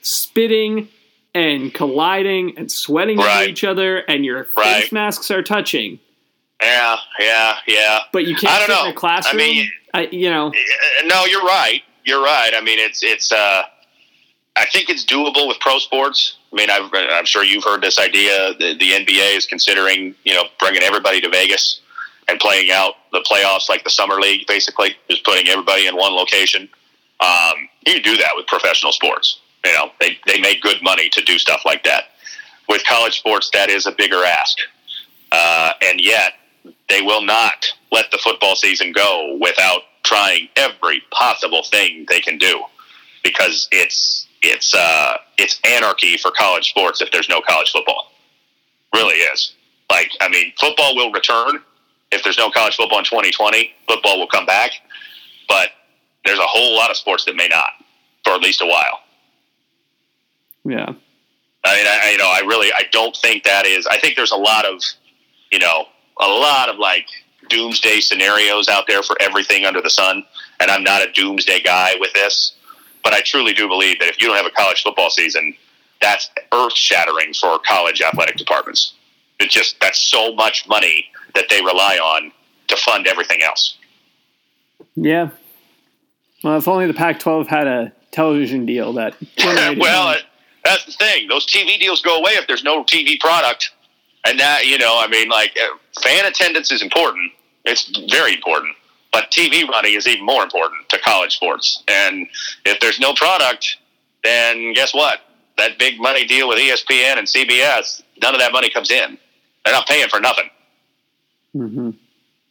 spitting 0.00 0.88
and 1.34 1.74
colliding 1.74 2.56
and 2.56 2.70
sweating 2.70 3.18
right. 3.18 3.40
into 3.40 3.50
each 3.50 3.64
other 3.64 3.96
and 3.96 4.24
your 4.24 4.44
face 4.44 4.56
right. 4.56 4.92
masks 4.92 5.32
are 5.32 5.42
touching. 5.42 5.98
Yeah, 6.62 6.98
yeah, 7.18 7.56
yeah. 7.66 7.98
But 8.12 8.26
you 8.26 8.36
can't 8.36 8.62
sit 8.62 8.68
know. 8.68 8.84
in 8.84 8.90
a 8.92 8.94
classroom. 8.94 9.34
I 9.34 9.44
mean, 9.44 9.72
I, 9.92 10.08
you 10.12 10.30
know. 10.30 10.52
No, 11.04 11.24
you're 11.24 11.42
right. 11.42 11.82
You're 12.04 12.22
right. 12.22 12.52
I 12.54 12.60
mean, 12.60 12.78
it's 12.78 13.02
it's. 13.02 13.32
uh 13.32 13.64
I 14.54 14.66
think 14.66 14.88
it's 14.88 15.04
doable 15.04 15.48
with 15.48 15.58
pro 15.58 15.80
sports. 15.80 16.36
I 16.52 16.56
mean, 16.56 16.70
i 16.70 17.18
am 17.18 17.24
sure 17.24 17.42
you've 17.42 17.64
heard 17.64 17.82
this 17.82 17.98
idea. 17.98 18.54
The, 18.54 18.76
the, 18.78 18.92
NBA 18.92 19.36
is 19.36 19.46
considering, 19.46 20.14
you 20.22 20.32
know, 20.32 20.44
bringing 20.60 20.84
everybody 20.84 21.20
to 21.22 21.28
Vegas 21.28 21.80
and 22.28 22.38
playing 22.40 22.70
out 22.70 22.94
the 23.12 23.20
playoffs 23.20 23.68
like 23.68 23.84
the 23.84 23.90
summer 23.90 24.20
league, 24.20 24.46
basically, 24.46 24.96
just 25.08 25.24
putting 25.24 25.48
everybody 25.48 25.86
in 25.86 25.96
one 25.96 26.12
location. 26.12 26.68
Um, 27.20 27.68
you 27.86 28.02
do 28.02 28.16
that 28.16 28.30
with 28.34 28.46
professional 28.46 28.92
sports. 28.92 29.40
You 29.64 29.72
know, 29.72 29.90
they, 30.00 30.18
they 30.26 30.40
make 30.40 30.62
good 30.62 30.82
money 30.82 31.08
to 31.10 31.22
do 31.22 31.38
stuff 31.38 31.62
like 31.64 31.84
that. 31.84 32.04
With 32.68 32.84
college 32.86 33.18
sports, 33.18 33.50
that 33.52 33.70
is 33.70 33.86
a 33.86 33.92
bigger 33.92 34.24
ask. 34.24 34.56
Uh, 35.30 35.72
and 35.82 36.00
yet, 36.00 36.32
they 36.88 37.02
will 37.02 37.22
not 37.22 37.66
let 37.92 38.10
the 38.10 38.18
football 38.18 38.56
season 38.56 38.92
go 38.92 39.36
without 39.40 39.82
trying 40.02 40.48
every 40.56 41.02
possible 41.10 41.62
thing 41.64 42.06
they 42.08 42.20
can 42.20 42.38
do 42.38 42.62
because 43.22 43.68
it's 43.72 44.28
it's 44.42 44.74
uh, 44.74 45.16
it's 45.38 45.60
anarchy 45.64 46.16
for 46.16 46.30
college 46.30 46.68
sports 46.70 47.00
if 47.00 47.10
there's 47.10 47.28
no 47.28 47.40
college 47.40 47.70
football. 47.70 48.12
Really 48.94 49.16
is. 49.16 49.54
Like, 49.90 50.10
I 50.20 50.28
mean, 50.28 50.52
football 50.58 50.94
will 50.94 51.10
return 51.12 51.60
if 52.14 52.22
there's 52.22 52.38
no 52.38 52.50
college 52.50 52.76
football 52.76 52.98
in 52.98 53.04
2020. 53.04 53.72
Football 53.88 54.18
will 54.18 54.26
come 54.26 54.46
back, 54.46 54.70
but 55.48 55.70
there's 56.24 56.38
a 56.38 56.46
whole 56.46 56.76
lot 56.76 56.90
of 56.90 56.96
sports 56.96 57.24
that 57.24 57.36
may 57.36 57.48
not 57.48 57.68
for 58.24 58.32
at 58.32 58.40
least 58.40 58.62
a 58.62 58.66
while. 58.66 59.00
Yeah. 60.64 60.94
I 61.64 61.76
mean, 61.76 61.86
I, 61.86 62.10
you 62.12 62.18
know, 62.18 62.30
I 62.30 62.40
really, 62.46 62.70
I 62.72 62.84
don't 62.92 63.16
think 63.16 63.44
that 63.44 63.66
is. 63.66 63.86
I 63.86 63.98
think 63.98 64.16
there's 64.16 64.32
a 64.32 64.36
lot 64.36 64.64
of, 64.66 64.82
you 65.50 65.58
know, 65.58 65.86
a 66.20 66.26
lot 66.26 66.68
of 66.68 66.78
like 66.78 67.06
doomsday 67.48 68.00
scenarios 68.00 68.68
out 68.68 68.84
there 68.86 69.02
for 69.02 69.16
everything 69.20 69.64
under 69.64 69.80
the 69.80 69.90
sun, 69.90 70.24
and 70.60 70.70
I'm 70.70 70.82
not 70.82 71.02
a 71.02 71.12
doomsday 71.12 71.60
guy 71.62 71.94
with 71.98 72.12
this. 72.12 72.54
But 73.02 73.12
I 73.12 73.20
truly 73.20 73.52
do 73.52 73.68
believe 73.68 73.98
that 73.98 74.08
if 74.08 74.20
you 74.20 74.28
don't 74.28 74.36
have 74.36 74.46
a 74.46 74.50
college 74.50 74.82
football 74.82 75.10
season, 75.10 75.54
that's 76.00 76.30
earth 76.52 76.74
shattering 76.74 77.34
for 77.34 77.58
college 77.58 78.00
athletic 78.00 78.36
departments. 78.36 78.94
It's 79.44 79.54
just 79.54 79.78
that's 79.80 80.00
so 80.00 80.34
much 80.34 80.66
money 80.66 81.06
that 81.34 81.50
they 81.50 81.60
rely 81.60 81.96
on 81.96 82.32
to 82.68 82.76
fund 82.76 83.06
everything 83.06 83.42
else. 83.42 83.76
Yeah. 84.96 85.30
Well, 86.42 86.56
if 86.56 86.66
only 86.66 86.86
the 86.86 86.94
Pac-12 86.94 87.46
had 87.46 87.66
a 87.66 87.92
television 88.10 88.64
deal 88.64 88.92
that. 88.94 89.16
well, 89.78 90.16
that's 90.64 90.86
the 90.86 90.92
thing; 90.92 91.28
those 91.28 91.46
TV 91.46 91.78
deals 91.78 92.00
go 92.00 92.16
away 92.18 92.32
if 92.32 92.46
there's 92.46 92.64
no 92.64 92.84
TV 92.84 93.20
product, 93.20 93.70
and 94.26 94.40
that 94.40 94.66
you 94.66 94.78
know, 94.78 94.98
I 94.98 95.08
mean, 95.08 95.28
like 95.28 95.56
uh, 95.60 95.76
fan 96.00 96.24
attendance 96.24 96.72
is 96.72 96.80
important. 96.82 97.32
It's 97.64 97.90
very 98.10 98.34
important. 98.34 98.76
But 99.12 99.30
TV 99.30 99.68
money 99.68 99.94
is 99.94 100.08
even 100.08 100.24
more 100.26 100.42
important 100.42 100.88
to 100.88 100.98
college 100.98 101.36
sports. 101.36 101.84
And 101.86 102.26
if 102.64 102.80
there's 102.80 102.98
no 102.98 103.14
product, 103.14 103.76
then 104.24 104.72
guess 104.72 104.92
what? 104.92 105.20
That 105.56 105.78
big 105.78 106.00
money 106.00 106.26
deal 106.26 106.48
with 106.48 106.58
ESPN 106.58 107.18
and 107.18 107.28
CBS, 107.28 108.02
none 108.20 108.34
of 108.34 108.40
that 108.40 108.50
money 108.50 108.70
comes 108.70 108.90
in. 108.90 109.16
They're 109.64 109.74
not 109.74 109.86
paying 109.86 110.08
for 110.08 110.20
nothing. 110.20 110.50
Mm-hmm. 111.56 111.90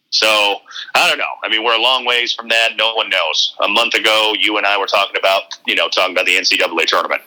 So 0.10 0.58
I 0.96 1.10
don't 1.10 1.18
know. 1.18 1.26
I 1.44 1.50
mean, 1.50 1.64
we're 1.64 1.76
a 1.76 1.82
long 1.82 2.06
ways 2.06 2.34
from 2.34 2.48
that. 2.50 2.76
No 2.78 2.94
one 2.94 3.10
knows. 3.10 3.56
A 3.64 3.68
month 3.68 3.96
ago, 3.96 4.34
you 4.40 4.58
and 4.58 4.66
I 4.66 4.78
were 4.78 4.86
talking 4.86 5.16
about, 5.18 5.58
you 5.66 5.76
know, 5.76 5.90
talking 5.90 6.14
about 6.14 6.26
the 6.26 6.36
NCAA 6.36 6.86
tournament, 6.86 7.22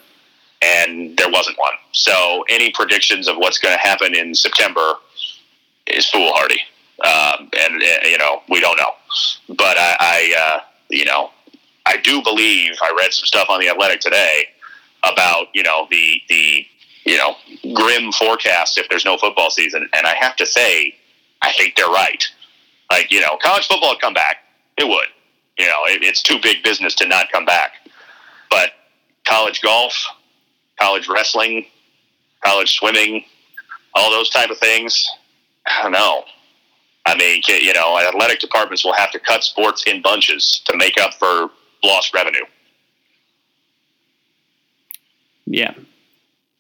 and 0.62 1.16
there 1.16 1.28
wasn't 1.28 1.59
one. 1.59 1.74
So 1.93 2.45
any 2.49 2.70
predictions 2.70 3.26
of 3.26 3.37
what's 3.39 3.59
going 3.59 3.74
to 3.74 3.80
happen 3.80 4.14
in 4.14 4.34
September 4.34 4.95
is 5.89 6.09
foolhardy. 6.09 6.61
Um, 7.05 7.51
and 7.59 7.82
uh, 7.82 8.09
you 8.09 8.18
know, 8.18 8.43
we 8.49 8.61
don't 8.61 8.78
know. 8.78 8.93
But 9.49 9.76
I, 9.78 9.97
I 10.01 10.34
uh, 10.39 10.61
you 10.89 11.05
know, 11.05 11.30
I 11.87 11.97
do 11.97 12.22
believe 12.22 12.74
I 12.80 12.95
read 12.97 13.12
some 13.12 13.26
stuff 13.26 13.49
on 13.51 13.61
the 13.61 13.68
Athletic 13.68 14.01
today 14.01 14.45
about 15.03 15.49
you 15.55 15.62
know 15.62 15.89
the 15.91 16.20
the 16.28 16.66
you 17.07 17.16
know 17.16 17.36
grim 17.74 18.12
forecast 18.12 18.76
if 18.78 18.88
there's 18.88 19.04
no 19.04 19.16
football 19.16 19.50
season, 19.50 19.88
and 19.94 20.06
I 20.06 20.14
have 20.16 20.36
to 20.36 20.47
say, 20.47 20.94
I 21.43 21.52
think 21.52 21.76
they're 21.76 21.86
right. 21.86 22.22
Like 22.90 23.10
you 23.10 23.20
know, 23.20 23.39
college 23.43 23.66
football 23.66 23.90
would 23.90 24.01
come 24.01 24.14
back. 24.14 24.39
It 24.76 24.86
would. 24.86 25.09
You 25.59 25.66
know, 25.66 25.85
it, 25.86 26.02
it's 26.02 26.22
too 26.22 26.39
big 26.43 26.62
business 26.62 26.94
to 26.97 27.06
not 27.06 27.32
come 27.32 27.47
back. 27.47 27.72
But 28.51 28.72
college 29.26 29.62
golf, 29.62 29.94
college 30.78 31.09
wrestling, 31.09 31.66
college 32.44 32.76
swimming, 32.76 33.24
all 33.94 34.10
those 34.10 34.28
type 34.28 34.51
of 34.51 34.59
things. 34.59 35.09
I 35.66 35.82
don't 35.82 35.93
know. 35.93 36.24
I 37.06 37.16
mean, 37.16 37.43
you 37.47 37.72
know, 37.72 37.98
athletic 37.98 38.40
departments 38.40 38.85
will 38.85 38.93
have 38.94 39.12
to 39.12 39.18
cut 39.20 39.44
sports 39.44 39.85
in 39.86 40.02
bunches 40.02 40.60
to 40.64 40.76
make 40.76 41.01
up 41.01 41.14
for 41.14 41.51
lost 41.82 42.12
revenue. 42.12 42.44
Yeah. 45.47 45.72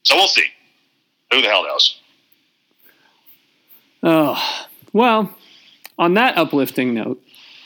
So 0.06 0.14
we'll 0.14 0.28
see. 0.28 0.46
Who 1.32 1.42
the 1.42 1.48
hell 1.48 1.64
knows? 1.64 2.00
Oh, 4.02 4.66
well, 4.92 5.36
on 5.98 6.14
that 6.14 6.38
uplifting 6.38 6.94
note. 6.94 7.20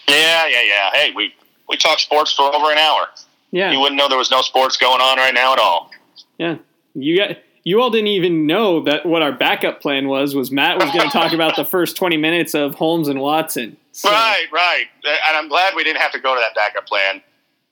Yeah, 0.08 0.46
yeah, 0.48 0.62
yeah. 0.62 0.90
Hey, 0.92 1.12
we, 1.14 1.34
we 1.68 1.76
talked 1.76 2.00
sports 2.00 2.32
for 2.32 2.52
over 2.54 2.72
an 2.72 2.78
hour. 2.78 3.08
Yeah. 3.50 3.72
You 3.72 3.80
wouldn't 3.80 3.98
know 3.98 4.08
there 4.08 4.16
was 4.16 4.30
no 4.30 4.40
sports 4.40 4.78
going 4.78 5.02
on 5.02 5.18
right 5.18 5.34
now 5.34 5.52
at 5.52 5.58
all. 5.58 5.90
Yeah. 6.38 6.56
You 6.94 7.18
got 7.18 7.36
you 7.62 7.82
all 7.82 7.90
didn't 7.90 8.08
even 8.08 8.46
know 8.46 8.82
that 8.84 9.04
what 9.04 9.20
our 9.20 9.32
backup 9.32 9.82
plan 9.82 10.08
was 10.08 10.34
was 10.34 10.50
Matt 10.50 10.78
was 10.78 10.90
going 10.92 11.10
to 11.10 11.10
talk 11.10 11.32
about 11.32 11.56
the 11.56 11.64
first 11.66 11.94
20 11.94 12.16
minutes 12.16 12.54
of 12.54 12.74
Holmes 12.74 13.06
and 13.06 13.20
Watson. 13.20 13.76
So. 13.92 14.08
Right, 14.08 14.46
right. 14.50 14.86
And 15.04 15.36
I'm 15.36 15.48
glad 15.48 15.74
we 15.76 15.84
didn't 15.84 16.00
have 16.00 16.12
to 16.12 16.20
go 16.20 16.34
to 16.34 16.40
that 16.40 16.54
backup 16.54 16.86
plan 16.86 17.20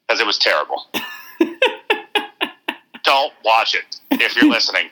because 0.06 0.20
it 0.20 0.26
was 0.26 0.36
terrible. 0.36 0.88
don't 3.08 3.32
watch 3.44 3.74
it 3.74 3.96
if 4.10 4.36
you're 4.36 4.50
listening. 4.58 4.90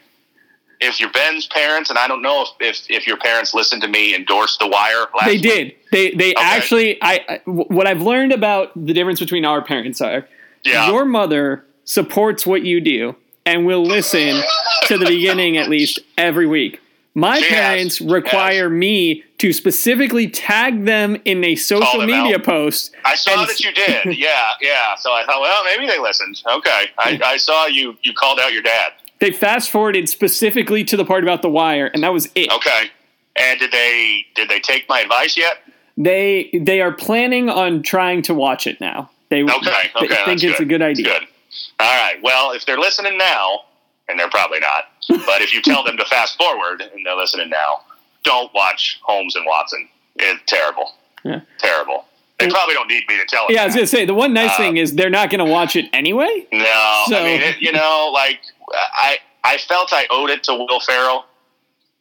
If 0.78 1.00
you're 1.00 1.10
Ben's 1.10 1.46
parents, 1.46 1.88
and 1.88 1.98
I 1.98 2.06
don't 2.06 2.20
know 2.20 2.42
if, 2.42 2.48
if, 2.60 2.90
if 2.90 3.06
your 3.06 3.16
parents 3.16 3.54
listened 3.54 3.80
to 3.82 3.88
me 3.88 4.14
endorse 4.14 4.58
The 4.58 4.66
Wire. 4.66 5.06
they 5.24 5.32
week. 5.32 5.42
did. 5.42 5.74
They 5.90 6.10
they 6.10 6.30
okay. 6.32 6.42
actually. 6.42 6.98
I, 7.02 7.24
I 7.28 7.40
what 7.46 7.86
I've 7.86 8.02
learned 8.02 8.32
about 8.32 8.72
the 8.74 8.92
difference 8.92 9.20
between 9.20 9.44
our 9.46 9.62
parents 9.62 10.00
are. 10.02 10.28
Yeah. 10.64 10.90
Your 10.90 11.04
mother 11.06 11.64
supports 11.84 12.46
what 12.46 12.62
you 12.62 12.80
do 12.80 13.16
and 13.46 13.64
will 13.64 13.84
listen 13.84 14.42
to 14.82 14.98
the 14.98 15.06
beginning 15.06 15.56
at 15.56 15.70
least 15.70 16.00
every 16.18 16.46
week. 16.46 16.80
My 17.18 17.38
She 17.40 17.46
has. 17.46 17.54
parents 17.54 18.00
require 18.02 18.68
me 18.68 19.24
to 19.38 19.52
specifically 19.54 20.28
tag 20.28 20.84
them 20.84 21.16
in 21.24 21.42
a 21.44 21.56
social 21.56 22.02
media 22.02 22.36
out. 22.36 22.44
post. 22.44 22.92
I 23.06 23.14
saw 23.16 23.40
And- 23.40 23.48
that 23.48 23.58
you 23.64 23.72
did. 23.72 24.04
Yeah, 24.18 24.50
yeah. 24.60 24.94
So 24.96 25.12
I 25.12 25.24
thought, 25.24 25.40
well, 25.40 25.64
maybe 25.64 25.86
they 25.86 25.98
listened. 25.98 26.42
Okay. 26.46 26.90
I, 26.98 27.18
I 27.24 27.36
saw 27.38 27.66
you. 27.66 27.96
You 28.02 28.12
called 28.12 28.38
out 28.38 28.52
your 28.52 28.60
dad. 28.62 28.92
They 29.18 29.30
fast 29.32 29.70
forwarded 29.70 30.10
specifically 30.10 30.84
to 30.84 30.96
the 30.96 31.04
part 31.06 31.22
about 31.24 31.40
the 31.40 31.48
wire, 31.48 31.86
and 31.86 32.02
that 32.02 32.12
was 32.12 32.28
it. 32.34 32.52
Okay. 32.52 32.90
And 33.34 33.58
did 33.58 33.72
they 33.72 34.26
did 34.34 34.50
they 34.50 34.60
take 34.60 34.86
my 34.88 35.00
advice 35.00 35.38
yet? 35.38 35.58
They 35.96 36.50
they 36.52 36.82
are 36.82 36.92
planning 36.92 37.48
on 37.48 37.82
trying 37.82 38.20
to 38.22 38.34
watch 38.34 38.66
it 38.66 38.78
now. 38.78 39.08
They, 39.30 39.42
Okay. 39.42 39.54
they 39.54 40.04
Okay. 40.04 40.14
think 40.14 40.26
that's 40.26 40.42
it's 40.44 40.60
a 40.60 40.64
good 40.66 40.82
idea. 40.82 41.06
Good. 41.06 41.22
All 41.80 41.86
right. 42.02 42.22
Well, 42.22 42.52
if 42.52 42.66
they're 42.66 42.78
listening 42.78 43.16
now, 43.16 43.60
and 44.08 44.18
they're 44.18 44.30
probably 44.30 44.60
not, 44.60 44.84
but 45.26 45.42
if 45.42 45.52
you 45.54 45.60
tell 45.62 45.82
them 45.84 45.96
to 45.96 46.04
fast 46.04 46.36
forward 46.38 46.80
and 46.82 47.04
they're 47.04 47.16
listening 47.16 47.50
now, 47.50 47.80
don't 48.24 48.52
watch 48.54 49.00
Holmes 49.04 49.36
and 49.36 49.44
Watson. 49.46 49.88
It's 50.16 50.40
terrible. 50.46 50.92
Yeah. 51.24 51.40
Terrible. 51.58 52.04
They 52.38 52.48
probably 52.48 52.74
don't 52.74 52.88
need 52.88 53.04
me 53.08 53.16
to 53.16 53.24
tell 53.26 53.46
them. 53.46 53.54
Yeah, 53.54 53.62
I 53.62 53.66
was 53.66 53.74
gonna 53.74 53.86
say 53.86 54.04
the 54.04 54.12
one 54.14 54.32
nice 54.34 54.52
Uh, 54.54 54.56
thing 54.58 54.76
is 54.76 54.94
they're 54.94 55.08
not 55.10 55.30
gonna 55.30 55.44
watch 55.46 55.74
it 55.74 55.86
anyway. 55.92 56.46
No, 56.52 57.02
So- 57.08 57.18
I 57.18 57.24
mean, 57.24 57.40
it, 57.40 57.56
you 57.60 57.72
know, 57.72 58.10
like 58.12 58.40
I, 58.74 59.18
I 59.42 59.58
felt 59.58 59.92
I 59.92 60.06
owed 60.10 60.30
it 60.30 60.42
to 60.44 60.54
Will 60.54 60.80
Ferrell 60.80 61.24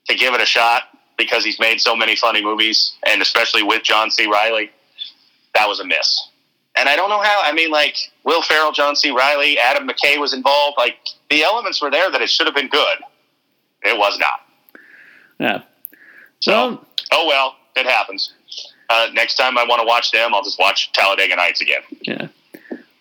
to 0.10 0.16
give 0.16 0.34
it 0.34 0.42
a 0.42 0.46
shot 0.46 0.84
because 1.18 1.46
he's 1.46 1.60
made 1.60 1.80
so 1.80 1.96
many 1.96 2.16
funny 2.18 2.44
movies, 2.44 2.94
and 3.08 3.22
especially 3.22 3.64
with 3.64 3.84
John 3.84 4.12
C. 4.12 4.28
Reilly, 4.28 4.72
that 5.54 5.68
was 5.70 5.80
a 5.80 5.86
miss. 5.86 6.28
And 6.76 6.90
I 6.90 6.98
don't 6.98 7.10
know 7.10 7.22
how. 7.22 7.42
I 7.44 7.54
mean, 7.54 7.72
like 7.72 7.96
Will 8.26 8.42
Ferrell, 8.42 8.74
John 8.74 8.98
C. 8.98 9.12
Reilly, 9.12 9.58
Adam 9.58 9.88
McKay 9.88 10.20
was 10.20 10.34
involved. 10.34 10.76
Like 10.78 10.98
the 11.30 11.44
elements 11.44 11.82
were 11.82 11.92
there 11.92 12.12
that 12.12 12.22
it 12.22 12.30
should 12.30 12.48
have 12.48 12.56
been 12.56 12.70
good. 12.70 12.98
It 13.84 13.98
was 13.98 14.18
not. 14.20 14.42
Yeah. 15.40 15.62
So, 16.40 16.52
Well, 16.52 16.86
oh 17.12 17.28
well, 17.28 17.56
it 17.76 17.86
happens. 17.86 18.34
Uh, 18.90 19.08
next 19.14 19.36
time 19.36 19.58
I 19.58 19.64
want 19.64 19.82
to 19.82 19.86
watch 19.88 20.12
them, 20.12 20.34
I'll 20.34 20.44
just 20.44 20.60
watch 20.60 20.92
Talladega 20.94 21.36
Nights 21.36 21.62
again. 21.62 21.82
yeah. 22.02 22.28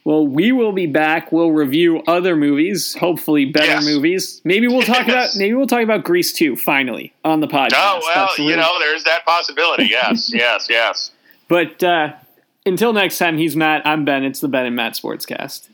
Well, 0.07 0.27
we 0.27 0.53
will 0.53 0.73
be 0.73 0.85
back. 0.87 1.33
We'll 1.33 1.53
review 1.53 2.03
other 2.07 2.37
movies, 2.37 2.95
hopefully 2.95 3.47
better 3.47 3.67
Yes. 3.67 3.85
movies. 3.87 4.41
Maybe 4.45 4.69
we'll 4.69 4.83
talk 4.83 5.09
about 5.09 5.31
maybe 5.37 5.55
we'll 5.55 5.67
talk 5.67 5.83
about 5.83 6.05
Grease 6.05 6.33
2 6.35 6.57
finally 6.57 7.15
on 7.25 7.41
the 7.41 7.47
podcast. 7.49 7.71
Oh 7.75 8.01
well, 8.03 8.27
That's 8.27 8.39
you 8.39 8.49
really- 8.49 8.57
know, 8.61 8.79
there's 8.81 9.05
that 9.05 9.25
possibility. 9.25 9.85
Yes, 9.87 10.31
yes, 10.35 10.67
yes. 10.69 11.11
But 11.49 11.83
uh, 11.83 12.13
until 12.67 12.93
next 12.93 13.17
time, 13.19 13.39
he's 13.39 13.57
Matt. 13.57 13.87
I'm 13.87 14.05
Ben. 14.05 14.25
It's 14.25 14.41
the 14.41 14.49
Ben 14.49 14.67
and 14.67 14.77
Matt 14.77 14.93
Sportscast. 14.93 15.69